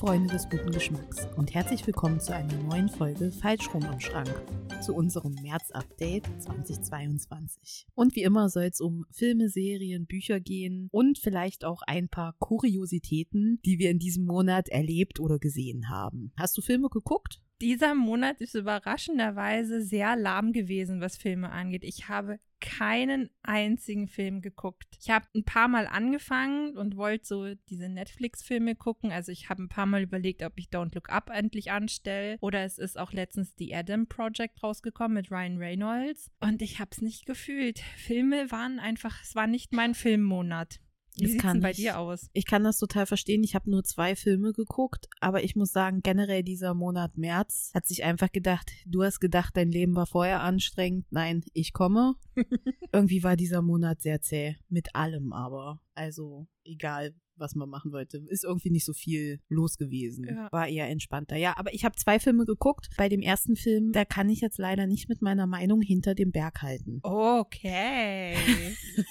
Freunde 0.00 0.32
des 0.32 0.48
guten 0.48 0.70
Geschmacks 0.70 1.28
und 1.36 1.52
herzlich 1.52 1.86
willkommen 1.86 2.20
zu 2.20 2.34
einer 2.34 2.54
neuen 2.62 2.88
Folge 2.88 3.30
Falschrum 3.30 3.84
im 3.84 4.00
Schrank, 4.00 4.32
zu 4.80 4.94
unserem 4.94 5.34
März-Update 5.42 6.24
2022. 6.38 7.86
Und 7.94 8.16
wie 8.16 8.22
immer 8.22 8.48
soll 8.48 8.62
es 8.62 8.80
um 8.80 9.04
Filme, 9.10 9.50
Serien, 9.50 10.06
Bücher 10.06 10.40
gehen 10.40 10.88
und 10.90 11.18
vielleicht 11.18 11.66
auch 11.66 11.82
ein 11.86 12.08
paar 12.08 12.34
Kuriositäten, 12.38 13.60
die 13.66 13.78
wir 13.78 13.90
in 13.90 13.98
diesem 13.98 14.24
Monat 14.24 14.70
erlebt 14.70 15.20
oder 15.20 15.38
gesehen 15.38 15.90
haben. 15.90 16.32
Hast 16.38 16.56
du 16.56 16.62
Filme 16.62 16.88
geguckt? 16.88 17.42
Dieser 17.60 17.94
Monat 17.94 18.40
ist 18.40 18.54
überraschenderweise 18.54 19.82
sehr 19.82 20.16
lahm 20.16 20.54
gewesen, 20.54 21.02
was 21.02 21.18
Filme 21.18 21.50
angeht. 21.50 21.84
Ich 21.84 22.08
habe 22.08 22.38
keinen 22.60 23.30
einzigen 23.42 24.08
Film 24.08 24.40
geguckt. 24.40 24.86
Ich 25.00 25.10
habe 25.10 25.26
ein 25.34 25.44
paar 25.44 25.68
Mal 25.68 25.86
angefangen 25.86 26.76
und 26.76 26.96
wollte 26.96 27.26
so 27.26 27.54
diese 27.68 27.88
Netflix-Filme 27.88 28.76
gucken. 28.76 29.12
Also 29.12 29.32
ich 29.32 29.48
habe 29.48 29.62
ein 29.62 29.68
paar 29.68 29.86
Mal 29.86 30.02
überlegt, 30.02 30.42
ob 30.42 30.52
ich 30.56 30.68
Don't 30.68 30.94
Look 30.94 31.10
Up 31.10 31.30
endlich 31.30 31.70
anstelle. 31.70 32.36
Oder 32.40 32.64
es 32.64 32.78
ist 32.78 32.98
auch 32.98 33.12
letztens 33.12 33.54
The 33.58 33.74
Adam 33.74 34.06
Project 34.06 34.62
rausgekommen 34.62 35.14
mit 35.14 35.30
Ryan 35.30 35.58
Reynolds. 35.58 36.30
Und 36.40 36.62
ich 36.62 36.78
habe 36.78 36.90
es 36.92 37.00
nicht 37.00 37.26
gefühlt. 37.26 37.80
Filme 37.96 38.50
waren 38.50 38.78
einfach, 38.78 39.22
es 39.22 39.34
war 39.34 39.46
nicht 39.46 39.72
mein 39.72 39.94
Filmmonat. 39.94 40.80
Wie 41.16 41.36
kann 41.36 41.54
denn 41.54 41.62
bei 41.62 41.70
ich. 41.70 41.76
dir 41.76 41.98
aus? 41.98 42.30
Ich 42.32 42.46
kann 42.46 42.64
das 42.64 42.78
total 42.78 43.06
verstehen. 43.06 43.42
Ich 43.42 43.54
habe 43.54 43.70
nur 43.70 43.84
zwei 43.84 44.16
Filme 44.16 44.52
geguckt, 44.52 45.08
aber 45.20 45.42
ich 45.42 45.56
muss 45.56 45.72
sagen, 45.72 46.00
generell 46.02 46.42
dieser 46.42 46.74
Monat 46.74 47.16
März 47.18 47.70
hat 47.74 47.86
sich 47.86 48.04
einfach 48.04 48.32
gedacht, 48.32 48.70
du 48.86 49.02
hast 49.02 49.20
gedacht, 49.20 49.56
dein 49.56 49.70
Leben 49.70 49.94
war 49.94 50.06
vorher 50.06 50.40
anstrengend. 50.42 51.06
Nein, 51.10 51.44
ich 51.52 51.72
komme. 51.72 52.14
Irgendwie 52.92 53.22
war 53.22 53.36
dieser 53.36 53.62
Monat 53.62 54.00
sehr 54.02 54.20
zäh. 54.20 54.56
Mit 54.68 54.94
allem 54.94 55.32
aber. 55.32 55.80
Also, 55.94 56.46
egal, 56.64 57.14
was 57.40 57.54
man 57.54 57.68
machen 57.68 57.92
wollte. 57.92 58.18
Ist 58.28 58.44
irgendwie 58.44 58.70
nicht 58.70 58.84
so 58.84 58.92
viel 58.92 59.40
los 59.48 59.76
gewesen. 59.78 60.26
Ja. 60.28 60.48
War 60.52 60.68
eher 60.68 60.88
entspannter. 60.88 61.36
Ja, 61.36 61.56
aber 61.56 61.72
ich 61.74 61.84
habe 61.84 61.96
zwei 61.96 62.18
Filme 62.20 62.44
geguckt. 62.44 62.90
Bei 62.96 63.08
dem 63.08 63.20
ersten 63.20 63.56
Film, 63.56 63.92
da 63.92 64.04
kann 64.04 64.28
ich 64.28 64.40
jetzt 64.40 64.58
leider 64.58 64.86
nicht 64.86 65.08
mit 65.08 65.22
meiner 65.22 65.46
Meinung 65.46 65.82
hinter 65.82 66.14
dem 66.14 66.30
Berg 66.32 66.62
halten. 66.62 67.00
Okay. 67.02 68.34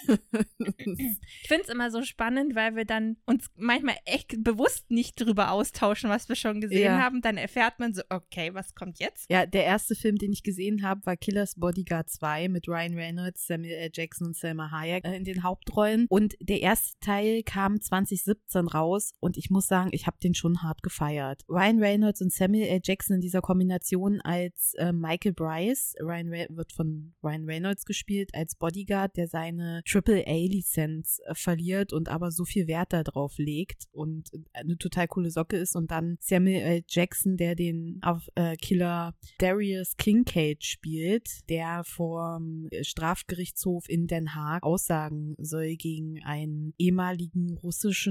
Ich 1.41 1.47
finde 1.47 1.63
es 1.63 1.69
immer 1.69 1.91
so 1.91 2.03
spannend, 2.03 2.55
weil 2.55 2.75
wir 2.75 2.85
dann 2.85 3.17
uns 3.25 3.47
manchmal 3.55 3.95
echt 4.05 4.43
bewusst 4.43 4.89
nicht 4.91 5.19
drüber 5.19 5.51
austauschen, 5.51 6.09
was 6.09 6.29
wir 6.29 6.35
schon 6.35 6.61
gesehen 6.61 6.83
Ja. 6.83 6.99
haben. 7.01 7.21
Dann 7.21 7.37
erfährt 7.37 7.79
man 7.79 7.93
so, 7.93 8.01
okay, 8.09 8.53
was 8.53 8.75
kommt 8.75 8.99
jetzt? 8.99 9.29
Ja, 9.29 9.45
der 9.45 9.63
erste 9.65 9.95
Film, 9.95 10.17
den 10.17 10.31
ich 10.31 10.43
gesehen 10.43 10.83
habe, 10.83 11.05
war 11.05 11.17
Killers 11.17 11.55
Bodyguard 11.55 12.09
2 12.09 12.49
mit 12.49 12.67
Ryan 12.67 12.93
Reynolds, 12.95 13.47
Samuel 13.47 13.73
L. 13.75 13.89
Jackson 13.93 14.27
und 14.27 14.35
Selma 14.35 14.71
Hayek 14.71 15.05
äh, 15.05 15.15
in 15.15 15.23
den 15.23 15.43
Hauptrollen. 15.43 16.05
Und 16.09 16.35
der 16.41 16.61
erste 16.61 16.99
Teil 16.99 17.43
kam 17.43 17.81
2017 18.23 18.67
raus 18.67 19.13
und 19.19 19.37
ich 19.37 19.49
muss 19.49 19.67
sagen, 19.67 19.89
ich 19.93 20.07
habe 20.07 20.17
den 20.21 20.33
schon 20.33 20.61
hart 20.61 20.83
gefeiert. 20.83 21.43
Ryan 21.49 21.79
Reynolds 21.79 22.21
und 22.21 22.31
Samuel 22.31 22.67
L. 22.67 22.81
Jackson 22.83 23.15
in 23.15 23.21
dieser 23.21 23.41
Kombination 23.41 24.21
als 24.21 24.73
äh, 24.77 24.91
Michael 24.91 25.33
Bryce, 25.33 25.95
Ryan 26.01 26.29
Re 26.29 26.47
wird 26.49 26.71
von 26.73 27.13
Ryan 27.23 27.45
Reynolds 27.45 27.85
gespielt, 27.85 28.31
als 28.33 28.55
Bodyguard, 28.55 29.15
der 29.17 29.27
seine 29.27 29.81
AAA-Lizenz 29.87 31.19
äh, 31.25 31.35
verliert 31.35 31.93
und 31.93 32.09
aber 32.09 32.31
so 32.31 32.45
viel 32.45 32.67
Wert 32.67 32.93
darauf 32.93 33.37
legt 33.37 33.85
und 33.91 34.29
eine 34.53 34.77
total 34.77 35.07
coole 35.07 35.31
Socke 35.31 35.57
ist 35.57 35.75
und 35.75 35.91
dann 35.91 36.17
Samuel 36.19 36.61
L. 36.61 36.83
Jackson, 36.87 37.37
der 37.37 37.55
den 37.55 38.01
äh, 38.35 38.55
Killer 38.57 39.15
Darius 39.37 39.95
Kincaid 39.97 40.63
spielt, 40.63 41.49
der 41.49 41.83
vom 41.83 42.69
Strafgerichtshof 42.81 43.89
in 43.89 44.07
Den 44.07 44.35
Haag 44.35 44.63
aussagen 44.63 45.35
soll 45.37 45.75
gegen 45.75 46.23
einen 46.23 46.73
ehemaligen 46.77 47.57
russischen 47.57 48.08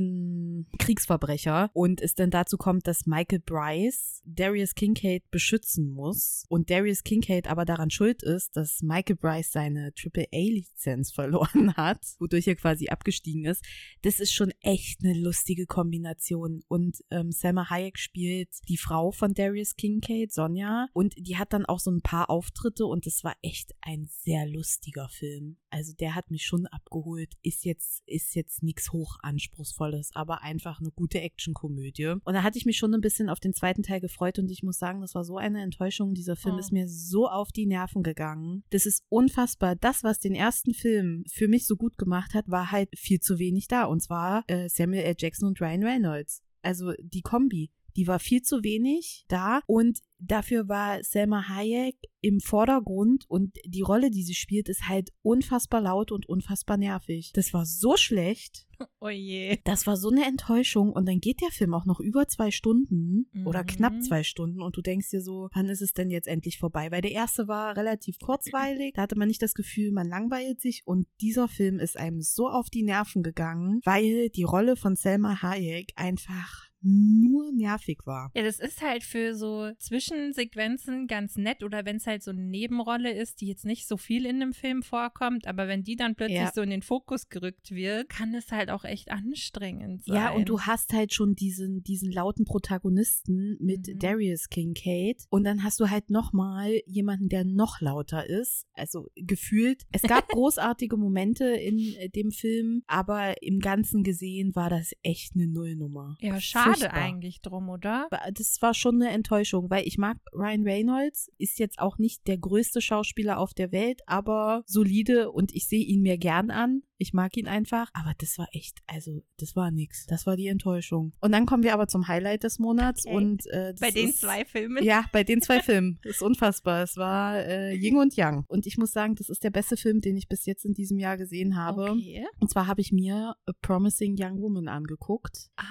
Kriegsverbrecher 0.79 1.71
und 1.73 2.01
es 2.01 2.15
dann 2.15 2.31
dazu 2.31 2.57
kommt, 2.57 2.87
dass 2.87 3.07
Michael 3.07 3.41
Bryce 3.41 4.23
Darius 4.25 4.75
Kincaid 4.75 5.31
beschützen 5.31 5.91
muss 5.91 6.45
und 6.49 6.71
Darius 6.71 7.05
Kincaid 7.05 7.49
aber 7.49 7.65
daran 7.65 7.91
schuld 7.91 8.23
ist, 8.23 8.57
dass 8.57 8.83
Michael 8.83 9.17
Bryce 9.17 9.53
seine 9.53 9.93
AAA-Lizenz 9.97 11.13
verloren 11.13 11.75
hat, 11.77 12.01
wodurch 12.19 12.47
er 12.47 12.57
quasi 12.57 12.89
abgestiegen 12.89 13.45
ist. 13.45 13.65
Das 14.03 14.21
ist 14.21 14.33
schon 14.33 14.53
echt 14.61 15.05
eine 15.05 15.15
lustige 15.15 15.67
Kombination 15.67 16.63
und 16.69 16.99
ähm, 17.11 17.33
Selma 17.33 17.71
Hayek 17.71 17.99
spielt 17.99 18.51
die 18.69 18.77
Frau 18.77 19.11
von 19.11 19.35
Darius 19.35 19.77
Kincaid, 19.77 20.33
Sonja, 20.33 20.89
und 20.93 21.15
die 21.17 21.37
hat 21.37 21.53
dann 21.53 21.67
auch 21.67 21.81
so 21.81 21.91
ein 21.91 22.03
paar 22.03 22.31
Auftritte 22.31 22.87
und 22.87 23.07
es 23.07 23.25
war 23.25 23.37
echt 23.43 23.75
ein 23.81 24.07
sehr 24.07 24.47
lustiger 24.47 25.09
Film. 25.09 25.57
Also 25.71 25.93
der 25.93 26.15
hat 26.15 26.31
mich 26.31 26.45
schon 26.47 26.67
abgeholt. 26.67 27.35
Ist 27.43 27.65
jetzt 27.65 28.03
ist 28.07 28.35
jetzt 28.35 28.63
nichts 28.63 28.91
hochanspruchsvolles, 28.93 30.11
aber 30.15 30.43
einfach 30.43 30.81
eine 30.81 30.91
gute 30.91 31.21
Actionkomödie. 31.21 32.15
Und 32.25 32.35
da 32.35 32.43
hatte 32.43 32.59
ich 32.59 32.67
mich 32.67 32.79
schon 32.79 32.95
ein 32.95 33.01
bisschen 33.01 33.29
auf 33.29 33.41
den 33.41 33.55
zweiten 33.55 33.83
Teil 33.83 34.01
gefreut 34.01 34.39
und 34.39 34.51
ich 34.51 34.63
muss 34.63 34.79
sagen, 34.79 35.01
das 35.01 35.15
war 35.15 35.25
so 35.25 35.37
eine 35.37 35.63
Enttäuschung. 35.63 36.15
Dieser 36.15 36.37
Film 36.37 36.57
Oh. 36.57 36.59
ist 36.59 36.73
mir 36.73 36.89
so 36.89 37.29
auf 37.29 37.53
die 37.53 37.67
Nerven 37.67 38.03
gegangen. 38.03 38.65
Das 38.71 38.87
ist 38.87 39.05
unfassbar. 39.09 39.77
Das, 39.77 40.03
was 40.03 40.19
den 40.19 40.35
ersten 40.35 40.75
Film 40.75 41.25
für 41.31 41.49
mich 41.49 41.67
so 41.67 41.77
gut 41.77 41.99
gemacht 41.99 42.35
hat, 42.35 42.49
war 42.49 42.71
halt 42.73 42.89
viel 42.99 43.21
zu 43.21 43.39
wenig 43.39 43.69
da. 43.69 43.85
Und 43.85 44.01
zwar 44.03 44.45
äh, 44.47 44.69
Samuel 44.69 45.03
L. 45.03 45.17
Jackson 45.19 45.49
und 45.49 45.61
Ryan 45.61 45.85
Reynolds. 45.85 46.43
Also 46.63 46.93
die 47.01 47.23
Kombi. 47.23 47.71
Die 47.99 48.07
war 48.07 48.19
viel 48.21 48.41
zu 48.43 48.63
wenig 48.63 49.25
da 49.29 49.61
und 49.67 49.99
dafür 50.21 50.69
war 50.69 51.03
Selma 51.03 51.49
Hayek 51.49 51.97
im 52.21 52.41
Vordergrund 52.41 53.25
und 53.29 53.57
die 53.65 53.83
Rolle, 53.83 54.11
die 54.11 54.23
sie 54.23 54.35
spielt, 54.35 54.69
ist 54.69 54.89
halt 54.89 55.11
unfassbar 55.23 55.81
laut 55.81 56.11
und 56.13 56.27
unfassbar 56.29 56.77
nervig. 56.77 57.33
Das 57.35 57.53
war 57.53 57.67
so 57.67 57.97
schlecht. 57.97 58.65
Oh 59.01 59.09
je. 59.09 59.59
Das 59.65 59.89
war 59.89 59.97
so 59.97 60.09
eine 60.09 60.25
Enttäuschung 60.25 60.93
und 60.93 61.09
dann 61.09 61.19
geht 61.19 61.41
der 61.41 61.51
Film 61.51 61.75
auch 61.75 61.85
noch 61.85 61.99
über 61.99 62.29
zwei 62.29 62.53
Stunden 62.53 63.29
oder 63.45 63.63
Mhm. 63.63 63.67
knapp 63.67 64.03
zwei 64.05 64.23
Stunden 64.23 64.63
und 64.63 64.77
du 64.77 64.83
denkst 64.83 65.11
dir 65.11 65.21
so, 65.21 65.49
wann 65.53 65.69
ist 65.69 65.83
es 65.83 65.93
denn 65.95 66.11
jetzt 66.11 66.29
endlich 66.29 66.59
vorbei? 66.59 66.93
Weil 66.93 67.01
der 67.01 67.11
erste 67.11 67.49
war 67.49 67.77
relativ 67.77 68.21
kurzweilig, 68.21 68.93
da 68.95 69.03
hatte 69.03 69.19
man 69.19 69.27
nicht 69.27 69.43
das 69.43 69.55
Gefühl, 69.55 69.91
man 69.91 70.07
langweilt 70.09 70.61
sich 70.61 70.83
und 70.85 71.09
dieser 71.21 71.49
Film 71.49 71.81
ist 71.81 71.97
einem 71.97 72.21
so 72.21 72.49
auf 72.49 72.71
die 72.71 72.85
Nerven 72.85 73.25
gegangen, 73.25 73.81
weil 73.85 74.29
die 74.31 74.45
Rolle 74.45 74.77
von 74.77 74.95
Selma 74.95 75.43
Hayek 75.43 75.91
einfach 75.97 76.68
nur 76.81 77.51
nervig 77.53 77.99
war. 78.05 78.31
Ja, 78.35 78.43
das 78.43 78.59
ist 78.61 78.81
halt 78.83 79.03
für 79.03 79.35
so 79.35 79.71
Zwischensequenzen 79.79 81.07
ganz 81.07 81.37
nett 81.37 81.63
oder 81.63 81.85
wenn 81.85 81.97
es 81.97 82.07
halt 82.07 82.23
so 82.23 82.31
eine 82.31 82.45
Nebenrolle 82.45 83.13
ist, 83.13 83.41
die 83.41 83.47
jetzt 83.47 83.65
nicht 83.65 83.87
so 83.89 83.97
viel 83.97 84.27
in 84.27 84.41
dem 84.41 84.53
Film 84.53 84.83
vorkommt, 84.83 85.47
aber 85.47 85.69
wenn 85.69 85.83
die 85.83 85.97
dann 85.97 86.15
plötzlich 86.15 86.39
Ja. 86.39 86.53
so 86.55 86.63
in 86.63 86.71
den 86.71 86.83
Fokus 86.83 87.29
gerückt 87.29 87.71
wird, 87.71 88.09
kann 88.09 88.35
es 88.35 88.51
halt 88.53 88.71
auch 88.71 88.85
echt 88.85 89.11
anstrengend 89.11 90.05
sein. 90.05 90.17
Ja, 90.17 90.31
und 90.33 90.49
du 90.49 90.61
hast 90.61 90.93
halt 90.93 91.13
schon 91.13 91.35
diesen, 91.35 91.83
diesen 91.83 92.11
lauten 92.13 92.45
Protagonisten 92.45 93.57
mit 93.61 93.87
Mhm. 93.89 93.99
Darius 93.99 94.49
Kincaid. 94.49 95.25
Und 95.31 95.45
dann 95.45 95.63
hast 95.65 95.81
du 95.81 95.91
halt 95.91 96.11
nochmal 96.11 96.81
jemanden, 96.87 97.29
der 97.29 97.45
noch 97.45 97.81
lauter 97.81 98.29
ist. 98.29 98.67
Also 98.75 99.09
gefühlt. 99.17 99.85
Es 99.93 100.03
gab 100.03 100.29
großartige 100.29 100.97
Momente 100.97 101.45
in 101.45 101.79
äh, 101.99 102.09
dem 102.09 102.31
Film, 102.31 102.83
aber 102.87 103.43
im 103.43 103.61
Ganzen 103.61 104.03
gesehen 104.03 104.55
war 104.55 104.71
das 104.71 104.93
echt 105.03 105.35
eine 105.35 105.47
Nullnummer. 105.47 106.17
Ja, 106.21 106.41
schade 106.41 106.68
Furchtbar. 106.75 106.93
eigentlich 106.95 107.41
drum, 107.43 107.69
oder? 107.69 108.09
Das 108.35 108.57
war 108.61 108.75
schon 108.75 108.97
eine 109.03 109.11
Enttäuschung, 109.13 109.71
weil 109.71 109.87
ich 109.87 109.99
mag 109.99 110.19
Ryan 110.33 110.63
Reynolds, 110.65 111.31
ist 111.39 111.59
jetzt 111.59 111.79
auch 111.79 111.99
nicht 111.99 112.27
der 112.27 112.39
größte 112.39 112.81
Schauspieler 112.81 113.39
auf 113.39 113.55
der 113.55 113.73
Welt, 113.73 114.01
aber 114.07 114.63
solide 114.67 115.31
und 115.31 115.55
ich 115.55 115.69
sehe 115.69 115.85
ihn 115.85 116.03
mir 116.03 116.19
gern 116.19 116.51
an. 116.51 116.83
Ich 117.01 117.13
mag 117.13 117.37
ihn 117.37 117.47
einfach, 117.47 117.91
aber 117.93 118.13
das 118.19 118.39
war 118.39 118.49
echt, 118.51 118.79
also 118.89 119.23
das 119.39 119.55
war 119.55 119.71
nix. 119.71 120.07
Das 120.07 120.27
war 120.27 120.35
die 120.37 120.49
Enttäuschung. 120.49 121.13
Und 121.21 121.31
dann 121.31 121.47
kommen 121.47 121.63
wir 121.63 121.73
aber 121.73 121.87
zum 121.87 122.09
Highlight 122.09 122.43
des 122.43 122.59
Monats 122.59 123.07
Okay. 123.07 123.15
und 123.17 123.47
äh, 123.53 123.73
Bei 123.79 123.93
den 123.93 124.09
ist, 124.09 124.21
zwei 124.21 124.45
Filmen. 124.45 124.83
Ja, 124.83 125.05
bei 125.13 125.23
den 125.23 125.41
zwei 125.41 125.61
Filmen. 125.63 126.01
Das 126.03 126.17
ist 126.17 126.23
unfassbar. 126.23 126.83
Es 126.83 126.97
war 126.97 127.37
äh, 127.39 127.73
Ying 127.77 127.99
und 127.99 128.17
Yang. 128.17 128.45
Und 128.49 128.67
ich 128.67 128.79
muss 128.79 128.91
sagen, 128.91 129.15
das 129.15 129.29
ist 129.29 129.45
der 129.45 129.51
beste 129.51 129.77
Film, 129.77 130.01
den 130.01 130.17
ich 130.17 130.27
bis 130.29 130.45
jetzt 130.45 130.65
in 130.65 130.73
diesem 130.75 130.99
Jahr 130.99 131.17
gesehen 131.17 131.55
habe. 131.57 131.93
Okay. 131.93 132.27
Und 132.41 132.51
zwar 132.51 132.67
habe 132.67 132.81
ich 132.81 132.91
mir 132.91 133.37
A 133.47 133.53
Promising 133.63 134.17
Young 134.19 134.41
Woman 134.43 134.67
angeguckt. 134.67 135.51
Ah. 135.57 135.65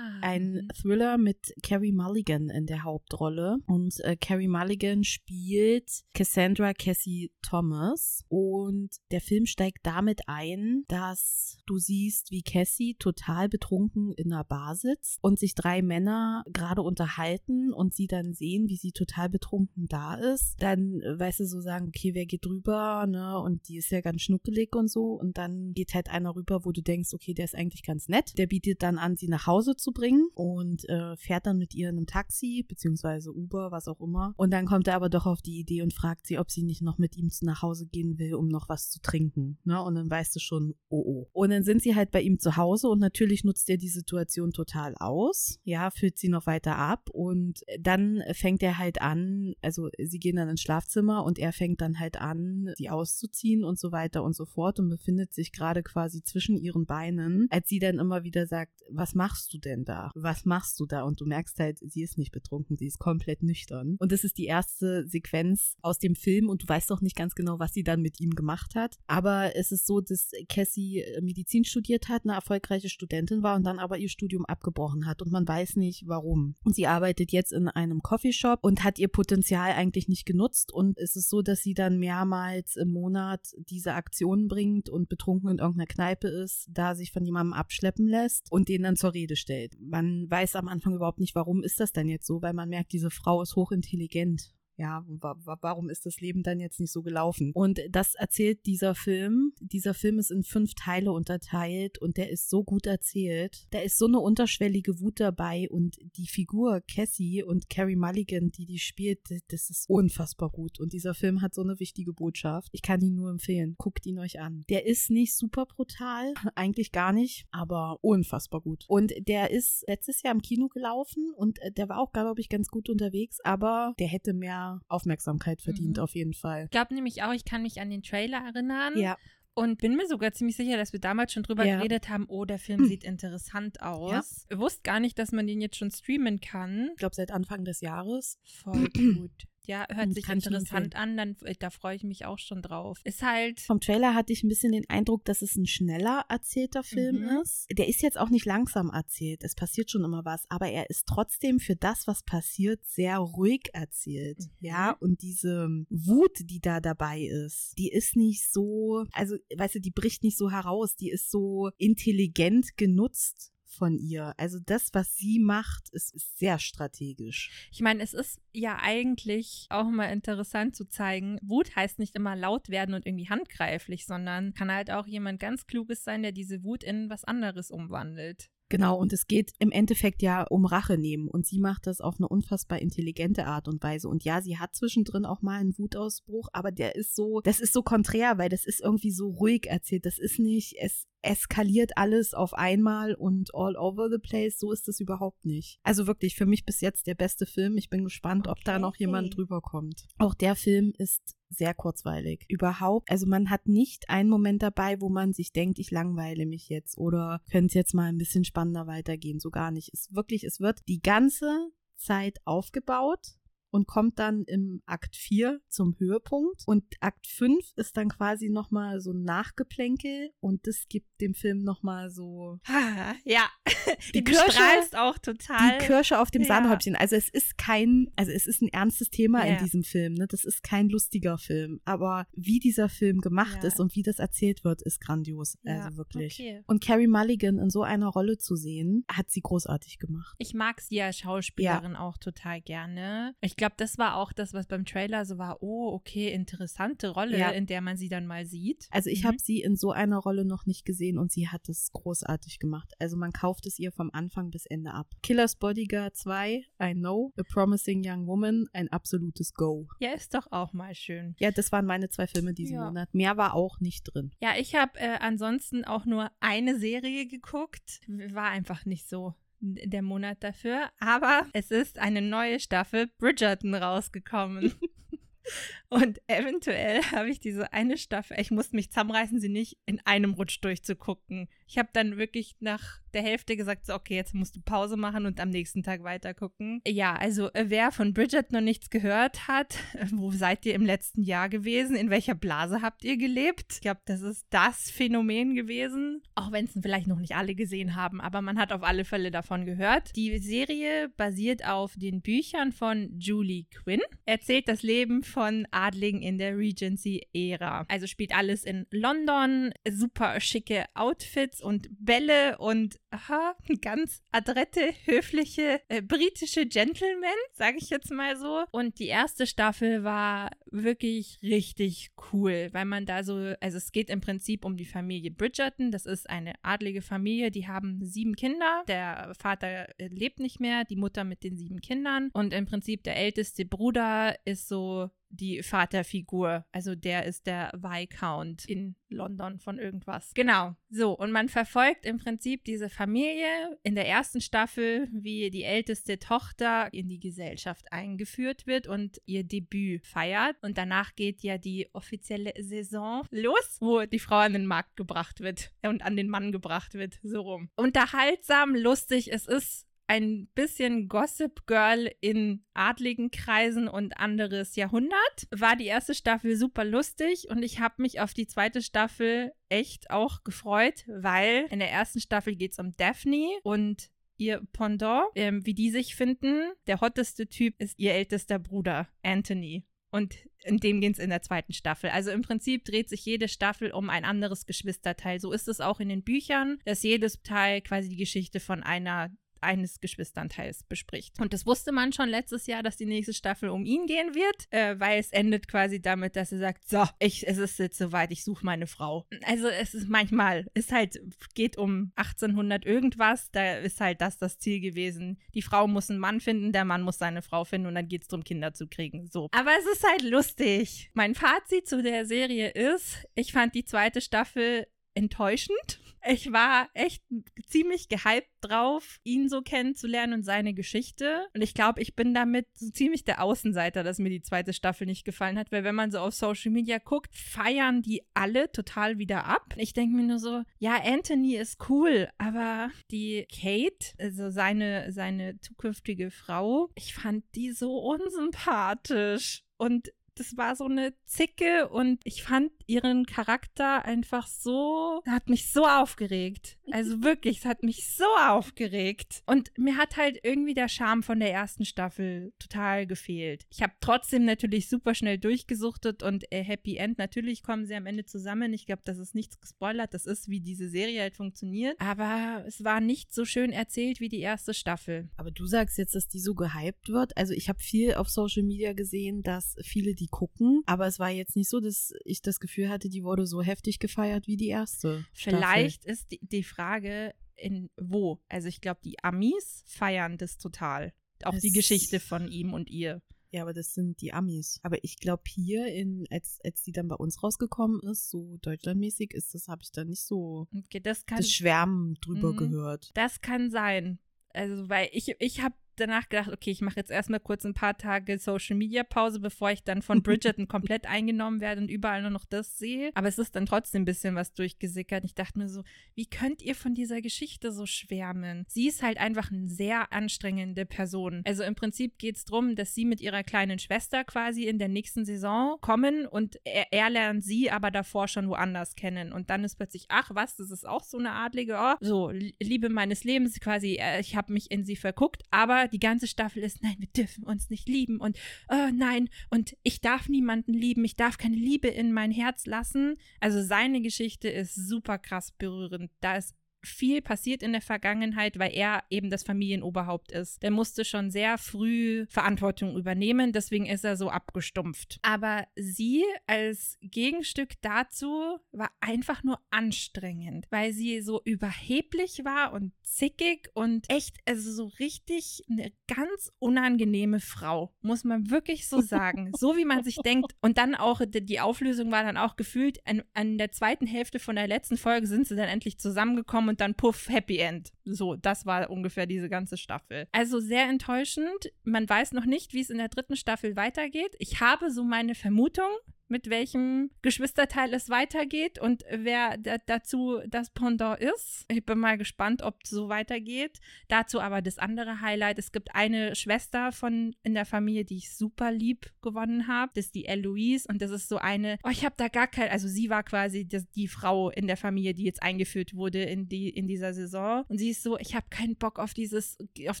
Ein 0.22 0.55
mhm. 0.64 0.68
Thriller 0.80 1.18
mit 1.18 1.54
Carrie 1.62 1.92
Mulligan 1.92 2.50
in 2.50 2.66
der 2.66 2.84
Hauptrolle. 2.84 3.58
Und 3.66 4.00
äh, 4.00 4.16
Carrie 4.16 4.48
Mulligan 4.48 5.04
spielt 5.04 6.02
Cassandra 6.14 6.72
Cassie 6.72 7.32
Thomas. 7.42 8.24
Und 8.28 8.90
der 9.10 9.20
Film 9.20 9.46
steigt 9.46 9.80
damit 9.84 10.22
ein, 10.26 10.84
dass 10.88 11.58
du 11.66 11.78
siehst, 11.78 12.30
wie 12.30 12.42
Cassie 12.42 12.96
total 12.98 13.48
betrunken 13.48 14.12
in 14.12 14.32
einer 14.32 14.44
Bar 14.44 14.76
sitzt 14.76 15.18
und 15.22 15.38
sich 15.38 15.54
drei 15.54 15.82
Männer 15.82 16.44
gerade 16.52 16.82
unterhalten 16.82 17.72
und 17.72 17.94
sie 17.94 18.06
dann 18.06 18.34
sehen, 18.34 18.68
wie 18.68 18.76
sie 18.76 18.92
total 18.92 19.28
betrunken 19.28 19.86
da 19.88 20.14
ist. 20.14 20.56
Dann, 20.58 21.00
äh, 21.00 21.18
weißt 21.18 21.40
du, 21.40 21.46
so 21.46 21.60
sagen, 21.60 21.88
okay, 21.88 22.14
wer 22.14 22.26
geht 22.26 22.46
rüber, 22.46 23.06
ne? 23.06 23.38
Und 23.38 23.68
die 23.68 23.76
ist 23.76 23.90
ja 23.90 24.00
ganz 24.00 24.22
schnuckelig 24.22 24.74
und 24.74 24.90
so. 24.90 25.12
Und 25.12 25.38
dann 25.38 25.72
geht 25.72 25.94
halt 25.94 26.08
einer 26.10 26.34
rüber, 26.34 26.64
wo 26.64 26.72
du 26.72 26.82
denkst, 26.82 27.12
okay, 27.14 27.34
der 27.34 27.44
ist 27.44 27.54
eigentlich 27.54 27.82
ganz 27.82 28.08
nett. 28.08 28.36
Der 28.38 28.46
bietet 28.46 28.82
dann 28.82 28.98
an, 28.98 29.16
sie 29.16 29.28
nach 29.28 29.46
Hause 29.46 29.76
zu 29.76 29.92
bringen. 29.92 30.28
Und 30.46 30.88
äh, 30.88 31.16
fährt 31.16 31.46
dann 31.46 31.58
mit 31.58 31.74
ihr 31.74 31.88
in 31.88 31.96
einem 31.96 32.06
Taxi, 32.06 32.64
beziehungsweise 32.68 33.32
Uber, 33.32 33.72
was 33.72 33.88
auch 33.88 34.00
immer. 34.00 34.32
Und 34.36 34.52
dann 34.52 34.66
kommt 34.66 34.86
er 34.86 34.94
aber 34.94 35.08
doch 35.08 35.26
auf 35.26 35.42
die 35.42 35.58
Idee 35.58 35.82
und 35.82 35.92
fragt 35.92 36.26
sie, 36.26 36.38
ob 36.38 36.50
sie 36.50 36.62
nicht 36.62 36.82
noch 36.82 36.98
mit 36.98 37.16
ihm 37.16 37.30
nach 37.42 37.62
Hause 37.62 37.86
gehen 37.86 38.18
will, 38.18 38.34
um 38.34 38.46
noch 38.46 38.68
was 38.68 38.88
zu 38.90 39.00
trinken. 39.00 39.58
Ne? 39.64 39.82
Und 39.82 39.96
dann 39.96 40.08
weißt 40.08 40.36
du 40.36 40.40
schon, 40.40 40.74
oh 40.88 41.02
oh. 41.04 41.28
Und 41.32 41.50
dann 41.50 41.64
sind 41.64 41.82
sie 41.82 41.96
halt 41.96 42.12
bei 42.12 42.22
ihm 42.22 42.38
zu 42.38 42.56
Hause 42.56 42.88
und 42.88 43.00
natürlich 43.00 43.42
nutzt 43.42 43.68
er 43.68 43.76
die 43.76 43.88
Situation 43.88 44.52
total 44.52 44.94
aus. 44.98 45.58
Ja, 45.64 45.90
führt 45.90 46.16
sie 46.16 46.28
noch 46.28 46.46
weiter 46.46 46.76
ab 46.76 47.10
und 47.12 47.60
dann 47.80 48.22
fängt 48.32 48.62
er 48.62 48.78
halt 48.78 49.02
an, 49.02 49.54
also 49.62 49.88
sie 49.98 50.18
gehen 50.18 50.36
dann 50.36 50.48
ins 50.48 50.62
Schlafzimmer 50.62 51.24
und 51.24 51.38
er 51.38 51.52
fängt 51.52 51.80
dann 51.80 51.98
halt 51.98 52.20
an, 52.20 52.68
sie 52.76 52.90
auszuziehen 52.90 53.64
und 53.64 53.80
so 53.80 53.90
weiter 53.90 54.22
und 54.22 54.36
so 54.36 54.44
fort 54.44 54.78
und 54.78 54.88
befindet 54.88 55.34
sich 55.34 55.50
gerade 55.50 55.82
quasi 55.82 56.22
zwischen 56.22 56.56
ihren 56.56 56.86
Beinen, 56.86 57.48
als 57.50 57.68
sie 57.68 57.80
dann 57.80 57.98
immer 57.98 58.22
wieder 58.22 58.46
sagt, 58.46 58.82
was 58.88 59.14
machst 59.14 59.52
du 59.52 59.58
denn 59.58 59.84
da? 59.84 60.10
Was 60.14 60.35
machst 60.44 60.78
du 60.80 60.86
da? 60.86 61.02
Und 61.02 61.20
du 61.20 61.26
merkst 61.26 61.58
halt, 61.58 61.78
sie 61.78 62.02
ist 62.02 62.18
nicht 62.18 62.32
betrunken, 62.32 62.76
sie 62.76 62.86
ist 62.86 62.98
komplett 62.98 63.42
nüchtern. 63.42 63.96
Und 63.98 64.12
das 64.12 64.24
ist 64.24 64.38
die 64.38 64.46
erste 64.46 65.06
Sequenz 65.06 65.76
aus 65.82 65.98
dem 65.98 66.14
Film 66.14 66.48
und 66.48 66.62
du 66.62 66.68
weißt 66.68 66.90
doch 66.90 67.00
nicht 67.00 67.16
ganz 67.16 67.34
genau, 67.34 67.58
was 67.58 67.72
sie 67.72 67.84
dann 67.84 68.02
mit 68.02 68.20
ihm 68.20 68.30
gemacht 68.30 68.74
hat. 68.74 68.98
Aber 69.06 69.56
es 69.56 69.72
ist 69.72 69.86
so, 69.86 70.00
dass 70.00 70.30
Cassie 70.48 71.04
Medizin 71.22 71.64
studiert 71.64 72.08
hat, 72.08 72.24
eine 72.24 72.34
erfolgreiche 72.34 72.88
Studentin 72.88 73.42
war 73.42 73.56
und 73.56 73.64
dann 73.64 73.78
aber 73.78 73.98
ihr 73.98 74.08
Studium 74.08 74.44
abgebrochen 74.44 75.06
hat 75.06 75.22
und 75.22 75.32
man 75.32 75.46
weiß 75.46 75.76
nicht 75.76 76.06
warum. 76.06 76.56
Und 76.64 76.74
sie 76.74 76.86
arbeitet 76.86 77.32
jetzt 77.32 77.52
in 77.52 77.68
einem 77.68 78.02
Coffeeshop 78.02 78.58
und 78.62 78.84
hat 78.84 78.98
ihr 78.98 79.08
Potenzial 79.08 79.72
eigentlich 79.72 80.08
nicht 80.08 80.26
genutzt 80.26 80.72
und 80.72 80.98
es 80.98 81.16
ist 81.16 81.30
so, 81.30 81.42
dass 81.42 81.60
sie 81.60 81.74
dann 81.74 81.98
mehrmals 81.98 82.76
im 82.76 82.92
Monat 82.92 83.40
diese 83.68 83.94
Aktionen 83.94 84.48
bringt 84.48 84.88
und 84.88 85.08
betrunken 85.08 85.50
in 85.50 85.58
irgendeiner 85.58 85.86
Kneipe 85.86 86.28
ist, 86.28 86.68
da 86.70 86.94
sich 86.94 87.12
von 87.12 87.24
jemandem 87.24 87.52
abschleppen 87.52 88.06
lässt 88.06 88.50
und 88.50 88.68
den 88.68 88.82
dann 88.82 88.96
zur 88.96 89.14
Rede 89.14 89.36
stellt. 89.36 89.76
Man 89.80 90.25
weiß 90.30 90.56
am 90.56 90.68
Anfang 90.68 90.94
überhaupt 90.94 91.20
nicht, 91.20 91.34
warum 91.34 91.62
ist 91.62 91.80
das 91.80 91.92
denn 91.92 92.08
jetzt 92.08 92.26
so, 92.26 92.42
weil 92.42 92.52
man 92.52 92.68
merkt, 92.68 92.92
diese 92.92 93.10
Frau 93.10 93.42
ist 93.42 93.56
hochintelligent 93.56 94.55
ja, 94.76 95.04
wa 95.06 95.36
warum 95.62 95.88
ist 95.88 96.06
das 96.06 96.20
Leben 96.20 96.42
dann 96.42 96.60
jetzt 96.60 96.80
nicht 96.80 96.92
so 96.92 97.02
gelaufen? 97.02 97.52
Und 97.54 97.80
das 97.90 98.14
erzählt 98.14 98.66
dieser 98.66 98.94
Film. 98.94 99.52
Dieser 99.60 99.94
Film 99.94 100.18
ist 100.18 100.30
in 100.30 100.42
fünf 100.42 100.74
Teile 100.74 101.12
unterteilt 101.12 101.98
und 101.98 102.16
der 102.16 102.30
ist 102.30 102.50
so 102.50 102.62
gut 102.62 102.86
erzählt. 102.86 103.66
Da 103.70 103.80
ist 103.80 103.96
so 103.96 104.06
eine 104.06 104.18
unterschwellige 104.18 105.00
Wut 105.00 105.20
dabei 105.20 105.68
und 105.70 105.96
die 106.16 106.26
Figur 106.26 106.82
Cassie 106.82 107.42
und 107.42 107.70
Carrie 107.70 107.96
Mulligan, 107.96 108.50
die 108.50 108.66
die 108.66 108.78
spielt, 108.78 109.20
das 109.48 109.70
ist 109.70 109.88
unfassbar 109.88 110.50
gut. 110.50 110.78
Und 110.78 110.92
dieser 110.92 111.14
Film 111.14 111.40
hat 111.40 111.54
so 111.54 111.62
eine 111.62 111.80
wichtige 111.80 112.12
Botschaft. 112.12 112.68
Ich 112.72 112.82
kann 112.82 113.00
ihn 113.00 113.14
nur 113.14 113.30
empfehlen. 113.30 113.76
Guckt 113.78 114.04
ihn 114.06 114.18
euch 114.18 114.40
an. 114.40 114.64
Der 114.68 114.86
ist 114.86 115.10
nicht 115.10 115.34
super 115.34 115.66
brutal, 115.66 116.34
eigentlich 116.54 116.92
gar 116.92 117.12
nicht, 117.12 117.46
aber 117.50 117.98
unfassbar 118.02 118.60
gut. 118.60 118.84
Und 118.88 119.12
der 119.26 119.50
ist 119.50 119.84
letztes 119.86 120.22
Jahr 120.22 120.34
im 120.34 120.42
Kino 120.42 120.68
gelaufen 120.68 121.32
und 121.34 121.60
äh, 121.62 121.72
der 121.72 121.88
war 121.88 121.98
auch, 121.98 122.12
glaube 122.12 122.40
ich, 122.40 122.48
ganz 122.48 122.68
gut 122.68 122.90
unterwegs, 122.90 123.38
aber 123.42 123.94
der 123.98 124.08
hätte 124.08 124.34
mehr 124.34 124.65
Aufmerksamkeit 124.88 125.62
verdient, 125.62 125.96
mhm. 125.96 126.02
auf 126.02 126.14
jeden 126.14 126.34
Fall. 126.34 126.64
Ich 126.64 126.70
glaube 126.70 126.94
nämlich 126.94 127.22
auch, 127.22 127.32
ich 127.32 127.44
kann 127.44 127.62
mich 127.62 127.80
an 127.80 127.90
den 127.90 128.02
Trailer 128.02 128.38
erinnern. 128.38 128.98
Ja. 128.98 129.16
Und 129.58 129.78
bin 129.78 129.96
mir 129.96 130.06
sogar 130.06 130.32
ziemlich 130.32 130.54
sicher, 130.54 130.76
dass 130.76 130.92
wir 130.92 131.00
damals 131.00 131.32
schon 131.32 131.42
drüber 131.42 131.64
ja. 131.64 131.78
geredet 131.78 132.10
haben, 132.10 132.26
oh, 132.28 132.44
der 132.44 132.58
Film 132.58 132.84
sieht 132.88 133.04
interessant 133.04 133.80
aus. 133.80 134.46
Ja. 134.50 134.58
Wusste 134.58 134.82
gar 134.82 135.00
nicht, 135.00 135.18
dass 135.18 135.32
man 135.32 135.46
den 135.46 135.62
jetzt 135.62 135.76
schon 135.76 135.90
streamen 135.90 136.40
kann. 136.40 136.90
Ich 136.92 136.98
glaube, 136.98 137.14
seit 137.14 137.30
Anfang 137.30 137.64
des 137.64 137.80
Jahres. 137.80 138.38
Voll 138.44 138.88
gut 138.94 139.46
ja, 139.66 139.86
hört 139.88 140.06
hm, 140.06 140.12
sich 140.12 140.28
interessant 140.28 140.96
an, 140.96 141.16
dann 141.16 141.36
äh, 141.42 141.54
da 141.58 141.70
freue 141.70 141.96
ich 141.96 142.04
mich 142.04 142.24
auch 142.24 142.38
schon 142.38 142.62
drauf. 142.62 143.00
Ist 143.04 143.22
halt. 143.22 143.60
Vom 143.60 143.80
Trailer 143.80 144.14
hatte 144.14 144.32
ich 144.32 144.42
ein 144.42 144.48
bisschen 144.48 144.72
den 144.72 144.88
Eindruck, 144.88 145.24
dass 145.24 145.42
es 145.42 145.56
ein 145.56 145.66
schneller 145.66 146.24
erzählter 146.28 146.82
Film 146.82 147.22
mhm. 147.22 147.40
ist. 147.42 147.66
Der 147.76 147.88
ist 147.88 148.02
jetzt 148.02 148.18
auch 148.18 148.30
nicht 148.30 148.46
langsam 148.46 148.90
erzählt. 148.90 149.42
Es 149.42 149.54
passiert 149.54 149.90
schon 149.90 150.04
immer 150.04 150.24
was, 150.24 150.44
aber 150.48 150.68
er 150.68 150.88
ist 150.90 151.06
trotzdem 151.06 151.58
für 151.58 151.76
das, 151.76 152.06
was 152.06 152.22
passiert, 152.22 152.84
sehr 152.84 153.18
ruhig 153.18 153.68
erzählt. 153.72 154.38
Mhm. 154.38 154.50
Ja, 154.60 154.92
und 155.00 155.22
diese 155.22 155.68
Wut, 155.90 156.38
die 156.40 156.60
da 156.60 156.80
dabei 156.80 157.20
ist, 157.22 157.74
die 157.78 157.90
ist 157.90 158.16
nicht 158.16 158.50
so, 158.52 159.04
also, 159.12 159.36
weißt 159.56 159.76
du, 159.76 159.80
die 159.80 159.90
bricht 159.90 160.22
nicht 160.22 160.38
so 160.38 160.50
heraus, 160.50 160.96
die 160.96 161.10
ist 161.10 161.30
so 161.30 161.70
intelligent 161.78 162.76
genutzt 162.76 163.52
von 163.76 163.98
ihr. 163.98 164.34
Also 164.36 164.58
das, 164.64 164.90
was 164.92 165.16
sie 165.16 165.38
macht, 165.38 165.88
ist, 165.92 166.14
ist 166.14 166.38
sehr 166.38 166.58
strategisch. 166.58 167.68
Ich 167.70 167.80
meine, 167.80 168.02
es 168.02 168.14
ist 168.14 168.40
ja 168.52 168.78
eigentlich 168.80 169.66
auch 169.70 169.88
mal 169.88 170.06
interessant 170.06 170.74
zu 170.74 170.86
zeigen, 170.86 171.38
Wut 171.42 171.76
heißt 171.76 171.98
nicht 171.98 172.16
immer 172.16 172.34
laut 172.34 172.68
werden 172.68 172.94
und 172.94 173.06
irgendwie 173.06 173.28
handgreiflich, 173.28 174.06
sondern 174.06 174.54
kann 174.54 174.72
halt 174.72 174.90
auch 174.90 175.06
jemand 175.06 175.40
ganz 175.40 175.66
Kluges 175.66 176.04
sein, 176.04 176.22
der 176.22 176.32
diese 176.32 176.62
Wut 176.64 176.82
in 176.82 177.10
was 177.10 177.24
anderes 177.24 177.70
umwandelt. 177.70 178.50
Genau, 178.68 178.98
und 178.98 179.12
es 179.12 179.28
geht 179.28 179.52
im 179.60 179.70
Endeffekt 179.70 180.22
ja 180.22 180.42
um 180.42 180.64
Rache 180.64 180.98
nehmen. 180.98 181.28
Und 181.28 181.46
sie 181.46 181.60
macht 181.60 181.86
das 181.86 182.00
auf 182.00 182.16
eine 182.18 182.28
unfassbar 182.28 182.80
intelligente 182.80 183.46
Art 183.46 183.68
und 183.68 183.80
Weise. 183.82 184.08
Und 184.08 184.24
ja, 184.24 184.42
sie 184.42 184.58
hat 184.58 184.74
zwischendrin 184.74 185.24
auch 185.24 185.40
mal 185.40 185.60
einen 185.60 185.78
Wutausbruch, 185.78 186.48
aber 186.52 186.72
der 186.72 186.96
ist 186.96 187.14
so, 187.14 187.40
das 187.40 187.60
ist 187.60 187.72
so 187.72 187.82
konträr, 187.82 188.38
weil 188.38 188.48
das 188.48 188.66
ist 188.66 188.80
irgendwie 188.80 189.12
so 189.12 189.28
ruhig 189.28 189.66
erzählt. 189.68 190.04
Das 190.04 190.18
ist 190.18 190.40
nicht, 190.40 190.74
es 190.80 191.06
eskaliert 191.26 191.96
alles 191.96 192.34
auf 192.34 192.54
einmal 192.54 193.14
und 193.14 193.54
all 193.54 193.76
over 193.76 194.08
the 194.10 194.18
place. 194.18 194.58
So 194.58 194.72
ist 194.72 194.88
das 194.88 195.00
überhaupt 195.00 195.44
nicht. 195.44 195.80
Also 195.82 196.06
wirklich 196.06 196.36
für 196.36 196.46
mich 196.46 196.64
bis 196.64 196.80
jetzt 196.80 197.06
der 197.06 197.14
beste 197.14 197.46
Film. 197.46 197.76
Ich 197.76 197.90
bin 197.90 198.04
gespannt, 198.04 198.46
okay. 198.46 198.58
ob 198.58 198.64
da 198.64 198.78
noch 198.78 198.96
jemand 198.96 199.36
drüber 199.36 199.60
kommt. 199.60 200.06
Auch 200.18 200.34
der 200.34 200.56
Film 200.56 200.92
ist 200.96 201.36
sehr 201.48 201.74
kurzweilig. 201.74 202.44
Überhaupt, 202.48 203.10
also 203.10 203.26
man 203.26 203.50
hat 203.50 203.66
nicht 203.68 204.08
einen 204.08 204.28
Moment 204.28 204.62
dabei, 204.62 205.00
wo 205.00 205.08
man 205.08 205.32
sich 205.32 205.52
denkt, 205.52 205.78
ich 205.78 205.90
langweile 205.90 206.46
mich 206.46 206.68
jetzt 206.68 206.98
oder 206.98 207.40
könnte 207.50 207.66
es 207.68 207.74
jetzt 207.74 207.94
mal 207.94 208.08
ein 208.08 208.18
bisschen 208.18 208.44
spannender 208.44 208.86
weitergehen. 208.86 209.40
So 209.40 209.50
gar 209.50 209.70
nicht. 209.70 209.92
Es 209.92 210.12
wirklich, 210.12 210.44
es 210.44 210.60
wird 210.60 210.80
die 210.88 211.00
ganze 211.00 211.70
Zeit 211.96 212.38
aufgebaut 212.44 213.36
und 213.76 213.86
kommt 213.86 214.18
dann 214.18 214.44
im 214.44 214.82
Akt 214.86 215.16
4 215.16 215.60
zum 215.68 215.94
Höhepunkt. 215.98 216.62
Und 216.66 216.84
Akt 217.00 217.26
5 217.26 217.74
ist 217.76 217.96
dann 217.96 218.08
quasi 218.08 218.48
nochmal 218.48 219.00
so 219.00 219.12
ein 219.12 219.22
Nachgeplänkel 219.22 220.30
und 220.40 220.66
das 220.66 220.86
gibt 220.88 221.06
dem 221.20 221.34
Film 221.34 221.62
nochmal 221.62 222.10
so. 222.10 222.58
ja, 223.24 223.48
die 224.14 224.24
Kirsche 224.24 224.60
auch 224.96 225.18
total. 225.18 225.78
Die 225.78 225.86
Kirsche 225.86 226.18
auf 226.18 226.30
dem 226.30 226.42
ja. 226.42 226.48
Sahnehäubchen. 226.48 226.96
Also 226.96 227.16
es 227.16 227.28
ist 227.28 227.58
kein, 227.58 228.10
also 228.16 228.32
es 228.32 228.46
ist 228.46 228.62
ein 228.62 228.68
ernstes 228.68 229.10
Thema 229.10 229.46
ja. 229.46 229.52
in 229.52 229.64
diesem 229.64 229.82
Film. 229.82 230.14
Ne? 230.14 230.26
Das 230.26 230.44
ist 230.44 230.62
kein 230.62 230.88
lustiger 230.88 231.36
Film. 231.36 231.80
Aber 231.84 232.26
wie 232.32 232.58
dieser 232.58 232.88
Film 232.88 233.20
gemacht 233.20 233.58
ja. 233.62 233.68
ist 233.68 233.78
und 233.78 233.94
wie 233.94 234.02
das 234.02 234.18
erzählt 234.18 234.64
wird, 234.64 234.82
ist 234.82 235.00
grandios. 235.00 235.58
Also 235.64 235.98
wirklich. 235.98 236.40
Okay. 236.40 236.62
Und 236.66 236.82
Carrie 236.82 237.08
Mulligan 237.08 237.58
in 237.58 237.68
so 237.68 237.82
einer 237.82 238.08
Rolle 238.08 238.38
zu 238.38 238.56
sehen, 238.56 239.04
hat 239.08 239.30
sie 239.30 239.42
großartig 239.42 239.98
gemacht. 239.98 240.34
Ich 240.38 240.54
mag 240.54 240.80
sie 240.80 241.02
als 241.02 241.18
Schauspielerin 241.18 241.96
auch 241.96 242.16
total 242.16 242.60
gerne. 242.62 243.34
Ich 243.40 243.56
glaube, 243.56 243.65
glaube, 243.66 243.76
das 243.78 243.98
war 243.98 244.16
auch 244.16 244.32
das, 244.32 244.54
was 244.54 244.66
beim 244.66 244.84
Trailer 244.84 245.24
so 245.24 245.38
war, 245.38 245.60
oh, 245.60 245.92
okay, 245.92 246.32
interessante 246.32 247.08
Rolle, 247.08 247.38
ja. 247.38 247.50
in 247.50 247.66
der 247.66 247.80
man 247.80 247.96
sie 247.96 248.08
dann 248.08 248.26
mal 248.26 248.46
sieht. 248.46 248.86
Also 248.90 249.10
ich 249.10 249.24
mhm. 249.24 249.28
habe 249.28 249.38
sie 249.40 249.60
in 249.60 249.76
so 249.76 249.90
einer 249.90 250.18
Rolle 250.18 250.44
noch 250.44 250.66
nicht 250.66 250.84
gesehen 250.84 251.18
und 251.18 251.32
sie 251.32 251.48
hat 251.48 251.68
es 251.68 251.90
großartig 251.92 252.60
gemacht. 252.60 252.92
Also 253.00 253.16
man 253.16 253.32
kauft 253.32 253.66
es 253.66 253.78
ihr 253.78 253.90
vom 253.90 254.10
Anfang 254.12 254.50
bis 254.50 254.66
Ende 254.66 254.92
ab. 254.92 255.08
Killer's 255.22 255.56
Bodyguard 255.56 256.14
2, 256.14 256.64
I 256.80 256.94
Know, 256.94 257.32
A 257.38 257.42
Promising 257.42 258.02
Young 258.04 258.26
Woman, 258.28 258.68
ein 258.72 258.88
absolutes 258.88 259.52
Go. 259.54 259.88
Ja, 259.98 260.12
ist 260.12 260.34
doch 260.34 260.46
auch 260.52 260.72
mal 260.72 260.94
schön. 260.94 261.34
Ja, 261.38 261.50
das 261.50 261.72
waren 261.72 261.86
meine 261.86 262.08
zwei 262.08 262.28
Filme 262.28 262.54
diesen 262.54 262.76
ja. 262.76 262.84
Monat. 262.84 263.12
Mehr 263.14 263.36
war 263.36 263.54
auch 263.54 263.80
nicht 263.80 264.04
drin. 264.04 264.30
Ja, 264.40 264.50
ich 264.56 264.76
habe 264.76 264.98
äh, 265.00 265.18
ansonsten 265.18 265.84
auch 265.84 266.06
nur 266.06 266.30
eine 266.38 266.78
Serie 266.78 267.26
geguckt. 267.26 268.00
War 268.06 268.50
einfach 268.50 268.84
nicht 268.84 269.08
so 269.08 269.34
der 269.60 270.02
Monat 270.02 270.42
dafür. 270.42 270.90
Aber 270.98 271.46
es 271.52 271.70
ist 271.70 271.98
eine 271.98 272.22
neue 272.22 272.60
Staffel 272.60 273.08
Bridgerton 273.18 273.74
rausgekommen. 273.74 274.74
Und 275.88 276.20
eventuell 276.26 277.02
habe 277.04 277.30
ich 277.30 277.38
diese 277.38 277.72
eine 277.72 277.96
Staffel, 277.98 278.38
ich 278.40 278.50
musste 278.50 278.74
mich 278.74 278.90
zusammenreißen, 278.90 279.40
sie 279.40 279.48
nicht 279.48 279.78
in 279.86 280.00
einem 280.04 280.34
Rutsch 280.34 280.58
durchzugucken. 280.60 281.48
Ich 281.66 281.78
habe 281.78 281.88
dann 281.92 282.16
wirklich 282.16 282.56
nach 282.60 283.00
der 283.16 283.22
Hälfte 283.22 283.56
gesagt, 283.56 283.86
so, 283.86 283.94
okay, 283.94 284.14
jetzt 284.14 284.34
musst 284.34 284.54
du 284.56 284.60
Pause 284.60 284.96
machen 284.96 285.24
und 285.24 285.40
am 285.40 285.48
nächsten 285.48 285.82
Tag 285.82 286.02
weiter 286.02 286.34
gucken. 286.34 286.82
Ja, 286.86 287.14
also 287.14 287.50
äh, 287.54 287.64
wer 287.68 287.90
von 287.90 288.12
Bridget 288.12 288.52
noch 288.52 288.60
nichts 288.60 288.90
gehört 288.90 289.48
hat, 289.48 289.78
wo 290.12 290.30
seid 290.32 290.66
ihr 290.66 290.74
im 290.74 290.84
letzten 290.84 291.22
Jahr 291.22 291.48
gewesen? 291.48 291.96
In 291.96 292.10
welcher 292.10 292.34
Blase 292.34 292.82
habt 292.82 293.04
ihr 293.04 293.16
gelebt? 293.16 293.72
Ich 293.74 293.80
glaube, 293.80 294.00
das 294.04 294.20
ist 294.20 294.46
das 294.50 294.90
Phänomen 294.90 295.54
gewesen, 295.54 296.22
auch 296.34 296.52
wenn 296.52 296.66
es 296.66 296.78
vielleicht 296.80 297.06
noch 297.06 297.18
nicht 297.18 297.34
alle 297.34 297.54
gesehen 297.54 297.96
haben, 297.96 298.20
aber 298.20 298.42
man 298.42 298.58
hat 298.58 298.70
auf 298.70 298.82
alle 298.82 299.06
Fälle 299.06 299.30
davon 299.30 299.64
gehört. 299.64 300.14
Die 300.14 300.38
Serie 300.38 301.08
basiert 301.16 301.66
auf 301.66 301.94
den 301.96 302.20
Büchern 302.20 302.72
von 302.72 303.18
Julie 303.18 303.64
Quinn, 303.64 304.02
erzählt 304.26 304.68
das 304.68 304.82
Leben 304.82 305.22
von 305.22 305.66
Adligen 305.70 306.20
in 306.20 306.36
der 306.36 306.58
Regency-Ära. 306.58 307.86
Also 307.88 308.06
spielt 308.06 308.36
alles 308.36 308.64
in 308.64 308.86
London, 308.90 309.72
super 309.88 310.38
schicke 310.40 310.84
Outfits 310.94 311.55
Witz 311.56 311.60
und 311.60 311.88
Bälle 311.98 312.58
und 312.58 312.98
aha, 313.10 313.54
ganz 313.80 314.22
adrette, 314.32 314.92
höfliche 315.04 315.80
äh, 315.88 316.02
britische 316.02 316.66
Gentlemen, 316.66 317.34
sage 317.54 317.78
ich 317.78 317.90
jetzt 317.90 318.10
mal 318.10 318.36
so. 318.36 318.64
Und 318.72 318.98
die 318.98 319.06
erste 319.06 319.46
Staffel 319.46 320.04
war 320.04 320.50
wirklich 320.70 321.38
richtig 321.42 322.10
cool, 322.32 322.68
weil 322.72 322.84
man 322.84 323.06
da 323.06 323.22
so, 323.22 323.54
also 323.60 323.76
es 323.76 323.92
geht 323.92 324.10
im 324.10 324.20
Prinzip 324.20 324.64
um 324.64 324.76
die 324.76 324.84
Familie 324.84 325.30
Bridgerton. 325.30 325.90
Das 325.90 326.06
ist 326.06 326.28
eine 326.28 326.54
adlige 326.62 327.02
Familie, 327.02 327.50
die 327.50 327.66
haben 327.66 328.04
sieben 328.04 328.36
Kinder. 328.36 328.84
Der 328.88 329.32
Vater 329.38 329.88
äh, 329.98 330.08
lebt 330.08 330.40
nicht 330.40 330.60
mehr, 330.60 330.84
die 330.84 330.96
Mutter 330.96 331.24
mit 331.24 331.42
den 331.42 331.56
sieben 331.56 331.80
Kindern. 331.80 332.30
Und 332.32 332.52
im 332.52 332.66
Prinzip 332.66 333.02
der 333.04 333.16
älteste 333.16 333.64
Bruder 333.64 334.36
ist 334.44 334.68
so 334.68 335.10
die 335.36 335.62
Vaterfigur. 335.62 336.64
Also 336.72 336.94
der 336.94 337.24
ist 337.24 337.46
der 337.46 337.72
Viscount 337.74 338.64
in 338.64 338.96
London 339.08 339.58
von 339.58 339.78
irgendwas. 339.78 340.32
Genau. 340.34 340.74
So, 340.90 341.12
und 341.12 341.32
man 341.32 341.48
verfolgt 341.48 342.06
im 342.06 342.18
Prinzip 342.18 342.64
diese 342.64 342.88
Familie 342.88 343.78
in 343.82 343.94
der 343.94 344.08
ersten 344.08 344.40
Staffel, 344.40 345.08
wie 345.12 345.50
die 345.50 345.64
älteste 345.64 346.18
Tochter 346.18 346.92
in 346.92 347.08
die 347.08 347.20
Gesellschaft 347.20 347.92
eingeführt 347.92 348.66
wird 348.66 348.86
und 348.86 349.20
ihr 349.26 349.44
Debüt 349.44 350.06
feiert. 350.06 350.56
Und 350.62 350.78
danach 350.78 351.14
geht 351.14 351.42
ja 351.42 351.58
die 351.58 351.88
offizielle 351.92 352.52
Saison 352.58 353.24
los, 353.30 353.78
wo 353.80 354.04
die 354.06 354.18
Frau 354.18 354.36
an 354.36 354.54
den 354.54 354.66
Markt 354.66 354.96
gebracht 354.96 355.40
wird 355.40 355.72
und 355.82 356.02
an 356.02 356.16
den 356.16 356.28
Mann 356.28 356.52
gebracht 356.52 356.94
wird. 356.94 357.18
So 357.22 357.42
rum. 357.42 357.70
Unterhaltsam, 357.76 358.74
lustig. 358.74 359.32
Es 359.32 359.46
ist 359.46 359.86
ein 360.06 360.48
bisschen 360.54 361.08
Gossip 361.08 361.66
Girl 361.66 362.10
in 362.20 362.64
adligen 362.74 363.30
Kreisen 363.30 363.88
und 363.88 364.18
anderes 364.18 364.76
Jahrhundert. 364.76 365.48
War 365.50 365.76
die 365.76 365.86
erste 365.86 366.14
Staffel 366.14 366.56
super 366.56 366.84
lustig 366.84 367.48
und 367.48 367.62
ich 367.62 367.80
habe 367.80 368.02
mich 368.02 368.20
auf 368.20 368.34
die 368.34 368.46
zweite 368.46 368.82
Staffel 368.82 369.52
echt 369.68 370.10
auch 370.10 370.44
gefreut, 370.44 371.04
weil 371.08 371.66
in 371.70 371.80
der 371.80 371.90
ersten 371.90 372.20
Staffel 372.20 372.54
geht 372.54 372.72
es 372.72 372.78
um 372.78 372.92
Daphne 372.96 373.58
und 373.62 374.10
ihr 374.38 374.62
Pendant, 374.72 375.24
ähm, 375.34 375.64
wie 375.64 375.74
die 375.74 375.90
sich 375.90 376.14
finden. 376.14 376.72
Der 376.86 377.00
hotteste 377.00 377.48
Typ 377.48 377.74
ist 377.80 377.98
ihr 377.98 378.14
ältester 378.14 378.58
Bruder, 378.58 379.08
Anthony. 379.22 379.84
Und 380.10 380.36
in 380.64 380.78
dem 380.78 381.00
geht 381.00 381.14
es 381.14 381.18
in 381.18 381.30
der 381.30 381.42
zweiten 381.42 381.72
Staffel. 381.72 382.10
Also 382.10 382.30
im 382.30 382.42
Prinzip 382.42 382.84
dreht 382.84 383.08
sich 383.08 383.24
jede 383.24 383.48
Staffel 383.48 383.90
um 383.90 384.08
ein 384.08 384.24
anderes 384.24 384.66
Geschwisterteil. 384.66 385.40
So 385.40 385.52
ist 385.52 385.68
es 385.68 385.80
auch 385.80 386.00
in 386.00 386.08
den 386.08 386.22
Büchern, 386.22 386.78
dass 386.84 387.02
jedes 387.02 387.42
Teil 387.42 387.80
quasi 387.80 388.08
die 388.08 388.16
Geschichte 388.16 388.60
von 388.60 388.82
einer 388.82 389.30
eines 389.60 390.00
Geschwisternteils 390.00 390.84
bespricht. 390.84 391.40
Und 391.40 391.52
das 391.52 391.66
wusste 391.66 391.92
man 391.92 392.12
schon 392.12 392.28
letztes 392.28 392.66
Jahr, 392.66 392.82
dass 392.82 392.96
die 392.96 393.06
nächste 393.06 393.32
Staffel 393.32 393.68
um 393.68 393.84
ihn 393.84 394.06
gehen 394.06 394.34
wird, 394.34 394.66
äh, 394.70 394.98
weil 394.98 395.18
es 395.18 395.32
endet 395.32 395.68
quasi 395.68 396.00
damit, 396.00 396.36
dass 396.36 396.52
er 396.52 396.58
sagt, 396.58 396.88
so, 396.88 397.04
ich, 397.18 397.46
es 397.46 397.58
ist 397.58 397.78
jetzt 397.78 397.98
soweit, 397.98 398.30
ich 398.30 398.44
suche 398.44 398.64
meine 398.64 398.86
Frau. 398.86 399.26
Also 399.44 399.68
es 399.68 399.94
ist 399.94 400.08
manchmal, 400.08 400.66
es 400.74 400.92
halt, 400.92 401.20
geht 401.54 401.78
um 401.78 402.12
1800 402.16 402.84
irgendwas, 402.84 403.50
da 403.50 403.76
ist 403.78 404.00
halt 404.00 404.20
das 404.20 404.38
das 404.38 404.58
Ziel 404.58 404.80
gewesen. 404.80 405.38
Die 405.54 405.62
Frau 405.62 405.86
muss 405.86 406.10
einen 406.10 406.18
Mann 406.18 406.40
finden, 406.40 406.72
der 406.72 406.84
Mann 406.84 407.02
muss 407.02 407.18
seine 407.18 407.42
Frau 407.42 407.64
finden 407.64 407.88
und 407.88 407.94
dann 407.94 408.08
geht 408.08 408.22
es 408.22 408.28
darum, 408.28 408.44
Kinder 408.44 408.72
zu 408.72 408.86
kriegen. 408.86 409.28
So. 409.30 409.48
Aber 409.52 409.70
es 409.78 409.86
ist 409.86 410.04
halt 410.08 410.22
lustig. 410.22 411.10
Mein 411.14 411.34
Fazit 411.34 411.88
zu 411.88 412.02
der 412.02 412.26
Serie 412.26 412.70
ist, 412.70 413.26
ich 413.34 413.52
fand 413.52 413.74
die 413.74 413.84
zweite 413.84 414.20
Staffel 414.20 414.86
enttäuschend. 415.16 416.00
Ich 416.28 416.52
war 416.52 416.88
echt 416.94 417.22
ziemlich 417.68 418.08
gehypt 418.08 418.50
drauf, 418.60 419.20
ihn 419.22 419.48
so 419.48 419.62
kennenzulernen 419.62 420.32
und 420.32 420.42
seine 420.42 420.74
Geschichte. 420.74 421.46
Und 421.54 421.62
ich 421.62 421.72
glaube, 421.72 422.02
ich 422.02 422.16
bin 422.16 422.34
damit 422.34 422.66
so 422.74 422.90
ziemlich 422.90 423.24
der 423.24 423.42
Außenseiter, 423.42 424.02
dass 424.02 424.18
mir 424.18 424.30
die 424.30 424.42
zweite 424.42 424.72
Staffel 424.72 425.06
nicht 425.06 425.24
gefallen 425.24 425.56
hat, 425.56 425.70
weil 425.70 425.84
wenn 425.84 425.94
man 425.94 426.10
so 426.10 426.18
auf 426.18 426.34
Social 426.34 426.72
Media 426.72 426.98
guckt, 426.98 427.34
feiern 427.36 428.02
die 428.02 428.22
alle 428.34 428.72
total 428.72 429.18
wieder 429.18 429.44
ab. 429.44 429.74
Ich 429.76 429.92
denke 429.92 430.16
mir 430.16 430.24
nur 430.24 430.40
so, 430.40 430.62
ja, 430.78 431.00
Anthony 431.04 431.56
ist 431.56 431.88
cool, 431.88 432.28
aber 432.38 432.90
die 433.12 433.46
Kate, 433.52 434.14
also 434.18 434.50
seine, 434.50 435.12
seine 435.12 435.60
zukünftige 435.60 436.32
Frau, 436.32 436.90
ich 436.96 437.14
fand 437.14 437.44
die 437.54 437.70
so 437.70 437.98
unsympathisch. 437.98 439.62
Und 439.76 440.08
das 440.36 440.56
war 440.56 440.76
so 440.76 440.84
eine 440.84 441.14
Zicke 441.24 441.88
und 441.88 442.20
ich 442.24 442.42
fand 442.42 442.70
ihren 442.86 443.26
Charakter 443.26 444.04
einfach 444.04 444.46
so, 444.46 445.22
hat 445.26 445.48
mich 445.48 445.70
so 445.70 445.86
aufgeregt. 445.86 446.78
Also 446.90 447.22
wirklich, 447.22 447.58
es 447.58 447.64
hat 447.64 447.82
mich 447.82 448.08
so 448.08 448.24
aufgeregt. 448.48 449.42
Und 449.46 449.76
mir 449.76 449.96
hat 449.96 450.16
halt 450.16 450.38
irgendwie 450.42 450.74
der 450.74 450.88
Charme 450.88 451.22
von 451.22 451.40
der 451.40 451.52
ersten 451.52 451.84
Staffel 451.84 452.52
total 452.58 453.06
gefehlt. 453.06 453.66
Ich 453.70 453.82
habe 453.82 453.92
trotzdem 454.00 454.44
natürlich 454.44 454.88
super 454.88 455.14
schnell 455.14 455.38
durchgesuchtet 455.38 456.22
und 456.22 456.50
äh, 456.52 456.62
Happy 456.62 456.96
End, 456.96 457.18
natürlich 457.18 457.62
kommen 457.62 457.86
sie 457.86 457.94
am 457.94 458.06
Ende 458.06 458.24
zusammen. 458.24 458.72
Ich 458.72 458.86
glaube, 458.86 459.02
das 459.04 459.18
ist 459.18 459.34
nichts 459.34 459.60
gespoilert. 459.60 460.14
Das 460.14 460.26
ist, 460.26 460.48
wie 460.48 460.60
diese 460.60 460.88
Serie 460.88 461.20
halt 461.20 461.36
funktioniert. 461.36 462.00
Aber 462.00 462.64
es 462.66 462.84
war 462.84 463.00
nicht 463.00 463.34
so 463.34 463.44
schön 463.44 463.72
erzählt 463.72 464.20
wie 464.20 464.28
die 464.28 464.40
erste 464.40 464.74
Staffel. 464.74 465.28
Aber 465.36 465.50
du 465.50 465.66
sagst 465.66 465.98
jetzt, 465.98 466.14
dass 466.14 466.28
die 466.28 466.40
so 466.40 466.54
gehypt 466.54 467.08
wird. 467.08 467.36
Also 467.36 467.52
ich 467.52 467.68
habe 467.68 467.80
viel 467.80 468.14
auf 468.14 468.28
Social 468.28 468.62
Media 468.62 468.92
gesehen, 468.92 469.42
dass 469.42 469.76
viele 469.82 470.14
die 470.14 470.28
gucken. 470.28 470.82
Aber 470.86 471.06
es 471.06 471.18
war 471.18 471.30
jetzt 471.30 471.56
nicht 471.56 471.68
so, 471.68 471.80
dass 471.80 472.12
ich 472.24 472.42
das 472.42 472.60
Gefühl 472.60 472.75
hatte, 472.84 473.08
die 473.08 473.24
wurde 473.24 473.46
so 473.46 473.62
heftig 473.62 473.98
gefeiert 473.98 474.46
wie 474.46 474.56
die 474.56 474.68
erste. 474.68 475.24
Vielleicht 475.32 476.02
Staffel. 476.02 476.12
ist 476.12 476.30
die, 476.32 476.40
die 476.42 476.62
Frage, 476.62 477.34
in 477.56 477.90
wo. 477.96 478.40
Also 478.48 478.68
ich 478.68 478.80
glaube, 478.80 479.00
die 479.02 479.22
Amis 479.22 479.82
feiern 479.86 480.38
das 480.38 480.58
total. 480.58 481.12
Auch 481.44 481.52
das 481.52 481.62
die 481.62 481.72
Geschichte 481.72 482.20
von 482.20 482.48
ihm 482.48 482.72
und 482.72 482.90
ihr. 482.90 483.22
Ja, 483.50 483.62
aber 483.62 483.72
das 483.72 483.94
sind 483.94 484.20
die 484.20 484.32
Amis. 484.32 484.80
Aber 484.82 485.02
ich 485.02 485.18
glaube 485.18 485.44
hier, 485.48 485.86
in, 485.86 486.26
als, 486.30 486.58
als 486.64 486.82
die 486.82 486.92
dann 486.92 487.08
bei 487.08 487.14
uns 487.14 487.42
rausgekommen 487.42 488.00
ist, 488.02 488.28
so 488.28 488.58
deutschlandmäßig 488.60 489.32
ist 489.32 489.54
das, 489.54 489.68
habe 489.68 489.82
ich 489.82 489.92
da 489.92 490.04
nicht 490.04 490.22
so 490.22 490.66
okay, 490.76 491.00
das, 491.00 491.24
kann, 491.26 491.38
das 491.38 491.50
Schwärmen 491.50 492.16
drüber 492.20 492.52
mh, 492.52 492.58
gehört. 492.58 493.10
Das 493.14 493.40
kann 493.40 493.70
sein. 493.70 494.18
Also, 494.50 494.88
weil 494.88 495.08
ich, 495.12 495.34
ich 495.38 495.62
habe 495.62 495.74
danach 495.96 496.28
gedacht, 496.28 496.52
okay, 496.52 496.70
ich 496.70 496.80
mache 496.80 496.96
jetzt 496.96 497.10
erstmal 497.10 497.40
kurz 497.40 497.64
ein 497.64 497.74
paar 497.74 497.96
Tage 497.96 498.38
Social 498.38 498.76
Media 498.76 499.02
Pause, 499.02 499.40
bevor 499.40 499.70
ich 499.70 499.82
dann 499.82 500.02
von 500.02 500.22
Bridgerton 500.22 500.68
komplett 500.68 501.06
eingenommen 501.06 501.60
werde 501.60 501.80
und 501.80 501.90
überall 501.90 502.22
nur 502.22 502.30
noch 502.30 502.44
das 502.44 502.78
sehe. 502.78 503.10
Aber 503.14 503.28
es 503.28 503.38
ist 503.38 503.56
dann 503.56 503.66
trotzdem 503.66 504.02
ein 504.02 504.06
bisschen 504.06 504.34
was 504.34 504.52
durchgesickert. 504.52 505.24
Ich 505.24 505.34
dachte 505.34 505.58
mir 505.58 505.68
so, 505.68 505.82
wie 506.14 506.26
könnt 506.26 506.62
ihr 506.62 506.74
von 506.74 506.94
dieser 506.94 507.20
Geschichte 507.20 507.72
so 507.72 507.86
schwärmen? 507.86 508.64
Sie 508.68 508.88
ist 508.88 509.02
halt 509.02 509.18
einfach 509.18 509.50
eine 509.50 509.68
sehr 509.68 510.12
anstrengende 510.12 510.86
Person. 510.86 511.42
Also 511.46 511.62
im 511.62 511.74
Prinzip 511.74 512.18
geht 512.18 512.36
es 512.36 512.44
darum, 512.44 512.76
dass 512.76 512.94
sie 512.94 513.04
mit 513.04 513.20
ihrer 513.20 513.42
kleinen 513.42 513.78
Schwester 513.78 514.24
quasi 514.24 514.64
in 514.64 514.78
der 514.78 514.88
nächsten 514.88 515.24
Saison 515.24 515.78
kommen 515.80 516.26
und 516.26 516.58
er, 516.64 516.92
er 516.92 517.10
lernt 517.10 517.44
sie 517.44 517.70
aber 517.70 517.90
davor 517.90 518.28
schon 518.28 518.48
woanders 518.48 518.94
kennen. 518.94 519.32
Und 519.32 519.50
dann 519.50 519.64
ist 519.64 519.76
plötzlich, 519.76 520.06
ach 520.08 520.30
was, 520.32 520.56
das 520.56 520.70
ist 520.70 520.86
auch 520.86 521.04
so 521.04 521.18
eine 521.18 521.32
adlige, 521.32 521.76
oh, 521.78 521.94
so, 522.00 522.30
Liebe 522.30 522.88
meines 522.88 523.24
Lebens 523.24 523.58
quasi, 523.60 523.98
äh, 524.00 524.20
ich 524.20 524.36
habe 524.36 524.52
mich 524.52 524.70
in 524.70 524.84
sie 524.84 524.96
verguckt, 524.96 525.42
aber 525.50 525.85
die 525.88 525.98
ganze 525.98 526.26
Staffel 526.26 526.62
ist, 526.62 526.82
nein, 526.82 526.96
wir 526.98 527.08
dürfen 527.08 527.44
uns 527.44 527.70
nicht 527.70 527.88
lieben 527.88 528.20
und 528.20 528.38
oh 528.68 528.90
nein, 528.92 529.28
und 529.50 529.76
ich 529.82 530.00
darf 530.00 530.28
niemanden 530.28 530.72
lieben, 530.72 531.04
ich 531.04 531.16
darf 531.16 531.38
keine 531.38 531.56
Liebe 531.56 531.88
in 531.88 532.12
mein 532.12 532.30
Herz 532.30 532.66
lassen. 532.66 533.16
Also 533.40 533.62
seine 533.62 534.00
Geschichte 534.00 534.48
ist 534.48 534.74
super 534.74 535.18
krass 535.18 535.52
berührend. 535.52 536.10
Da 536.20 536.36
ist 536.36 536.54
viel 536.86 537.22
passiert 537.22 537.62
in 537.62 537.72
der 537.72 537.80
Vergangenheit, 537.80 538.58
weil 538.58 538.74
er 538.74 539.04
eben 539.10 539.30
das 539.30 539.42
Familienoberhaupt 539.42 540.32
ist. 540.32 540.62
Der 540.62 540.70
musste 540.70 541.04
schon 541.04 541.30
sehr 541.30 541.58
früh 541.58 542.26
Verantwortung 542.28 542.96
übernehmen, 542.96 543.52
deswegen 543.52 543.86
ist 543.86 544.04
er 544.04 544.16
so 544.16 544.30
abgestumpft. 544.30 545.18
Aber 545.22 545.66
sie 545.76 546.24
als 546.46 546.98
Gegenstück 547.00 547.74
dazu 547.82 548.58
war 548.72 548.90
einfach 549.00 549.42
nur 549.42 549.58
anstrengend, 549.70 550.66
weil 550.70 550.92
sie 550.92 551.20
so 551.20 551.40
überheblich 551.44 552.44
war 552.44 552.72
und 552.72 552.92
zickig 553.02 553.70
und 553.74 554.10
echt, 554.10 554.36
also 554.46 554.72
so 554.72 554.86
richtig 554.98 555.64
eine 555.70 555.92
ganz 556.06 556.52
unangenehme 556.58 557.40
Frau, 557.40 557.94
muss 558.00 558.24
man 558.24 558.50
wirklich 558.50 558.88
so 558.88 559.00
sagen. 559.00 559.52
so 559.56 559.76
wie 559.76 559.84
man 559.84 560.04
sich 560.04 560.16
denkt. 560.16 560.54
Und 560.60 560.78
dann 560.78 560.94
auch, 560.94 561.20
die 561.26 561.60
Auflösung 561.60 562.10
war 562.10 562.22
dann 562.22 562.36
auch 562.36 562.56
gefühlt, 562.56 562.98
an, 563.06 563.22
an 563.34 563.58
der 563.58 563.72
zweiten 563.72 564.06
Hälfte 564.06 564.38
von 564.38 564.56
der 564.56 564.66
letzten 564.66 564.96
Folge 564.96 565.26
sind 565.26 565.46
sie 565.46 565.56
dann 565.56 565.68
endlich 565.68 565.98
zusammengekommen 565.98 566.75
und 566.76 566.82
dann 566.82 566.94
puff, 566.94 567.30
Happy 567.30 567.56
End. 567.56 567.90
So, 568.04 568.36
das 568.36 568.66
war 568.66 568.90
ungefähr 568.90 569.24
diese 569.24 569.48
ganze 569.48 569.78
Staffel. 569.78 570.28
Also 570.32 570.60
sehr 570.60 570.84
enttäuschend. 570.84 571.72
Man 571.84 572.06
weiß 572.06 572.32
noch 572.32 572.44
nicht, 572.44 572.74
wie 572.74 572.80
es 572.80 572.90
in 572.90 572.98
der 572.98 573.08
dritten 573.08 573.34
Staffel 573.34 573.76
weitergeht. 573.76 574.36
Ich 574.38 574.60
habe 574.60 574.90
so 574.90 575.02
meine 575.02 575.34
Vermutung, 575.34 575.88
mit 576.28 576.50
welchem 576.50 577.10
Geschwisterteil 577.22 577.92
es 577.94 578.10
weitergeht 578.10 578.78
und 578.80 579.04
wer 579.10 579.56
dazu 579.58 580.40
das 580.48 580.70
Pendant 580.70 581.20
ist. 581.20 581.64
Ich 581.68 581.84
bin 581.84 581.98
mal 581.98 582.18
gespannt, 582.18 582.62
ob 582.62 582.82
es 582.82 582.90
so 582.90 583.08
weitergeht. 583.08 583.78
Dazu 584.08 584.40
aber 584.40 584.62
das 584.62 584.78
andere 584.78 585.20
Highlight. 585.20 585.58
Es 585.58 585.72
gibt 585.72 585.94
eine 585.94 586.34
Schwester 586.34 586.92
von 586.92 587.34
in 587.42 587.54
der 587.54 587.66
Familie, 587.66 588.04
die 588.04 588.16
ich 588.16 588.34
super 588.34 588.72
lieb 588.72 589.12
gewonnen 589.22 589.68
habe. 589.68 589.92
Das 589.94 590.06
ist 590.06 590.14
die 590.14 590.26
Eloise 590.26 590.86
und 590.88 591.00
das 591.00 591.10
ist 591.10 591.28
so 591.28 591.38
eine, 591.38 591.78
oh, 591.84 591.90
ich 591.90 592.04
habe 592.04 592.14
da 592.16 592.28
gar 592.28 592.46
kein, 592.46 592.70
also 592.70 592.88
sie 592.88 593.10
war 593.10 593.22
quasi 593.22 593.66
das, 593.66 593.88
die 593.90 594.08
Frau 594.08 594.50
in 594.50 594.66
der 594.66 594.76
Familie, 594.76 595.14
die 595.14 595.24
jetzt 595.24 595.42
eingeführt 595.42 595.94
wurde 595.94 596.22
in, 596.22 596.48
die, 596.48 596.68
in 596.68 596.86
dieser 596.86 597.14
Saison. 597.14 597.64
Und 597.68 597.78
sie 597.78 597.90
ist 597.90 598.02
so, 598.02 598.18
ich 598.18 598.34
habe 598.34 598.46
keinen 598.50 598.76
Bock 598.76 598.98
auf 598.98 599.14
dieses, 599.14 599.58
auf 599.88 600.00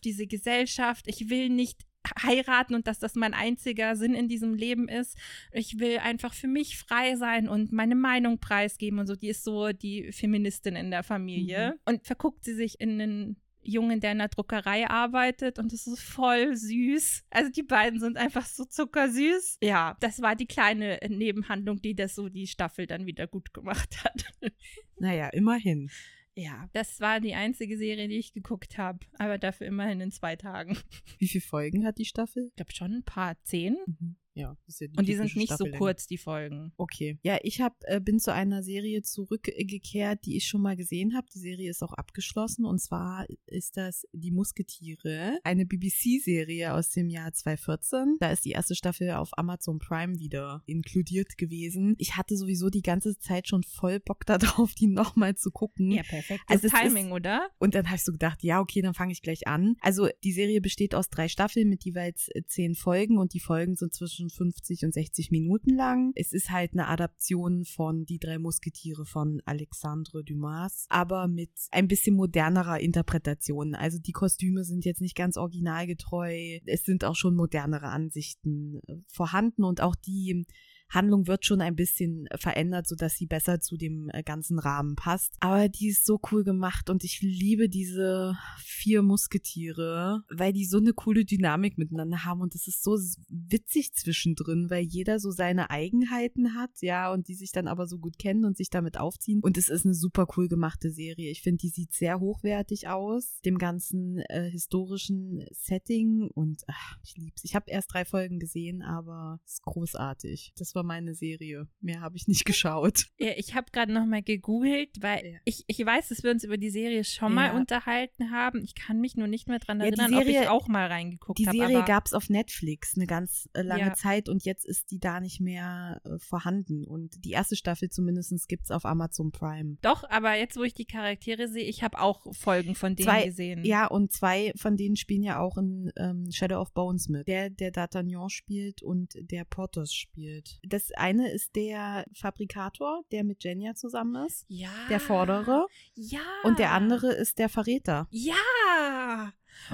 diese 0.00 0.26
Gesellschaft. 0.26 1.06
Ich 1.06 1.30
will 1.30 1.48
nicht 1.48 1.85
heiraten 2.22 2.74
und 2.74 2.86
dass 2.86 2.98
das 2.98 3.14
mein 3.14 3.34
einziger 3.34 3.96
Sinn 3.96 4.14
in 4.14 4.28
diesem 4.28 4.54
Leben 4.54 4.88
ist. 4.88 5.16
Ich 5.52 5.78
will 5.78 5.98
einfach 5.98 6.34
für 6.34 6.48
mich 6.48 6.78
frei 6.78 7.16
sein 7.16 7.48
und 7.48 7.72
meine 7.72 7.94
Meinung 7.94 8.38
preisgeben 8.38 8.98
und 8.98 9.06
so. 9.06 9.16
Die 9.16 9.28
ist 9.28 9.44
so 9.44 9.72
die 9.72 10.12
Feministin 10.12 10.76
in 10.76 10.90
der 10.90 11.02
Familie. 11.02 11.74
Mhm. 11.74 11.92
Und 11.92 12.06
verguckt 12.06 12.44
sie 12.44 12.54
sich 12.54 12.80
in 12.80 13.00
einen 13.00 13.36
Jungen, 13.66 14.00
der 14.00 14.12
in 14.12 14.18
der 14.18 14.28
Druckerei 14.28 14.88
arbeitet 14.88 15.58
und 15.58 15.72
es 15.72 15.86
ist 15.86 16.00
voll 16.00 16.56
süß. 16.56 17.24
Also 17.30 17.50
die 17.50 17.62
beiden 17.62 18.00
sind 18.00 18.16
einfach 18.16 18.46
so 18.46 18.64
zuckersüß. 18.64 19.58
Ja, 19.62 19.96
das 20.00 20.22
war 20.22 20.36
die 20.36 20.46
kleine 20.46 20.98
Nebenhandlung, 21.08 21.82
die 21.82 21.94
das 21.94 22.14
so 22.14 22.28
die 22.28 22.46
Staffel 22.46 22.86
dann 22.86 23.06
wieder 23.06 23.26
gut 23.26 23.52
gemacht 23.52 24.04
hat. 24.04 24.24
Naja, 24.98 25.28
immerhin. 25.28 25.90
Ja, 26.38 26.68
das 26.74 27.00
war 27.00 27.18
die 27.20 27.34
einzige 27.34 27.78
Serie, 27.78 28.08
die 28.08 28.18
ich 28.18 28.34
geguckt 28.34 28.76
habe, 28.76 28.98
aber 29.18 29.38
dafür 29.38 29.66
immerhin 29.66 30.02
in 30.02 30.10
zwei 30.10 30.36
Tagen. 30.36 30.76
Wie 31.18 31.28
viele 31.28 31.42
Folgen 31.42 31.86
hat 31.86 31.96
die 31.96 32.04
Staffel? 32.04 32.48
Ich 32.48 32.56
glaube 32.56 32.72
schon 32.72 32.92
ein 32.92 33.04
paar, 33.04 33.42
zehn. 33.42 33.78
Mhm. 33.86 34.16
Ja, 34.36 34.54
ist 34.66 34.82
ja 34.82 34.86
die 34.86 34.98
Und 34.98 35.08
die 35.08 35.14
sind 35.14 35.34
nicht 35.34 35.56
so 35.56 35.64
kurz, 35.78 36.06
die 36.06 36.18
Folgen. 36.18 36.70
Okay. 36.76 37.18
Ja, 37.22 37.38
ich 37.42 37.62
hab, 37.62 37.74
äh, 37.84 38.00
bin 38.00 38.20
zu 38.20 38.34
einer 38.34 38.62
Serie 38.62 39.00
zurückgekehrt, 39.00 40.26
die 40.26 40.36
ich 40.36 40.46
schon 40.46 40.60
mal 40.60 40.76
gesehen 40.76 41.14
habe. 41.14 41.26
Die 41.34 41.38
Serie 41.38 41.70
ist 41.70 41.82
auch 41.82 41.94
abgeschlossen. 41.94 42.66
Und 42.66 42.78
zwar 42.78 43.26
ist 43.46 43.78
das 43.78 44.06
Die 44.12 44.30
Musketiere, 44.30 45.38
eine 45.42 45.64
BBC-Serie 45.64 46.74
aus 46.74 46.90
dem 46.90 47.08
Jahr 47.08 47.32
2014. 47.32 48.16
Da 48.20 48.30
ist 48.30 48.44
die 48.44 48.50
erste 48.50 48.74
Staffel 48.74 49.10
auf 49.12 49.30
Amazon 49.38 49.78
Prime 49.78 50.18
wieder 50.18 50.62
inkludiert 50.66 51.38
gewesen. 51.38 51.94
Ich 51.96 52.16
hatte 52.18 52.36
sowieso 52.36 52.68
die 52.68 52.82
ganze 52.82 53.18
Zeit 53.18 53.48
schon 53.48 53.62
voll 53.62 54.00
Bock 54.00 54.26
darauf, 54.26 54.74
die 54.74 54.86
nochmal 54.86 55.36
zu 55.36 55.50
gucken. 55.50 55.92
Ja, 55.92 56.02
perfekt. 56.02 56.44
Also 56.46 56.68
Timing, 56.68 57.06
ist, 57.06 57.12
oder? 57.12 57.48
Und 57.58 57.74
dann 57.74 57.86
habe 57.86 57.96
ich 57.96 58.04
so 58.04 58.12
gedacht, 58.12 58.42
ja, 58.42 58.60
okay, 58.60 58.82
dann 58.82 58.92
fange 58.92 59.12
ich 59.12 59.22
gleich 59.22 59.46
an. 59.46 59.76
Also 59.80 60.08
die 60.24 60.32
Serie 60.32 60.60
besteht 60.60 60.94
aus 60.94 61.08
drei 61.08 61.28
Staffeln 61.28 61.70
mit 61.70 61.84
jeweils 61.84 62.28
äh, 62.34 62.42
zehn 62.46 62.74
Folgen 62.74 63.16
und 63.16 63.32
die 63.32 63.40
Folgen 63.40 63.76
sind 63.76 63.94
zwischen 63.94 64.25
zwischen 64.26 64.30
50 64.30 64.84
und 64.84 64.94
60 64.94 65.30
Minuten 65.30 65.74
lang. 65.74 66.12
Es 66.14 66.32
ist 66.32 66.50
halt 66.50 66.72
eine 66.72 66.88
Adaption 66.88 67.64
von 67.64 68.04
Die 68.04 68.18
drei 68.18 68.38
Musketiere 68.38 69.04
von 69.04 69.40
Alexandre 69.44 70.24
Dumas, 70.24 70.86
aber 70.88 71.28
mit 71.28 71.50
ein 71.70 71.88
bisschen 71.88 72.16
modernerer 72.16 72.80
Interpretation. 72.80 73.74
Also 73.74 73.98
die 73.98 74.12
Kostüme 74.12 74.64
sind 74.64 74.84
jetzt 74.84 75.00
nicht 75.00 75.16
ganz 75.16 75.36
originalgetreu. 75.36 76.58
Es 76.66 76.84
sind 76.84 77.04
auch 77.04 77.16
schon 77.16 77.34
modernere 77.34 77.88
Ansichten 77.88 78.80
äh, 78.86 78.96
vorhanden 79.08 79.64
und 79.64 79.80
auch 79.80 79.94
die 79.94 80.46
Handlung 80.88 81.26
wird 81.26 81.44
schon 81.44 81.60
ein 81.60 81.76
bisschen 81.76 82.26
verändert, 82.36 82.86
sodass 82.86 83.16
sie 83.16 83.26
besser 83.26 83.60
zu 83.60 83.76
dem 83.76 84.08
äh, 84.12 84.22
ganzen 84.22 84.58
Rahmen 84.58 84.94
passt. 84.94 85.34
Aber 85.40 85.68
die 85.68 85.88
ist 85.88 86.06
so 86.06 86.20
cool 86.30 86.44
gemacht 86.44 86.90
und 86.90 87.04
ich 87.04 87.20
liebe 87.22 87.68
diese 87.68 88.36
vier 88.58 89.02
Musketiere, 89.02 90.22
weil 90.30 90.52
die 90.52 90.64
so 90.64 90.78
eine 90.78 90.92
coole 90.92 91.24
Dynamik 91.24 91.78
miteinander 91.78 92.24
haben 92.24 92.40
und 92.40 92.54
es 92.54 92.66
ist 92.66 92.82
so 92.82 92.96
witzig 93.28 93.94
zwischendrin, 93.94 94.70
weil 94.70 94.84
jeder 94.84 95.18
so 95.18 95.30
seine 95.30 95.70
Eigenheiten 95.70 96.54
hat, 96.54 96.70
ja, 96.80 97.12
und 97.12 97.28
die 97.28 97.34
sich 97.34 97.52
dann 97.52 97.66
aber 97.66 97.86
so 97.86 97.98
gut 97.98 98.18
kennen 98.18 98.44
und 98.44 98.56
sich 98.56 98.70
damit 98.70 98.98
aufziehen. 98.98 99.40
Und 99.42 99.58
es 99.58 99.68
ist 99.68 99.84
eine 99.84 99.94
super 99.94 100.26
cool 100.36 100.48
gemachte 100.48 100.90
Serie. 100.90 101.30
Ich 101.30 101.42
finde, 101.42 101.58
die 101.58 101.68
sieht 101.68 101.92
sehr 101.92 102.20
hochwertig 102.20 102.88
aus, 102.88 103.40
dem 103.44 103.58
ganzen 103.58 104.18
äh, 104.28 104.48
historischen 104.50 105.44
Setting 105.50 106.30
und 106.34 106.62
ach, 106.68 106.98
ich 107.02 107.16
lieb's. 107.16 107.44
Ich 107.44 107.54
habe 107.54 107.70
erst 107.70 107.92
drei 107.92 108.04
Folgen 108.04 108.38
gesehen, 108.38 108.82
aber 108.82 109.40
es 109.44 109.54
ist 109.54 109.62
großartig. 109.62 110.52
Das 110.56 110.75
war 110.76 110.84
meine 110.84 111.14
Serie. 111.14 111.66
Mehr 111.80 112.00
habe 112.00 112.16
ich 112.16 112.28
nicht 112.28 112.44
geschaut. 112.44 113.06
Ja, 113.18 113.32
ich 113.36 113.54
habe 113.54 113.72
gerade 113.72 113.92
noch 113.92 114.06
mal 114.06 114.22
gegoogelt, 114.22 114.90
weil 115.00 115.32
ja. 115.32 115.38
ich, 115.44 115.64
ich 115.66 115.84
weiß, 115.84 116.08
dass 116.08 116.22
wir 116.22 116.30
uns 116.30 116.44
über 116.44 116.56
die 116.56 116.70
Serie 116.70 117.02
schon 117.02 117.34
mal 117.34 117.56
unterhalten 117.56 118.30
haben. 118.30 118.62
Ich 118.62 118.74
kann 118.74 119.00
mich 119.00 119.16
nur 119.16 119.26
nicht 119.26 119.48
mehr 119.48 119.58
dran 119.58 119.80
erinnern, 119.80 120.12
ja, 120.12 120.18
Serie, 120.18 120.38
ob 120.38 120.42
ich 120.42 120.48
auch 120.48 120.68
mal 120.68 120.86
reingeguckt 120.86 121.40
habe. 121.40 121.50
Die 121.50 121.58
Serie 121.58 121.84
gab 121.84 122.06
es 122.06 122.12
auf 122.12 122.28
Netflix 122.28 122.94
eine 122.96 123.06
ganz 123.06 123.48
äh, 123.54 123.62
lange 123.62 123.94
Zeit 123.94 124.28
und 124.28 124.44
jetzt 124.44 124.64
ist 124.64 124.90
die 124.90 125.00
da 125.00 125.20
nicht 125.20 125.40
mehr 125.40 126.00
äh, 126.04 126.18
vorhanden. 126.18 126.84
Und 126.84 127.24
die 127.24 127.30
erste 127.30 127.56
Staffel 127.56 127.88
zumindest 127.88 128.48
gibt 128.48 128.64
es 128.64 128.70
auf 128.70 128.84
Amazon 128.84 129.32
Prime. 129.32 129.78
Doch, 129.82 130.04
aber 130.08 130.34
jetzt, 130.34 130.56
wo 130.56 130.62
ich 130.62 130.74
die 130.74 130.84
Charaktere 130.84 131.48
sehe, 131.48 131.64
ich 131.64 131.82
habe 131.82 131.98
auch 131.98 132.26
Folgen 132.34 132.74
von 132.74 132.94
denen 132.94 133.08
zwei, 133.08 133.24
gesehen. 133.24 133.64
Ja, 133.64 133.86
und 133.86 134.12
zwei 134.12 134.52
von 134.56 134.76
denen 134.76 134.96
spielen 134.96 135.22
ja 135.22 135.38
auch 135.40 135.56
in 135.56 135.92
ähm, 135.96 136.30
Shadow 136.30 136.60
of 136.60 136.72
Bones 136.72 137.08
mit. 137.08 137.28
Der, 137.28 137.50
der 137.50 137.72
D'Artagnan 137.72 138.28
spielt 138.28 138.82
und 138.82 139.14
der 139.20 139.44
Portos 139.44 139.94
spielt. 139.94 140.58
Das 140.68 140.90
eine 140.92 141.30
ist 141.30 141.54
der 141.54 142.04
Fabrikator, 142.14 143.02
der 143.12 143.24
mit 143.24 143.44
Jenja 143.44 143.74
zusammen 143.74 144.26
ist. 144.26 144.44
Ja. 144.48 144.70
Der 144.88 145.00
Vordere. 145.00 145.66
Ja. 145.94 146.20
Und 146.44 146.58
der 146.58 146.72
andere 146.72 147.12
ist 147.12 147.38
der 147.38 147.48
Verräter. 147.48 148.08
Ja. 148.10 148.34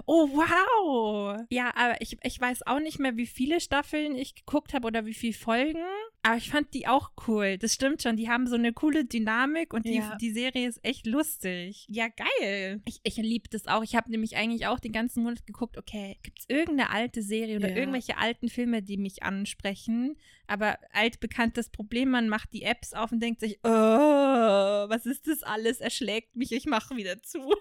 Oh, 0.07 0.29
wow. 0.29 1.41
Ja, 1.51 1.75
aber 1.75 2.01
ich, 2.01 2.17
ich 2.23 2.41
weiß 2.41 2.67
auch 2.67 2.81
nicht 2.81 2.99
mehr, 2.99 3.17
wie 3.17 3.27
viele 3.27 3.61
Staffeln 3.61 4.17
ich 4.17 4.35
geguckt 4.35 4.75
habe 4.75 4.87
oder 4.87 5.07
wie 5.07 5.15
viele 5.15 5.35
Folgen. 5.35 5.83
Aber 6.23 6.37
ich 6.37 6.51
fand 6.51 6.73
die 6.73 6.87
auch 6.87 7.11
cool. 7.27 7.59
Das 7.59 7.75
stimmt 7.75 8.03
schon. 8.03 8.17
Die 8.17 8.29
haben 8.29 8.47
so 8.47 8.55
eine 8.55 8.73
coole 8.73 9.05
Dynamik 9.05 9.75
und 9.75 9.85
die, 9.85 9.97
ja. 9.97 10.17
die 10.21 10.31
Serie 10.31 10.69
ist 10.69 10.85
echt 10.85 11.07
lustig. 11.07 11.85
Ja, 11.89 12.07
geil. 12.09 12.81
Ich, 12.85 13.01
ich 13.03 13.17
liebe 13.17 13.49
das 13.49 13.67
auch. 13.67 13.83
Ich 13.83 13.97
habe 13.97 14.11
nämlich 14.11 14.37
eigentlich 14.37 14.67
auch 14.67 14.79
den 14.79 14.93
ganzen 14.93 15.25
Monat 15.25 15.45
geguckt, 15.47 15.77
okay, 15.77 16.19
gibt 16.23 16.39
es 16.41 16.45
irgendeine 16.49 16.91
alte 16.91 17.23
Serie 17.23 17.57
oder 17.57 17.71
ja. 17.71 17.77
irgendwelche 17.77 18.19
alten 18.19 18.49
Filme, 18.49 18.83
die 18.83 18.99
mich 18.99 19.23
ansprechen? 19.23 20.17
Aber 20.47 20.79
altbekanntes 20.93 21.71
Problem, 21.71 22.11
man 22.11 22.29
macht 22.29 22.53
die 22.53 22.63
Apps 22.63 22.93
auf 22.93 23.11
und 23.11 23.21
denkt 23.21 23.41
sich, 23.41 23.59
oh, 23.65 23.69
was 23.69 25.07
ist 25.07 25.27
das 25.27 25.43
alles? 25.43 25.81
Erschlägt 25.81 26.37
mich, 26.37 26.53
ich 26.53 26.67
mache 26.67 26.97
wieder 26.97 27.21
zu. 27.23 27.53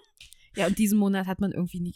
Ja, 0.55 0.67
und 0.67 0.77
diesen 0.77 0.99
Monat 0.99 1.27
hat 1.27 1.39
man 1.39 1.51
irgendwie 1.51 1.93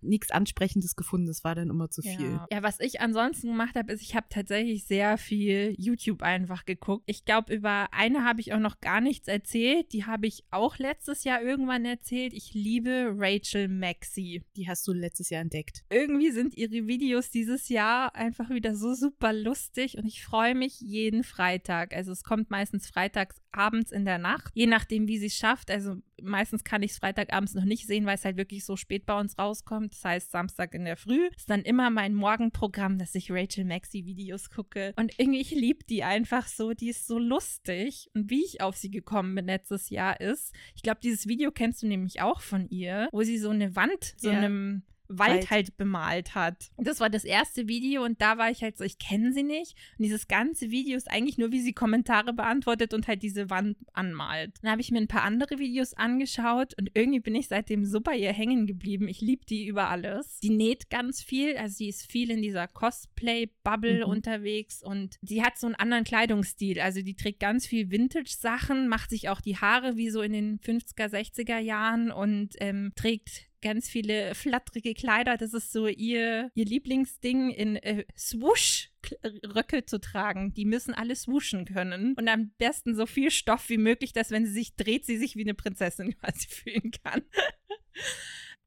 nichts 0.00 0.30
Ansprechendes 0.30 0.96
gefunden. 0.96 1.26
Das 1.26 1.44
war 1.44 1.54
dann 1.54 1.70
immer 1.70 1.90
zu 1.90 2.02
viel. 2.02 2.32
Ja, 2.32 2.46
ja 2.50 2.62
was 2.62 2.80
ich 2.80 3.00
ansonsten 3.00 3.48
gemacht 3.48 3.74
habe, 3.74 3.92
ist, 3.92 4.02
ich 4.02 4.14
habe 4.14 4.26
tatsächlich 4.30 4.84
sehr 4.84 5.18
viel 5.18 5.74
YouTube 5.76 6.22
einfach 6.22 6.64
geguckt. 6.64 7.02
Ich 7.06 7.24
glaube, 7.24 7.54
über 7.54 7.92
eine 7.92 8.24
habe 8.24 8.40
ich 8.40 8.52
auch 8.52 8.60
noch 8.60 8.80
gar 8.80 9.00
nichts 9.00 9.28
erzählt. 9.28 9.92
Die 9.92 10.04
habe 10.04 10.26
ich 10.26 10.44
auch 10.50 10.78
letztes 10.78 11.24
Jahr 11.24 11.42
irgendwann 11.42 11.84
erzählt. 11.84 12.32
Ich 12.32 12.54
liebe 12.54 13.12
Rachel 13.16 13.68
Maxi. 13.68 14.44
Die 14.56 14.68
hast 14.68 14.86
du 14.86 14.92
letztes 14.92 15.30
Jahr 15.30 15.42
entdeckt. 15.42 15.84
Irgendwie 15.90 16.30
sind 16.30 16.56
ihre 16.56 16.86
Videos 16.86 17.30
dieses 17.30 17.68
Jahr 17.68 18.14
einfach 18.14 18.50
wieder 18.50 18.76
so 18.76 18.94
super 18.94 19.32
lustig 19.32 19.96
und 19.96 20.06
ich 20.06 20.24
freue 20.24 20.54
mich 20.54 20.80
jeden 20.80 21.24
Freitag. 21.24 21.94
Also 21.94 22.12
es 22.12 22.22
kommt 22.22 22.50
meistens 22.50 22.88
freitags 22.88 23.36
abends 23.52 23.92
in 23.92 24.04
der 24.04 24.18
Nacht, 24.18 24.52
je 24.54 24.66
nachdem, 24.66 25.08
wie 25.08 25.18
sie 25.18 25.26
es 25.26 25.36
schafft. 25.36 25.70
Also 25.70 25.96
meistens 26.22 26.64
kann 26.64 26.82
ich 26.82 26.92
es 26.92 26.98
Freitagabends 26.98 27.54
noch 27.54 27.64
nicht 27.64 27.86
sehen, 27.86 28.06
weil 28.06 28.14
es 28.14 28.24
halt 28.24 28.36
wirklich 28.36 28.64
so 28.64 28.76
spät 28.76 29.06
bei 29.06 29.18
uns 29.18 29.38
rauskommt. 29.38 29.92
Das 29.92 30.04
heißt, 30.04 30.30
Samstag 30.30 30.74
in 30.74 30.84
der 30.84 30.96
Früh 30.96 31.28
ist 31.36 31.50
dann 31.50 31.62
immer 31.62 31.90
mein 31.90 32.14
Morgenprogramm, 32.14 32.98
dass 32.98 33.14
ich 33.14 33.30
Rachel 33.30 33.64
Maxi 33.64 34.04
Videos 34.04 34.50
gucke. 34.50 34.92
Und 34.96 35.18
irgendwie, 35.18 35.40
ich 35.40 35.50
liebe 35.50 35.84
die 35.84 36.04
einfach 36.04 36.46
so. 36.46 36.72
Die 36.72 36.90
ist 36.90 37.06
so 37.06 37.18
lustig. 37.18 38.10
Und 38.14 38.30
wie 38.30 38.44
ich 38.44 38.60
auf 38.60 38.76
sie 38.76 38.90
gekommen 38.90 39.34
bin 39.34 39.46
letztes 39.46 39.90
Jahr 39.90 40.20
ist, 40.20 40.54
ich 40.74 40.82
glaube, 40.82 41.00
dieses 41.02 41.26
Video 41.26 41.50
kennst 41.50 41.82
du 41.82 41.86
nämlich 41.86 42.20
auch 42.20 42.40
von 42.40 42.68
ihr, 42.68 43.08
wo 43.12 43.22
sie 43.22 43.38
so 43.38 43.50
eine 43.50 43.76
Wand, 43.76 44.14
so 44.16 44.30
ja. 44.30 44.38
einem 44.38 44.82
Wald 45.10 45.50
halt 45.50 45.76
bemalt 45.76 46.34
hat. 46.34 46.70
Das 46.76 47.00
war 47.00 47.10
das 47.10 47.24
erste 47.24 47.68
Video 47.68 48.04
und 48.04 48.20
da 48.20 48.38
war 48.38 48.50
ich 48.50 48.62
halt 48.62 48.78
so, 48.78 48.84
ich 48.84 48.98
kenne 48.98 49.32
sie 49.32 49.42
nicht. 49.42 49.76
Und 49.98 50.04
dieses 50.04 50.28
ganze 50.28 50.70
Video 50.70 50.96
ist 50.96 51.10
eigentlich 51.10 51.36
nur, 51.36 51.52
wie 51.52 51.60
sie 51.60 51.72
Kommentare 51.72 52.32
beantwortet 52.32 52.94
und 52.94 53.08
halt 53.08 53.22
diese 53.22 53.50
Wand 53.50 53.76
anmalt. 53.92 54.58
Dann 54.62 54.70
habe 54.70 54.80
ich 54.80 54.90
mir 54.90 54.98
ein 54.98 55.08
paar 55.08 55.24
andere 55.24 55.58
Videos 55.58 55.94
angeschaut 55.94 56.74
und 56.78 56.90
irgendwie 56.94 57.20
bin 57.20 57.34
ich 57.34 57.48
seitdem 57.48 57.84
so 57.84 58.00
bei 58.00 58.16
ihr 58.16 58.32
hängen 58.32 58.66
geblieben. 58.66 59.08
Ich 59.08 59.20
liebe 59.20 59.44
die 59.44 59.66
über 59.66 59.90
alles. 59.90 60.38
Die 60.40 60.50
näht 60.50 60.90
ganz 60.90 61.22
viel, 61.22 61.56
also 61.56 61.76
sie 61.76 61.88
ist 61.88 62.10
viel 62.10 62.30
in 62.30 62.42
dieser 62.42 62.68
Cosplay-Bubble 62.68 64.04
mhm. 64.06 64.10
unterwegs 64.10 64.82
und 64.82 65.16
sie 65.22 65.42
hat 65.42 65.58
so 65.58 65.66
einen 65.66 65.74
anderen 65.74 66.04
Kleidungsstil. 66.04 66.80
Also 66.80 67.02
die 67.02 67.16
trägt 67.16 67.40
ganz 67.40 67.66
viel 67.66 67.90
Vintage-Sachen, 67.90 68.88
macht 68.88 69.10
sich 69.10 69.28
auch 69.28 69.40
die 69.40 69.56
Haare 69.56 69.96
wie 69.96 70.10
so 70.10 70.22
in 70.22 70.32
den 70.32 70.58
50er, 70.60 71.08
60er 71.08 71.58
Jahren 71.58 72.10
und 72.10 72.54
ähm, 72.60 72.92
trägt 72.94 73.49
ganz 73.62 73.88
viele 73.88 74.34
flatterige 74.34 74.94
Kleider. 74.94 75.36
Das 75.36 75.54
ist 75.54 75.72
so 75.72 75.86
ihr, 75.86 76.50
ihr 76.54 76.64
Lieblingsding 76.64 77.50
in 77.50 77.76
äh, 77.76 78.04
Swoosh. 78.16 78.90
Röcke 79.24 79.86
zu 79.86 79.98
tragen. 79.98 80.52
Die 80.52 80.66
müssen 80.66 80.92
alle 80.92 81.16
swooschen 81.16 81.64
können. 81.64 82.14
Und 82.18 82.28
am 82.28 82.50
besten 82.58 82.94
so 82.94 83.06
viel 83.06 83.30
Stoff 83.30 83.70
wie 83.70 83.78
möglich, 83.78 84.12
dass 84.12 84.30
wenn 84.30 84.44
sie 84.44 84.52
sich 84.52 84.76
dreht, 84.76 85.06
sie 85.06 85.16
sich 85.16 85.36
wie 85.36 85.42
eine 85.42 85.54
Prinzessin 85.54 86.14
quasi 86.20 86.48
fühlen 86.48 86.90
kann. 87.02 87.22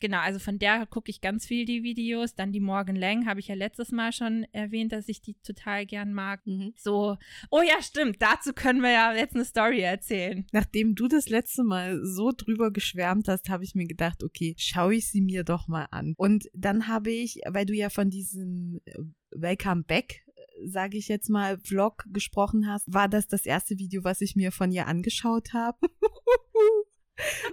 Genau, 0.04 0.20
also 0.20 0.38
von 0.38 0.60
der 0.60 0.86
gucke 0.86 1.10
ich 1.10 1.22
ganz 1.22 1.46
viel 1.46 1.64
die 1.64 1.82
Videos. 1.82 2.36
Dann 2.36 2.52
die 2.52 2.60
Morgan 2.60 2.98
Lang 2.98 3.26
habe 3.26 3.40
ich 3.40 3.48
ja 3.48 3.56
letztes 3.56 3.94
Mal 3.94 4.12
schon 4.12 4.46
erwähnt, 4.52 4.92
dass 4.92 5.08
ich 5.08 5.22
die 5.22 5.36
total 5.36 5.86
gern 5.86 6.12
mag. 6.12 6.46
Mhm. 6.46 6.74
So, 6.76 7.16
oh 7.50 7.62
ja, 7.62 7.82
stimmt, 7.82 8.22
dazu 8.22 8.52
können 8.52 8.82
wir 8.82 8.92
ja 8.92 9.14
jetzt 9.14 9.34
eine 9.34 9.46
Story 9.46 9.80
erzählen. 9.80 10.46
Nachdem 10.52 10.96
du 10.96 11.08
das 11.08 11.30
letzte 11.30 11.64
Mal 11.64 12.02
so 12.04 12.34
drüber 12.36 12.70
geschwärmt 12.70 13.30
hast, 13.30 13.48
habe 13.48 13.64
ich 13.64 13.76
mir 13.76 13.88
gedacht, 13.88 14.26
okay, 14.26 14.56
schaue 14.58 14.96
ich 14.96 15.08
sie 15.08 15.22
mir 15.22 15.46
doch 15.46 15.70
mal 15.70 15.88
an. 15.90 16.16
Und 16.18 16.50
dann 16.54 16.90
habe 16.90 17.10
ich, 17.10 17.40
weil 17.48 17.66
du 17.66 17.74
ja 17.74 17.90
von 17.90 18.10
diesem 18.10 18.82
äh, 18.84 18.98
Welcome 19.32 19.84
Back 19.84 20.26
äh, 20.36 20.68
sage 20.68 20.98
ich 20.98 21.08
jetzt 21.08 21.30
mal, 21.30 21.58
Vlog 21.60 22.04
gesprochen 22.12 22.68
hast, 22.68 22.94
war 22.94 23.08
das 23.08 23.30
das 23.30 23.46
erste 23.46 23.80
Video, 23.80 24.04
was 24.04 24.20
ich 24.20 24.36
mir 24.36 24.52
von 24.52 24.70
ihr 24.70 24.86
angeschaut 24.86 25.54
habe. 25.54 25.78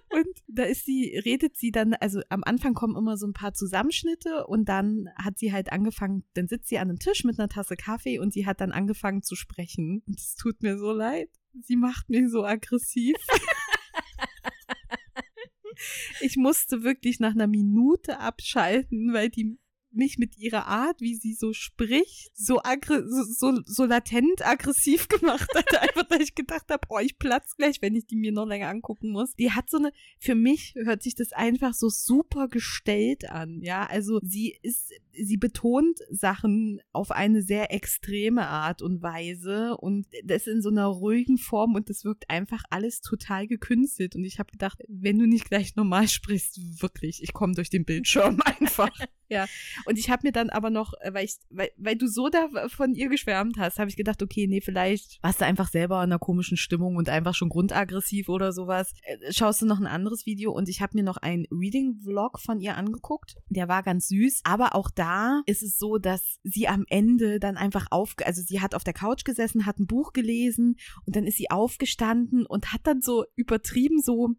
Und 0.09 0.27
da 0.49 0.64
ist 0.64 0.87
sie, 0.87 1.20
redet 1.25 1.57
sie 1.57 1.70
dann, 1.70 1.94
also 1.94 2.20
am 2.29 2.42
Anfang 2.44 2.75
kommen 2.75 2.96
immer 2.96 3.16
so 3.16 3.27
ein 3.27 3.35
paar 3.35 3.53
Zusammenschnitte 3.53 4.46
und 4.46 4.68
dann 4.68 5.11
hat 5.16 5.38
sie 5.38 5.53
halt 5.53 5.70
angefangen, 5.70 6.25
dann 6.35 6.49
sitzt 6.49 6.68
sie 6.68 6.79
an 6.79 6.88
einem 6.88 6.99
Tisch 6.99 7.25
mit 7.25 7.38
einer 7.38 7.49
Tasse 7.49 7.77
Kaffee 7.77 8.18
und 8.18 8.33
sie 8.33 8.46
hat 8.46 8.61
dann 8.61 8.73
angefangen 8.73 9.23
zu 9.23 9.37
sprechen. 9.37 10.03
Und 10.07 10.18
es 10.18 10.35
tut 10.35 10.62
mir 10.62 10.79
so 10.79 10.92
leid. 10.92 11.29
Sie 11.62 11.77
macht 11.77 12.09
mich 12.09 12.31
so 12.31 12.44
aggressiv. 12.44 13.16
ich 16.20 16.37
musste 16.37 16.83
wirklich 16.83 17.20
nach 17.20 17.33
einer 17.33 17.46
Minute 17.46 18.18
abschalten, 18.18 19.12
weil 19.12 19.29
die 19.29 19.59
mich 19.92 20.18
mit 20.18 20.38
ihrer 20.38 20.66
Art, 20.66 21.00
wie 21.00 21.14
sie 21.14 21.35
so 21.35 21.53
spricht, 21.53 22.31
so, 22.37 22.61
so, 22.87 23.22
so, 23.24 23.61
so 23.64 23.85
latent 23.85 24.46
aggressiv 24.46 25.09
gemacht 25.09 25.48
hat. 25.55 25.74
Einfach, 25.81 26.05
dass 26.05 26.20
ich 26.20 26.35
gedacht 26.35 26.70
habe, 26.70 26.87
oh, 26.88 26.98
ich 26.98 27.18
platz 27.18 27.57
gleich, 27.57 27.83
wenn 27.83 27.96
ich 27.96 28.07
die 28.07 28.16
mir 28.16 28.33
noch 28.33 28.46
länger 28.46 28.68
angucken 28.68 29.11
muss. 29.11 29.35
Die 29.35 29.50
hat 29.50 29.70
so 29.70 29.79
eine, 29.79 29.92
für 30.18 30.35
mich 30.35 30.74
hört 30.76 31.03
sich 31.03 31.14
das 31.14 31.33
einfach 31.33 31.74
so 31.74 31.88
super 31.88 32.48
gestellt 32.48 33.29
an. 33.31 33.61
Ja, 33.62 33.87
also 33.87 34.20
sie 34.22 34.59
ist, 34.62 34.92
sie 35.22 35.37
betont 35.37 35.98
Sachen 36.11 36.80
auf 36.92 37.11
eine 37.11 37.42
sehr 37.42 37.72
extreme 37.72 38.46
Art 38.46 38.83
und 38.83 39.02
Weise 39.02 39.76
und 39.76 40.06
das 40.24 40.46
in 40.46 40.62
so 40.62 40.70
einer 40.70 40.87
ruhigen 40.87 41.38
Form 41.38 41.74
und 41.74 41.88
das 41.90 42.04
wirkt 42.04 42.28
einfach 42.28 42.62
alles 42.70 43.00
total 43.00 43.46
gekünstelt. 43.46 44.16
Und 44.16 44.24
ich 44.24 44.38
habe 44.38 44.50
gedacht, 44.50 44.83
wenn 44.88 45.18
du 45.18 45.26
nicht 45.26 45.48
gleich 45.48 45.76
normal 45.76 46.09
sprichst, 46.09 46.83
wirklich, 46.83 47.22
ich 47.22 47.33
komme 47.33 47.54
durch 47.54 47.70
den 47.70 47.85
Bildschirm 47.85 48.40
einfach. 48.44 48.90
Ja. 49.30 49.46
Und 49.85 49.96
ich 49.96 50.11
habe 50.11 50.26
mir 50.26 50.33
dann 50.33 50.50
aber 50.50 50.70
noch, 50.70 50.92
äh, 51.00 51.14
weil 51.14 51.24
ich, 51.24 51.37
weil, 51.50 51.70
weil 51.76 51.96
du 51.96 52.09
so 52.09 52.28
da 52.28 52.48
von 52.68 52.94
ihr 52.94 53.09
geschwärmt 53.09 53.59
hast, 53.59 53.78
habe 53.78 53.88
ich 53.88 53.96
gedacht, 53.96 54.22
okay, 54.22 54.48
nee, 54.48 54.61
vielleicht 54.61 55.22
warst 55.22 55.40
du 55.40 55.46
einfach 55.46 55.68
selber 55.68 55.98
in 55.98 56.11
einer 56.11 56.18
komischen 56.18 56.56
Stimmung 56.56 56.96
und 56.96 57.09
einfach 57.09 57.35
schon 57.35 57.48
grundaggressiv 57.48 58.28
oder 58.28 58.52
sowas. 58.52 58.92
Äh, 59.02 59.33
schaust 59.33 59.62
du 59.62 59.66
noch 59.66 59.78
ein 59.78 59.87
anderes 59.87 60.26
Video 60.26 60.50
und 60.50 60.68
ich 60.68 60.83
habe 60.83 60.96
mir 60.96 61.04
noch 61.04 61.16
einen 61.16 61.46
Reading-Vlog 61.52 62.40
von 62.40 62.61
ihr 62.61 62.76
angeguckt. 62.76 63.37
Der 63.48 63.68
war 63.68 63.85
ganz 63.85 64.09
süß, 64.09 64.40
aber 64.42 64.74
auch 64.74 64.90
da 64.90 65.10
ist 65.46 65.62
es 65.62 65.79
so, 65.79 65.99
dass 65.99 66.38
sie 66.42 66.68
am 66.68 66.85
Ende 66.88 67.40
dann 67.40 67.57
einfach 67.57 67.87
auf, 67.90 68.14
also 68.25 68.42
sie 68.42 68.61
hat 68.61 68.75
auf 68.75 68.85
der 68.85 68.94
Couch 68.94 69.25
gesessen, 69.25 69.66
hat 69.66 69.79
ein 69.79 69.87
Buch 69.87 70.12
gelesen 70.12 70.77
und 71.07 71.16
dann 71.16 71.27
ist 71.27 71.37
sie 71.37 71.51
aufgestanden 71.51 72.46
und 72.46 72.73
hat 72.73 72.83
dann 72.85 73.01
so 73.01 73.25
übertrieben 73.37 74.01
so 74.01 74.31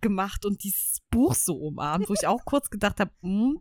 gemacht 0.00 0.44
und 0.44 0.62
dieses 0.64 0.98
Buch 1.10 1.34
so 1.34 1.54
umarmt, 1.54 2.08
wo 2.08 2.14
ich 2.14 2.26
auch 2.26 2.44
kurz 2.44 2.70
gedacht 2.70 3.00
habe, 3.00 3.12
hm, 3.22 3.60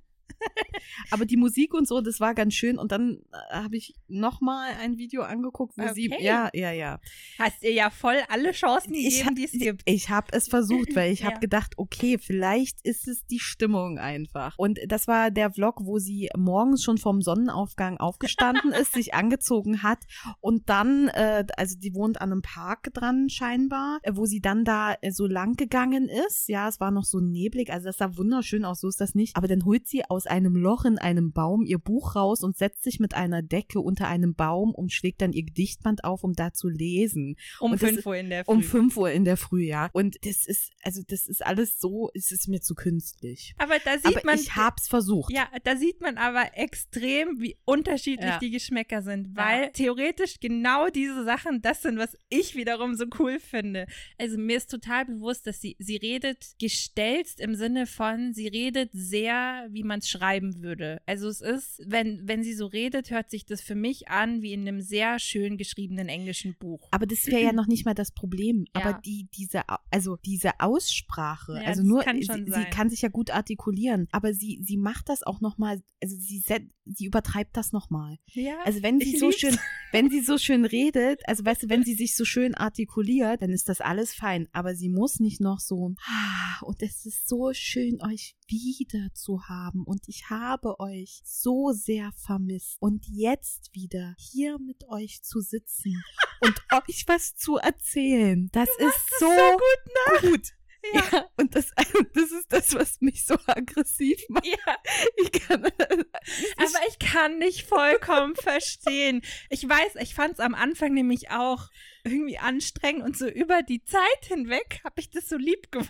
aber 1.11 1.25
die 1.25 1.37
Musik 1.37 1.73
und 1.73 1.87
so, 1.87 2.01
das 2.01 2.19
war 2.19 2.33
ganz 2.33 2.53
schön. 2.53 2.77
Und 2.77 2.91
dann 2.91 3.21
äh, 3.31 3.55
habe 3.55 3.77
ich 3.77 3.95
noch 4.07 4.41
mal 4.41 4.71
ein 4.81 4.97
Video 4.97 5.21
angeguckt, 5.23 5.77
wo 5.77 5.83
okay. 5.83 5.93
sie, 5.93 6.13
ja, 6.19 6.49
ja, 6.53 6.71
ja. 6.71 6.99
Hast 7.39 7.63
ihr 7.63 7.73
ja 7.73 7.89
voll 7.89 8.17
alle 8.29 8.51
Chancen 8.51 8.93
gegeben, 8.93 9.35
die 9.35 9.45
es 9.45 9.51
gibt. 9.51 9.83
Ich 9.85 10.09
habe 10.09 10.27
es 10.31 10.47
versucht, 10.47 10.95
weil 10.95 11.11
ich 11.11 11.19
ja. 11.21 11.27
habe 11.27 11.39
gedacht, 11.39 11.73
okay, 11.77 12.17
vielleicht 12.17 12.79
ist 12.83 13.07
es 13.07 13.25
die 13.25 13.39
Stimmung 13.39 13.99
einfach. 13.99 14.57
Und 14.57 14.79
das 14.87 15.07
war 15.07 15.31
der 15.31 15.51
Vlog, 15.51 15.79
wo 15.83 15.99
sie 15.99 16.29
morgens 16.37 16.83
schon 16.83 16.97
vom 16.97 17.21
Sonnenaufgang 17.21 17.97
aufgestanden 17.97 18.71
ist, 18.71 18.93
sich 18.93 19.13
angezogen 19.21 19.83
hat 19.83 19.99
und 20.39 20.69
dann, 20.69 21.07
äh, 21.09 21.45
also 21.57 21.77
die 21.77 21.93
wohnt 21.93 22.21
an 22.21 22.31
einem 22.31 22.41
Park 22.41 22.93
dran 22.93 23.29
scheinbar, 23.29 23.99
äh, 24.03 24.11
wo 24.15 24.25
sie 24.25 24.41
dann 24.41 24.65
da 24.65 24.95
äh, 25.01 25.11
so 25.11 25.27
lang 25.27 25.55
gegangen 25.55 26.09
ist. 26.09 26.47
Ja, 26.47 26.67
es 26.67 26.79
war 26.79 26.91
noch 26.91 27.03
so 27.03 27.19
neblig, 27.19 27.71
also 27.71 27.85
das 27.87 27.97
sah 27.97 28.17
wunderschön 28.17 28.65
aus, 28.65 28.81
so 28.81 28.87
ist 28.87 29.01
das 29.01 29.15
nicht. 29.15 29.35
Aber 29.35 29.47
dann 29.47 29.65
holt 29.65 29.87
sie 29.87 30.03
aus 30.05 30.20
einem 30.27 30.55
Loch 30.55 30.85
in 30.85 30.97
einem 30.97 31.31
Baum 31.31 31.65
ihr 31.65 31.79
Buch 31.79 32.15
raus 32.15 32.43
und 32.43 32.57
setzt 32.57 32.83
sich 32.83 32.99
mit 32.99 33.13
einer 33.13 33.41
Decke 33.41 33.79
unter 33.79 34.07
einem 34.07 34.35
Baum 34.35 34.73
und 34.73 34.91
schlägt 34.91 35.21
dann 35.21 35.33
ihr 35.33 35.43
Gedichtband 35.43 36.03
auf, 36.03 36.23
um 36.23 36.33
da 36.33 36.53
zu 36.53 36.69
lesen. 36.69 37.35
Um 37.59 37.77
fünf 37.77 38.05
Uhr 38.05 38.15
in 38.15 38.29
der 38.29 38.45
Früh. 38.45 38.51
Um 38.51 38.63
fünf 38.63 38.97
Uhr 38.97 39.11
in 39.11 39.25
der 39.25 39.37
Früh, 39.37 39.63
ja. 39.63 39.89
Und 39.93 40.17
das 40.25 40.45
ist, 40.45 40.71
also 40.83 41.01
das 41.07 41.27
ist 41.27 41.45
alles 41.45 41.79
so, 41.79 42.09
es 42.13 42.31
ist 42.31 42.47
mir 42.47 42.61
zu 42.61 42.75
künstlich. 42.75 43.53
Aber 43.57 43.75
da 43.83 43.97
sieht 43.97 44.17
aber 44.17 44.21
man. 44.25 44.39
Ich 44.39 44.55
hab's 44.55 44.87
versucht. 44.87 45.33
Ja, 45.33 45.47
da 45.63 45.75
sieht 45.75 46.01
man 46.01 46.17
aber 46.17 46.57
extrem, 46.57 47.39
wie 47.39 47.57
unterschiedlich 47.65 48.29
ja. 48.29 48.39
die 48.39 48.51
Geschmäcker 48.51 49.01
sind, 49.01 49.35
weil 49.35 49.63
ja. 49.63 49.69
theoretisch 49.69 50.39
genau 50.39 50.89
diese 50.89 51.23
Sachen 51.23 51.61
das 51.61 51.81
sind, 51.81 51.97
was 51.97 52.17
ich 52.29 52.55
wiederum 52.55 52.95
so 52.95 53.05
cool 53.19 53.39
finde. 53.39 53.87
Also 54.17 54.37
mir 54.37 54.57
ist 54.57 54.69
total 54.69 55.05
bewusst, 55.05 55.47
dass 55.47 55.61
sie, 55.61 55.75
sie 55.79 55.97
redet 55.97 56.55
gestelzt 56.59 57.39
im 57.39 57.55
Sinne 57.55 57.85
von, 57.87 58.33
sie 58.33 58.47
redet 58.47 58.89
sehr, 58.93 59.67
wie 59.69 59.83
man 59.83 59.99
es 59.99 60.09
schreiben 60.11 60.61
würde. 60.61 61.01
Also 61.05 61.27
es 61.27 61.41
ist, 61.41 61.81
wenn, 61.85 62.27
wenn 62.27 62.43
sie 62.43 62.53
so 62.53 62.67
redet, 62.67 63.09
hört 63.11 63.29
sich 63.29 63.45
das 63.45 63.61
für 63.61 63.75
mich 63.75 64.09
an 64.09 64.41
wie 64.41 64.53
in 64.53 64.67
einem 64.67 64.81
sehr 64.81 65.19
schön 65.19 65.57
geschriebenen 65.57 66.09
englischen 66.09 66.55
Buch. 66.59 66.87
Aber 66.91 67.05
das 67.05 67.25
wäre 67.27 67.41
ja 67.41 67.53
noch 67.53 67.67
nicht 67.67 67.85
mal 67.85 67.93
das 67.93 68.11
Problem. 68.11 68.65
Ja. 68.75 68.81
Aber 68.81 69.01
die, 69.01 69.27
diese, 69.35 69.61
also 69.89 70.17
diese 70.17 70.59
Aussprache, 70.59 71.53
ja, 71.55 71.67
also 71.67 71.83
nur, 71.83 72.03
kann 72.03 72.21
sie, 72.21 72.45
sie, 72.45 72.65
kann 72.69 72.89
sich 72.89 73.01
ja 73.01 73.09
gut 73.09 73.31
artikulieren, 73.31 74.07
aber 74.11 74.33
sie, 74.33 74.59
sie 74.61 74.77
macht 74.77 75.09
das 75.09 75.23
auch 75.23 75.41
nochmal, 75.41 75.81
also 76.01 76.15
sie, 76.17 76.43
sie 76.85 77.05
übertreibt 77.05 77.55
das 77.57 77.71
nochmal. 77.71 78.17
Ja, 78.27 78.59
also 78.65 78.81
wenn 78.83 78.99
sie 78.99 79.17
so 79.17 79.27
lieb's. 79.27 79.39
schön, 79.39 79.57
wenn 79.91 80.09
sie 80.09 80.21
so 80.21 80.37
schön 80.37 80.65
redet, 80.65 81.21
also 81.27 81.45
weißt 81.45 81.63
du, 81.63 81.69
wenn 81.69 81.83
sie 81.83 81.95
sich 81.95 82.15
so 82.15 82.25
schön 82.25 82.55
artikuliert, 82.55 83.41
dann 83.41 83.51
ist 83.51 83.69
das 83.69 83.81
alles 83.81 84.13
fein. 84.13 84.47
Aber 84.51 84.75
sie 84.75 84.89
muss 84.89 85.19
nicht 85.19 85.41
noch 85.41 85.59
so, 85.59 85.93
ah, 86.05 86.63
und 86.63 86.81
es 86.81 87.05
ist 87.05 87.27
so 87.27 87.53
schön, 87.53 88.01
euch 88.01 88.35
wieder 88.51 89.13
zu 89.13 89.47
haben 89.47 89.83
und 89.85 90.07
ich 90.07 90.29
habe 90.29 90.79
euch 90.79 91.21
so 91.23 91.71
sehr 91.71 92.11
vermisst 92.11 92.77
und 92.81 93.05
jetzt 93.07 93.73
wieder 93.73 94.15
hier 94.17 94.59
mit 94.59 94.87
euch 94.89 95.23
zu 95.23 95.39
sitzen 95.39 96.03
und 96.41 96.61
euch 96.71 97.05
was 97.07 97.35
zu 97.35 97.55
erzählen. 97.57 98.49
Das 98.51 98.69
ist 98.77 99.19
so, 99.19 99.27
so, 99.27 99.57
gut, 99.57 100.31
gut. 100.31 100.47
Ja. 100.93 101.03
ja. 101.11 101.25
und 101.37 101.55
das, 101.55 101.71
das 102.13 102.31
ist 102.31 102.47
das, 102.49 102.73
was 102.75 103.01
mich 103.01 103.25
so 103.25 103.37
aggressiv 103.45 104.19
macht. 104.29 104.45
Ja. 104.45 104.75
Ich 105.17 105.31
kann, 105.31 105.63
Aber 105.65 106.87
ich 106.89 106.99
kann 106.99 107.37
nicht 107.37 107.67
vollkommen 107.67 108.35
verstehen. 108.35 109.21
Ich 109.49 109.67
weiß, 109.67 109.95
ich 110.01 110.13
fand 110.13 110.33
es 110.33 110.39
am 110.39 110.55
Anfang 110.55 110.93
nämlich 110.93 111.31
auch 111.31 111.69
irgendwie 112.03 112.37
anstrengend 112.37 113.03
und 113.03 113.17
so 113.17 113.27
über 113.27 113.63
die 113.63 113.83
Zeit 113.83 114.25
hinweg 114.25 114.81
habe 114.83 114.99
ich 114.99 115.09
das 115.09 115.29
so 115.29 115.37
lieb 115.37 115.71
gewonnen. 115.71 115.89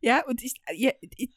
Ja, 0.00 0.24
und 0.26 0.42
ich, 0.42 0.54
ja, 0.72 0.92
ich 1.00 1.30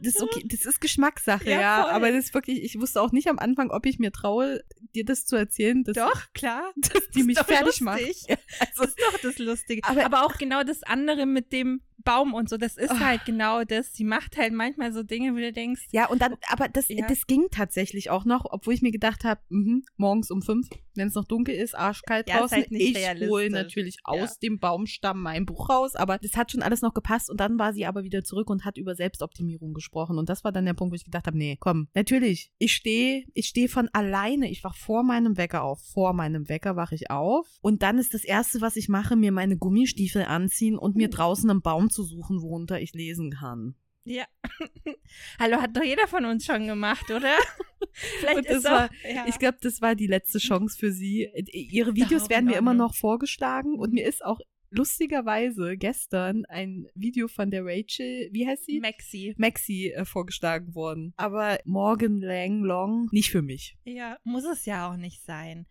das 0.00 0.14
ist 0.14 0.22
okay, 0.22 0.42
das 0.44 0.64
ist 0.64 0.80
Geschmackssache, 0.80 1.50
ja, 1.50 1.60
ja 1.60 1.88
aber 1.88 2.10
das 2.10 2.26
ist 2.26 2.34
wirklich, 2.34 2.62
ich 2.62 2.80
wusste 2.80 3.00
auch 3.00 3.12
nicht 3.12 3.28
am 3.28 3.38
Anfang, 3.38 3.70
ob 3.70 3.86
ich 3.86 3.98
mir 3.98 4.12
traue, 4.12 4.64
dir 4.94 5.04
das 5.04 5.26
zu 5.26 5.36
erzählen. 5.36 5.84
Dass, 5.84 5.96
doch, 5.96 6.32
klar. 6.32 6.72
Dass 6.76 7.08
die 7.10 7.22
mich 7.22 7.38
fertig 7.38 7.80
lustig. 7.80 7.82
macht. 7.82 8.00
Ja, 8.00 8.36
also, 8.60 8.82
das 8.82 8.88
ist 8.88 9.00
doch 9.00 9.18
das 9.20 9.38
Lustige. 9.38 9.82
Aber, 9.84 10.04
aber 10.04 10.24
auch 10.24 10.38
genau 10.38 10.62
das 10.62 10.82
andere 10.82 11.26
mit 11.26 11.52
dem 11.52 11.82
Baum 12.02 12.34
und 12.34 12.48
so, 12.48 12.56
das 12.56 12.76
ist 12.76 12.92
oh. 12.92 13.00
halt 13.00 13.24
genau 13.24 13.64
das. 13.64 13.92
Sie 13.92 14.04
macht 14.04 14.36
halt 14.36 14.52
manchmal 14.52 14.92
so 14.92 15.02
Dinge, 15.02 15.32
wo 15.34 15.38
du 15.38 15.52
denkst. 15.52 15.88
Ja, 15.92 16.08
und 16.08 16.22
dann, 16.22 16.36
aber 16.48 16.68
das, 16.68 16.88
ja. 16.88 17.06
das 17.06 17.26
ging 17.26 17.46
tatsächlich 17.50 18.10
auch 18.10 18.24
noch, 18.24 18.44
obwohl 18.48 18.74
ich 18.74 18.82
mir 18.82 18.92
gedacht 18.92 19.24
habe, 19.24 19.40
mh, 19.48 19.80
morgens 19.96 20.30
um 20.30 20.42
fünf, 20.42 20.68
wenn 20.94 21.08
es 21.08 21.14
noch 21.14 21.24
dunkel 21.24 21.54
ist, 21.54 21.74
arschkalt 21.74 22.28
ja, 22.28 22.38
draußen. 22.38 22.58
Halt 22.58 22.68
ich 22.70 22.96
hole 23.28 23.50
natürlich 23.50 23.96
ja. 23.96 24.12
aus 24.12 24.38
dem 24.38 24.58
Baumstamm 24.58 25.22
mein 25.22 25.46
Buch 25.46 25.68
raus, 25.68 25.96
aber 25.96 26.18
das 26.18 26.36
hat 26.36 26.52
schon 26.52 26.62
alles 26.62 26.82
noch 26.82 26.94
gepasst 26.94 27.30
und 27.30 27.40
dann 27.40 27.58
war 27.58 27.72
sie 27.72 27.86
aber 27.86 28.04
wieder 28.04 28.24
zurück 28.24 28.50
und 28.50 28.64
hat 28.64 28.76
über 28.76 28.94
Selbstoptimierung 28.94 29.74
gesprochen. 29.74 30.18
Und 30.18 30.28
das 30.28 30.44
war 30.44 30.52
dann 30.52 30.66
der 30.66 30.74
Punkt, 30.74 30.92
wo 30.92 30.96
ich 30.96 31.04
gedacht 31.04 31.26
habe, 31.26 31.38
nee, 31.38 31.56
komm, 31.58 31.88
natürlich, 31.94 32.50
ich 32.58 32.74
stehe, 32.74 33.24
ich 33.34 33.46
stehe 33.46 33.68
von 33.68 33.88
alleine, 33.92 34.50
ich 34.50 34.64
wach 34.64 34.76
vor 34.76 35.02
meinem 35.02 35.36
Wecker 35.36 35.62
auf. 35.62 35.80
Vor 35.92 36.12
meinem 36.12 36.48
Wecker 36.48 36.76
wache 36.76 36.94
ich 36.94 37.10
auf. 37.10 37.46
Und 37.60 37.82
dann 37.82 37.98
ist 37.98 38.14
das 38.14 38.24
Erste, 38.24 38.60
was 38.60 38.76
ich 38.76 38.88
mache, 38.88 39.16
mir 39.16 39.32
meine 39.32 39.56
Gummistiefel 39.56 40.24
anziehen 40.24 40.76
und 40.76 40.96
mir 40.96 41.06
hm. 41.06 41.12
draußen 41.12 41.50
einen 41.50 41.62
Baum 41.62 41.90
zu 41.92 42.02
suchen, 42.02 42.42
worunter 42.42 42.80
ich 42.80 42.92
lesen 42.94 43.30
kann. 43.30 43.76
Ja. 44.04 44.24
Hallo, 45.38 45.58
hat 45.58 45.76
doch 45.76 45.84
jeder 45.84 46.08
von 46.08 46.24
uns 46.24 46.44
schon 46.44 46.66
gemacht, 46.66 47.10
oder? 47.10 47.34
Vielleicht 47.92 48.46
ist 48.46 48.64
war, 48.64 48.86
auch, 48.86 48.90
ja. 49.08 49.26
Ich 49.28 49.38
glaube, 49.38 49.58
das 49.60 49.80
war 49.80 49.94
die 49.94 50.06
letzte 50.06 50.38
Chance 50.38 50.76
für 50.78 50.92
sie. 50.92 51.28
Ihre 51.52 51.94
Videos 51.94 52.28
werden 52.28 52.46
mir 52.46 52.56
immer 52.56 52.74
noch 52.74 52.94
vorgeschlagen 52.94 53.78
und 53.78 53.92
mir 53.92 54.06
ist 54.06 54.24
auch 54.24 54.40
lustigerweise 54.70 55.76
gestern 55.76 56.44
ein 56.46 56.86
Video 56.94 57.28
von 57.28 57.50
der 57.50 57.64
Rachel, 57.64 58.28
wie 58.32 58.46
heißt 58.46 58.64
sie? 58.64 58.80
Maxi. 58.80 59.34
Maxi 59.36 59.92
äh, 59.94 60.04
vorgeschlagen 60.04 60.74
worden. 60.74 61.12
Aber 61.16 61.58
Morgan 61.64 62.20
Lang 62.20 62.62
Long 62.62 63.08
nicht 63.12 63.30
für 63.30 63.42
mich. 63.42 63.76
Ja, 63.84 64.16
muss 64.24 64.44
es 64.44 64.64
ja 64.64 64.90
auch 64.90 64.96
nicht 64.96 65.22
sein. 65.24 65.66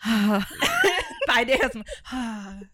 Beide 1.26 1.52
erstmal. 1.52 2.70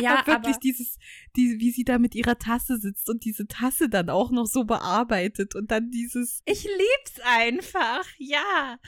Ja, 0.00 0.18
aber 0.18 0.26
wirklich 0.26 0.54
aber 0.54 0.60
dieses, 0.60 0.98
die, 1.36 1.56
wie 1.58 1.70
sie 1.70 1.84
da 1.84 1.98
mit 1.98 2.14
ihrer 2.14 2.38
Tasse 2.38 2.78
sitzt 2.78 3.08
und 3.08 3.24
diese 3.24 3.46
Tasse 3.46 3.88
dann 3.88 4.10
auch 4.10 4.30
noch 4.30 4.46
so 4.46 4.64
bearbeitet 4.64 5.54
und 5.54 5.70
dann 5.70 5.90
dieses. 5.90 6.42
Ich 6.44 6.64
lieb's 6.64 7.20
einfach, 7.24 8.06
ja. 8.18 8.78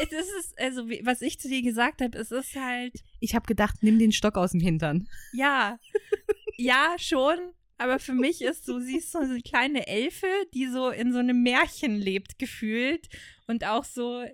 es 0.00 0.12
ist, 0.12 0.58
also, 0.58 0.88
was 1.02 1.22
ich 1.22 1.38
zu 1.38 1.48
dir 1.48 1.62
gesagt 1.62 2.00
habe, 2.00 2.16
es 2.18 2.30
ist 2.30 2.56
halt. 2.56 3.02
Ich 3.20 3.34
habe 3.34 3.46
gedacht, 3.46 3.76
nimm 3.82 3.98
den 3.98 4.12
Stock 4.12 4.36
aus 4.36 4.52
dem 4.52 4.60
Hintern. 4.60 5.08
Ja. 5.32 5.78
ja, 6.56 6.94
schon. 6.98 7.38
Aber 7.76 7.98
für 7.98 8.14
mich 8.14 8.40
ist 8.42 8.66
so, 8.66 8.78
sie 8.78 8.98
ist 8.98 9.10
so 9.10 9.18
eine 9.18 9.40
kleine 9.40 9.86
Elfe, 9.86 10.28
die 10.54 10.68
so 10.68 10.90
in 10.90 11.12
so 11.12 11.18
einem 11.18 11.42
Märchen 11.42 11.96
lebt, 11.96 12.38
gefühlt. 12.38 13.08
Und 13.46 13.64
auch 13.64 13.84
so, 13.84 14.24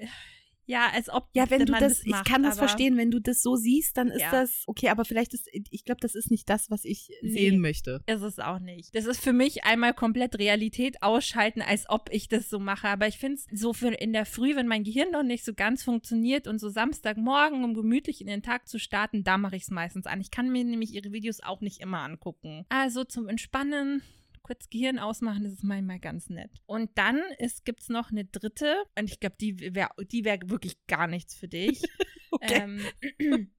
Ja, 0.70 0.88
als 0.94 1.08
ob 1.08 1.28
Ja, 1.34 1.50
wenn 1.50 1.66
du 1.66 1.72
man 1.72 1.80
das, 1.80 2.04
macht, 2.06 2.26
ich 2.26 2.32
kann 2.32 2.42
das 2.44 2.56
verstehen, 2.58 2.96
wenn 2.96 3.10
du 3.10 3.18
das 3.20 3.42
so 3.42 3.56
siehst, 3.56 3.96
dann 3.96 4.08
ist 4.08 4.20
Ja. 4.20 4.30
das, 4.30 4.62
okay, 4.66 4.88
aber 4.88 5.04
vielleicht 5.04 5.34
ist, 5.34 5.48
ich 5.52 5.84
glaube, 5.84 6.00
das 6.00 6.14
ist 6.14 6.30
nicht 6.30 6.48
das, 6.48 6.70
was 6.70 6.84
ich 6.84 7.10
Nee. 7.22 7.30
sehen 7.32 7.60
möchte. 7.60 8.02
Ist 8.06 8.22
es 8.22 8.38
auch 8.38 8.60
nicht. 8.60 8.94
Das 8.94 9.06
ist 9.06 9.20
für 9.20 9.32
mich 9.32 9.64
einmal 9.64 9.94
komplett 9.94 10.38
Realität 10.38 11.02
ausschalten, 11.02 11.60
als 11.60 11.88
ob 11.88 12.08
ich 12.12 12.28
das 12.28 12.48
so 12.48 12.60
mache. 12.60 12.88
Aber 12.88 13.08
ich 13.08 13.18
finde 13.18 13.36
es 13.36 13.46
so 13.60 13.72
für 13.72 13.88
in 13.88 14.12
der 14.12 14.26
Früh, 14.26 14.54
wenn 14.54 14.68
mein 14.68 14.84
Gehirn 14.84 15.10
noch 15.10 15.24
nicht 15.24 15.44
so 15.44 15.54
ganz 15.54 15.82
funktioniert 15.82 16.46
und 16.46 16.60
so 16.60 16.68
Samstagmorgen, 16.68 17.64
um 17.64 17.74
gemütlich 17.74 18.20
in 18.20 18.28
den 18.28 18.42
Tag 18.42 18.68
zu 18.68 18.78
starten, 18.78 19.24
da 19.24 19.38
mache 19.38 19.56
ich 19.56 19.62
es 19.62 19.70
meistens 19.70 20.06
an. 20.06 20.20
Ich 20.20 20.30
kann 20.30 20.50
mir 20.50 20.62
nämlich 20.64 20.94
ihre 20.94 21.12
Videos 21.12 21.40
auch 21.40 21.60
nicht 21.62 21.80
immer 21.80 21.98
angucken. 22.00 22.64
Also 22.68 23.02
zum 23.04 23.28
Entspannen. 23.28 24.02
Kurz 24.50 24.68
Gehirn 24.68 24.98
ausmachen, 24.98 25.44
das 25.44 25.52
ist 25.52 25.62
manchmal 25.62 26.00
ganz 26.00 26.28
nett. 26.28 26.50
Und 26.66 26.90
dann 26.96 27.22
gibt 27.64 27.82
es 27.82 27.88
noch 27.88 28.10
eine 28.10 28.24
dritte, 28.24 28.82
und 28.98 29.08
ich 29.08 29.20
glaube, 29.20 29.36
die 29.40 29.76
wäre 29.76 29.90
die 30.10 30.24
wär 30.24 30.40
wirklich 30.46 30.84
gar 30.88 31.06
nichts 31.06 31.36
für 31.36 31.46
dich. 31.46 31.82
Ähm, 32.42 32.80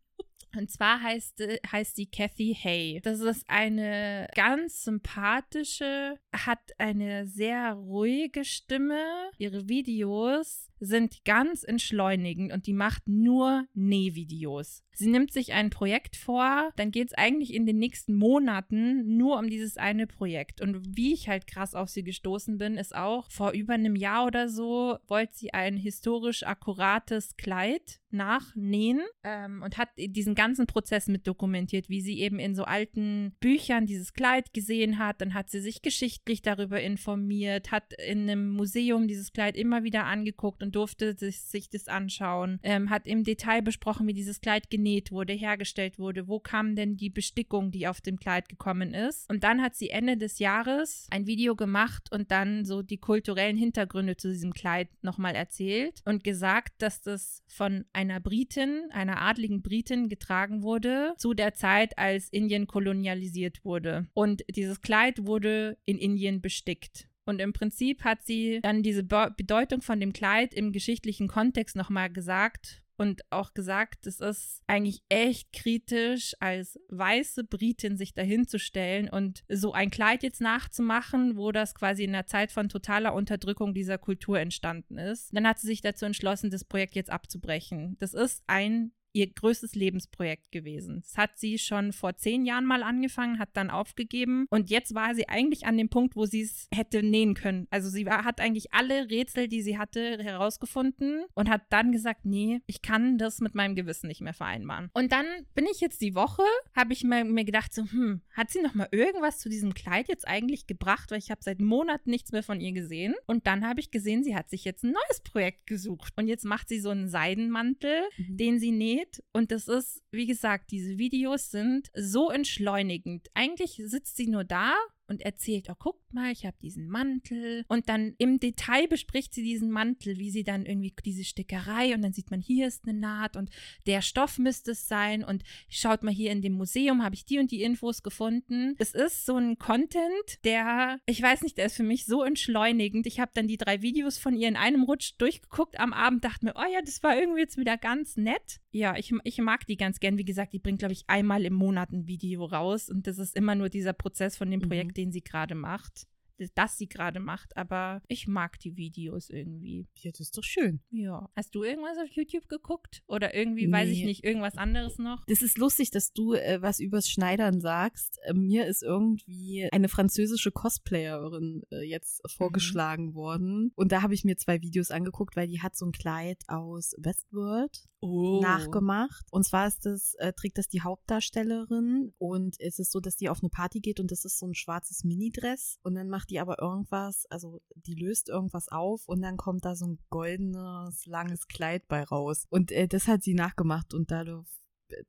und 0.58 0.72
zwar 0.72 1.02
heißt, 1.04 1.42
äh, 1.42 1.60
heißt 1.70 1.98
die 1.98 2.10
Kathy 2.10 2.56
Hay. 2.58 3.02
Das 3.04 3.20
ist 3.20 3.44
eine 3.50 4.28
ganz 4.34 4.84
sympathische, 4.84 6.18
hat 6.34 6.72
eine 6.78 7.28
sehr 7.28 7.74
ruhige 7.74 8.46
Stimme. 8.46 9.30
Ihre 9.38 9.68
Videos 9.68 10.71
sind 10.82 11.24
ganz 11.26 11.64
entschleunigend 11.64 12.52
und 12.52 12.66
die 12.66 12.74
macht 12.74 13.08
nur 13.08 13.66
Nähvideos. 13.76 14.84
Sie 14.94 15.10
nimmt 15.10 15.32
sich 15.32 15.54
ein 15.54 15.70
Projekt 15.70 16.16
vor, 16.16 16.72
dann 16.76 16.92
geht 16.92 17.08
es 17.10 17.14
eigentlich 17.14 17.54
in 17.54 17.66
den 17.66 17.78
nächsten 17.78 18.14
Monaten 18.14 19.18
nur 19.18 19.40
um 19.40 19.50
dieses 19.50 19.78
eine 19.78 20.06
Projekt. 20.06 20.60
Und 20.60 20.98
wie 20.98 21.14
ich 21.14 21.30
halt 21.30 21.48
krass 21.48 21.76
auf 21.76 21.90
sie 21.90 22.04
gestoßen 22.04 22.58
bin, 22.58 22.78
ist 22.78 22.96
auch, 22.96 23.32
vor 23.32 23.52
über 23.52 23.74
einem 23.74 23.96
Jahr 23.96 24.26
oder 24.26 24.50
so 24.50 24.98
wollte 25.08 25.36
sie 25.36 25.54
ein 25.54 25.78
historisch 25.78 26.44
akkurates 26.44 27.38
Kleid 27.38 28.02
nachnähen 28.12 29.02
ähm, 29.24 29.62
und 29.64 29.78
hat 29.78 29.90
diesen 29.98 30.36
ganzen 30.36 30.68
Prozess 30.68 31.08
mit 31.08 31.28
dokumentiert, 31.28 31.90
wie 31.90 32.02
sie 32.02 32.20
eben 32.20 32.40
in 32.40 32.56
so 32.56 32.64
alten 32.64 33.36
Büchern 33.40 33.86
dieses 33.86 34.14
Kleid 34.14 34.54
gesehen 34.54 35.00
hat. 35.00 35.22
Dann 35.22 35.34
hat 35.34 35.50
sie 35.50 35.62
sich 35.62 35.82
geschichtlich 35.82 36.42
darüber 36.42 36.82
informiert, 36.82 37.72
hat 37.72 37.94
in 37.94 38.30
einem 38.30 38.50
Museum 38.50 39.08
dieses 39.08 39.32
Kleid 39.32 39.56
immer 39.56 39.84
wieder 39.84 40.06
angeguckt 40.06 40.62
und 40.62 40.71
durfte 40.72 41.16
sich, 41.16 41.42
sich 41.42 41.70
das 41.70 41.88
anschauen, 41.88 42.60
ähm, 42.64 42.90
hat 42.90 43.08
im 43.08 43.24
Detail 43.24 43.62
besprochen, 43.62 44.08
wie 44.08 44.14
dieses 44.14 44.42
Kleid 44.42 44.70
genäht 44.70 45.12
wurde, 45.12 45.34
hergestellt 45.34 46.00
wurde, 46.00 46.28
wo 46.28 46.40
kam 46.40 46.76
denn 46.76 46.98
die 46.98 47.10
Bestickung, 47.10 47.72
die 47.72 47.88
auf 47.88 48.02
dem 48.02 48.18
Kleid 48.18 48.50
gekommen 48.50 48.94
ist. 48.94 49.30
Und 49.30 49.44
dann 49.44 49.62
hat 49.62 49.76
sie 49.76 49.90
Ende 49.90 50.18
des 50.18 50.40
Jahres 50.40 51.08
ein 51.12 51.28
Video 51.28 51.56
gemacht 51.56 52.12
und 52.12 52.32
dann 52.32 52.66
so 52.66 52.82
die 52.82 52.98
kulturellen 52.98 53.58
Hintergründe 53.58 54.18
zu 54.18 54.30
diesem 54.30 54.54
Kleid 54.54 54.90
nochmal 55.02 55.36
erzählt 55.36 56.02
und 56.06 56.24
gesagt, 56.24 56.82
dass 56.82 57.02
das 57.02 57.44
von 57.48 57.86
einer 57.94 58.20
Britin, 58.20 58.84
einer 58.92 59.22
adligen 59.22 59.62
Britin 59.62 60.10
getragen 60.10 60.64
wurde, 60.64 61.14
zu 61.18 61.34
der 61.34 61.54
Zeit, 61.54 61.98
als 61.98 62.30
Indien 62.30 62.68
kolonialisiert 62.68 63.64
wurde. 63.64 64.08
Und 64.14 64.44
dieses 64.50 64.82
Kleid 64.82 65.26
wurde 65.26 65.78
in 65.86 65.98
Indien 65.98 66.42
bestickt. 66.42 67.11
Und 67.26 67.40
im 67.40 67.54
Prinzip 67.54 68.04
hat 68.04 68.24
sie 68.24 68.60
dann 68.62 68.84
diese 68.84 69.04
Be 69.04 69.34
Bedeutung 69.36 69.82
von 69.82 70.00
dem 70.00 70.14
Kleid 70.14 70.54
im 70.54 70.72
geschichtlichen 70.72 71.28
Kontext 71.28 71.76
nochmal 71.76 72.12
gesagt 72.12 72.82
und 73.02 73.22
auch 73.32 73.56
gesagt, 73.56 74.06
es 74.06 74.20
ist 74.20 74.62
eigentlich 74.68 75.02
echt 75.10 75.52
kritisch, 75.54 76.36
als 76.40 76.80
weiße 76.90 77.44
Britin 77.44 77.98
sich 77.98 78.14
dahinzustellen 78.14 79.10
und 79.10 79.44
so 79.50 79.74
ein 79.74 79.90
Kleid 79.90 80.22
jetzt 80.22 80.40
nachzumachen, 80.40 81.36
wo 81.36 81.52
das 81.52 81.74
quasi 81.74 82.04
in 82.04 82.14
einer 82.14 82.28
Zeit 82.28 82.52
von 82.52 82.70
totaler 82.70 83.16
Unterdrückung 83.16 83.74
dieser 83.74 83.98
Kultur 83.98 84.40
entstanden 84.40 85.00
ist. 85.00 85.36
Dann 85.36 85.48
hat 85.48 85.58
sie 85.58 85.68
sich 85.68 85.82
dazu 85.82 86.06
entschlossen, 86.06 86.52
das 86.52 86.64
Projekt 86.64 86.96
jetzt 86.96 87.10
abzubrechen. 87.10 87.98
Das 88.00 88.14
ist 88.14 88.44
ein 88.46 88.92
ihr 89.14 89.28
größtes 89.32 89.76
Lebensprojekt 89.76 90.52
gewesen. 90.52 91.02
Das 91.02 91.18
hat 91.18 91.38
sie 91.38 91.58
schon 91.58 91.94
vor 91.94 92.16
zehn 92.18 92.46
Jahren 92.46 92.66
mal 92.66 92.84
angefangen, 92.84 93.40
hat 93.40 93.50
dann 93.54 93.70
aufgegeben 93.70 94.46
und 94.50 94.70
jetzt 94.70 94.96
war 94.96 95.16
sie 95.16 95.28
eigentlich 95.30 95.66
an 95.66 95.78
dem 95.78 95.90
Punkt, 95.90 96.16
wo 96.16 96.26
sie 96.26 96.42
es 96.42 96.68
hätte 96.74 97.04
nähen 97.04 97.34
können. 97.34 97.68
Also 97.72 97.90
sie 97.90 98.06
war, 98.06 98.24
hat 98.24 98.40
eigentlich 98.40 98.74
alle 98.74 99.10
Rätsel, 99.10 99.48
die 99.48 99.62
sie 99.62 99.78
hatte, 99.78 100.18
herausgefunden 100.22 101.24
und 101.34 101.50
hat 101.50 101.64
dann 101.70 101.92
gesagt, 101.92 102.26
nee, 102.26 102.62
ich 102.68 102.82
kann 102.82 103.18
das 103.18 103.40
mit 103.40 103.56
meinem 103.56 103.76
Gewissen 103.76 104.08
nicht 104.08 104.22
mehr 104.22 104.34
vereinbaren. 104.34 104.90
Und 104.94 105.12
dann 105.12 105.26
bin 105.56 105.66
ich 105.72 105.80
jetzt 105.82 106.02
die 106.02 106.16
Woche, 106.16 106.44
habe 106.76 106.94
ich 106.94 107.04
mir, 107.04 107.24
mir 107.24 107.46
gedacht, 107.46 107.74
so, 107.74 107.84
hm, 107.84 108.22
hat 108.34 108.50
sie 108.52 108.62
noch 108.62 108.74
mal 108.76 108.88
irgendwas 108.92 109.40
zu 109.40 109.50
diesem 109.50 109.74
Kleid 109.74 110.08
jetzt 110.08 110.28
eigentlich 110.28 110.68
gebracht, 110.68 111.12
weil 111.12 111.20
ich 111.20 111.32
habe 111.32 111.42
seit 111.44 111.60
Monaten 111.60 112.10
nichts 112.10 112.32
mehr 112.32 112.44
von 112.44 112.60
ihr 112.62 112.72
gesehen. 112.74 113.16
Und 113.28 113.48
dann 113.48 113.66
habe 113.68 113.80
ich 113.80 113.92
gesehen, 113.92 114.24
sie 114.24 114.36
hat 114.36 114.50
sich 114.50 114.64
jetzt 114.66 114.84
ein 114.84 114.92
neues 114.92 115.22
Projekt 115.24 115.68
gesucht 115.68 116.14
und 116.18 116.28
jetzt 116.28 116.46
macht 116.46 116.70
sie 116.70 116.80
so 116.80 116.90
einen 116.90 117.10
Seidenmantel, 117.10 118.02
Mhm. 118.18 118.38
den 118.38 118.60
sie 118.60 118.72
näht. 118.72 119.01
Und 119.34 119.52
das 119.52 119.68
ist, 119.68 120.02
wie 120.12 120.26
gesagt, 120.26 120.72
diese 120.72 120.98
Videos 120.98 121.52
sind 121.52 121.92
so 121.94 122.30
entschleunigend. 122.30 123.30
Eigentlich 123.34 123.82
sitzt 123.86 124.18
sie 124.18 124.28
nur 124.28 124.44
da 124.44 124.74
und 125.12 125.22
erzählt, 125.22 125.68
oh, 125.70 125.76
guckt 125.78 126.14
mal, 126.14 126.32
ich 126.32 126.46
habe 126.46 126.56
diesen 126.62 126.88
Mantel. 126.88 127.66
Und 127.68 127.90
dann 127.90 128.16
im 128.18 128.40
Detail 128.40 128.88
bespricht 128.88 129.34
sie 129.34 129.44
diesen 129.44 129.70
Mantel, 129.70 130.18
wie 130.18 130.32
sie 130.32 130.44
dann 130.44 130.66
irgendwie 130.66 130.94
diese 131.04 131.26
Stickerei 131.26 131.94
und 131.94 132.02
dann 132.02 132.14
sieht 132.14 132.32
man, 132.32 132.40
hier 132.40 132.66
ist 132.66 132.88
eine 132.88 132.98
Naht 132.98 133.36
und 133.36 133.50
der 133.86 134.02
Stoff 134.02 134.40
müsste 134.40 134.72
es 134.72 134.88
sein. 134.88 135.24
Und 135.24 135.44
schaut 135.70 136.02
mal 136.02 136.14
hier 136.14 136.32
in 136.32 136.42
dem 136.42 136.54
Museum, 136.54 137.04
habe 137.04 137.16
ich 137.16 137.26
die 137.26 137.40
und 137.40 137.52
die 137.52 137.62
Infos 137.62 138.04
gefunden. 138.04 138.76
Es 138.80 138.94
ist 138.94 139.26
so 139.26 139.36
ein 139.36 139.58
Content, 139.58 140.44
der, 140.46 141.02
ich 141.06 141.22
weiß 141.22 141.42
nicht, 141.42 141.58
der 141.58 141.66
ist 141.66 141.76
für 141.76 141.84
mich 141.84 142.06
so 142.06 142.24
entschleunigend. 142.24 143.06
Ich 143.06 143.20
habe 143.20 143.32
dann 143.36 143.50
die 143.50 143.58
drei 143.58 143.82
Videos 143.82 144.18
von 144.18 144.34
ihr 144.34 144.48
in 144.48 144.56
einem 144.56 144.84
Rutsch 144.84 145.16
durchgeguckt 145.18 145.78
am 145.78 145.92
Abend, 145.92 146.24
dachte 146.24 146.46
mir, 146.46 146.54
oh 146.56 146.72
ja, 146.72 146.82
das 146.82 147.04
war 147.04 147.20
irgendwie 147.20 147.42
jetzt 147.42 147.58
wieder 147.58 147.78
ganz 147.78 148.16
nett. 148.16 148.61
Ja, 148.72 148.96
ich, 148.98 149.14
ich 149.24 149.38
mag 149.40 149.66
die 149.68 149.78
ganz 149.78 150.00
gern. 150.00 150.18
Wie 150.18 150.26
gesagt, 150.26 150.54
die 150.54 150.60
bringt, 150.60 150.80
glaube 150.80 150.94
ich, 150.94 151.04
einmal 151.08 151.44
im 151.46 151.54
Monat 151.54 151.92
ein 151.92 152.08
Video 152.08 152.46
raus 152.46 152.90
und 152.90 153.06
das 153.08 153.18
ist 153.18 153.36
immer 153.36 153.56
nur 153.56 153.70
dieser 153.70 153.94
Prozess 153.94 154.38
von 154.38 154.50
dem 154.50 154.62
Mhm. 154.62 154.68
Projekt, 154.68 154.98
den 154.98 155.12
sie 155.12 155.22
gerade 155.22 155.56
macht. 155.56 156.08
Das, 156.56 156.76
sie 156.76 156.88
gerade 156.88 157.20
macht, 157.20 157.56
aber 157.56 158.02
ich 158.08 158.28
mag 158.28 158.58
die 158.58 158.76
Videos 158.76 159.30
irgendwie. 159.30 159.88
Ja, 159.98 160.10
das 160.10 160.22
ist 160.22 160.36
doch 160.40 160.44
schön. 160.44 160.80
Ja. 160.90 161.30
Hast 161.36 161.54
du 161.54 161.62
irgendwas 161.64 162.00
auf 162.00 162.10
YouTube 162.10 162.48
geguckt? 162.50 163.04
Oder 163.06 163.36
irgendwie, 163.36 163.72
weiß 163.72 163.88
ich 163.90 164.00
Nee. 164.00 164.06
nicht, 164.06 164.24
irgendwas 164.24 164.58
anderes 164.58 164.98
noch? 164.98 165.24
Das 165.28 165.44
ist 165.44 165.60
lustig, 165.60 165.92
dass 165.92 166.14
du 166.14 166.34
äh, 166.34 166.60
was 166.60 166.80
übers 166.80 167.08
Schneidern 167.12 167.62
sagst. 167.62 168.18
Äh, 168.24 168.34
mir 168.34 168.66
ist 168.66 168.82
irgendwie 168.82 169.70
eine 169.72 169.88
französische 169.88 170.52
Cosplayerin 170.52 171.62
äh, 171.72 171.84
jetzt 171.88 172.22
vorgeschlagen 172.32 173.14
worden. 173.14 173.72
Und 173.76 173.92
da 173.92 174.02
habe 174.02 174.16
ich 174.16 174.24
mir 174.24 174.36
zwei 174.38 174.64
Videos 174.64 174.90
angeguckt, 174.90 175.36
weil 175.36 175.48
die 175.48 175.62
hat 175.62 175.76
so 175.76 175.86
ein 175.86 175.92
Kleid 175.92 176.42
aus 176.48 176.96
Westworld 176.98 177.84
Oh. 178.02 178.42
nachgemacht. 178.42 179.26
Und 179.32 179.44
zwar 179.44 179.68
ist 179.68 179.86
das, 179.86 180.16
äh, 180.16 180.34
trägt 180.34 180.58
das 180.58 180.68
die 180.68 180.82
Hauptdarstellerin 180.82 182.14
und 182.18 182.60
es 182.60 182.80
ist 182.80 182.92
so, 182.92 183.00
dass 183.00 183.16
die 183.16 183.30
auf 183.30 183.42
eine 183.42 183.50
Party 183.50 183.80
geht 183.80 184.00
und 184.00 184.12
das 184.12 184.26
ist 184.26 184.40
so 184.40 184.48
ein 184.48 184.56
schwarzes 184.56 185.04
Minidress 185.04 185.80
und 185.84 185.94
dann 185.94 186.10
macht 186.10 186.32
die 186.32 186.40
aber 186.40 186.60
irgendwas, 186.60 187.26
also 187.30 187.62
die 187.76 187.94
löst 187.94 188.28
irgendwas 188.28 188.70
auf 188.70 189.08
und 189.08 189.22
dann 189.22 189.38
kommt 189.38 189.66
da 189.66 189.76
so 189.76 189.86
ein 189.86 190.00
goldenes, 190.10 191.06
langes 191.06 191.48
Kleid 191.48 191.88
bei 191.88 192.04
raus. 192.04 192.46
Und 192.50 192.72
äh, 192.72 192.88
das 192.88 193.08
hat 193.08 193.24
sie 193.24 193.36
nachgemacht 193.36 193.94
und 193.94 194.10
dadurch 194.10 194.48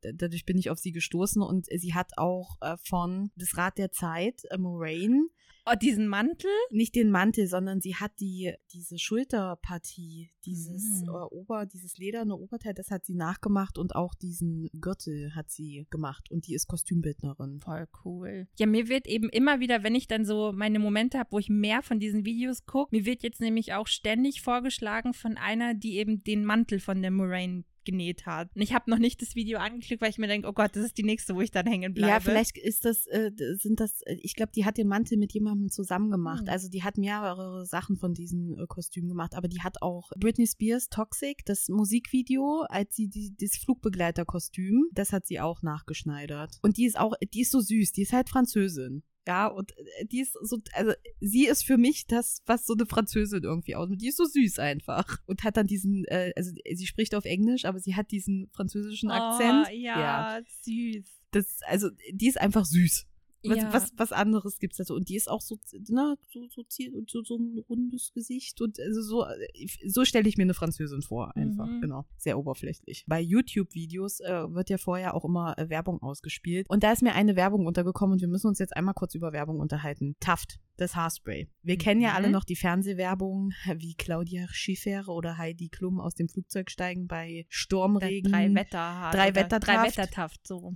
dadurch 0.01 0.45
bin 0.45 0.57
ich 0.57 0.69
auf 0.69 0.79
sie 0.79 0.91
gestoßen 0.91 1.41
und 1.41 1.65
sie 1.65 1.93
hat 1.93 2.17
auch 2.17 2.55
äh, 2.61 2.77
von 2.83 3.31
Das 3.35 3.57
Rad 3.57 3.77
der 3.77 3.91
Zeit, 3.91 4.43
äh, 4.49 4.57
Moraine, 4.57 5.27
Oh, 5.65 5.75
diesen 5.81 6.07
Mantel? 6.07 6.49
nicht 6.71 6.95
den 6.95 7.11
Mantel, 7.11 7.47
sondern 7.47 7.79
sie 7.79 7.95
hat 7.95 8.11
die, 8.19 8.53
diese 8.73 8.97
Schulterpartie, 8.99 10.31
dieses 10.45 11.01
Mhm. 11.03 11.09
äh, 11.09 11.35
Ober, 11.35 11.65
dieses 11.65 11.97
lederne 11.97 12.35
Oberteil, 12.35 12.73
das 12.73 12.91
hat 12.91 13.05
sie 13.05 13.15
nachgemacht 13.15 13.77
und 13.77 13.95
auch 13.95 14.13
diesen 14.15 14.69
Gürtel 14.79 15.33
hat 15.35 15.49
sie 15.51 15.87
gemacht 15.89 16.29
und 16.31 16.47
die 16.47 16.53
ist 16.53 16.67
Kostümbildnerin. 16.67 17.59
Voll 17.61 17.87
cool. 18.03 18.47
Ja, 18.57 18.65
mir 18.65 18.87
wird 18.89 19.07
eben 19.07 19.29
immer 19.29 19.59
wieder, 19.59 19.83
wenn 19.83 19.95
ich 19.95 20.07
dann 20.07 20.25
so 20.25 20.51
meine 20.53 20.79
Momente 20.79 21.17
habe, 21.19 21.31
wo 21.31 21.39
ich 21.39 21.49
mehr 21.49 21.81
von 21.81 21.99
diesen 21.99 22.25
Videos 22.25 22.65
gucke, 22.65 22.95
mir 22.95 23.05
wird 23.05 23.23
jetzt 23.23 23.41
nämlich 23.41 23.73
auch 23.73 23.87
ständig 23.87 24.41
vorgeschlagen 24.41 25.13
von 25.13 25.37
einer, 25.37 25.73
die 25.73 25.97
eben 25.97 26.23
den 26.23 26.45
Mantel 26.45 26.79
von 26.79 27.01
der 27.01 27.11
Moraine 27.11 27.63
genäht 27.85 28.25
hat. 28.25 28.49
Und 28.55 28.61
ich 28.61 28.73
habe 28.73 28.89
noch 28.89 28.99
nicht 28.99 29.21
das 29.21 29.35
Video 29.35 29.59
angeklickt, 29.59 30.01
weil 30.01 30.09
ich 30.09 30.17
mir 30.17 30.27
denke, 30.27 30.47
oh 30.47 30.53
Gott, 30.53 30.75
das 30.75 30.85
ist 30.85 30.97
die 30.97 31.03
nächste, 31.03 31.35
wo 31.35 31.41
ich 31.41 31.51
dann 31.51 31.65
hängen 31.65 31.93
bleibe. 31.93 32.11
Ja, 32.11 32.19
vielleicht 32.19 32.57
ist 32.57 32.85
das, 32.85 33.05
äh, 33.07 33.31
sind 33.57 33.79
das, 33.79 34.01
äh, 34.01 34.17
ich 34.21 34.35
glaube, 34.35 34.51
die 34.55 34.65
hat 34.65 34.77
den 34.77 34.87
Mantel 34.87 35.17
mit 35.17 35.33
jemandem 35.33 35.69
zusammen 35.69 36.11
gemacht. 36.11 36.43
Hm. 36.43 36.49
Also 36.49 36.69
die 36.69 36.83
hat 36.83 36.97
mehrere 36.97 37.65
Sachen 37.65 37.97
von 37.97 38.13
diesen 38.13 38.57
äh, 38.57 38.65
Kostümen 38.67 39.09
gemacht, 39.09 39.35
aber 39.35 39.47
die 39.47 39.61
hat 39.61 39.81
auch 39.81 40.11
Britney 40.17 40.47
Spears 40.47 40.89
Toxic, 40.89 41.45
das 41.45 41.69
Musikvideo, 41.69 42.65
als 42.69 42.95
sie 42.95 43.07
die, 43.07 43.35
das 43.39 43.57
Flugbegleiterkostüm, 43.57 44.89
das 44.93 45.13
hat 45.13 45.25
sie 45.27 45.39
auch 45.39 45.61
nachgeschneidert. 45.61 46.59
Und 46.61 46.77
die 46.77 46.85
ist 46.85 46.97
auch, 46.97 47.13
die 47.33 47.41
ist 47.41 47.51
so 47.51 47.59
süß, 47.59 47.91
die 47.91 48.03
ist 48.03 48.13
halt 48.13 48.29
Französin. 48.29 49.03
Ja, 49.27 49.47
und 49.47 49.71
äh, 49.77 50.05
die 50.05 50.21
ist 50.21 50.33
so, 50.41 50.59
also 50.73 50.91
sie 51.19 51.47
ist 51.47 51.63
für 51.63 51.77
mich 51.77 52.07
das, 52.07 52.41
was 52.45 52.65
so 52.65 52.73
eine 52.73 52.85
Französin 52.85 53.43
irgendwie 53.43 53.75
ausmacht. 53.75 54.01
Die 54.01 54.09
ist 54.09 54.17
so 54.17 54.25
süß 54.25 54.59
einfach. 54.59 55.19
Und 55.25 55.43
hat 55.43 55.57
dann 55.57 55.67
diesen, 55.67 56.05
äh, 56.05 56.33
also 56.35 56.51
sie 56.73 56.87
spricht 56.87 57.15
auf 57.15 57.25
Englisch, 57.25 57.65
aber 57.65 57.79
sie 57.79 57.95
hat 57.95 58.11
diesen 58.11 58.49
französischen 58.51 59.11
Akzent. 59.11 59.67
Oh, 59.69 59.73
ja, 59.73 60.41
süß. 60.61 61.05
Das, 61.31 61.59
also, 61.65 61.89
die 62.11 62.27
ist 62.27 62.39
einfach 62.39 62.65
süß. 62.65 63.07
Was, 63.45 63.57
Ja. 63.57 63.73
was, 63.73 63.91
was 63.97 64.11
anderes 64.11 64.57
gibt's 64.59 64.77
dazu. 64.77 64.93
Und 64.95 65.09
die 65.09 65.15
ist 65.15 65.29
auch 65.29 65.41
so, 65.41 65.57
na, 65.89 66.15
so, 66.31 66.47
so, 66.49 66.63
ziel- 66.63 66.95
und 66.95 67.09
so, 67.09 67.23
so 67.23 67.35
ein 67.37 67.59
rundes 67.69 68.11
Gesicht. 68.13 68.61
Und 68.61 68.79
also 68.79 69.01
so, 69.01 69.25
äh, 69.25 69.67
so 69.87 70.05
stelle 70.05 70.29
ich 70.29 70.37
mir 70.37 70.43
eine 70.43 70.53
Französin 70.53 71.01
vor, 71.01 71.35
einfach. 71.35 71.67
Mhm. 71.67 71.81
Genau. 71.81 72.05
Sehr 72.17 72.37
oberflächlich. 72.39 73.03
Bei 73.07 73.19
YouTube-Videos 73.19 74.21
äh, 74.21 74.53
wird 74.53 74.69
ja 74.69 74.77
vorher 74.77 75.13
auch 75.15 75.25
immer 75.25 75.57
äh, 75.57 75.69
Werbung 75.69 76.01
ausgespielt. 76.01 76.69
Und 76.69 76.83
da 76.83 76.91
ist 76.91 77.01
mir 77.03 77.13
eine 77.15 77.35
Werbung 77.35 77.65
untergekommen 77.65 78.13
und 78.13 78.21
wir 78.21 78.27
müssen 78.29 78.47
uns 78.47 78.59
jetzt 78.59 78.75
einmal 78.75 78.93
kurz 78.93 79.15
über 79.15 79.33
Werbung 79.33 79.59
unterhalten. 79.59 80.15
Taft, 80.19 80.59
das 80.77 80.95
Haarspray. 80.95 81.49
Wir 81.61 81.77
kennen 81.77 82.01
ja 82.01 82.11
Mhm. 82.11 82.15
alle 82.15 82.29
noch 82.31 82.43
die 82.45 82.55
Fernsehwerbung, 82.55 83.51
wie 83.77 83.95
Claudia 83.95 84.47
Schiffer 84.49 85.07
oder 85.09 85.37
Heidi 85.37 85.69
Klum 85.69 85.99
aus 85.99 86.15
dem 86.15 86.29
Flugzeug 86.29 86.71
steigen 86.71 87.07
bei 87.07 87.45
Sturmregen. 87.49 88.31
Drei 88.31 88.53
Wetter. 88.55 89.09
Drei 89.11 89.35
Wettertaft. 89.35 89.67
Drei 89.67 89.83
Wettertaft, 89.87 90.47
so. 90.47 90.73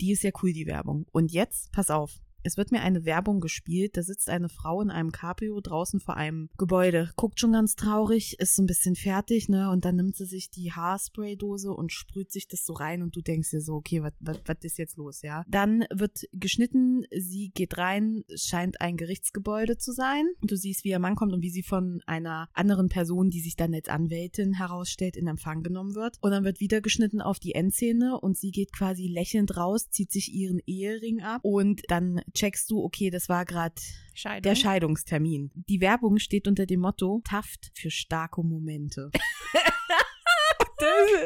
Die 0.00 0.12
ist 0.12 0.22
ja 0.22 0.30
cool, 0.42 0.52
die 0.52 0.66
Werbung. 0.66 1.06
Und 1.12 1.32
jetzt, 1.32 1.72
pass 1.72 1.90
auf. 1.90 2.20
Es 2.48 2.56
wird 2.56 2.72
mir 2.72 2.80
eine 2.80 3.04
Werbung 3.04 3.40
gespielt, 3.40 3.98
da 3.98 4.02
sitzt 4.02 4.30
eine 4.30 4.48
Frau 4.48 4.80
in 4.80 4.90
einem 4.90 5.12
Cabrio 5.12 5.60
draußen 5.60 6.00
vor 6.00 6.16
einem 6.16 6.48
Gebäude, 6.56 7.10
guckt 7.14 7.38
schon 7.38 7.52
ganz 7.52 7.76
traurig, 7.76 8.40
ist 8.40 8.56
so 8.56 8.62
ein 8.62 8.66
bisschen 8.66 8.94
fertig, 8.94 9.50
ne? 9.50 9.68
Und 9.68 9.84
dann 9.84 9.96
nimmt 9.96 10.16
sie 10.16 10.24
sich 10.24 10.48
die 10.48 10.72
Haarspraydose 10.72 11.70
und 11.70 11.92
sprüht 11.92 12.32
sich 12.32 12.48
das 12.48 12.64
so 12.64 12.72
rein 12.72 13.02
und 13.02 13.14
du 13.14 13.20
denkst 13.20 13.50
dir 13.50 13.60
so, 13.60 13.74
okay, 13.74 14.02
was 14.02 14.56
ist 14.62 14.78
jetzt 14.78 14.96
los, 14.96 15.20
ja? 15.20 15.44
Dann 15.46 15.84
wird 15.92 16.22
geschnitten, 16.32 17.04
sie 17.14 17.50
geht 17.50 17.76
rein, 17.76 18.24
scheint 18.34 18.80
ein 18.80 18.96
Gerichtsgebäude 18.96 19.76
zu 19.76 19.92
sein. 19.92 20.24
Du 20.40 20.56
siehst, 20.56 20.84
wie 20.84 20.88
ihr 20.88 21.00
Mann 21.00 21.16
kommt 21.16 21.34
und 21.34 21.42
wie 21.42 21.50
sie 21.50 21.62
von 21.62 22.00
einer 22.06 22.48
anderen 22.54 22.88
Person, 22.88 23.28
die 23.28 23.40
sich 23.40 23.56
dann 23.56 23.74
als 23.74 23.90
Anwältin 23.90 24.54
herausstellt, 24.54 25.18
in 25.18 25.26
Empfang 25.26 25.62
genommen 25.62 25.94
wird. 25.94 26.16
Und 26.22 26.30
dann 26.30 26.44
wird 26.44 26.60
wieder 26.60 26.80
geschnitten 26.80 27.20
auf 27.20 27.38
die 27.40 27.54
Endszene 27.54 28.18
und 28.18 28.38
sie 28.38 28.52
geht 28.52 28.72
quasi 28.72 29.06
lächelnd 29.06 29.54
raus, 29.58 29.90
zieht 29.90 30.10
sich 30.10 30.32
ihren 30.32 30.60
Ehering 30.64 31.20
ab 31.20 31.40
und 31.42 31.82
dann 31.88 32.22
checkst 32.38 32.70
du, 32.70 32.82
okay, 32.82 33.10
das 33.10 33.28
war 33.28 33.44
gerade 33.44 33.74
Scheidung. 34.14 34.42
der 34.42 34.54
Scheidungstermin. 34.54 35.50
Die 35.54 35.80
Werbung 35.80 36.18
steht 36.18 36.48
unter 36.48 36.66
dem 36.66 36.80
Motto 36.80 37.20
Taft 37.24 37.70
für 37.74 37.90
starke 37.90 38.42
Momente. 38.42 39.10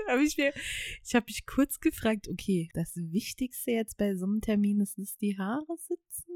Hab 0.08 0.20
ich 0.20 0.36
mir, 0.36 0.52
ich 1.04 1.14
habe 1.14 1.26
mich 1.28 1.46
kurz 1.46 1.78
gefragt, 1.78 2.28
okay, 2.28 2.68
das 2.74 2.94
Wichtigste 2.96 3.72
jetzt 3.72 3.96
bei 3.98 4.14
so 4.16 4.24
einem 4.24 4.40
Termin 4.40 4.80
ist, 4.80 4.98
dass 4.98 5.16
die 5.18 5.36
Haare 5.38 5.76
sitzen. 5.78 6.31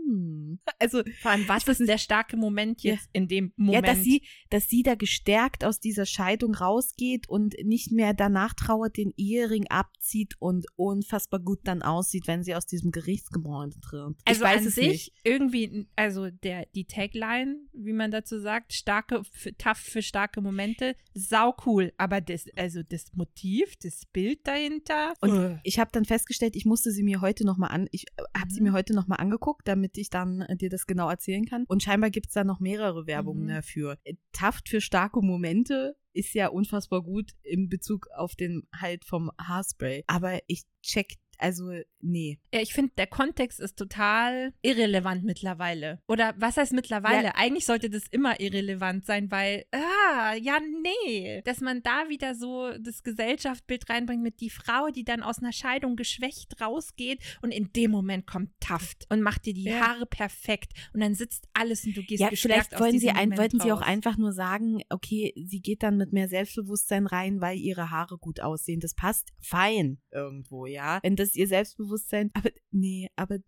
Also, 0.78 1.02
Vor 1.20 1.30
allem, 1.30 1.48
was 1.48 1.66
ist 1.68 1.86
der 1.88 1.98
starke 1.98 2.36
Moment 2.36 2.82
Ja. 2.82 2.94
jetzt 2.94 3.08
in 3.12 3.28
dem 3.28 3.46
ja, 3.56 3.64
Moment? 3.64 3.88
dass 3.88 4.02
sie, 4.02 4.22
dass 4.50 4.68
sie 4.68 4.82
da 4.82 4.94
gestärkt 4.94 5.64
aus 5.64 5.80
dieser 5.80 6.06
Scheidung 6.06 6.54
rausgeht 6.54 7.28
und 7.28 7.54
nicht 7.64 7.92
mehr 7.92 8.14
danach 8.14 8.54
trauert, 8.54 8.96
den 8.96 9.12
Ehering 9.16 9.66
abzieht 9.68 10.34
und 10.38 10.66
unfassbar 10.76 11.40
gut 11.40 11.60
dann 11.64 11.82
aussieht, 11.82 12.26
wenn 12.26 12.42
sie 12.44 12.54
aus 12.54 12.66
diesem 12.66 12.90
Gerichtsgebäude 12.90 13.78
tritt. 13.80 14.16
also 14.24 14.40
ich 14.40 14.40
weiß 14.40 14.62
an 14.62 14.66
es 14.68 14.74
sich 14.74 14.88
nicht. 14.88 15.12
irgendwie, 15.24 15.88
also 15.96 16.30
der, 16.30 16.66
die 16.74 16.84
Tagline, 16.84 17.56
wie 17.72 17.92
man 17.92 18.10
dazu 18.10 18.38
sagt, 18.40 18.72
starke, 18.72 19.22
für, 19.32 19.56
tough 19.56 19.78
für 19.78 20.02
starke 20.02 20.40
Momente, 20.40 20.96
sau 21.14 21.54
cool. 21.66 21.92
Aber 21.98 22.20
das, 22.20 22.44
also 22.56 22.82
das 22.82 23.12
Motiv, 23.14 23.76
das 23.82 24.04
Bild 24.12 24.46
dahinter. 24.46 25.14
Und 25.20 25.60
ich 25.64 25.78
habe 25.78 25.90
dann 25.92 26.04
festgestellt, 26.04 26.56
ich 26.56 26.64
musste 26.64 26.90
sie 26.90 27.02
mir 27.02 27.20
heute 27.20 27.44
nochmal 27.44 27.70
an, 27.70 27.88
ich 27.90 28.06
habe 28.36 28.50
sie 28.50 28.60
Mhm. 28.60 28.66
mir 28.68 28.72
heute 28.72 28.94
nochmal 28.94 29.20
angeguckt, 29.20 29.66
damit 29.68 29.95
ich 29.96 30.10
dann 30.10 30.42
äh, 30.42 30.56
dir 30.56 30.68
das 30.70 30.86
genau 30.86 31.08
erzählen 31.08 31.44
kann. 31.44 31.64
Und 31.68 31.82
scheinbar 31.82 32.10
gibt's 32.10 32.34
da 32.34 32.44
noch 32.44 32.60
mehrere 32.60 33.06
Werbungen 33.06 33.44
Mhm. 33.44 33.48
dafür. 33.48 33.98
Äh, 34.04 34.14
Taft 34.32 34.68
für 34.68 34.80
starke 34.80 35.20
Momente 35.22 35.96
ist 36.12 36.34
ja 36.34 36.48
unfassbar 36.48 37.02
gut 37.02 37.32
in 37.42 37.68
Bezug 37.68 38.08
auf 38.16 38.34
den 38.36 38.66
Halt 38.74 39.04
vom 39.04 39.30
Haarspray. 39.38 40.04
Aber 40.06 40.38
ich 40.46 40.62
check, 40.82 41.16
also 41.38 41.72
nee. 42.00 42.38
Ja, 42.52 42.60
ich 42.60 42.72
finde, 42.72 42.92
der 42.96 43.06
Kontext 43.06 43.60
ist 43.60 43.76
total 43.76 44.52
irrelevant 44.62 45.24
mittlerweile. 45.24 46.00
Oder 46.08 46.34
was 46.38 46.56
heißt 46.56 46.72
mittlerweile? 46.72 47.24
Ja. 47.28 47.32
Eigentlich 47.36 47.66
sollte 47.66 47.90
das 47.90 48.06
immer 48.08 48.40
irrelevant 48.40 49.06
sein, 49.06 49.30
weil, 49.30 49.64
ah, 49.72 50.34
ja, 50.34 50.58
nee. 50.82 51.42
Dass 51.44 51.60
man 51.60 51.82
da 51.82 52.08
wieder 52.08 52.34
so 52.34 52.70
das 52.78 53.02
Gesellschaftsbild 53.02 53.88
reinbringt 53.90 54.22
mit 54.22 54.40
die 54.40 54.50
Frau, 54.50 54.88
die 54.88 55.04
dann 55.04 55.22
aus 55.22 55.38
einer 55.38 55.52
Scheidung 55.52 55.96
geschwächt 55.96 56.60
rausgeht 56.60 57.20
und 57.42 57.52
in 57.52 57.72
dem 57.72 57.90
Moment 57.90 58.26
kommt 58.26 58.50
Taft 58.60 59.06
und 59.10 59.20
macht 59.22 59.46
dir 59.46 59.54
die 59.54 59.64
Ja. 59.64 59.80
Haare 59.80 60.06
perfekt 60.06 60.72
und 60.92 61.00
dann 61.00 61.14
sitzt 61.14 61.48
alles 61.54 61.84
und 61.84 61.96
du 61.96 62.02
gehst 62.02 62.20
Ja, 62.20 62.28
gestärkt 62.28 62.68
vielleicht 62.68 62.80
wollen 62.80 62.98
sie, 62.98 63.10
ein, 63.10 63.16
Moment 63.30 63.38
wollten 63.38 63.60
sie 63.60 63.72
auch 63.72 63.80
raus. 63.80 63.86
einfach 63.86 64.16
nur 64.16 64.32
sagen, 64.32 64.80
okay, 64.90 65.32
sie 65.36 65.60
geht 65.60 65.82
dann 65.82 65.96
mit 65.96 66.12
mehr 66.12 66.28
Selbstbewusstsein 66.28 67.06
rein, 67.06 67.40
weil 67.40 67.58
ihre 67.58 67.90
Haare 67.90 68.18
gut 68.18 68.40
aussehen. 68.40 68.80
Das 68.80 68.94
passt 68.94 69.32
fein 69.40 69.98
irgendwo, 70.12 70.66
ja. 70.66 71.00
Wenn 71.02 71.16
das 71.16 71.25
ihr 71.34 71.48
Selbstbewusstsein, 71.48 72.30
aber 72.34 72.50
nee, 72.70 73.08
aber 73.16 73.38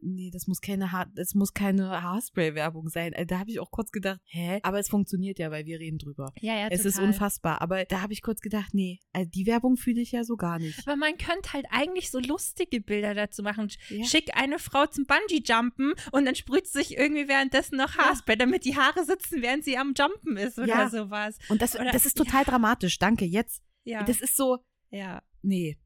nee, 0.00 0.30
das 0.32 0.46
muss 0.46 0.60
keine 0.60 0.92
Haar, 0.92 1.06
das 1.14 1.34
muss 1.34 1.52
keine 1.52 2.02
Haarspray-Werbung 2.02 2.88
sein. 2.88 3.12
Also, 3.14 3.26
Da 3.26 3.38
habe 3.40 3.50
ich 3.50 3.60
auch 3.60 3.70
kurz 3.70 3.90
gedacht, 3.90 4.20
hä? 4.24 4.60
Aber 4.62 4.78
es 4.78 4.88
funktioniert 4.88 5.38
ja, 5.38 5.50
weil 5.50 5.66
wir 5.66 5.78
reden 5.80 5.98
drüber. 5.98 6.32
Ja, 6.40 6.54
ja, 6.56 6.68
es 6.68 6.84
ist 6.84 6.94
total. 6.94 7.08
unfassbar. 7.10 7.60
Aber 7.60 7.84
da 7.84 8.00
habe 8.02 8.12
ich 8.12 8.22
kurz 8.22 8.40
gedacht, 8.40 8.72
nee, 8.72 9.00
also 9.12 9.28
die 9.30 9.46
Werbung 9.46 9.76
fühle 9.76 10.00
ich 10.00 10.12
ja 10.12 10.24
so 10.24 10.36
gar 10.36 10.58
nicht. 10.58 10.78
Aber 10.86 10.96
man 10.96 11.16
könnte 11.18 11.52
halt 11.52 11.66
eigentlich 11.70 12.10
so 12.10 12.20
lustige 12.20 12.80
Bilder 12.80 13.14
dazu 13.14 13.42
machen. 13.42 13.68
Ja. 13.88 14.04
Schick 14.04 14.30
eine 14.36 14.58
Frau 14.58 14.86
zum 14.86 15.04
Bungee-Jumpen 15.06 15.94
und 16.12 16.24
dann 16.24 16.34
sprüht 16.34 16.66
sich 16.66 16.96
irgendwie 16.96 17.28
währenddessen 17.28 17.76
noch 17.76 17.96
Haarspray, 17.96 18.36
damit 18.36 18.64
die 18.64 18.76
Haare 18.76 19.04
sitzen, 19.04 19.42
während 19.42 19.64
sie 19.64 19.76
am 19.78 19.94
Jumpen 19.96 20.36
ist 20.36 20.58
oder 20.58 20.68
Ja. 20.68 20.88
sowas. 20.90 21.36
Und 21.48 21.62
das, 21.62 21.74
Oder- 21.74 21.90
das 21.92 22.06
ist 22.06 22.16
total 22.16 22.44
dramatisch. 22.44 22.98
Danke. 22.98 23.24
Jetzt, 23.24 23.62
Ja. 23.84 24.02
das 24.04 24.20
ist 24.20 24.36
so, 24.36 24.58
ja. 24.90 25.22
nee. 25.42 25.76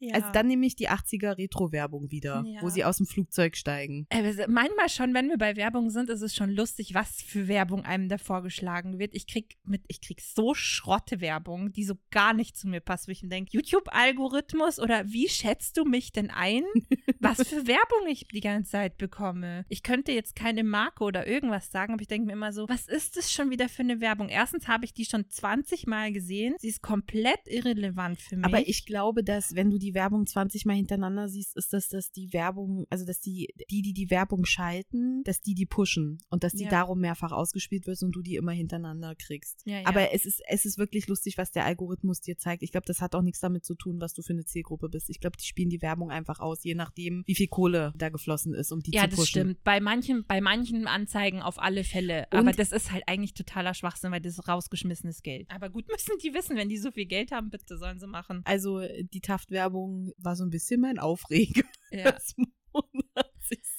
Ja. 0.00 0.14
Also 0.14 0.28
dann 0.32 0.46
nehme 0.48 0.66
ich 0.66 0.76
die 0.76 0.88
80er 0.88 1.38
Retro-Werbung 1.38 2.10
wieder, 2.10 2.42
Ja. 2.46 2.62
wo 2.62 2.68
sie 2.68 2.84
aus 2.84 2.96
dem 2.98 3.06
Flugzeug 3.06 3.56
steigen. 3.56 4.06
Äh, 4.10 4.46
Manchmal 4.48 4.88
schon, 4.88 5.14
wenn 5.14 5.28
wir 5.28 5.38
bei 5.38 5.56
Werbung 5.56 5.90
sind, 5.90 6.10
ist 6.10 6.22
es 6.22 6.34
schon 6.34 6.50
lustig, 6.50 6.94
was 6.94 7.22
für 7.22 7.46
Werbung 7.48 7.84
einem 7.84 8.08
da 8.08 8.18
vorgeschlagen 8.18 8.98
wird. 8.98 9.14
Ich 9.14 9.26
krieg 9.26 9.56
mit, 9.64 9.82
ich 9.88 10.00
krieg 10.00 10.20
so 10.20 10.54
schrotte 10.54 11.20
Werbung, 11.20 11.72
die 11.72 11.84
so 11.84 11.94
gar 12.10 12.32
nicht 12.34 12.56
zu 12.56 12.68
mir 12.68 12.80
passt, 12.80 13.06
wo 13.08 13.12
ich 13.12 13.22
mir 13.22 13.28
denke, 13.28 13.50
YouTube-Algorithmus 13.52 14.78
oder 14.78 15.06
wie 15.06 15.28
schätzt 15.28 15.76
du 15.76 15.84
mich 15.84 16.12
denn 16.12 16.30
ein, 16.30 16.62
was 17.20 17.46
für 17.48 17.66
Werbung 17.66 18.06
ich 18.08 18.26
die 18.28 18.40
ganze 18.40 18.70
Zeit 18.72 18.96
bekomme? 18.98 19.64
Ich 19.68 19.82
könnte 19.82 20.12
jetzt 20.12 20.34
keine 20.34 20.64
Marke 20.64 21.04
oder 21.04 21.26
irgendwas 21.26 21.70
sagen, 21.70 21.92
aber 21.92 22.02
ich 22.02 22.08
denke 22.08 22.26
mir 22.26 22.32
immer 22.32 22.52
so, 22.52 22.68
was 22.68 22.86
ist 22.88 23.16
das 23.16 23.32
schon 23.32 23.50
wieder 23.50 23.68
für 23.68 23.82
eine 23.82 24.00
Werbung? 24.00 24.28
Erstens 24.28 24.68
habe 24.68 24.84
ich 24.84 24.94
die 24.94 25.04
schon 25.04 25.28
20 25.28 25.86
Mal 25.86 26.12
gesehen. 26.12 26.54
Sie 26.58 26.68
ist 26.68 26.82
komplett 26.82 27.40
irrelevant 27.46 28.20
für 28.20 28.36
mich. 28.36 28.44
Aber 28.46 28.66
ich 28.66 28.86
glaube, 28.86 29.22
dass 29.24 29.54
wenn 29.54 29.70
du 29.70 29.78
die 29.78 29.89
Werbung 29.94 30.26
20 30.26 30.64
Mal 30.66 30.76
hintereinander 30.76 31.28
siehst, 31.28 31.56
ist 31.56 31.72
das, 31.72 31.88
dass 31.88 32.10
die 32.12 32.32
Werbung, 32.32 32.86
also 32.90 33.04
dass 33.04 33.20
die, 33.20 33.48
die, 33.70 33.82
die 33.82 33.92
die 33.92 34.10
Werbung 34.10 34.44
schalten, 34.44 35.22
dass 35.24 35.40
die 35.40 35.54
die 35.54 35.66
pushen 35.66 36.18
und 36.30 36.44
dass 36.44 36.52
die 36.52 36.64
Ja. 36.64 36.70
darum 36.70 37.00
mehrfach 37.00 37.32
ausgespielt 37.32 37.86
wird 37.86 38.02
und 38.02 38.12
du 38.12 38.22
die 38.22 38.36
immer 38.36 38.52
hintereinander 38.52 39.14
kriegst. 39.14 39.62
Ja, 39.66 39.80
ja. 39.80 39.86
Aber 39.86 40.12
es 40.12 40.24
ist, 40.26 40.42
es 40.48 40.64
ist 40.64 40.78
wirklich 40.78 41.06
lustig, 41.08 41.36
was 41.38 41.50
der 41.52 41.64
Algorithmus 41.64 42.20
dir 42.20 42.36
zeigt. 42.38 42.62
Ich 42.62 42.72
glaube, 42.72 42.86
das 42.86 43.00
hat 43.00 43.14
auch 43.14 43.22
nichts 43.22 43.40
damit 43.40 43.64
zu 43.64 43.74
tun, 43.74 44.00
was 44.00 44.14
du 44.14 44.22
für 44.22 44.32
eine 44.32 44.44
Zielgruppe 44.44 44.88
bist. 44.88 45.10
Ich 45.10 45.20
glaube, 45.20 45.36
die 45.36 45.44
spielen 45.46 45.70
die 45.70 45.82
Werbung 45.82 46.10
einfach 46.10 46.40
aus, 46.40 46.62
je 46.64 46.74
nachdem, 46.74 47.22
wie 47.26 47.34
viel 47.34 47.48
Kohle 47.48 47.92
da 47.96 48.08
geflossen 48.08 48.54
ist, 48.54 48.72
um 48.72 48.80
die 48.80 48.92
Ja, 48.92 49.02
zu 49.02 49.08
das 49.10 49.16
pushen. 49.18 49.26
stimmt. 49.30 49.64
Bei 49.64 49.80
manchen, 49.80 50.24
bei 50.26 50.40
manchen 50.40 50.86
Anzeigen 50.86 51.42
auf 51.42 51.58
alle 51.58 51.84
Fälle. 51.84 52.26
Und- 52.32 52.38
Aber 52.38 52.52
das 52.52 52.72
ist 52.72 52.92
halt 52.92 53.04
eigentlich 53.06 53.34
totaler 53.34 53.74
Schwachsinn, 53.74 54.10
weil 54.12 54.20
das 54.20 54.34
ist 54.38 54.48
rausgeschmissenes 54.48 55.22
Geld. 55.22 55.50
Aber 55.50 55.68
gut, 55.70 55.86
müssen 55.90 56.18
die 56.22 56.32
wissen, 56.34 56.56
wenn 56.56 56.68
die 56.68 56.78
so 56.78 56.90
viel 56.90 57.06
Geld 57.06 57.32
haben, 57.32 57.50
bitte 57.50 57.78
sollen 57.78 57.98
sie 57.98 58.06
machen. 58.06 58.42
Also 58.44 58.80
die 59.12 59.20
Taft-Werbung 59.20 59.79
war 60.18 60.36
so 60.36 60.44
ein 60.44 60.50
bisschen 60.50 60.80
mein 60.80 60.98
Aufreger. 60.98 61.62
Ja. 61.90 62.14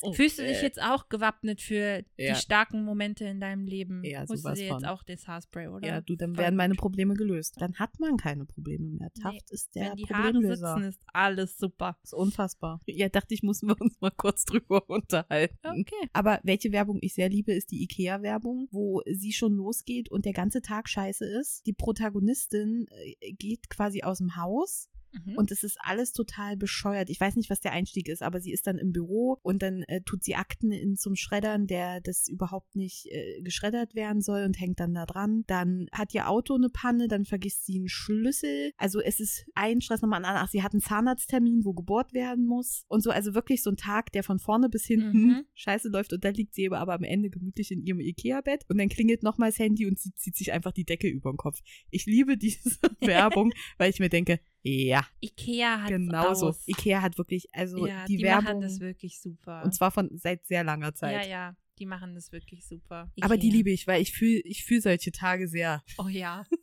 So. 0.02 0.12
Fühlst 0.12 0.38
du 0.38 0.44
dich 0.44 0.58
Äh, 0.58 0.64
jetzt 0.64 0.82
auch 0.82 1.08
gewappnet 1.08 1.62
für 1.62 2.04
Ja. 2.18 2.34
die 2.34 2.36
starken 2.36 2.84
Momente 2.84 3.24
in 3.24 3.40
deinem 3.40 3.66
Leben? 3.66 4.04
Ja, 4.04 4.26
Holst 4.28 4.44
du 4.44 4.54
dir 4.54 4.64
jetzt 4.64 4.70
von. 4.74 4.84
auch 4.86 5.02
das 5.04 5.28
Haarspray, 5.30 5.68
oder? 5.70 5.88
Ja, 5.88 6.02
du, 6.02 6.18
dann 6.18 6.36
werden 6.38 6.58
meine. 6.58 6.74
Probleme 6.76 7.14
gelöst. 7.14 7.56
Dann 7.60 7.76
hat 7.76 7.98
man 8.00 8.18
keine 8.18 8.44
Probleme 8.46 8.90
mehr. 8.90 9.10
Nee, 9.16 9.22
Taft 9.22 9.50
ist 9.52 9.74
der 9.76 9.92
Wenn 9.92 9.96
die 9.96 10.06
Haare 10.08 10.34
Problemlöser. 10.34 10.74
sitzen, 10.76 10.90
ist 10.90 11.02
alles 11.14 11.58
super. 11.58 11.98
Das 12.02 12.12
ist 12.12 12.18
unfassbar. 12.18 12.82
Ja, 12.86 13.08
dachte 13.08 13.34
ich, 13.34 13.44
müssen 13.44 13.70
wir 13.70 13.80
uns 13.80 13.96
mal 14.02 14.12
kurz 14.12 14.44
drüber 14.46 14.90
unterhalten. 14.90 15.58
Okay. 15.64 16.10
Aber 16.12 16.42
welche 16.44 16.74
Werbung 16.74 16.98
ich 17.02 17.14
sehr 17.14 17.30
liebe, 17.30 17.54
ist 17.54 17.72
die 17.72 17.82
IKEA-Werbung, 17.84 18.68
wo 18.72 19.02
sie 19.10 19.32
schon 19.32 19.54
losgeht 19.54 20.12
und 20.12 20.26
der 20.26 20.34
ganze 20.34 20.62
Tag 20.62 20.90
scheiße 20.90 21.24
ist. 21.26 21.66
Die 21.66 21.74
Protagonistin 21.74 22.88
äh, 22.90 23.32
geht 23.34 23.70
quasi 23.70 24.02
aus 24.04 24.18
dem 24.18 24.36
Haus 24.36 24.90
Mhm. 25.14 25.36
und 25.38 25.52
es 25.52 25.64
ist 25.64 25.78
alles 25.82 26.14
total 26.14 26.58
bescheuert. 26.58 27.10
Ich 27.10 27.20
weiß 27.20 27.36
nicht, 27.36 27.50
was 27.50 27.60
der 27.60 27.72
Einstieg 27.74 28.08
ist, 28.08 28.22
aber 28.22 28.40
sie 28.40 28.52
ist 28.52 28.68
dann 28.68 28.78
im 28.78 28.92
Büro 28.92 29.38
und 29.42 29.62
dann 29.62 29.84
äh, 29.84 30.02
tut 30.02 30.24
sie 30.24 30.36
Akten 30.36 30.72
in 30.72 30.96
zum 30.96 31.16
Schreddern, 31.16 31.68
der 31.68 32.02
das 32.02 32.28
überhaupt 32.28 32.76
nicht 32.76 33.08
äh, 33.12 33.42
geschreddert 33.42 33.96
werden 33.96 34.22
soll 34.22 34.44
und 34.44 34.60
hängt 34.60 34.80
dann 34.80 34.94
da 34.94 35.06
dran. 35.06 35.44
Dann 35.48 35.88
hat 35.92 36.14
ihr 36.14 36.30
Auto 36.30 36.56
eine 36.56 36.70
Panne, 36.70 37.08
dann 37.08 37.26
vergisst 37.26 37.66
sie 37.66 37.78
einen 37.78 37.90
Schlüssel. 37.90 38.72
Also 38.78 39.02
es 39.02 39.20
ist 39.20 39.46
ein 39.56 39.82
Stress 39.82 40.02
nochmal 40.02 40.24
an. 40.24 40.36
Ach, 40.38 40.50
sie 40.50 40.64
hat 40.64 40.74
einen 40.74 40.82
Zahnarzttermin, 40.82 41.66
wo 41.66 41.74
gebohrt 41.74 42.14
werden 42.14 42.46
muss 42.46 42.84
und 42.88 43.02
so. 43.04 43.10
Also 43.12 43.34
wirklich 43.34 43.64
so 43.64 43.70
ein 43.70 43.78
Tag, 43.78 44.12
der 44.12 44.24
von 44.24 44.40
vorne 44.40 44.70
bis 44.70 44.86
hinten 44.86 45.12
Mhm. 45.12 45.46
scheiße 45.56 45.90
läuft 45.90 46.14
und 46.14 46.24
dann 46.24 46.34
liegt 46.34 46.54
sie 46.54 46.68
aber, 46.68 46.80
aber 46.80 46.94
am 46.94 47.04
Ende 47.04 47.30
gemütlich 47.30 47.72
in 47.72 47.82
ihrem 47.82 48.00
Ikea-Bett 48.00 48.66
und 48.70 48.78
dann 48.78 48.90
klingelt 48.90 49.24
nochmal 49.24 49.50
das 49.50 49.60
Handy 49.60 49.86
und 49.86 50.00
sie 50.00 50.14
zieht 50.16 50.36
sich 50.36 50.52
einfach 50.52 50.72
die 50.72 50.86
Decke 50.86 51.08
über 51.08 51.32
den 51.32 51.38
Kopf. 51.38 51.60
Ich 51.90 52.06
liebe 52.06 52.38
diese 52.38 52.80
Werbung, 53.02 53.52
weil 53.78 53.90
ich 53.90 54.00
mir 54.00 54.10
denke, 54.10 54.40
Ja, 54.64 55.06
Ikea 55.22 55.82
hat 55.82 55.90
genau 55.90 56.34
so. 56.34 56.54
Ikea 56.68 57.02
hat 57.02 57.18
wirklich, 57.18 57.48
also 57.54 57.86
ja, 57.88 58.06
die, 58.06 58.18
die, 58.18 58.24
Werbung. 58.24 58.44
machen 58.46 58.62
das 58.62 58.80
wirklich 58.80 59.20
super. 59.20 59.64
und 59.64 59.74
zwar 59.74 59.92
von 59.92 60.10
seit 60.14 60.46
sehr 60.46 60.64
langer 60.64 60.94
Zeit. 60.94 61.26
ja, 61.26 61.30
ja, 61.30 61.56
die 61.80 61.86
machen 61.88 62.14
das 62.14 62.32
wirklich 62.32 62.68
super. 62.68 63.12
Aber 63.22 63.38
die 63.38 63.48
Ikea. 63.48 63.58
liebe 63.58 63.72
ich, 63.72 63.88
weil 63.88 64.02
ich 64.02 64.12
fühle 64.14 64.40
ich 64.44 64.64
fühl 64.64 64.82
solche 64.82 65.12
Tage 65.12 65.48
sehr. 65.48 65.84
Oh 65.98 66.08
ja. 66.08 66.44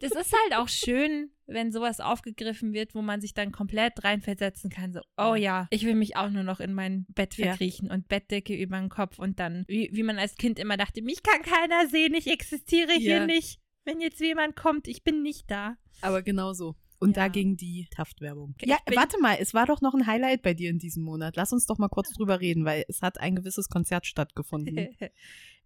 Das 0.00 0.10
ist 0.12 0.32
halt 0.32 0.58
auch 0.58 0.68
schön, 0.68 1.30
wenn 1.46 1.70
sowas 1.70 2.00
aufgegriffen 2.00 2.72
wird, 2.72 2.94
wo 2.94 3.02
man 3.02 3.20
sich 3.20 3.34
dann 3.34 3.52
komplett 3.52 4.02
reinversetzen 4.02 4.70
kann. 4.70 4.92
So, 4.94 5.00
oh 5.18 5.34
ja, 5.34 5.68
ich 5.70 5.84
will 5.84 5.94
mich 5.94 6.16
auch 6.16 6.30
nur 6.30 6.42
noch 6.42 6.60
in 6.60 6.72
mein 6.72 7.04
Bett 7.14 7.36
Ja. 7.36 7.48
verkriechen 7.48 7.90
und 7.90 8.08
Bettdecke 8.08 8.54
über 8.56 8.78
den 8.80 8.88
Kopf 8.88 9.18
und 9.18 9.38
dann, 9.38 9.64
wie, 9.68 9.90
wie 9.92 10.02
man 10.02 10.18
als 10.18 10.34
Kind 10.36 10.58
immer 10.58 10.76
dachte, 10.78 11.02
mich 11.02 11.22
kann 11.22 11.42
keiner 11.42 11.88
sehen, 11.88 12.14
ich 12.14 12.26
existiere 12.26 12.92
hier 12.94 13.18
Ja. 13.18 13.26
nicht. 13.26 13.60
Wenn 13.84 14.00
jetzt 14.00 14.18
jemand 14.18 14.56
kommt, 14.56 14.88
ich 14.88 15.04
bin 15.04 15.22
nicht 15.22 15.48
da. 15.50 15.76
Aber 16.00 16.22
genau 16.22 16.54
so. 16.54 16.74
Und 16.98 17.16
Ja. 17.16 17.24
dagegen 17.24 17.56
die 17.56 17.86
Taft-Werbung. 17.90 18.54
Ja, 18.62 18.78
warte 18.94 19.18
mal, 19.20 19.36
es 19.40 19.52
war 19.54 19.66
doch 19.66 19.80
noch 19.82 19.94
ein 19.94 20.06
Highlight 20.06 20.42
bei 20.42 20.54
dir 20.54 20.70
in 20.70 20.78
diesem 20.78 21.02
Monat. 21.02 21.36
Lass 21.36 21.52
uns 21.52 21.66
doch 21.66 21.78
mal 21.78 21.88
kurz 21.88 22.12
drüber 22.12 22.40
reden, 22.40 22.64
weil 22.64 22.84
es 22.88 23.02
hat 23.02 23.20
ein 23.20 23.36
gewisses 23.36 23.68
Konzert 23.68 24.06
stattgefunden, 24.06 24.76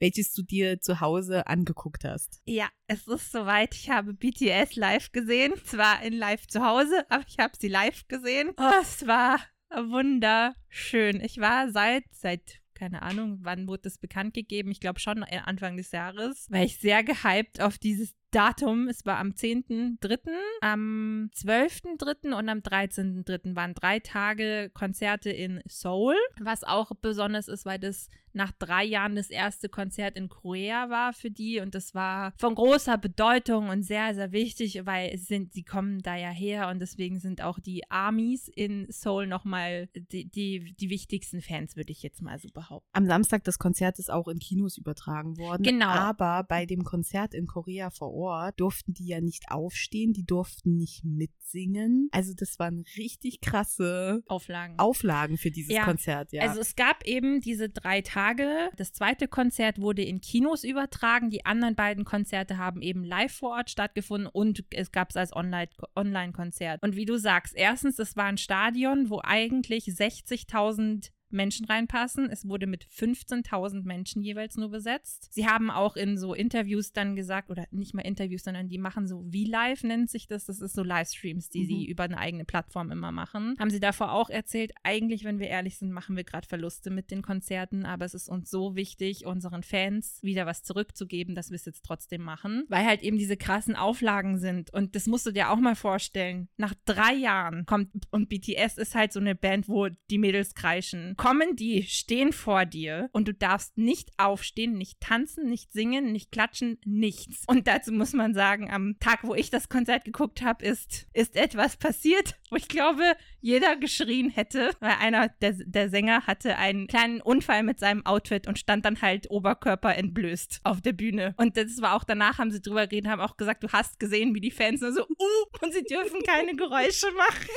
welches 0.01 0.33
du 0.33 0.43
dir 0.43 0.81
zu 0.81 1.01
Hause 1.01 1.47
angeguckt 1.47 2.05
hast. 2.05 2.41
Ja, 2.47 2.69
es 2.87 3.07
ist 3.07 3.31
soweit. 3.31 3.75
Ich 3.75 3.91
habe 3.91 4.13
BTS 4.15 4.75
live 4.77 5.13
gesehen. 5.13 5.53
Zwar 5.65 6.03
in 6.03 6.15
live 6.15 6.47
zu 6.49 6.65
Hause, 6.65 7.05
aber 7.11 7.25
ich 7.29 7.39
habe 7.39 7.53
sie 7.59 7.69
live 7.69 8.09
gesehen. 8.09 8.51
Oh, 8.57 8.71
es 8.81 9.07
war 9.07 9.39
wunderschön. 9.71 11.21
Ich 11.21 11.39
war 11.39 11.71
seit, 11.71 12.05
seit, 12.13 12.61
keine 12.75 13.03
Ahnung, 13.03 13.39
wann 13.43 13.67
wurde 13.69 13.83
das 13.83 13.99
bekannt 13.99 14.35
gegeben? 14.35 14.71
Ich 14.71 14.81
glaube 14.81 15.01
schon 15.01 15.23
Anfang 15.23 15.77
des 15.77 15.93
Jahres. 15.93 16.47
War 16.51 16.63
ich 16.63 16.79
sehr 16.79 17.05
gehypt 17.05 17.61
auf 17.61 17.79
dieses 17.79 18.15
Datum. 18.31 18.89
Es 18.89 19.05
war 19.07 19.19
am 19.19 19.31
10.3., 19.31 20.19
am 20.61 21.31
12.3. 21.35 22.33
und 22.33 22.49
am 22.49 22.59
13.3. 22.59 23.55
waren 23.57 23.75
drei 23.75 24.01
Tage 24.01 24.71
Konzerte 24.73 25.31
in 25.31 25.61
Seoul. 25.67 26.15
Was 26.41 26.65
auch 26.65 26.93
besonders 27.01 27.49
ist, 27.49 27.67
weil 27.67 27.79
das 27.79 28.09
nach 28.33 28.53
drei 28.53 28.85
Jahren 28.85 29.17
das 29.17 29.29
erste 29.29 29.69
Konzert 29.69 30.17
in 30.17 30.29
Korea 30.29 30.89
war 30.89 31.13
für 31.13 31.33
die 31.33 31.59
und 31.59 31.75
das 31.75 31.97
war 31.97 32.33
von 32.39 32.55
großer 32.55 32.97
Bedeutung 32.97 33.71
und 33.71 33.83
sehr, 33.83 34.15
sehr 34.15 34.31
wichtig, 34.31 34.83
weil 34.85 35.11
es 35.13 35.27
sind, 35.27 35.53
sie 35.53 35.65
kommen 35.65 36.01
da 36.01 36.15
ja 36.15 36.29
her 36.29 36.69
und 36.69 36.79
deswegen 36.79 37.19
sind 37.19 37.43
auch 37.43 37.59
die 37.59 37.91
Armies 37.91 38.47
in 38.47 38.87
Seoul 38.89 39.27
nochmal 39.27 39.89
die, 39.95 40.31
die, 40.31 40.75
die 40.79 40.91
wichtigsten 40.91 41.43
Fans, 41.43 41.75
würde 41.75 41.91
ich 41.91 42.05
jetzt 42.05 42.23
mal 42.23 42.39
so 42.39 42.49
behaupten. 42.51 42.89
Am 42.93 43.07
Samstag 43.07 43.43
das 43.43 43.59
Konzert 43.59 43.99
ist 43.99 44.13
auch 44.13 44.29
in 44.29 44.39
Kinos 44.39 44.79
übertragen 44.79 45.37
worden. 45.37 45.65
Genau. 45.65 45.89
Aber 45.89 46.45
bei 46.45 46.67
dem 46.67 46.85
Konzert 46.85 47.35
in 47.35 47.49
Korea 47.49 47.91
vor 47.91 48.13
Ort 48.13 48.20
durften 48.57 48.95
die 48.95 49.07
ja 49.07 49.21
nicht 49.21 49.51
aufstehen, 49.51 50.13
die 50.13 50.25
durften 50.25 50.77
nicht 50.77 51.05
mitsingen. 51.05 52.09
Also 52.13 52.33
das 52.37 52.59
waren 52.59 52.85
richtig 52.97 53.41
krasse 53.41 54.23
Auflagen. 54.27 54.79
Auflagen 54.79 55.37
für 55.37 55.51
dieses 55.51 55.73
Ja. 55.75 55.85
Konzert, 55.85 56.33
ja. 56.33 56.43
Also 56.43 56.61
es 56.61 56.77
gab 56.77 57.05
eben 57.07 57.41
diese 57.41 57.69
drei 57.69 58.01
Tage. 58.03 58.71
Das 58.77 58.93
zweite 58.93 59.29
Konzert 59.29 59.81
wurde 59.81 60.03
in 60.03 60.21
Kinos 60.21 60.65
übertragen. 60.65 61.31
Die 61.31 61.45
anderen 61.47 61.75
beiden 61.75 62.05
Konzerte 62.05 62.57
haben 62.59 62.83
eben 62.83 63.05
live 63.05 63.33
vor 63.33 63.51
Ort 63.57 63.71
stattgefunden 63.71 64.29
und 64.33 64.65
es 64.71 64.93
gab 64.93 65.11
es 65.11 65.17
als 65.17 65.33
Online- 65.35 65.69
Online-Konzert. 65.97 66.83
und 66.83 66.97
wie 66.97 67.05
du 67.05 67.19
sagst, 67.19 67.55
erstens, 67.57 67.99
es 67.99 68.17
war 68.17 68.27
ein 68.27 68.39
Stadion, 68.39 69.11
wo 69.11 69.21
eigentlich 69.23 69.85
60.000 69.87 71.11
Menschen 71.33 71.67
reinpassen. 71.67 72.29
Es 72.31 72.47
wurde 72.49 72.67
mit 72.67 72.87
15.000 72.87 73.83
Menschen 73.85 74.23
jeweils 74.23 74.57
nur 74.57 74.71
besetzt. 74.71 75.29
Sie 75.33 75.47
haben 75.47 75.71
auch 75.71 75.97
in 75.97 76.19
so 76.19 76.35
Interviews 76.35 76.93
dann 76.93 77.17
gesagt, 77.17 77.51
oder 77.51 77.65
nicht 77.71 77.95
mal 77.95 78.03
Interviews, 78.03 78.45
sondern 78.45 78.69
die 78.69 78.79
machen 78.79 79.07
so 79.07 79.23
V-Live 79.23 79.83
nennt 79.85 80.11
sich 80.11 80.27
das. 80.27 80.47
Das 80.47 80.61
ist 80.61 80.75
so 80.75 80.83
Livestreams, 80.83 81.49
die 81.49 81.61
Mhm. 81.63 81.67
sie 81.67 81.87
über 81.87 82.05
eine 82.05 82.19
eigene 82.19 82.45
Plattform 82.45 82.91
immer 82.91 83.13
machen. 83.13 83.57
Haben 83.59 83.71
sie 83.71 83.81
davor 83.81 84.13
auch 84.13 84.31
erzählt, 84.31 84.73
eigentlich, 84.83 85.25
wenn 85.25 85.39
wir 85.39 85.49
ehrlich 85.49 85.79
sind, 85.79 85.93
machen 85.93 86.17
wir 86.17 86.25
gerade 86.25 86.47
Verluste 86.47 86.91
mit 86.91 87.11
den 87.11 87.23
Konzerten, 87.23 87.85
aber 87.85 88.05
es 88.05 88.15
ist 88.15 88.29
uns 88.29 88.51
so 88.51 88.75
wichtig, 88.77 89.27
unseren 89.27 89.63
Fans 89.63 90.19
wieder 90.23 90.47
was 90.47 90.63
zurückzugeben, 90.63 91.35
dass 91.35 91.51
wir 91.51 91.57
es 91.57 91.65
jetzt 91.65 91.85
trotzdem 91.85 92.23
machen, 92.23 92.65
weil 92.69 92.85
halt 92.85 93.03
eben 93.03 93.19
diese 93.19 93.37
krassen 93.37 93.77
Auflagen 93.77 94.39
sind. 94.39 94.73
Und 94.73 94.95
das 94.97 95.07
musst 95.07 95.27
du 95.27 95.31
dir 95.31 95.51
auch 95.51 95.59
mal 95.59 95.77
vorstellen. 95.77 96.49
Nach 96.57 96.75
drei 96.85 97.15
Jahren 97.15 97.67
kommt, 97.67 97.91
und 98.11 98.29
BTS 98.29 98.79
ist 98.79 98.95
halt 98.95 99.13
so 99.13 99.21
eine 99.21 99.35
Band, 99.35 99.69
wo 99.69 99.89
die 100.11 100.19
Mädels 100.19 100.55
kreischen, 100.55 101.15
kommen 101.21 101.55
die, 101.55 101.83
stehen 101.83 102.33
vor 102.33 102.65
dir 102.65 103.11
und 103.13 103.29
du 103.29 103.35
darfst 103.35 103.77
nicht 103.77 104.09
aufstehen, 104.17 104.79
nicht 104.79 105.03
tanzen, 105.03 105.51
nicht 105.51 105.71
singen, 105.71 106.13
nicht 106.13 106.33
klatschen, 106.33 106.79
nichts. 106.87 107.45
Und 107.47 107.69
dazu 107.69 107.93
muss 107.93 108.15
man 108.15 108.33
sagen, 108.33 108.71
am 108.71 108.99
Tag, 109.01 109.19
wo 109.23 109.35
ich 109.35 109.51
das 109.51 109.69
Konzert 109.69 110.07
geguckt 110.07 110.41
habe, 110.41 110.65
ist, 110.65 111.09
ist 111.13 111.37
etwas 111.37 111.77
passiert, 111.77 112.37
wo 112.49 112.57
ich 112.57 112.69
glaube, 112.69 113.03
jeder 113.43 113.77
geschrien 113.77 114.31
hätte, 114.31 114.71
weil 114.81 114.95
einer 114.99 115.29
der, 115.29 115.57
der 115.59 115.91
Sänger 115.91 116.27
hatte 116.27 116.57
einen 116.57 116.87
kleinen 116.87 117.21
Unfall 117.21 117.65
mit 117.65 117.81
seinem 117.81 118.07
Outfit 118.07 118.47
und 118.47 118.59
stand 118.59 118.87
dann 118.87 119.03
halt 119.03 119.31
Oberkörper 119.31 119.95
entblößt 119.95 120.61
auf 120.65 120.81
der 120.81 120.95
Bühne. 120.95 121.35
Und 121.37 121.59
das 121.59 121.83
war 121.83 121.97
auch 121.97 122.05
danach, 122.05 122.39
haben 122.39 122.51
sie 122.51 122.63
drüber 122.63 122.87
geredet, 122.87 123.11
haben 123.11 123.21
auch 123.21 123.37
gesagt, 123.37 123.63
du 123.63 123.69
hast 123.69 124.01
gesehen, 124.01 124.35
wie 124.35 124.41
die 124.41 124.51
Fans 124.51 124.81
nur 124.81 124.93
so, 124.93 125.03
uh, 125.03 125.45
und 125.61 125.75
sie 125.75 125.85
dürfen 125.85 126.23
keine 126.23 126.57
Geräusche 126.57 127.13
machen. 127.13 127.51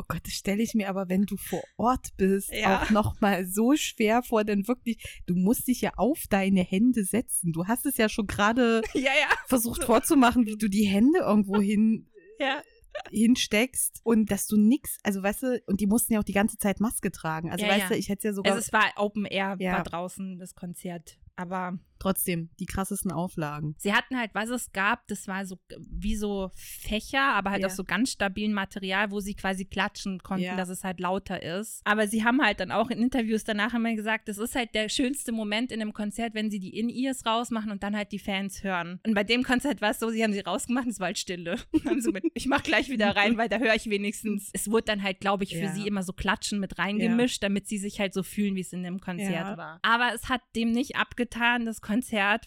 Oh 0.00 0.04
Gott, 0.08 0.20
das 0.24 0.32
stelle 0.32 0.62
ich 0.62 0.72
mir 0.74 0.88
aber, 0.88 1.10
wenn 1.10 1.22
du 1.26 1.36
vor 1.36 1.62
Ort 1.76 2.08
bist, 2.16 2.50
Ja. 2.52 2.82
auch 2.84 2.90
nochmal 2.90 3.44
so 3.46 3.74
schwer 3.76 4.22
vor, 4.22 4.44
denn 4.44 4.66
wirklich, 4.66 5.20
du 5.26 5.34
musst 5.34 5.68
dich 5.68 5.82
ja 5.82 5.92
auf 5.96 6.22
deine 6.30 6.62
Hände 6.62 7.04
setzen. 7.04 7.52
Du 7.52 7.66
hast 7.66 7.84
es 7.84 7.98
ja 7.98 8.08
schon 8.08 8.26
gerade 8.26 8.80
ja, 8.94 9.00
ja, 9.02 9.28
versucht 9.46 9.84
vorzumachen, 9.84 10.46
wie 10.46 10.56
du 10.56 10.68
die 10.68 10.84
Hände 10.86 11.18
irgendwo 11.18 11.60
hin, 11.60 12.08
ja. 12.38 12.62
hinsteckst 13.10 14.00
und 14.04 14.30
dass 14.30 14.46
du 14.46 14.56
nix, 14.56 14.96
also 15.02 15.22
weißt 15.22 15.42
du, 15.42 15.62
und 15.66 15.80
die 15.80 15.86
mussten 15.86 16.14
ja 16.14 16.20
auch 16.20 16.24
die 16.24 16.32
ganze 16.32 16.56
Zeit 16.56 16.80
Maske 16.80 17.10
tragen. 17.10 17.50
Also 17.50 17.66
Ja, 17.66 17.72
weißt 17.72 17.82
ja. 17.82 17.88
du, 17.90 17.96
ich 17.96 18.08
hätte 18.08 18.28
ja 18.28 18.32
sogar 18.34 18.54
Also 18.54 18.64
es 18.66 18.72
war 18.72 18.90
Open 18.96 19.26
Air, 19.26 19.56
Ja. 19.58 19.72
war 19.72 19.82
draußen 19.82 20.38
das 20.38 20.54
Konzert. 20.54 21.18
Aber 21.36 21.78
trotzdem 22.00 22.50
die 22.58 22.66
krassesten 22.66 23.12
Auflagen. 23.12 23.74
sie 23.78 23.92
hatten 23.92 24.18
halt, 24.18 24.30
was 24.34 24.48
es 24.50 24.72
gab, 24.72 25.06
das 25.06 25.28
war 25.28 25.44
so 25.46 25.56
wie 25.88 26.16
so 26.16 26.50
Fächer, 26.56 27.20
aber 27.34 27.50
halt 27.50 27.60
Ja. 27.60 27.66
aus 27.66 27.76
so 27.76 27.84
ganz 27.84 28.10
stabilen 28.12 28.52
Material, 28.52 29.10
wo 29.10 29.20
sie 29.20 29.34
quasi 29.34 29.64
klatschen 29.64 30.18
konnten, 30.22 30.44
Ja. 30.44 30.56
dass 30.56 30.68
es 30.68 30.82
halt 30.84 30.98
lauter 31.00 31.42
ist. 31.42 31.80
Aber 31.84 32.08
sie 32.08 32.24
haben 32.24 32.42
halt 32.42 32.60
dann 32.60 32.70
auch 32.72 32.90
in 32.90 32.98
Interviews 33.02 33.44
danach 33.44 33.74
immer 33.74 33.94
gesagt, 33.94 34.28
das 34.28 34.38
ist 34.38 34.54
halt 34.56 34.74
der 34.74 34.88
schönste 34.88 35.30
Moment 35.32 35.70
in 35.72 35.80
einem 35.80 35.92
Konzert, 35.92 36.34
wenn 36.34 36.50
sie 36.50 36.58
die 36.58 36.76
In-Ears 36.78 37.24
rausmachen 37.26 37.70
und 37.70 37.82
dann 37.82 37.94
halt 37.96 38.12
die 38.12 38.18
Fans 38.18 38.62
hören. 38.64 38.98
Und 39.06 39.14
bei 39.14 39.24
dem 39.24 39.42
Konzert 39.42 39.80
war 39.80 39.90
es 39.90 39.98
so, 40.00 40.10
sie 40.10 40.22
haben 40.24 40.32
sie 40.32 40.40
rausgemacht 40.40 40.86
und 40.86 40.92
es 40.92 41.00
war 41.00 41.06
halt 41.06 41.18
Stille. 41.18 41.56
haben 41.84 42.00
so 42.00 42.10
mit, 42.10 42.24
ich 42.34 42.46
mach 42.46 42.62
gleich 42.62 42.88
wieder 42.88 43.14
rein, 43.14 43.36
weil 43.36 43.48
da 43.48 43.58
höre 43.58 43.74
ich 43.74 43.88
wenigstens. 43.90 44.50
Es 44.52 44.70
wurde 44.70 44.84
dann 44.86 45.02
halt, 45.02 45.20
glaube 45.20 45.44
ich, 45.44 45.50
für 45.54 45.64
Ja. 45.64 45.74
sie 45.74 45.86
immer 45.86 46.02
so 46.02 46.12
Klatschen 46.12 46.60
mit 46.60 46.78
reingemischt, 46.78 47.42
damit 47.42 47.68
sie 47.68 47.78
sich 47.78 48.00
halt 48.00 48.14
so 48.14 48.22
fühlen, 48.22 48.54
wie 48.56 48.60
es 48.60 48.72
in 48.72 48.82
dem 48.82 49.00
Konzert 49.00 49.56
war. 49.58 49.78
Aber 49.82 50.12
es 50.14 50.28
hat 50.28 50.40
dem 50.56 50.72
nicht 50.72 50.96
abgetan. 50.96 51.66
Das 51.66 51.80
Konzert 51.80 51.89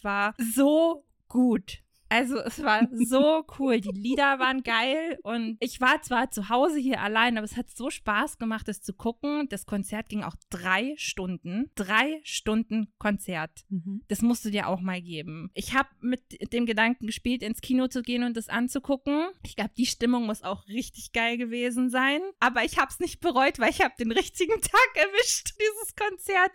war 0.04 0.34
so 0.38 1.04
gut. 1.28 1.83
Also 2.14 2.38
es 2.38 2.62
war 2.62 2.88
so 2.94 3.44
cool. 3.58 3.82
Die 3.82 3.90
Lieder 3.90 4.38
waren 4.38 4.62
geil 4.62 5.18
und 5.24 5.58
ich 5.60 5.82
war 5.82 6.00
zwar 6.04 6.30
zu 6.30 6.48
Hause 6.48 6.78
hier 6.78 7.02
allein, 7.02 7.40
aber 7.40 7.46
es 7.46 7.58
hat 7.58 7.72
so 7.72 7.90
Spaß 7.90 8.38
gemacht, 8.38 8.68
das 8.68 8.84
zu 8.84 8.94
gucken. 8.94 9.48
Das 9.50 9.66
Konzert 9.66 10.10
ging 10.10 10.22
auch 10.22 10.36
drei 10.52 10.94
Stunden. 10.96 11.72
Drei 11.74 12.22
Stunden 12.24 12.94
Konzert. 13.00 13.66
Das 14.10 14.22
musst 14.22 14.46
du 14.46 14.52
dir 14.52 14.68
auch 14.68 14.80
mal 14.80 15.02
geben. 15.02 15.50
Ich 15.56 15.74
habe 15.74 15.90
mit 16.02 16.22
dem 16.54 16.68
Gedanken 16.68 17.08
gespielt, 17.08 17.42
ins 17.42 17.62
Kino 17.62 17.88
zu 17.88 18.04
gehen 18.04 18.24
und 18.24 18.38
das 18.38 18.48
anzugucken. 18.48 19.30
Ich 19.44 19.56
glaube, 19.56 19.72
die 19.76 19.88
Stimmung 19.88 20.28
muss 20.28 20.44
auch 20.44 20.68
richtig 20.68 21.14
geil 21.14 21.40
gewesen 21.40 21.90
sein. 21.90 22.22
Aber 22.40 22.64
ich 22.64 22.78
habe 22.78 22.92
es 22.92 23.00
nicht 23.00 23.22
bereut, 23.22 23.58
weil 23.58 23.72
ich 23.72 23.82
habe 23.82 23.96
den 23.98 24.12
richtigen 24.12 24.54
Tag 24.62 24.90
erwischt, 24.94 25.56
dieses 25.60 25.96
Konzert. 25.96 26.52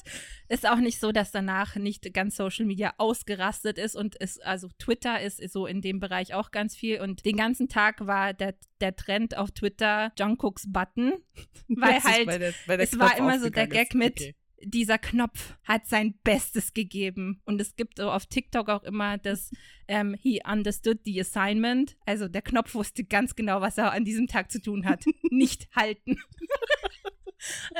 Ist 0.49 0.69
auch 0.69 0.79
nicht 0.79 1.01
so, 1.01 1.11
dass 1.11 1.33
danach 1.33 1.75
nicht 1.75 2.15
ganz 2.15 2.37
Social 2.37 2.65
Media 2.65 2.95
ausgerastet 2.99 3.77
ist 3.77 3.97
und 3.97 4.15
es, 4.21 4.39
also 4.39 4.69
Twitter 4.79 5.21
ist 5.21 5.48
so 5.49 5.67
in 5.67 5.81
dem 5.81 6.01
Bereich 6.01 6.35
auch 6.35 6.51
ganz 6.51 6.77
viel. 6.77 7.01
Und 7.01 7.25
den 7.25 7.37
ganzen 7.37 7.69
Tag 7.69 8.07
war 8.07 8.33
der, 8.35 8.55
der 8.81 8.95
Trend 8.97 9.37
auf 9.37 9.51
Twitter 9.51 10.13
Jungkooks 10.19 10.71
Button. 10.71 11.15
Weil 11.69 11.95
Das 11.95 12.05
halt 12.05 12.27
weil 12.27 12.39
der, 12.39 12.55
weil 12.67 12.77
der 12.79 12.85
es 12.85 12.99
war 12.99 13.09
Knopf 13.11 13.19
immer 13.19 13.41
so 13.41 13.51
der 13.51 13.67
Gag 13.67 13.89
ist. 13.91 13.95
mit, 13.95 14.21
Okay. 14.21 14.35
dieser 14.63 14.99
Knopf 14.99 15.55
hat 15.65 15.87
sein 15.87 16.19
Bestes 16.25 16.73
gegeben. 16.75 17.41
Und 17.45 17.61
es 17.61 17.77
gibt 17.77 17.99
so 17.99 18.11
auf 18.11 18.27
TikTok 18.27 18.69
auch 18.69 18.83
immer 18.85 19.19
das 19.19 19.51
ähm, 19.89 20.15
He 20.21 20.41
understood 20.45 21.01
the 21.05 21.21
assignment. 21.21 21.97
Also 22.07 22.29
der 22.29 22.43
Knopf 22.43 22.75
wusste 22.75 23.05
ganz 23.05 23.35
genau, 23.37 23.61
was 23.61 23.79
er 23.79 23.93
an 23.93 24.05
diesem 24.05 24.27
Tag 24.27 24.51
zu 24.51 24.61
tun 24.61 24.85
hat. 24.87 25.05
Nicht 25.31 25.69
halten. 25.77 26.17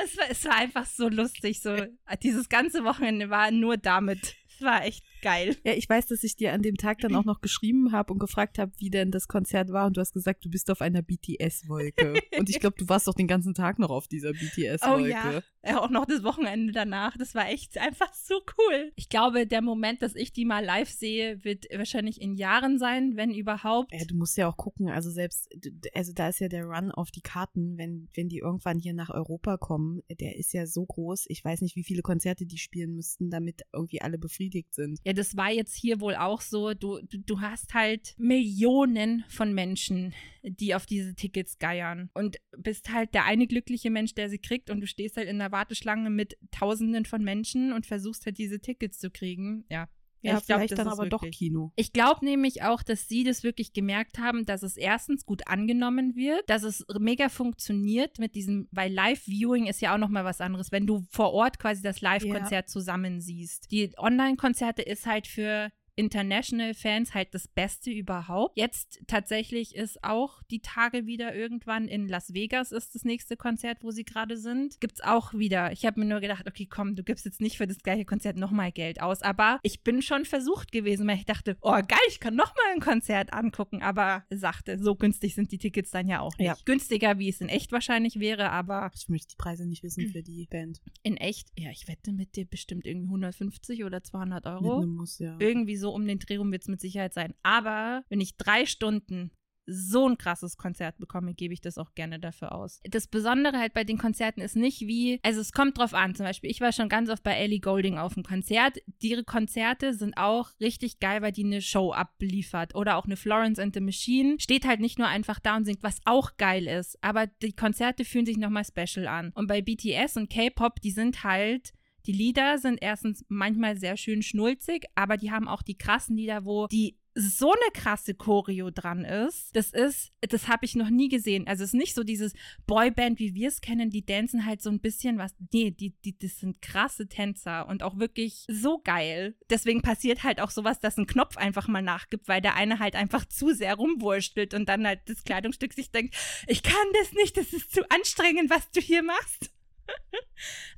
es, 0.03 0.17
war, 0.17 0.25
es 0.29 0.45
war 0.45 0.55
einfach 0.55 0.85
so 0.85 1.09
lustig. 1.09 1.61
So, 1.61 1.75
dieses 2.23 2.49
ganze 2.49 2.83
Wochenende 2.83 3.29
war 3.29 3.51
nur 3.51 3.77
damit. 3.77 4.35
Es 4.47 4.61
war 4.61 4.85
echt 4.85 5.03
Geil. 5.21 5.57
Ja, 5.63 5.73
ich 5.73 5.89
weiß, 5.89 6.07
dass 6.07 6.23
ich 6.23 6.35
dir 6.35 6.53
an 6.53 6.61
dem 6.61 6.75
Tag 6.75 6.99
dann 6.99 7.15
auch 7.15 7.25
noch 7.25 7.41
geschrieben 7.41 7.91
habe 7.91 8.13
und 8.13 8.19
gefragt 8.19 8.57
habe, 8.57 8.71
wie 8.77 8.89
denn 8.89 9.11
das 9.11 9.27
Konzert 9.27 9.71
war. 9.71 9.87
Und 9.87 9.97
du 9.97 10.01
hast 10.01 10.13
gesagt, 10.13 10.45
du 10.45 10.49
bist 10.49 10.69
auf 10.71 10.81
einer 10.81 11.01
BTS-Wolke. 11.01 12.21
und 12.37 12.49
ich 12.49 12.59
glaube, 12.59 12.77
du 12.77 12.87
warst 12.87 13.07
doch 13.07 13.13
den 13.13 13.27
ganzen 13.27 13.53
Tag 13.53 13.79
noch 13.79 13.89
auf 13.89 14.07
dieser 14.07 14.31
BTS-Wolke. 14.31 15.03
Oh 15.03 15.05
ja. 15.05 15.41
ja. 15.63 15.79
Auch 15.79 15.89
noch 15.89 16.05
das 16.05 16.23
Wochenende 16.23 16.71
danach. 16.71 17.17
Das 17.17 17.35
war 17.35 17.49
echt 17.49 17.77
einfach 17.77 18.13
so 18.13 18.41
cool. 18.57 18.91
Ich 18.95 19.09
glaube, 19.09 19.45
der 19.45 19.61
Moment, 19.61 20.01
dass 20.01 20.15
ich 20.15 20.31
die 20.31 20.45
mal 20.45 20.63
live 20.63 20.89
sehe, 20.89 21.43
wird 21.43 21.65
wahrscheinlich 21.75 22.21
in 22.21 22.35
Jahren 22.35 22.79
sein, 22.79 23.15
wenn 23.15 23.33
überhaupt. 23.33 23.91
Ja, 23.93 24.05
du 24.05 24.15
musst 24.15 24.37
ja 24.37 24.47
auch 24.47 24.57
gucken. 24.57 24.89
Also 24.89 25.11
selbst, 25.11 25.49
also 25.93 26.13
da 26.13 26.29
ist 26.29 26.39
ja 26.39 26.47
der 26.47 26.65
Run 26.65 26.91
auf 26.91 27.11
die 27.11 27.21
Karten, 27.21 27.77
wenn, 27.77 28.07
wenn 28.15 28.29
die 28.29 28.39
irgendwann 28.39 28.79
hier 28.79 28.93
nach 28.93 29.09
Europa 29.09 29.57
kommen, 29.57 30.01
der 30.09 30.37
ist 30.37 30.53
ja 30.53 30.65
so 30.65 30.85
groß. 30.85 31.25
Ich 31.27 31.43
weiß 31.43 31.61
nicht, 31.61 31.75
wie 31.75 31.83
viele 31.83 32.01
Konzerte 32.01 32.45
die 32.45 32.57
spielen 32.57 32.95
müssten, 32.95 33.29
damit 33.29 33.63
irgendwie 33.73 34.01
alle 34.01 34.17
befriedigt 34.17 34.73
sind. 34.73 34.99
Ja, 35.03 35.08
das 35.13 35.35
war 35.37 35.51
jetzt 35.51 35.75
hier 35.75 35.99
wohl 35.99 36.15
auch 36.15 36.41
so. 36.41 36.73
Du, 36.73 36.99
du, 37.01 37.17
du 37.19 37.41
hast 37.41 37.73
halt 37.73 38.15
Millionen 38.17 39.23
von 39.27 39.53
Menschen, 39.53 40.13
die 40.43 40.75
auf 40.75 40.85
diese 40.85 41.15
Tickets 41.15 41.59
geiern. 41.59 42.09
Und 42.13 42.37
bist 42.57 42.91
halt 42.91 43.13
der 43.13 43.25
eine 43.25 43.47
glückliche 43.47 43.89
Mensch, 43.89 44.13
der 44.13 44.29
sie 44.29 44.39
kriegt. 44.39 44.69
Und 44.69 44.81
du 44.81 44.87
stehst 44.87 45.17
halt 45.17 45.27
in 45.27 45.39
der 45.39 45.51
Warteschlange 45.51 46.09
mit 46.09 46.37
Tausenden 46.51 47.05
von 47.05 47.23
Menschen 47.23 47.73
und 47.73 47.85
versuchst 47.85 48.25
halt 48.25 48.37
diese 48.37 48.59
Tickets 48.59 48.99
zu 48.99 49.09
kriegen. 49.09 49.65
Ja, 49.69 49.87
ja, 50.21 50.37
ich 50.37 50.43
vielleicht 50.45 50.73
glaub, 50.73 50.77
dann 50.77 50.87
aber 50.87 51.03
wirklich. 51.03 51.31
doch 51.31 51.37
Kino. 51.37 51.71
Ich 51.75 51.93
glaube 51.93 52.25
nämlich 52.25 52.63
auch, 52.63 52.83
dass 52.83 53.07
sie 53.07 53.23
das 53.23 53.43
wirklich 53.43 53.73
gemerkt 53.73 54.19
haben, 54.19 54.45
dass 54.45 54.63
es 54.63 54.77
erstens 54.77 55.25
gut 55.25 55.47
angenommen 55.47 56.15
wird, 56.15 56.49
dass 56.49 56.63
es 56.63 56.85
mega 56.99 57.29
funktioniert 57.29 58.19
mit 58.19 58.35
diesem, 58.35 58.67
weil 58.71 58.91
Live-Viewing 58.91 59.67
ist 59.67 59.81
ja 59.81 59.93
auch 59.93 59.97
nochmal 59.97 60.25
was 60.25 60.41
anderes, 60.41 60.71
wenn 60.71 60.87
du 60.87 61.05
vor 61.09 61.33
Ort 61.33 61.59
quasi 61.59 61.81
das 61.81 62.01
Live-Konzert 62.01 62.51
ja. 62.51 62.71
zusammen 62.71 63.21
siehst. 63.21 63.71
Die 63.71 63.91
Online-Konzerte 63.97 64.81
ist 64.81 65.05
halt 65.05 65.27
für 65.27 65.69
International 65.99 66.73
Fans 66.73 67.13
halt 67.13 67.33
das 67.33 67.49
Beste 67.49 67.91
überhaupt. 67.91 68.57
Jetzt 68.57 69.01
tatsächlich 69.05 69.75
ist 69.75 70.01
auch 70.01 70.41
die 70.49 70.61
Tage 70.61 71.05
wieder 71.05 71.35
irgendwann 71.35 71.89
in 71.89 72.07
Las 72.07 72.33
Vegas 72.33 72.71
ist 72.71 72.95
das 72.95 73.03
nächste 73.03 73.35
Konzert, 73.35 73.79
wo 73.81 73.91
sie 73.91 74.05
gerade 74.05 74.37
sind. 74.37 74.79
Gibt's 74.79 75.01
auch 75.01 75.33
wieder. 75.33 75.73
Ich 75.73 75.85
habe 75.85 75.99
mir 75.99 76.05
nur 76.05 76.21
gedacht, 76.21 76.47
okay, 76.47 76.65
komm, 76.65 76.95
du 76.95 77.03
gibst 77.03 77.25
jetzt 77.25 77.41
nicht 77.41 77.57
für 77.57 77.67
das 77.67 77.79
gleiche 77.79 78.05
Konzert 78.05 78.37
nochmal 78.37 78.71
Geld 78.71 79.01
aus. 79.01 79.21
Aber 79.21 79.59
ich 79.61 79.83
bin 79.83 80.01
schon 80.01 80.23
versucht 80.23 80.71
gewesen, 80.71 81.05
weil 81.05 81.17
ich 81.17 81.25
dachte, 81.25 81.57
oh 81.61 81.71
geil, 81.71 81.99
ich 82.07 82.21
kann 82.21 82.35
nochmal 82.35 82.65
ein 82.73 82.79
Konzert 82.79 83.33
angucken. 83.33 83.81
Aber 83.81 84.23
sagte, 84.29 84.79
so 84.79 84.95
günstig 84.95 85.35
sind 85.35 85.51
die 85.51 85.57
Tickets 85.57 85.91
dann 85.91 86.07
ja 86.07 86.21
auch 86.21 86.37
nicht. 86.37 86.47
Ja. 86.47 86.55
Günstiger, 86.63 87.19
wie 87.19 87.27
es 87.27 87.41
in 87.41 87.49
echt 87.49 87.73
wahrscheinlich 87.73 88.21
wäre, 88.21 88.51
aber. 88.51 88.89
Ich 88.95 89.09
möchte 89.09 89.35
die 89.35 89.37
Preise 89.37 89.67
nicht 89.67 89.83
wissen 89.83 90.07
für 90.07 90.23
die 90.23 90.47
Band. 90.49 90.81
In 91.03 91.17
echt? 91.17 91.49
Ja, 91.57 91.71
ich 91.71 91.89
wette 91.89 92.13
mit 92.13 92.37
dir 92.37 92.45
bestimmt 92.45 92.85
irgendwie 92.85 93.07
150 93.07 93.83
oder 93.83 94.01
200 94.01 94.45
Euro. 94.45 94.85
Muss, 94.85 95.19
ja. 95.19 95.35
Irgendwie 95.39 95.75
so 95.75 95.88
um 95.89 96.05
den 96.05 96.19
Dreh 96.19 96.37
rum 96.37 96.51
wird 96.51 96.63
es 96.63 96.67
mit 96.67 96.81
Sicherheit 96.81 97.13
sein. 97.13 97.33
Aber 97.43 98.03
wenn 98.09 98.21
ich 98.21 98.37
drei 98.37 98.65
Stunden 98.65 99.31
so 99.69 100.07
ein 100.07 100.17
krasses 100.17 100.57
Konzert 100.57 100.97
bekomme, 100.97 101.33
gebe 101.33 101.53
ich 101.53 101.61
das 101.61 101.77
auch 101.77 101.93
gerne 101.93 102.19
dafür 102.19 102.53
aus. 102.53 102.81
Das 102.83 103.07
Besondere 103.07 103.57
halt 103.57 103.73
bei 103.73 103.83
den 103.83 103.97
Konzerten 103.97 104.41
ist 104.41 104.55
nicht 104.55 104.81
wie, 104.81 105.19
also 105.23 105.39
es 105.39 105.51
kommt 105.51 105.77
drauf 105.77 105.93
an, 105.93 106.15
zum 106.15 106.25
Beispiel, 106.25 106.49
ich 106.49 106.61
war 106.61 106.71
schon 106.71 106.89
ganz 106.89 107.09
oft 107.09 107.23
bei 107.23 107.33
Ellie 107.33 107.59
Golding 107.59 107.97
auf 107.97 108.15
dem 108.15 108.23
Konzert. 108.23 108.79
Ihre 109.01 109.23
Konzerte 109.23 109.93
sind 109.93 110.17
auch 110.17 110.49
richtig 110.59 110.99
geil, 110.99 111.21
weil 111.21 111.31
die 111.31 111.45
eine 111.45 111.61
Show 111.61 111.91
abliefert. 111.91 112.75
Oder 112.75 112.97
auch 112.97 113.05
eine 113.05 113.17
Florence 113.17 113.59
and 113.59 113.73
the 113.73 113.81
Machine 113.81 114.37
steht 114.39 114.65
halt 114.65 114.79
nicht 114.79 114.97
nur 114.97 115.07
einfach 115.07 115.39
da 115.39 115.55
und 115.55 115.65
singt, 115.65 115.83
was 115.83 115.99
auch 116.05 116.37
geil 116.37 116.67
ist, 116.67 116.97
aber 117.03 117.27
die 117.27 117.53
Konzerte 117.53 118.05
fühlen 118.05 118.25
sich 118.25 118.37
nochmal 118.37 118.63
special 118.65 119.07
an. 119.07 119.31
Und 119.35 119.47
bei 119.47 119.61
BTS 119.61 120.17
und 120.17 120.29
K-Pop, 120.29 120.81
die 120.81 120.91
sind 120.91 121.23
halt 121.23 121.73
die 122.05 122.11
Lieder 122.11 122.57
sind 122.57 122.79
erstens 122.81 123.25
manchmal 123.27 123.77
sehr 123.77 123.97
schön 123.97 124.21
schnulzig, 124.21 124.85
aber 124.95 125.17
die 125.17 125.31
haben 125.31 125.47
auch 125.47 125.61
die 125.61 125.77
krassen 125.77 126.15
Lieder, 126.17 126.45
wo 126.45 126.67
die 126.67 126.97
so 127.15 127.51
eine 127.51 127.71
krasse 127.73 128.13
Choreo 128.13 128.71
dran 128.71 129.03
ist. 129.03 129.55
Das 129.55 129.71
ist, 129.71 130.13
das 130.21 130.47
habe 130.47 130.65
ich 130.65 130.75
noch 130.75 130.89
nie 130.89 131.09
gesehen. 131.09 131.47
Also 131.47 131.63
es 131.63 131.71
ist 131.71 131.79
nicht 131.79 131.95
so 131.95 132.03
dieses 132.03 132.33
Boyband, 132.65 133.19
wie 133.19 133.33
wir 133.33 133.49
es 133.49 133.61
kennen, 133.61 133.89
die 133.89 134.05
dancen 134.05 134.45
halt 134.45 134.61
so 134.61 134.69
ein 134.69 134.79
bisschen 134.79 135.17
was. 135.17 135.35
Nee, 135.51 135.71
die, 135.71 135.95
die, 136.05 136.17
das 136.17 136.39
sind 136.39 136.61
krasse 136.61 137.07
Tänzer 137.07 137.67
und 137.67 137.83
auch 137.83 137.97
wirklich 137.97 138.45
so 138.47 138.79
geil. 138.79 139.35
Deswegen 139.49 139.81
passiert 139.81 140.23
halt 140.23 140.39
auch 140.39 140.51
sowas, 140.51 140.79
dass 140.79 140.97
ein 140.97 141.07
Knopf 141.07 141.35
einfach 141.35 141.67
mal 141.67 141.81
nachgibt, 141.81 142.27
weil 142.27 142.41
der 142.41 142.55
eine 142.55 142.79
halt 142.79 142.95
einfach 142.95 143.25
zu 143.25 143.53
sehr 143.53 143.75
rumwurstelt 143.75 144.53
und 144.53 144.69
dann 144.69 144.87
halt 144.87 145.01
das 145.05 145.23
Kleidungsstück 145.23 145.73
sich 145.73 145.91
denkt, 145.91 146.15
ich 146.47 146.63
kann 146.63 146.75
das 146.99 147.13
nicht, 147.13 147.35
das 147.37 147.53
ist 147.53 147.73
zu 147.73 147.81
anstrengend, 147.89 148.49
was 148.49 148.69
du 148.71 148.79
hier 148.79 149.03
machst. 149.03 149.51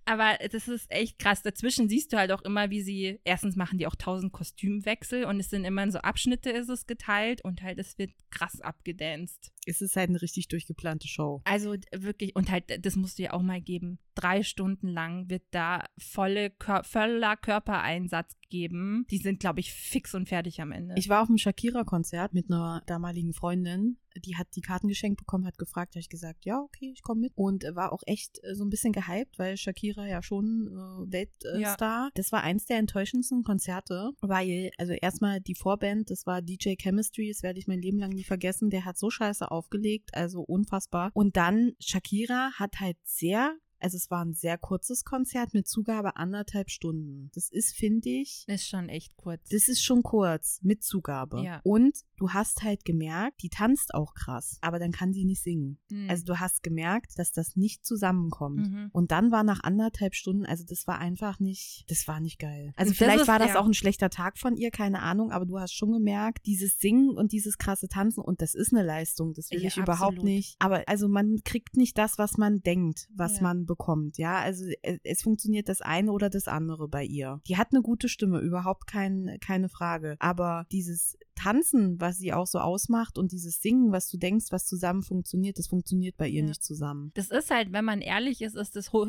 Aber 0.05 0.38
das 0.51 0.68
ist 0.68 0.91
echt 0.91 1.20
krass. 1.20 1.43
Dazwischen 1.43 1.88
siehst 1.88 2.12
du 2.12 2.18
halt 2.18 2.32
auch 2.32 2.41
immer, 2.41 2.70
wie 2.70 2.82
sie, 2.82 3.20
erstens 3.24 3.55
machen 3.55 3.78
die 3.78 3.88
auch 3.88 3.95
tausend 3.95 4.34
Kostümwechsel 4.34 5.26
und 5.26 5.39
es 5.39 5.49
sind 5.49 5.64
immer 5.64 5.84
in 5.84 5.91
so 5.91 5.99
Abschnitte 5.99 6.49
ist 6.49 6.70
es 6.70 6.88
geteilt 6.88 7.43
und 7.43 7.62
halt 7.62 7.78
es 7.80 7.97
wird 7.97 8.12
krass 8.32 8.62
abgedanced. 8.62 9.51
Es 9.66 9.82
ist 9.82 9.95
halt 9.95 10.09
eine 10.09 10.22
richtig 10.22 10.47
durchgeplante 10.47 11.07
Show. 11.07 11.41
Also 11.43 11.76
wirklich, 11.91 12.36
und 12.36 12.49
halt, 12.51 12.86
das 12.86 12.95
musst 12.95 13.20
du 13.20 13.24
ja 13.24 13.34
auch 13.34 13.41
mal 13.41 13.62
geben. 13.62 13.99
Drei 14.16 14.43
Stunden 14.43 14.88
lang 14.88 15.30
wird 15.30 15.43
da 15.51 15.86
volle, 15.97 16.51
voller 16.84 17.38
Körpereinsatz 17.38 18.36
geben. 18.51 19.05
Die 19.09 19.18
sind, 19.18 19.39
glaube 19.39 19.62
ich, 19.62 19.74
fix 19.74 20.14
und 20.14 20.30
fertig 20.30 20.62
am 20.62 20.72
Ende. 20.72 20.93
Ich 20.97 21.09
war 21.09 21.24
auf 21.24 21.30
einem 21.30 21.39
Shakira-Konzert 21.39 22.34
mit 22.34 22.51
einer 22.51 22.84
damaligen 22.86 23.34
Freundin. 23.34 23.97
Die 24.26 24.36
hat 24.36 24.47
die 24.55 24.62
Karten 24.62 24.89
geschenkt 24.89 25.20
bekommen, 25.20 25.45
hat 25.45 25.57
gefragt, 25.57 25.95
habe 25.95 26.01
ich 26.01 26.09
gesagt, 26.09 26.43
ja, 26.43 26.59
okay, 26.59 26.91
ich 26.93 27.01
komme 27.01 27.22
mit. 27.22 27.32
Und 27.36 27.64
war 27.76 27.93
auch 27.93 28.03
echt 28.05 28.43
äh, 28.43 28.55
so 28.55 28.66
ein 28.66 28.70
bisschen 28.70 28.91
gehypt, 28.91 29.39
weil 29.39 29.55
Shakira 29.55 30.05
ja 30.05 30.22
schon 30.22 30.68
äh, 30.68 31.12
Weltstar. 31.12 32.05
Ja. 32.05 32.09
Das 32.14 32.34
war 32.34 32.43
eins 32.43 32.66
der 32.66 32.78
enttäuschendsten 32.78 33.43
Konzerte, 33.43 34.12
weil, 34.20 34.72
also 34.78 34.91
erstmal 34.91 35.39
die 35.39 35.55
Vorband, 35.55 36.12
das 36.12 36.26
war 36.26 36.41
DJ 36.41 36.76
Chemistry, 36.78 37.30
das 37.30 37.41
werde 37.41 37.59
ich 37.59 37.68
mein 37.68 37.82
Leben 37.82 37.99
lang 37.99 38.12
nie 38.12 38.26
vergessen. 38.26 38.70
Der 38.70 38.84
hat 38.84 38.97
so 38.97 39.09
scheiße 39.09 39.49
aufgelegt, 39.51 40.13
also 40.13 40.41
unfassbar. 40.41 41.11
Und 41.13 41.37
dann 41.37 41.73
Shakira 41.79 42.51
hat 42.55 42.79
halt 42.79 42.97
sehr 43.03 43.55
also 43.82 43.97
es 43.97 44.09
war 44.11 44.23
ein 44.23 44.34
sehr 44.34 44.57
kurzes 44.57 45.03
Konzert 45.03 45.53
mit 45.53 45.67
Zugabe 45.67 46.15
anderthalb 46.15 46.69
Stunden. 46.69 47.29
Das 47.34 47.49
ist, 47.49 47.75
finde 47.75 48.09
ich. 48.09 48.45
Ist 48.47 48.67
schon 48.67 48.89
echt 48.89 49.17
kurz. 49.17 49.49
Das 49.49 49.67
ist 49.67 49.84
schon 49.84 50.03
kurz 50.03 50.59
mit 50.61 50.84
Zugabe. 50.84 51.41
Ja. 51.43 51.61
Und 51.63 51.97
du 52.17 52.29
hast 52.29 52.63
halt 52.63 52.86
gemerkt, 52.86 53.41
die 53.41 53.49
tanzt 53.49 53.93
auch 53.93 54.13
krass, 54.13 54.57
aber 54.61 54.79
dann 54.79 54.91
kann 54.91 55.13
sie 55.13 55.25
nicht 55.25 55.41
singen. 55.41 55.79
Mhm. 55.89 56.09
Also 56.09 56.23
du 56.25 56.39
hast 56.39 56.63
gemerkt, 56.63 57.17
dass 57.17 57.32
das 57.32 57.55
nicht 57.55 57.86
zusammenkommt. 57.86 58.69
Mhm. 58.69 58.89
Und 58.91 59.11
dann 59.11 59.32
war 59.32 59.43
nach 59.43 59.63
anderthalb 59.63 60.15
Stunden, 60.15 60.45
also 60.45 60.63
das 60.67 60.86
war 60.88 60.99
einfach 60.99 61.39
nicht, 61.39 61.86
das 61.89 62.07
war 62.07 62.19
nicht 62.19 62.39
geil. 62.39 62.73
Also 62.75 62.93
vielleicht 62.93 63.21
ist, 63.21 63.27
war 63.27 63.39
das 63.39 63.49
ja. 63.49 63.59
auch 63.59 63.65
ein 63.65 63.73
schlechter 63.73 64.09
Tag 64.09 64.38
von 64.38 64.55
ihr, 64.55 64.71
keine 64.71 65.01
Ahnung, 65.01 65.32
aber 65.32 65.45
du 65.45 65.59
hast 65.59 65.73
schon 65.73 65.91
gemerkt, 65.91 66.45
dieses 66.45 66.77
Singen 66.77 67.09
und 67.09 67.32
dieses 67.32 67.57
krasse 67.57 67.88
Tanzen 67.88 68.21
und 68.21 68.41
das 68.41 68.53
ist 68.53 68.73
eine 68.73 68.84
Leistung, 68.84 69.34
das 69.34 69.49
will 69.51 69.61
ja, 69.61 69.67
ich 69.67 69.77
überhaupt 69.77 70.17
absolut. 70.17 70.23
nicht. 70.23 70.55
Aber 70.59 70.84
also 70.88 71.07
man 71.07 71.38
kriegt 71.43 71.75
nicht 71.77 71.97
das, 71.97 72.17
was 72.17 72.38
man 72.38 72.61
denkt, 72.61 73.07
was 73.15 73.41
man 73.41 73.65
bekommt, 73.72 74.17
ja. 74.17 74.39
Also 74.39 74.65
es, 74.82 74.99
es, 75.03 75.22
funktioniert 75.22 75.69
das 75.69 75.82
eine 75.82 76.11
oder 76.11 76.30
das 76.30 76.47
andere 76.47 76.89
bei 76.89 77.05
ihr. 77.05 77.39
Die 77.47 77.55
hat 77.55 77.69
eine 77.72 77.82
gute 77.82 78.09
Stimme, 78.09 78.39
überhaupt 78.39 78.86
kein, 78.86 79.38
keine 79.39 79.69
Frage. 79.69 80.17
Aber 80.19 80.65
dieses 80.72 81.17
Tanzen, 81.36 81.99
was 82.01 82.17
sie 82.17 82.34
auch 82.34 82.47
so 82.47 82.59
ausmacht 82.59 83.17
und 83.17 83.32
dieses 83.32 83.61
Singen, 83.61 83.93
was 83.93 84.09
du 84.09 84.17
denkst, 84.17 84.47
was 84.49 84.65
zusammen 84.65 85.03
funktioniert, 85.03 85.57
das 85.57 85.67
funktioniert 85.67 86.17
bei 86.17 86.28
ihr 86.28 86.41
ja. 86.41 86.47
nicht 86.47 86.63
zusammen. 86.63 87.11
Das 87.13 87.32
ist 87.32 87.49
halt, 87.49 87.72
wenn 87.72 87.86
man 87.86 88.01
ehrlich 88.01 88.41
ist, 88.41 88.55
ist 88.55 88.76
das 88.76 88.91
hoch, 88.91 89.07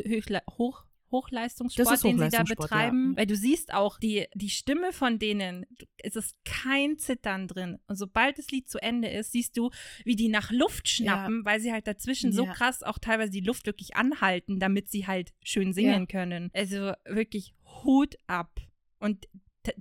hoch 0.58 0.84
Hochleistungssport, 1.12 2.02
den 2.02 2.18
sie 2.18 2.28
da 2.28 2.42
betreiben. 2.42 3.10
Ja. 3.12 3.18
Weil 3.18 3.26
du 3.26 3.36
siehst 3.36 3.72
auch, 3.72 3.98
die, 3.98 4.26
die 4.34 4.50
Stimme 4.50 4.92
von 4.92 5.18
denen, 5.18 5.66
es 5.98 6.16
ist 6.16 6.36
kein 6.44 6.98
Zittern 6.98 7.46
drin. 7.46 7.78
Und 7.86 7.96
sobald 7.96 8.38
das 8.38 8.50
Lied 8.50 8.68
zu 8.68 8.82
Ende 8.82 9.08
ist, 9.08 9.32
siehst 9.32 9.56
du, 9.56 9.70
wie 10.04 10.16
die 10.16 10.28
nach 10.28 10.50
Luft 10.50 10.88
schnappen, 10.88 11.40
ja. 11.40 11.44
weil 11.44 11.60
sie 11.60 11.72
halt 11.72 11.86
dazwischen 11.86 12.30
ja. 12.30 12.36
so 12.36 12.46
krass 12.46 12.82
auch 12.82 12.98
teilweise 12.98 13.30
die 13.30 13.40
Luft 13.40 13.66
wirklich 13.66 13.94
anhalten, 13.94 14.58
damit 14.58 14.90
sie 14.90 15.06
halt 15.06 15.32
schön 15.44 15.72
singen 15.72 16.08
können. 16.08 16.50
Also 16.54 16.92
wirklich 17.04 17.54
Hut 17.84 18.16
ab. 18.26 18.60
Und 18.98 19.28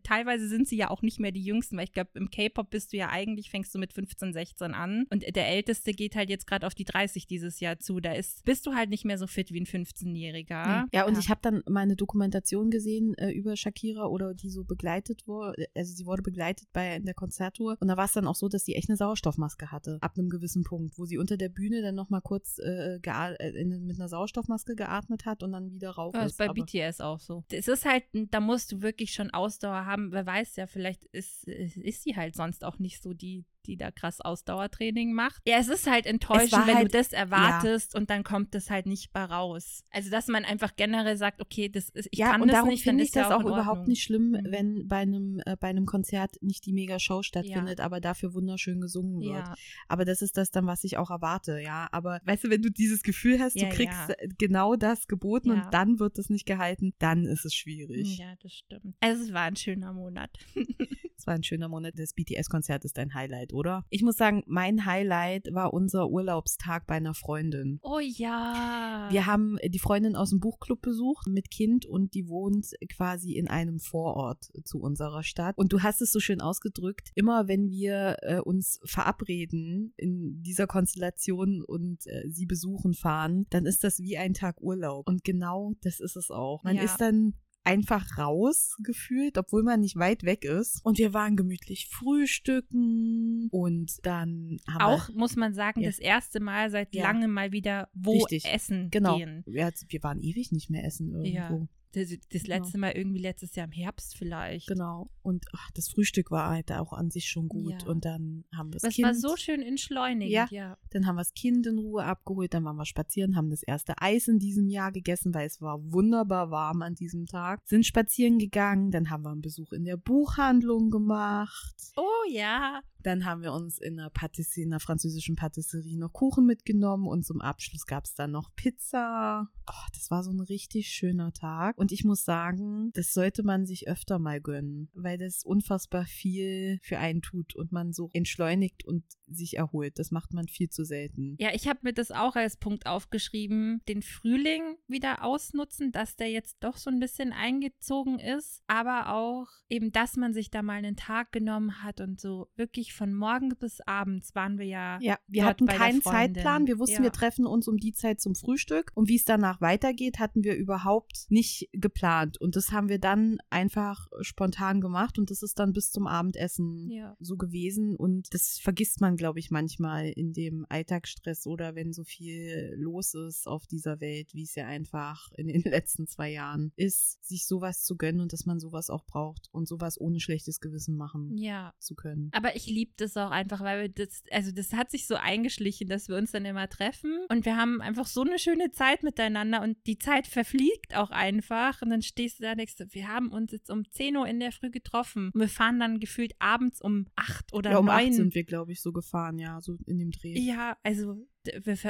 teilweise 0.03 0.47
sind 0.47 0.67
sie 0.67 0.77
ja 0.77 0.89
auch 0.89 1.01
nicht 1.01 1.19
mehr 1.19 1.31
die 1.31 1.43
Jüngsten, 1.43 1.77
weil 1.77 1.85
ich 1.85 1.93
glaube, 1.93 2.11
im 2.15 2.29
K-Pop 2.29 2.69
bist 2.69 2.93
du 2.93 2.97
ja 2.97 3.09
eigentlich, 3.09 3.49
fängst 3.49 3.73
du 3.73 3.79
mit 3.79 3.93
15, 3.93 4.33
16 4.33 4.73
an 4.73 5.05
und 5.09 5.23
der 5.35 5.47
Älteste 5.47 5.93
geht 5.93 6.15
halt 6.15 6.29
jetzt 6.29 6.47
gerade 6.47 6.67
auf 6.67 6.75
die 6.75 6.85
30 6.85 7.27
dieses 7.27 7.59
Jahr 7.59 7.79
zu. 7.79 7.99
Da 7.99 8.13
ist, 8.13 8.45
bist 8.45 8.65
du 8.65 8.73
halt 8.73 8.89
nicht 8.89 9.05
mehr 9.05 9.17
so 9.17 9.27
fit 9.27 9.51
wie 9.51 9.59
ein 9.59 9.65
15-Jähriger. 9.65 10.85
Ja, 10.93 11.05
und 11.05 11.13
ja. 11.13 11.19
ich 11.19 11.29
habe 11.29 11.39
dann 11.41 11.63
mal 11.67 11.81
eine 11.81 11.95
Dokumentation 11.95 12.69
gesehen 12.69 13.15
äh, 13.15 13.31
über 13.31 13.55
Shakira 13.55 14.05
oder 14.05 14.33
die 14.33 14.49
so 14.49 14.63
begleitet 14.63 15.27
wurde, 15.27 15.67
also 15.75 15.93
sie 15.93 16.05
wurde 16.05 16.21
begleitet 16.21 16.67
bei 16.73 16.95
in 16.95 17.05
der 17.05 17.13
Konzerttour 17.13 17.77
und 17.79 17.87
da 17.87 17.97
war 17.97 18.05
es 18.05 18.13
dann 18.13 18.27
auch 18.27 18.35
so, 18.35 18.47
dass 18.47 18.65
sie 18.65 18.75
echt 18.75 18.89
eine 18.89 18.97
Sauerstoffmaske 18.97 19.71
hatte, 19.71 19.97
ab 20.01 20.17
einem 20.17 20.29
gewissen 20.29 20.63
Punkt, 20.63 20.97
wo 20.97 21.05
sie 21.05 21.17
unter 21.17 21.37
der 21.37 21.49
Bühne 21.49 21.81
dann 21.81 21.95
nochmal 21.95 22.21
kurz 22.21 22.59
äh, 22.59 22.99
äh, 23.01 23.61
in, 23.61 23.85
mit 23.85 23.99
einer 23.99 24.07
Sauerstoffmaske 24.07 24.75
geatmet 24.75 25.25
hat 25.25 25.43
und 25.43 25.51
dann 25.51 25.71
wieder 25.71 25.91
rauf 25.91 26.13
ja, 26.13 26.21
ist. 26.21 26.39
Das 26.39 26.47
ist 26.47 26.53
bei 26.55 26.89
BTS 26.89 27.01
auch 27.01 27.19
so. 27.19 27.43
Es 27.51 27.67
ist 27.67 27.85
halt, 27.85 28.03
da 28.13 28.39
musst 28.39 28.71
du 28.71 28.81
wirklich 28.81 29.13
schon 29.13 29.29
Ausdauer 29.31 29.70
Ausdauer 29.71 29.85
haben. 29.85 30.11
Wer 30.11 30.25
weiß 30.25 30.55
ja, 30.57 30.67
vielleicht 30.67 31.05
ist, 31.05 31.47
ist 31.47 32.03
sie 32.03 32.15
halt 32.15 32.35
sonst 32.35 32.63
auch 32.63 32.79
nicht 32.79 33.01
so 33.01 33.13
die 33.13 33.45
die 33.65 33.77
da 33.77 33.91
krass 33.91 34.21
Ausdauertraining 34.21 35.13
macht. 35.13 35.41
Ja, 35.47 35.57
es 35.57 35.67
ist 35.67 35.89
halt 35.89 36.05
enttäuschend, 36.05 36.67
wenn 36.67 36.75
halt, 36.75 36.93
du 36.93 36.97
das 36.97 37.13
erwartest 37.13 37.93
ja. 37.93 37.99
und 37.99 38.09
dann 38.09 38.23
kommt 38.23 38.55
das 38.55 38.69
halt 38.69 38.85
nicht 38.85 39.11
bei 39.13 39.23
raus. 39.23 39.83
Also, 39.91 40.09
dass 40.09 40.27
man 40.27 40.45
einfach 40.45 40.75
generell 40.75 41.17
sagt, 41.17 41.41
okay, 41.41 41.69
das 41.69 41.89
ist, 41.89 42.07
ich 42.11 42.19
ja, 42.19 42.31
kann 42.31 42.41
und 42.41 42.51
das 42.51 42.65
nicht, 42.65 42.83
finde 42.83 43.03
ich 43.03 43.11
das 43.11 43.27
auch, 43.27 43.43
auch 43.43 43.45
überhaupt 43.45 43.87
nicht 43.87 44.03
schlimm, 44.03 44.31
mhm. 44.31 44.45
wenn 44.49 44.87
bei 44.87 44.97
einem, 44.97 45.41
äh, 45.45 45.55
bei 45.59 45.67
einem 45.67 45.85
Konzert 45.85 46.35
nicht 46.41 46.65
die 46.65 46.73
Mega-Show 46.73 47.23
stattfindet, 47.23 47.79
ja. 47.79 47.85
aber 47.85 47.99
dafür 47.99 48.33
wunderschön 48.33 48.81
gesungen 48.81 49.21
wird. 49.21 49.47
Ja. 49.47 49.55
Aber 49.87 50.05
das 50.05 50.21
ist 50.21 50.37
das 50.37 50.51
dann, 50.51 50.67
was 50.67 50.83
ich 50.83 50.97
auch 50.97 51.09
erwarte, 51.09 51.59
ja. 51.61 51.87
Aber 51.91 52.19
weißt 52.25 52.45
du, 52.45 52.49
wenn 52.49 52.61
du 52.61 52.69
dieses 52.69 53.03
Gefühl 53.03 53.39
hast, 53.39 53.59
du 53.59 53.67
kriegst 53.69 54.15
genau 54.37 54.75
das 54.75 55.07
geboten 55.07 55.51
und 55.51 55.65
dann 55.71 55.99
wird 55.99 56.17
das 56.17 56.29
nicht 56.29 56.45
gehalten, 56.45 56.93
dann 56.99 57.25
ist 57.25 57.45
es 57.45 57.53
schwierig. 57.53 58.17
Ja, 58.17 58.35
das 58.41 58.53
stimmt. 58.53 58.95
Also, 58.99 59.23
es 59.23 59.33
war 59.33 59.43
ein 59.43 59.55
schöner 59.55 59.93
Monat. 59.93 60.31
es 61.21 61.27
war 61.27 61.35
ein 61.35 61.43
schöner 61.43 61.69
Monat. 61.69 61.93
Das 61.97 62.13
BTS-Konzert 62.13 62.83
ist 62.83 62.97
dein 62.97 63.13
Highlight, 63.13 63.53
oder? 63.53 63.85
Ich 63.89 64.01
muss 64.01 64.17
sagen, 64.17 64.43
mein 64.47 64.85
Highlight 64.85 65.53
war 65.53 65.71
unser 65.71 66.09
Urlaubstag 66.09 66.87
bei 66.87 66.95
einer 66.95 67.13
Freundin. 67.13 67.79
Oh 67.83 67.99
ja. 67.99 69.07
Wir 69.11 69.27
haben 69.27 69.57
die 69.63 69.79
Freundin 69.79 70.15
aus 70.15 70.31
dem 70.31 70.39
Buchclub 70.39 70.81
besucht 70.81 71.27
mit 71.27 71.51
Kind 71.51 71.85
und 71.85 72.15
die 72.15 72.27
wohnt 72.27 72.71
quasi 72.95 73.33
in 73.33 73.47
einem 73.47 73.79
Vorort 73.79 74.51
zu 74.63 74.79
unserer 74.79 75.21
Stadt. 75.21 75.57
Und 75.57 75.73
du 75.73 75.83
hast 75.83 76.01
es 76.01 76.11
so 76.11 76.19
schön 76.19 76.41
ausgedrückt, 76.41 77.11
immer 77.13 77.47
wenn 77.47 77.69
wir 77.69 78.17
äh, 78.21 78.39
uns 78.39 78.79
verabreden 78.83 79.93
in 79.97 80.41
dieser 80.41 80.65
Konstellation 80.65 81.63
und 81.63 82.07
äh, 82.07 82.27
sie 82.29 82.47
besuchen 82.47 82.93
fahren, 82.93 83.45
dann 83.51 83.67
ist 83.67 83.83
das 83.83 83.99
wie 83.99 84.17
ein 84.17 84.33
Tag 84.33 84.59
Urlaub. 84.59 85.07
Und 85.07 85.23
genau 85.23 85.73
das 85.83 85.99
ist 85.99 86.15
es 86.15 86.31
auch. 86.31 86.63
Man 86.63 86.77
ja. 86.77 86.83
ist 86.83 86.97
dann 86.97 87.35
einfach 87.63 88.17
raus 88.17 88.75
gefühlt, 88.83 89.37
obwohl 89.37 89.63
man 89.63 89.81
nicht 89.81 89.95
weit 89.95 90.23
weg 90.23 90.43
ist. 90.45 90.83
Und 90.83 90.97
wir 90.97 91.13
waren 91.13 91.35
gemütlich 91.35 91.87
frühstücken 91.89 93.47
und 93.51 94.05
dann 94.05 94.57
haben 94.67 94.81
auch 94.81 95.09
wir, 95.09 95.15
muss 95.15 95.35
man 95.35 95.53
sagen, 95.53 95.81
ja. 95.81 95.89
das 95.89 95.99
erste 95.99 96.39
Mal 96.39 96.71
seit 96.71 96.93
ja. 96.95 97.03
langem 97.03 97.31
mal 97.31 97.51
wieder 97.51 97.89
wo 97.93 98.13
Richtig. 98.23 98.45
essen 98.45 98.89
genau. 98.89 99.17
gehen. 99.17 99.43
Ja, 99.47 99.69
wir 99.87 100.03
waren 100.03 100.19
ewig 100.19 100.51
nicht 100.51 100.69
mehr 100.69 100.83
essen 100.85 101.11
irgendwo. 101.13 101.59
Ja. 101.59 101.67
Das, 101.93 102.09
das 102.09 102.43
genau. 102.43 102.55
letzte 102.55 102.73
genau. 102.73 102.87
Mal 102.87 102.91
irgendwie 102.91 103.19
letztes 103.19 103.55
Jahr 103.55 103.65
im 103.65 103.71
Herbst 103.71 104.17
vielleicht. 104.17 104.67
Genau. 104.67 105.09
Und 105.21 105.45
ach, 105.53 105.71
das 105.71 105.89
Frühstück 105.89 106.31
war 106.31 106.49
halt 106.49 106.71
auch 106.71 106.93
an 106.93 107.11
sich 107.11 107.27
schon 107.29 107.47
gut. 107.47 107.83
Ja. 107.83 107.87
Und 107.87 108.05
dann 108.05 108.45
haben 108.55 108.69
wir 108.69 108.73
das, 108.73 108.83
das 108.83 108.95
Kind. 108.95 109.07
Das 109.07 109.23
war 109.23 109.29
so 109.29 109.35
schön 109.35 109.61
entschleunigend. 109.61 110.31
Ja. 110.31 110.47
ja. 110.49 110.77
Dann 110.91 111.05
haben 111.05 111.15
wir 111.15 111.21
das 111.21 111.33
Kind 111.33 111.67
in 111.67 111.77
Ruhe 111.77 112.03
abgeholt. 112.03 112.53
Dann 112.53 112.63
waren 112.63 112.77
wir 112.77 112.85
spazieren, 112.85 113.35
haben 113.35 113.49
das 113.49 113.63
erste 113.63 113.93
Eis 114.01 114.27
in 114.27 114.39
diesem 114.39 114.69
Jahr 114.69 114.91
gegessen, 114.91 115.33
weil 115.33 115.47
es 115.47 115.61
war 115.61 115.79
wunderbar 115.91 116.49
warm 116.49 116.81
an 116.81 116.95
diesem 116.95 117.25
Tag. 117.25 117.61
Sind 117.65 117.85
spazieren 117.85 118.39
gegangen. 118.39 118.91
Dann 118.91 119.09
haben 119.09 119.23
wir 119.23 119.31
einen 119.31 119.41
Besuch 119.41 119.71
in 119.73 119.83
der 119.83 119.97
Buchhandlung 119.97 120.89
gemacht. 120.89 121.75
Oh 121.97 122.29
ja. 122.29 122.81
Dann 123.03 123.25
haben 123.25 123.41
wir 123.41 123.53
uns 123.53 123.79
in 123.79 123.99
einer 123.99 124.09
Patisserie, 124.09 124.65
in 124.65 124.73
einer 124.73 124.79
französischen 124.79 125.35
Patisserie 125.35 125.97
noch 125.97 126.13
Kuchen 126.13 126.45
mitgenommen 126.45 127.07
und 127.07 127.25
zum 127.25 127.41
Abschluss 127.41 127.85
gab 127.85 128.05
es 128.05 128.13
dann 128.13 128.31
noch 128.31 128.53
Pizza. 128.55 129.47
Oh, 129.67 129.87
das 129.93 130.11
war 130.11 130.23
so 130.23 130.31
ein 130.31 130.39
richtig 130.39 130.89
schöner 130.89 131.33
Tag. 131.33 131.77
Und 131.81 131.91
ich 131.91 132.03
muss 132.03 132.23
sagen, 132.23 132.91
das 132.93 133.11
sollte 133.11 133.41
man 133.41 133.65
sich 133.65 133.87
öfter 133.87 134.19
mal 134.19 134.39
gönnen, 134.39 134.91
weil 134.93 135.17
das 135.17 135.43
unfassbar 135.43 136.05
viel 136.05 136.77
für 136.83 136.99
einen 136.99 137.23
tut 137.23 137.55
und 137.55 137.71
man 137.71 137.91
so 137.91 138.11
entschleunigt 138.13 138.85
und 138.85 139.03
sich 139.25 139.57
erholt. 139.57 139.97
Das 139.97 140.11
macht 140.11 140.31
man 140.31 140.47
viel 140.47 140.69
zu 140.69 140.83
selten. 140.83 141.35
Ja, 141.39 141.49
ich 141.55 141.67
habe 141.67 141.79
mir 141.81 141.93
das 141.93 142.11
auch 142.11 142.35
als 142.35 142.57
Punkt 142.57 142.85
aufgeschrieben, 142.85 143.81
den 143.87 144.03
Frühling 144.03 144.77
wieder 144.87 145.23
ausnutzen, 145.23 145.91
dass 145.91 146.15
der 146.15 146.29
jetzt 146.29 146.57
doch 146.59 146.77
so 146.77 146.91
ein 146.91 146.99
bisschen 146.99 147.33
eingezogen 147.33 148.19
ist, 148.19 148.61
aber 148.67 149.15
auch 149.15 149.47
eben, 149.67 149.91
dass 149.91 150.17
man 150.17 150.33
sich 150.35 150.51
da 150.51 150.61
mal 150.61 150.73
einen 150.73 150.97
Tag 150.97 151.31
genommen 151.31 151.83
hat 151.83 151.99
und 151.99 152.21
so 152.21 152.47
wirklich 152.55 152.93
von 152.93 153.11
morgen 153.11 153.49
bis 153.59 153.81
abends 153.87 154.35
waren 154.35 154.59
wir 154.59 154.67
ja. 154.67 154.99
Ja, 155.01 155.17
wir 155.27 155.45
hatten 155.45 155.65
keinen 155.65 156.03
Zeitplan. 156.03 156.67
Wir 156.67 156.77
wussten, 156.77 156.97
ja. 156.97 157.03
wir 157.03 157.11
treffen 157.11 157.47
uns 157.47 157.67
um 157.67 157.77
die 157.77 157.93
Zeit 157.93 158.21
zum 158.21 158.35
Frühstück 158.35 158.91
und 158.93 159.09
wie 159.09 159.15
es 159.15 159.23
danach 159.23 159.61
weitergeht, 159.61 160.19
hatten 160.19 160.43
wir 160.43 160.55
überhaupt 160.55 161.25
nicht 161.29 161.70
geplant 161.73 162.39
und 162.39 162.55
das 162.55 162.71
haben 162.71 162.89
wir 162.89 162.99
dann 162.99 163.37
einfach 163.49 164.07
spontan 164.21 164.81
gemacht 164.81 165.17
und 165.17 165.31
das 165.31 165.41
ist 165.41 165.59
dann 165.59 165.73
bis 165.73 165.91
zum 165.91 166.07
Abendessen 166.07 166.89
ja. 166.89 167.15
so 167.19 167.37
gewesen 167.37 167.95
und 167.95 168.33
das 168.33 168.59
vergisst 168.59 168.99
man 169.01 169.15
glaube 169.15 169.39
ich, 169.39 169.51
manchmal 169.51 170.09
in 170.09 170.33
dem 170.33 170.65
Alltagsstress 170.69 171.47
oder 171.47 171.75
wenn 171.75 171.93
so 171.93 172.03
viel 172.03 172.73
los 172.77 173.13
ist 173.13 173.47
auf 173.47 173.67
dieser 173.67 173.99
Welt, 174.01 174.33
wie 174.33 174.43
es 174.43 174.55
ja 174.55 174.65
einfach 174.65 175.31
in 175.37 175.47
den 175.47 175.61
letzten 175.71 176.07
zwei 176.07 176.31
Jahren 176.31 176.71
ist, 176.75 177.23
sich 177.23 177.45
sowas 177.45 177.83
zu 177.83 177.95
gönnen 177.95 178.21
und 178.21 178.33
dass 178.33 178.45
man 178.45 178.59
sowas 178.59 178.89
auch 178.89 179.05
braucht 179.05 179.49
und 179.51 179.67
sowas 179.67 179.99
ohne 179.99 180.19
schlechtes 180.19 180.59
Gewissen 180.59 180.97
machen 180.97 181.37
ja. 181.37 181.73
zu 181.79 181.95
können. 181.95 182.29
Aber 182.33 182.55
ich 182.55 182.65
liebe 182.65 182.93
das 182.97 183.15
auch 183.15 183.31
einfach, 183.31 183.61
weil 183.61 183.81
wir 183.81 183.89
das, 183.89 184.23
also 184.31 184.51
das 184.51 184.73
hat 184.73 184.91
sich 184.91 185.07
so 185.07 185.15
eingeschlichen, 185.15 185.87
dass 185.87 186.09
wir 186.09 186.17
uns 186.17 186.31
dann 186.31 186.45
immer 186.45 186.67
treffen 186.67 187.19
und 187.29 187.45
wir 187.45 187.55
haben 187.55 187.81
einfach 187.81 188.07
so 188.07 188.21
eine 188.21 188.39
schöne 188.39 188.71
Zeit 188.71 189.03
miteinander 189.03 189.61
und 189.61 189.77
die 189.87 189.97
Zeit 189.97 190.27
verfliegt 190.27 190.95
auch 190.95 191.11
einfach 191.11 191.60
und 191.81 191.89
dann 191.89 192.01
stehst 192.01 192.39
du 192.39 192.43
da 192.43 192.51
und 192.51 192.57
denkst, 192.57 192.75
wir 192.89 193.07
haben 193.07 193.31
uns 193.31 193.51
jetzt 193.51 193.69
um 193.69 193.89
10 193.89 194.17
Uhr 194.17 194.27
in 194.27 194.39
der 194.39 194.51
Früh 194.51 194.69
getroffen 194.69 195.31
und 195.33 195.39
wir 195.39 195.49
fahren 195.49 195.79
dann 195.79 195.99
gefühlt 195.99 196.33
abends 196.39 196.81
um 196.81 197.07
8 197.15 197.53
oder 197.53 197.71
ja, 197.71 197.77
um 197.77 197.85
9. 197.85 198.07
8 198.09 198.13
sind 198.13 198.35
wir, 198.35 198.43
glaube 198.43 198.71
ich, 198.71 198.81
so 198.81 198.91
gefahren 198.91 199.39
ja, 199.39 199.59
so 199.61 199.77
in 199.85 199.99
dem 199.99 200.11
Dreh. 200.11 200.37
Ja, 200.37 200.77
also 200.83 201.27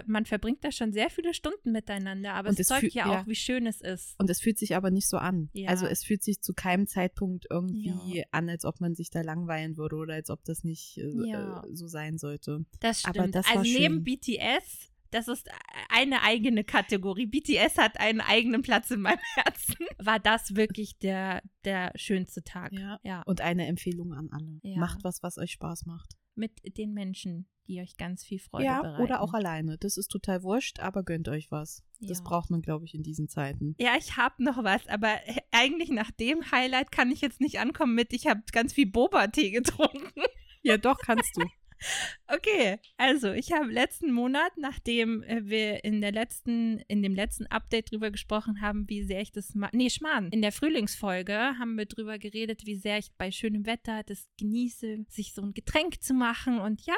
man 0.05 0.25
verbringt 0.25 0.63
da 0.63 0.71
schon 0.71 0.93
sehr 0.93 1.09
viele 1.09 1.33
Stunden 1.33 1.71
miteinander, 1.71 2.33
aber 2.33 2.49
und 2.49 2.59
es 2.59 2.67
zeugt 2.67 2.93
ja, 2.93 3.07
ja 3.07 3.21
auch, 3.21 3.27
wie 3.27 3.35
schön 3.35 3.65
es 3.67 3.81
ist. 3.81 4.15
Und 4.17 4.29
es 4.29 4.39
fühlt 4.39 4.57
sich 4.57 4.75
aber 4.75 4.91
nicht 4.91 5.09
so 5.09 5.17
an. 5.17 5.49
Ja. 5.53 5.69
Also 5.69 5.85
es 5.85 6.03
fühlt 6.03 6.23
sich 6.23 6.41
zu 6.41 6.53
keinem 6.53 6.87
Zeitpunkt 6.87 7.47
irgendwie 7.49 8.19
ja. 8.19 8.23
an, 8.31 8.49
als 8.49 8.65
ob 8.65 8.79
man 8.79 8.95
sich 8.95 9.09
da 9.09 9.21
langweilen 9.21 9.77
würde 9.77 9.97
oder 9.97 10.13
als 10.13 10.29
ob 10.29 10.43
das 10.45 10.63
nicht 10.63 10.97
äh, 10.97 11.11
so 11.73 11.87
sein 11.87 12.17
sollte. 12.17 12.65
Das 12.79 13.01
stimmt. 13.01 13.35
Das 13.35 13.47
also 13.47 13.63
neben 13.63 14.03
BTS 14.03 14.90
das 15.11 15.27
ist 15.27 15.49
eine 15.89 16.21
eigene 16.23 16.63
Kategorie. 16.63 17.27
BTS 17.27 17.77
hat 17.77 17.99
einen 17.99 18.21
eigenen 18.21 18.61
Platz 18.61 18.91
in 18.91 19.01
meinem 19.01 19.19
Herzen. 19.35 19.85
War 19.99 20.19
das 20.19 20.55
wirklich 20.55 20.97
der, 20.99 21.41
der 21.65 21.91
schönste 21.95 22.43
Tag. 22.43 22.73
Ja. 22.73 22.99
ja. 23.03 23.21
Und 23.23 23.41
eine 23.41 23.67
Empfehlung 23.67 24.13
an 24.13 24.29
alle. 24.31 24.59
Ja. 24.63 24.77
Macht 24.79 25.03
was, 25.03 25.21
was 25.21 25.37
euch 25.37 25.51
Spaß 25.51 25.85
macht 25.85 26.17
mit 26.35 26.77
den 26.77 26.93
Menschen, 26.93 27.47
die 27.67 27.79
euch 27.81 27.97
ganz 27.97 28.23
viel 28.23 28.39
Freude 28.39 28.65
ja, 28.65 28.81
bereiten. 28.81 29.03
Oder 29.03 29.21
auch 29.21 29.33
alleine. 29.33 29.77
Das 29.77 29.97
ist 29.97 30.07
total 30.07 30.43
wurscht, 30.43 30.79
aber 30.79 31.03
gönnt 31.03 31.29
euch 31.29 31.51
was. 31.51 31.83
Ja. 31.99 32.09
Das 32.09 32.23
braucht 32.23 32.49
man, 32.49 32.61
glaube 32.61 32.85
ich, 32.85 32.93
in 32.93 33.03
diesen 33.03 33.29
Zeiten. 33.29 33.75
Ja, 33.79 33.95
ich 33.97 34.17
habe 34.17 34.43
noch 34.43 34.63
was, 34.63 34.87
aber 34.87 35.15
eigentlich 35.51 35.89
nach 35.89 36.11
dem 36.11 36.51
Highlight 36.51 36.91
kann 36.91 37.11
ich 37.11 37.21
jetzt 37.21 37.41
nicht 37.41 37.59
ankommen 37.59 37.95
mit, 37.95 38.13
ich 38.13 38.27
habe 38.27 38.41
ganz 38.51 38.73
viel 38.73 38.87
Boba-Tee 38.87 39.51
getrunken. 39.51 40.23
Ja, 40.63 40.77
doch, 40.77 40.97
kannst 40.99 41.35
du. 41.37 41.41
Okay, 42.27 42.77
also 42.97 43.31
ich 43.33 43.51
habe 43.51 43.71
letzten 43.71 44.11
Monat, 44.11 44.53
nachdem 44.57 45.23
äh, 45.23 45.41
wir 45.43 45.83
in 45.83 46.01
der 46.01 46.11
letzten, 46.11 46.79
in 46.87 47.01
dem 47.01 47.15
letzten 47.15 47.47
Update 47.47 47.91
drüber 47.91 48.11
gesprochen 48.11 48.61
haben, 48.61 48.87
wie 48.87 49.03
sehr 49.03 49.21
ich 49.21 49.31
das, 49.31 49.53
nee, 49.73 49.89
Schmarrn, 49.89 50.29
in 50.29 50.41
der 50.41 50.51
Frühlingsfolge 50.51 51.33
haben 51.33 51.77
wir 51.77 51.85
drüber 51.85 52.19
geredet, 52.19 52.65
wie 52.65 52.75
sehr 52.75 52.97
ich 52.97 53.11
bei 53.17 53.31
schönem 53.31 53.65
Wetter 53.65 54.03
das 54.03 54.27
genieße, 54.39 55.05
sich 55.09 55.33
so 55.33 55.41
ein 55.41 55.53
Getränk 55.53 56.01
zu 56.01 56.13
machen. 56.13 56.59
Und 56.59 56.85
ja, 56.85 56.95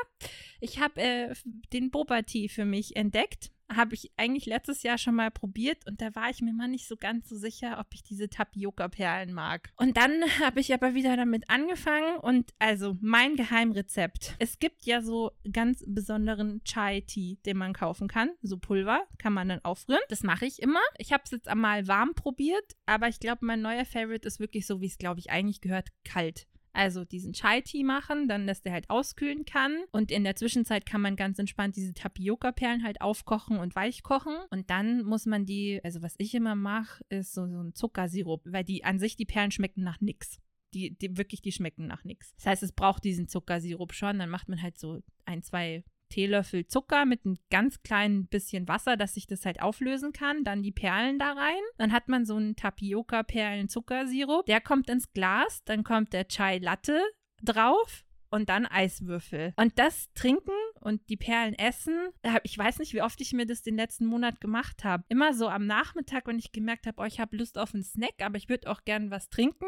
ich 0.60 0.80
habe 0.80 1.02
äh, 1.02 1.34
den 1.72 1.90
Boba 1.90 2.22
Tea 2.22 2.48
für 2.50 2.66
mich 2.66 2.96
entdeckt 2.96 3.52
habe 3.76 3.96
ich 3.96 4.12
eigentlich 4.18 4.46
letztes 4.46 4.84
Jahr 4.84 4.98
schon 4.98 5.16
mal 5.16 5.32
probiert 5.32 5.86
und 5.88 6.02
da 6.02 6.14
war 6.16 6.30
ich 6.30 6.42
mir 6.42 6.54
mal 6.54 6.68
nicht 6.68 6.88
so 6.88 6.98
ganz 6.98 7.30
so 7.30 7.36
sicher, 7.36 7.78
ob 7.80 7.88
ich 7.94 8.04
diese 8.04 8.30
Tapioca-Perlen 8.30 9.34
mag. 9.34 9.72
Und 9.78 9.98
dann 9.98 10.12
habe 10.40 10.60
ich 10.60 10.74
aber 10.74 10.94
wieder 10.94 11.16
damit 11.16 11.50
angefangen 11.50 12.18
und 12.18 12.52
also 12.60 12.98
mein 13.02 13.36
Geheimrezept. 13.36 14.36
Es 14.40 14.60
gibt 14.60 14.86
ja 14.86 15.02
so 15.02 15.32
ganz 15.52 15.84
besonderen 15.88 16.64
Chai-Tea, 16.64 17.38
den 17.46 17.58
man 17.58 17.74
kaufen 17.74 18.08
kann, 18.08 18.32
so 18.42 18.58
Pulver, 18.58 19.04
kann 19.18 19.34
man 19.34 19.50
dann 19.50 19.64
aufrühren. 19.64 20.02
Das 20.10 20.24
mache 20.24 20.46
ich 20.46 20.62
immer. 20.62 20.82
Ich 20.98 21.14
habe 21.14 21.24
es 21.26 21.32
jetzt 21.32 21.48
einmal 21.48 21.88
warm 21.88 22.14
probiert, 22.16 22.76
aber 22.86 23.08
ich 23.08 23.20
glaube, 23.20 23.46
mein 23.46 23.62
neuer 23.62 23.86
Favorite 23.86 24.28
ist 24.28 24.40
wirklich 24.40 24.66
so, 24.66 24.82
wie 24.82 24.88
es 24.88 24.98
glaube 24.98 25.20
ich 25.20 25.32
eigentlich 25.32 25.62
gehört, 25.62 25.90
kalt. 26.04 26.48
Also 26.74 27.06
diesen 27.06 27.34
Chai-Tea 27.34 27.84
machen, 27.84 28.28
dann, 28.28 28.48
dass 28.48 28.64
der 28.64 28.74
halt 28.74 28.90
auskühlen 28.90 29.46
kann. 29.46 29.84
Und 29.92 30.12
in 30.12 30.24
der 30.24 30.36
Zwischenzeit 30.36 30.86
kann 30.86 31.02
man 31.02 31.16
ganz 31.16 31.38
entspannt 31.38 31.76
diese 31.76 31.94
Tapioca-Perlen 31.94 32.84
halt 32.84 33.00
aufkochen 33.00 33.60
und 33.60 33.76
weich 33.76 34.02
kochen. 34.02 34.36
Und 34.50 34.70
dann 34.72 35.04
muss 35.04 35.28
man 35.28 35.46
die, 35.46 35.80
also 35.84 36.02
was 36.02 36.16
ich 36.18 36.34
immer 36.34 36.56
mache, 36.56 37.04
ist 37.10 37.34
so, 37.34 37.48
so 37.48 37.62
ein 37.62 37.76
Zuckersirup, 37.76 38.42
weil 38.46 38.64
die 38.64 38.84
an 38.84 38.98
sich 38.98 39.16
die 39.16 39.26
Perlen 39.26 39.52
schmecken 39.52 39.84
nach 39.84 40.02
nichts. 40.02 40.40
Die, 40.74 40.98
die 40.98 41.16
wirklich, 41.18 41.44
die 41.44 41.52
schmecken 41.52 41.86
nach 41.86 42.04
nichts. 42.04 42.34
Das 42.38 42.48
heißt, 42.48 42.64
es 42.64 42.72
braucht 42.72 43.04
diesen 43.04 43.28
Zuckersirup 43.28 43.94
schon. 43.94 44.18
Dann 44.18 44.32
macht 44.32 44.50
man 44.50 44.60
halt 44.60 44.80
so 44.80 45.04
ein, 45.26 45.44
zwei 45.44 45.84
Teelöffel 46.14 46.68
Zucker 46.68 47.06
mit 47.06 47.26
einem 47.26 47.38
ganz 47.50 47.82
kleinen 47.82 48.28
bisschen 48.28 48.68
Wasser, 48.68 48.98
dass 48.98 49.16
sich 49.16 49.26
das 49.26 49.46
halt 49.46 49.62
auflösen 49.62 50.14
kann. 50.14 50.44
Dann 50.44 50.62
die 50.62 50.72
Perlen 50.72 51.18
da 51.18 51.34
rein. 51.34 51.62
Dann 51.78 51.92
hat 51.92 52.08
man 52.08 52.26
so 52.26 52.36
einen 52.36 52.56
Tapioca-Perlen-Zuckersirup. 52.56 54.46
Der 54.46 54.62
kommt 54.62 54.90
ins 54.90 55.12
Glas. 55.14 55.64
Dann 55.66 55.84
kommt 55.84 56.14
der 56.14 56.28
Chai 56.28 56.60
Latte 56.60 57.02
drauf 57.42 58.06
und 58.30 58.50
dann 58.50 58.68
Eiswürfel. 58.68 59.54
Und 59.56 59.80
das 59.80 60.14
trinken 60.14 60.52
und 60.82 61.10
die 61.10 61.18
Perlen 61.18 61.56
essen, 61.56 62.10
ich 62.44 62.58
weiß 62.58 62.80
nicht, 62.80 62.94
wie 62.94 63.02
oft 63.02 63.20
ich 63.20 63.34
mir 63.34 63.48
das 63.48 63.64
den 63.64 63.76
letzten 63.76 64.06
Monat 64.06 64.40
gemacht 64.40 64.84
habe. 64.84 65.04
Immer 65.10 65.34
so 65.34 65.48
am 65.50 65.66
Nachmittag, 65.66 66.28
wenn 66.28 66.40
ich 66.40 66.52
gemerkt 66.52 66.86
habe, 66.86 67.02
oh, 67.02 67.06
ich 67.06 67.20
habe 67.20 67.38
Lust 67.38 67.58
auf 67.58 67.74
einen 67.74 67.84
Snack, 67.84 68.22
aber 68.22 68.38
ich 68.38 68.50
würde 68.50 68.70
auch 68.70 68.84
gern 68.86 69.10
was 69.12 69.30
trinken 69.30 69.68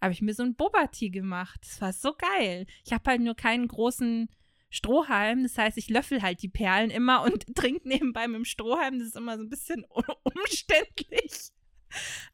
habe 0.00 0.12
ich 0.12 0.22
mir 0.22 0.32
so 0.32 0.44
ein 0.44 0.54
Boba-Tea 0.54 1.10
gemacht. 1.10 1.60
Das 1.62 1.80
war 1.80 1.92
so 1.92 2.14
geil. 2.14 2.66
Ich 2.84 2.92
habe 2.92 3.10
halt 3.10 3.20
nur 3.20 3.34
keinen 3.34 3.66
großen 3.66 4.28
Strohhalm. 4.70 5.42
Das 5.42 5.56
heißt, 5.58 5.78
ich 5.78 5.88
löffel 5.88 6.22
halt 6.22 6.42
die 6.42 6.48
Perlen 6.48 6.90
immer 6.90 7.22
und 7.22 7.46
trinke 7.56 7.88
nebenbei 7.88 8.26
mit 8.28 8.36
dem 8.36 8.44
Strohhalm. 8.44 8.98
Das 8.98 9.08
ist 9.08 9.16
immer 9.16 9.36
so 9.36 9.44
ein 9.44 9.48
bisschen 9.50 9.84
umständlich. 10.22 11.50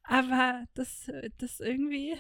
Aber 0.03 0.64
das, 0.74 1.11
das 1.39 1.61
irgendwie, 1.61 2.14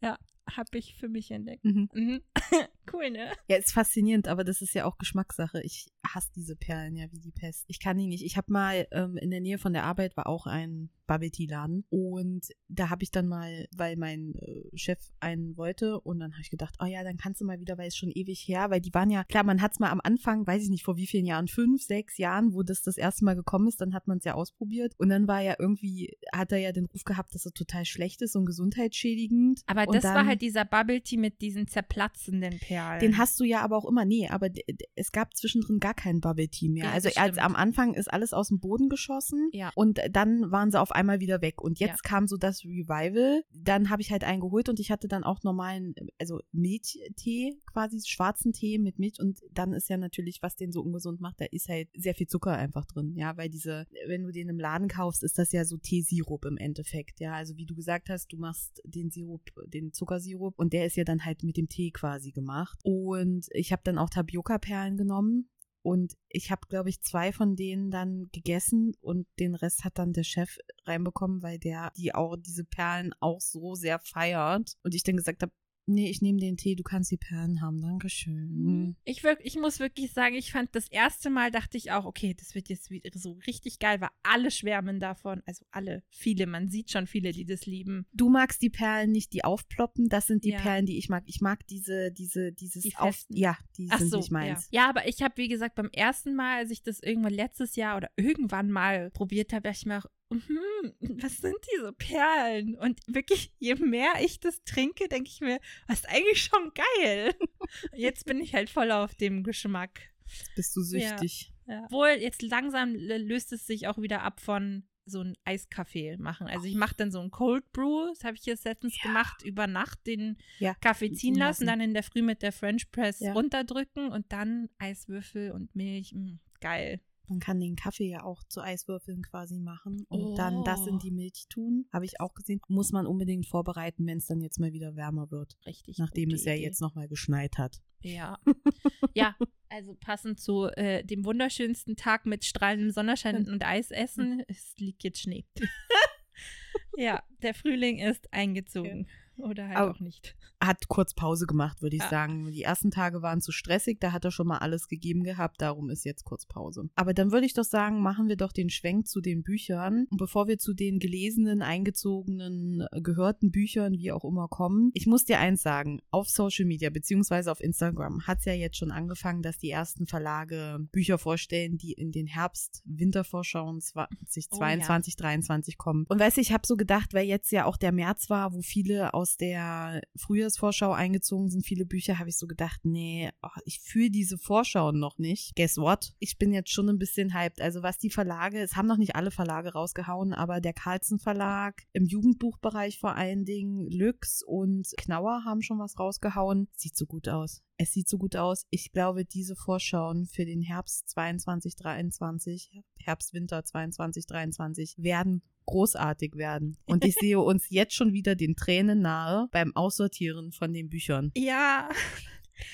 ja, 0.00 0.16
habe 0.50 0.78
ich 0.78 0.94
für 0.94 1.08
mich 1.08 1.30
entdeckt. 1.30 1.64
Mhm. 1.64 1.88
Mhm. 1.92 2.22
cool, 2.92 3.10
ne? 3.10 3.32
Ja, 3.48 3.56
ist 3.56 3.72
faszinierend, 3.72 4.28
aber 4.28 4.44
das 4.44 4.62
ist 4.62 4.74
ja 4.74 4.84
auch 4.84 4.98
Geschmackssache. 4.98 5.60
Ich 5.62 5.88
hasse 6.06 6.30
diese 6.34 6.56
Perlen 6.56 6.96
ja 6.96 7.10
wie 7.12 7.20
die 7.20 7.32
Pest. 7.32 7.64
Ich 7.68 7.80
kann 7.80 7.98
die 7.98 8.06
nicht. 8.06 8.24
Ich 8.24 8.36
habe 8.36 8.52
mal 8.52 8.86
ähm, 8.92 9.16
in 9.16 9.30
der 9.30 9.40
Nähe 9.40 9.58
von 9.58 9.72
der 9.72 9.84
Arbeit 9.84 10.16
war 10.16 10.26
auch 10.26 10.46
ein 10.46 10.90
Bubble 11.08 11.30
Tea 11.30 11.46
Laden 11.46 11.84
und 11.88 12.46
da 12.68 12.90
habe 12.90 13.02
ich 13.02 13.10
dann 13.10 13.26
mal, 13.26 13.66
weil 13.74 13.96
mein 13.96 14.34
äh, 14.36 14.76
Chef 14.76 15.00
einen 15.18 15.56
wollte 15.56 15.98
und 16.00 16.20
dann 16.20 16.32
habe 16.32 16.42
ich 16.42 16.50
gedacht, 16.50 16.76
oh 16.80 16.84
ja, 16.84 17.02
dann 17.02 17.16
kannst 17.16 17.40
du 17.40 17.46
mal 17.46 17.58
wieder, 17.58 17.78
weil 17.78 17.88
es 17.88 17.96
schon 17.96 18.10
ewig 18.10 18.46
her, 18.46 18.70
weil 18.70 18.80
die 18.80 18.92
waren 18.94 19.10
ja, 19.10 19.24
klar, 19.24 19.42
man 19.42 19.62
hat 19.62 19.72
es 19.72 19.80
mal 19.80 19.90
am 19.90 20.02
Anfang, 20.04 20.46
weiß 20.46 20.62
ich 20.62 20.68
nicht, 20.68 20.84
vor 20.84 20.96
wie 20.96 21.06
vielen 21.06 21.24
Jahren, 21.24 21.48
fünf, 21.48 21.82
sechs 21.82 22.18
Jahren, 22.18 22.52
wo 22.52 22.62
das 22.62 22.82
das 22.82 22.98
erste 22.98 23.24
Mal 23.24 23.34
gekommen 23.34 23.66
ist, 23.66 23.80
dann 23.80 23.94
hat 23.94 24.06
man 24.06 24.18
es 24.18 24.24
ja 24.24 24.34
ausprobiert 24.34 24.94
und 24.98 25.08
dann 25.08 25.26
war 25.26 25.40
ja 25.40 25.56
irgendwie, 25.58 26.16
hat 26.32 26.52
er 26.52 26.58
ja 26.58 26.72
den 26.72 26.84
Ruf 26.84 27.04
gehabt, 27.04 27.34
dass 27.34 27.46
er 27.46 27.52
total 27.52 27.86
schlecht 27.86 28.20
ist 28.20 28.36
und 28.36 28.44
gesundheitsschädigend. 28.44 29.62
Aber 29.66 29.86
das 29.86 30.02
dann, 30.02 30.14
war 30.14 30.26
halt 30.26 30.42
dieser 30.42 30.66
Bubble 30.66 31.00
Tea 31.00 31.16
mit 31.16 31.40
diesen 31.40 31.66
zerplatzenden 31.66 32.58
Perlen. 32.58 32.77
Den 33.00 33.18
hast 33.18 33.38
du 33.40 33.44
ja 33.44 33.60
aber 33.62 33.76
auch 33.76 33.88
immer, 33.88 34.04
nee, 34.04 34.28
aber 34.28 34.48
es 34.94 35.12
gab 35.12 35.36
zwischendrin 35.36 35.78
gar 35.78 35.94
kein 35.94 36.20
Bubble 36.20 36.48
Tea 36.48 36.68
mehr. 36.68 36.84
Ja, 36.84 36.92
also 36.92 37.08
als 37.16 37.38
am 37.38 37.56
Anfang 37.56 37.94
ist 37.94 38.12
alles 38.12 38.32
aus 38.32 38.48
dem 38.48 38.60
Boden 38.60 38.88
geschossen 38.88 39.50
ja. 39.52 39.70
und 39.74 40.00
dann 40.10 40.50
waren 40.50 40.70
sie 40.70 40.80
auf 40.80 40.92
einmal 40.92 41.20
wieder 41.20 41.40
weg. 41.42 41.60
Und 41.60 41.78
jetzt 41.80 42.02
ja. 42.04 42.10
kam 42.10 42.26
so 42.26 42.36
das 42.36 42.64
Revival. 42.64 43.42
Dann 43.52 43.90
habe 43.90 44.02
ich 44.02 44.10
halt 44.10 44.24
einen 44.24 44.40
geholt 44.40 44.68
und 44.68 44.80
ich 44.80 44.90
hatte 44.90 45.08
dann 45.08 45.24
auch 45.24 45.42
normalen, 45.42 45.94
also 46.18 46.40
Milchtee 46.52 47.58
quasi, 47.66 48.00
schwarzen 48.06 48.52
Tee 48.52 48.78
mit 48.78 48.98
Milch. 48.98 49.18
Und 49.18 49.40
dann 49.52 49.72
ist 49.72 49.88
ja 49.88 49.96
natürlich, 49.96 50.38
was 50.42 50.56
den 50.56 50.72
so 50.72 50.82
ungesund 50.82 51.20
macht, 51.20 51.40
da 51.40 51.46
ist 51.50 51.68
halt 51.68 51.88
sehr 51.94 52.14
viel 52.14 52.26
Zucker 52.26 52.52
einfach 52.52 52.84
drin. 52.86 53.14
Ja, 53.16 53.36
weil 53.36 53.48
diese, 53.48 53.86
wenn 54.06 54.22
du 54.22 54.30
den 54.30 54.48
im 54.48 54.60
Laden 54.60 54.88
kaufst, 54.88 55.22
ist 55.22 55.38
das 55.38 55.52
ja 55.52 55.64
so 55.64 55.76
Teesirup 55.76 56.44
im 56.44 56.56
Endeffekt. 56.56 57.20
Ja, 57.20 57.34
also 57.34 57.56
wie 57.56 57.66
du 57.66 57.74
gesagt 57.74 58.08
hast, 58.08 58.32
du 58.32 58.36
machst 58.36 58.80
den 58.84 59.10
Sirup, 59.10 59.42
den 59.66 59.92
Zuckersirup 59.92 60.58
und 60.58 60.72
der 60.72 60.86
ist 60.86 60.96
ja 60.96 61.04
dann 61.04 61.24
halt 61.24 61.42
mit 61.42 61.56
dem 61.56 61.68
Tee 61.68 61.90
quasi 61.90 62.30
gemacht. 62.30 62.67
Und 62.82 63.46
ich 63.50 63.72
habe 63.72 63.82
dann 63.84 63.98
auch 63.98 64.10
Tapioca-Perlen 64.10 64.96
genommen 64.96 65.50
und 65.82 66.16
ich 66.28 66.50
habe, 66.50 66.66
glaube 66.68 66.90
ich, 66.90 67.00
zwei 67.02 67.32
von 67.32 67.56
denen 67.56 67.90
dann 67.90 68.28
gegessen 68.32 68.92
und 69.00 69.26
den 69.38 69.54
Rest 69.54 69.84
hat 69.84 69.98
dann 69.98 70.12
der 70.12 70.24
Chef 70.24 70.58
reinbekommen, 70.84 71.42
weil 71.42 71.58
der 71.58 71.92
die 71.96 72.14
auch 72.14 72.36
diese 72.36 72.64
Perlen 72.64 73.14
auch 73.20 73.40
so 73.40 73.74
sehr 73.74 73.98
feiert. 74.00 74.74
Und 74.82 74.94
ich 74.94 75.02
dann 75.02 75.16
gesagt 75.16 75.42
habe, 75.42 75.52
Nee, 75.90 76.10
ich 76.10 76.20
nehme 76.20 76.38
den 76.38 76.58
Tee, 76.58 76.76
du 76.76 76.82
kannst 76.82 77.10
die 77.10 77.16
Perlen 77.16 77.62
haben, 77.62 77.80
Dankeschön. 77.80 78.50
Mhm. 78.50 78.96
Ich, 79.04 79.24
wirk, 79.24 79.38
ich 79.42 79.56
muss 79.56 79.80
wirklich 79.80 80.12
sagen, 80.12 80.34
ich 80.34 80.52
fand 80.52 80.74
das 80.74 80.86
erste 80.88 81.30
Mal, 81.30 81.50
dachte 81.50 81.78
ich 81.78 81.92
auch, 81.92 82.04
okay, 82.04 82.34
das 82.38 82.54
wird 82.54 82.68
jetzt 82.68 82.90
so 83.14 83.32
richtig 83.46 83.78
geil, 83.78 83.98
weil 84.02 84.10
alle 84.22 84.50
schwärmen 84.50 85.00
davon. 85.00 85.42
Also 85.46 85.64
alle, 85.70 86.02
viele, 86.10 86.46
man 86.46 86.68
sieht 86.68 86.90
schon 86.90 87.06
viele, 87.06 87.32
die 87.32 87.46
das 87.46 87.64
lieben. 87.64 88.06
Du 88.12 88.28
magst 88.28 88.60
die 88.60 88.68
Perlen 88.68 89.12
nicht, 89.12 89.32
die 89.32 89.44
aufploppen, 89.44 90.10
das 90.10 90.26
sind 90.26 90.44
die 90.44 90.50
ja. 90.50 90.60
Perlen, 90.60 90.84
die 90.84 90.98
ich 90.98 91.08
mag. 91.08 91.24
Ich 91.24 91.40
mag 91.40 91.66
diese, 91.68 92.12
diese, 92.12 92.52
dieses 92.52 92.82
die 92.82 92.94
Auf. 92.96 93.24
Ja, 93.30 93.56
die 93.78 93.88
Ach 93.90 93.98
sind 93.98 94.10
so, 94.10 94.18
nicht 94.18 94.30
meins. 94.30 94.68
Ja. 94.70 94.82
ja, 94.82 94.90
aber 94.90 95.08
ich 95.08 95.22
habe, 95.22 95.38
wie 95.38 95.48
gesagt, 95.48 95.74
beim 95.74 95.88
ersten 95.90 96.34
Mal, 96.34 96.58
als 96.58 96.70
ich 96.70 96.82
das 96.82 97.00
irgendwann 97.00 97.32
letztes 97.32 97.76
Jahr 97.76 97.96
oder 97.96 98.10
irgendwann 98.16 98.70
mal 98.70 99.10
probiert 99.10 99.54
habe, 99.54 99.62
dachte 99.62 99.78
ich 99.78 99.86
mir 99.86 99.98
auch, 100.00 100.06
hm, 100.30 100.92
was 101.22 101.38
sind 101.38 101.56
diese 101.74 101.92
Perlen? 101.92 102.76
Und 102.76 103.00
wirklich, 103.06 103.52
je 103.58 103.74
mehr 103.76 104.12
ich 104.20 104.40
das 104.40 104.62
trinke, 104.64 105.08
denke 105.08 105.30
ich 105.30 105.40
mir, 105.40 105.58
was 105.86 106.00
ist 106.00 106.08
eigentlich 106.08 106.42
schon 106.42 106.72
geil. 106.74 107.34
Jetzt 107.94 108.26
bin 108.26 108.40
ich 108.40 108.54
halt 108.54 108.70
voll 108.70 108.90
auf 108.90 109.14
dem 109.14 109.42
Geschmack. 109.42 110.00
Jetzt 110.26 110.54
bist 110.54 110.76
du 110.76 110.82
süchtig. 110.82 111.52
Ja, 111.66 111.74
ja. 111.74 111.90
Wohl, 111.90 112.16
jetzt 112.20 112.42
langsam 112.42 112.94
löst 112.94 113.52
es 113.52 113.66
sich 113.66 113.88
auch 113.88 113.98
wieder 113.98 114.22
ab 114.22 114.40
von 114.40 114.84
so 115.08 115.22
ein 115.22 115.34
Eiskaffee 115.44 116.16
machen. 116.18 116.46
Also 116.46 116.66
ich 116.66 116.74
mache 116.74 116.94
dann 116.94 117.10
so 117.10 117.20
ein 117.20 117.30
Cold 117.30 117.70
Brew, 117.72 118.08
das 118.08 118.24
habe 118.24 118.36
ich 118.36 118.44
jetzt 118.44 118.64
letztens 118.64 118.96
ja. 118.96 119.04
gemacht, 119.04 119.42
über 119.42 119.66
Nacht 119.66 120.06
den 120.06 120.36
ja. 120.58 120.74
Kaffee 120.74 121.12
ziehen 121.12 121.34
lassen, 121.34 121.66
dann 121.66 121.80
in 121.80 121.94
der 121.94 122.02
Früh 122.02 122.22
mit 122.22 122.42
der 122.42 122.52
French 122.52 122.90
Press 122.90 123.20
ja. 123.20 123.32
runterdrücken 123.32 124.10
und 124.10 124.30
dann 124.32 124.68
Eiswürfel 124.78 125.52
und 125.52 125.74
Milch. 125.74 126.12
Mh, 126.12 126.20
mm, 126.20 126.40
geil. 126.60 127.00
Man 127.28 127.40
kann 127.40 127.60
den 127.60 127.76
Kaffee 127.76 128.08
ja 128.08 128.24
auch 128.24 128.42
zu 128.44 128.60
Eiswürfeln 128.60 129.22
quasi 129.22 129.58
machen 129.58 130.04
und 130.08 130.20
oh. 130.20 130.34
dann 130.34 130.64
das 130.64 130.86
in 130.86 130.98
die 130.98 131.10
Milch 131.10 131.46
tun. 131.48 131.86
Habe 131.92 132.04
ich 132.04 132.20
auch 132.20 132.34
gesehen. 132.34 132.60
Muss 132.68 132.92
man 132.92 133.06
unbedingt 133.06 133.46
vorbereiten, 133.46 134.06
wenn 134.06 134.18
es 134.18 134.26
dann 134.26 134.40
jetzt 134.40 134.58
mal 134.58 134.72
wieder 134.72 134.96
wärmer 134.96 135.30
wird. 135.30 135.56
Richtig. 135.66 135.98
Nachdem 135.98 136.30
es 136.30 136.44
ja 136.44 136.54
Idee. 136.54 136.62
jetzt 136.62 136.80
nochmal 136.80 137.08
geschneit 137.08 137.58
hat. 137.58 137.80
Ja. 138.00 138.38
ja, 139.14 139.36
also 139.68 139.94
passend 139.94 140.40
zu 140.40 140.66
äh, 140.76 141.04
dem 141.04 141.24
wunderschönsten 141.24 141.96
Tag 141.96 142.26
mit 142.26 142.44
strahlendem 142.44 142.90
Sonnenschein 142.90 143.48
und 143.48 143.64
Eisessen, 143.64 144.42
es 144.48 144.74
liegt 144.78 145.04
jetzt 145.04 145.20
Schnee. 145.20 145.44
ja, 146.96 147.22
der 147.42 147.54
Frühling 147.54 147.98
ist 147.98 148.32
eingezogen. 148.32 149.02
Okay. 149.02 149.27
Oder 149.38 149.68
halt 149.68 149.76
Aber 149.76 149.90
auch 149.92 150.00
nicht. 150.00 150.36
Hat 150.60 150.88
kurz 150.88 151.14
Pause 151.14 151.46
gemacht, 151.46 151.82
würde 151.82 151.96
ich 151.96 152.02
ja. 152.02 152.08
sagen. 152.08 152.50
Die 152.50 152.62
ersten 152.62 152.90
Tage 152.90 153.22
waren 153.22 153.40
zu 153.40 153.52
stressig, 153.52 154.00
da 154.00 154.12
hat 154.12 154.24
er 154.24 154.30
schon 154.30 154.46
mal 154.46 154.58
alles 154.58 154.88
gegeben 154.88 155.22
gehabt, 155.22 155.60
darum 155.60 155.90
ist 155.90 156.04
jetzt 156.04 156.24
kurz 156.24 156.46
Pause. 156.46 156.88
Aber 156.96 157.14
dann 157.14 157.30
würde 157.30 157.46
ich 157.46 157.54
doch 157.54 157.64
sagen, 157.64 158.00
machen 158.00 158.28
wir 158.28 158.36
doch 158.36 158.52
den 158.52 158.70
Schwenk 158.70 159.06
zu 159.06 159.20
den 159.20 159.42
Büchern. 159.42 160.06
Und 160.10 160.16
bevor 160.18 160.48
wir 160.48 160.58
zu 160.58 160.74
den 160.74 160.98
gelesenen, 160.98 161.62
eingezogenen, 161.62 162.86
gehörten 163.02 163.50
Büchern, 163.50 163.92
wie 163.92 164.12
auch 164.12 164.24
immer, 164.24 164.48
kommen, 164.48 164.90
ich 164.94 165.06
muss 165.06 165.24
dir 165.24 165.38
eins 165.38 165.62
sagen, 165.62 166.00
auf 166.10 166.28
Social 166.28 166.64
Media 166.64 166.90
beziehungsweise 166.90 167.52
auf 167.52 167.60
Instagram 167.60 168.26
hat 168.26 168.38
es 168.38 168.44
ja 168.44 168.52
jetzt 168.52 168.76
schon 168.76 168.90
angefangen, 168.90 169.42
dass 169.42 169.58
die 169.58 169.70
ersten 169.70 170.06
Verlage 170.06 170.78
Bücher 170.92 171.18
vorstellen, 171.18 171.78
die 171.78 171.92
in 171.92 172.10
den 172.10 172.26
Herbst-Wintervorschauen 172.26 173.80
2022, 173.80 174.50
oh, 174.52 174.64
ja. 174.64 174.86
2023 174.86 175.78
kommen. 175.78 176.06
Und 176.08 176.18
weißt 176.18 176.36
du, 176.36 176.40
ich 176.40 176.52
habe 176.52 176.66
so 176.66 176.76
gedacht, 176.76 177.14
weil 177.14 177.26
jetzt 177.26 177.50
ja 177.52 177.64
auch 177.64 177.76
der 177.76 177.92
März 177.92 178.30
war, 178.30 178.52
wo 178.52 178.62
viele 178.62 179.14
aus 179.14 179.27
aus 179.28 179.36
der 179.36 180.00
Frühjahrsvorschau 180.16 180.92
eingezogen 180.92 181.50
sind, 181.50 181.66
viele 181.66 181.84
Bücher, 181.84 182.18
habe 182.18 182.30
ich 182.30 182.38
so 182.38 182.46
gedacht, 182.46 182.80
nee, 182.84 183.30
oh, 183.42 183.60
ich 183.64 183.80
fühle 183.80 184.10
diese 184.10 184.38
Vorschauen 184.38 184.98
noch 184.98 185.18
nicht. 185.18 185.54
Guess 185.54 185.76
what? 185.76 186.14
Ich 186.18 186.38
bin 186.38 186.52
jetzt 186.52 186.70
schon 186.70 186.88
ein 186.88 186.98
bisschen 186.98 187.34
hyped. 187.34 187.60
Also 187.60 187.82
was 187.82 187.98
die 187.98 188.10
Verlage, 188.10 188.60
es 188.60 188.76
haben 188.76 188.86
noch 188.86 188.96
nicht 188.96 189.16
alle 189.16 189.30
Verlage 189.30 189.72
rausgehauen, 189.72 190.32
aber 190.32 190.60
der 190.60 190.72
Carlsen 190.72 191.18
Verlag 191.18 191.82
im 191.92 192.06
Jugendbuchbereich 192.06 192.98
vor 192.98 193.16
allen 193.16 193.44
Dingen, 193.44 193.90
Lüx 193.90 194.42
und 194.42 194.88
Knauer 194.96 195.44
haben 195.44 195.62
schon 195.62 195.78
was 195.78 195.98
rausgehauen. 195.98 196.68
Sieht 196.74 196.96
so 196.96 197.04
gut 197.04 197.28
aus. 197.28 197.62
Es 197.76 197.92
sieht 197.92 198.08
so 198.08 198.18
gut 198.18 198.34
aus. 198.34 198.66
Ich 198.70 198.92
glaube, 198.92 199.24
diese 199.24 199.56
Vorschauen 199.56 200.26
für 200.26 200.44
den 200.44 200.62
Herbst 200.62 201.10
22, 201.10 201.76
23, 201.76 202.82
Herbst, 202.96 203.34
Winter 203.34 203.64
22, 203.64 204.26
23 204.26 204.94
werden 204.98 205.42
großartig 205.68 206.36
werden. 206.36 206.76
Und 206.86 207.04
ich 207.04 207.14
sehe 207.14 207.38
uns 207.38 207.68
jetzt 207.70 207.94
schon 207.94 208.12
wieder 208.12 208.34
den 208.34 208.56
Tränen 208.56 209.00
nahe 209.00 209.48
beim 209.52 209.74
Aussortieren 209.76 210.52
von 210.52 210.72
den 210.72 210.88
Büchern. 210.88 211.30
Ja. 211.36 211.88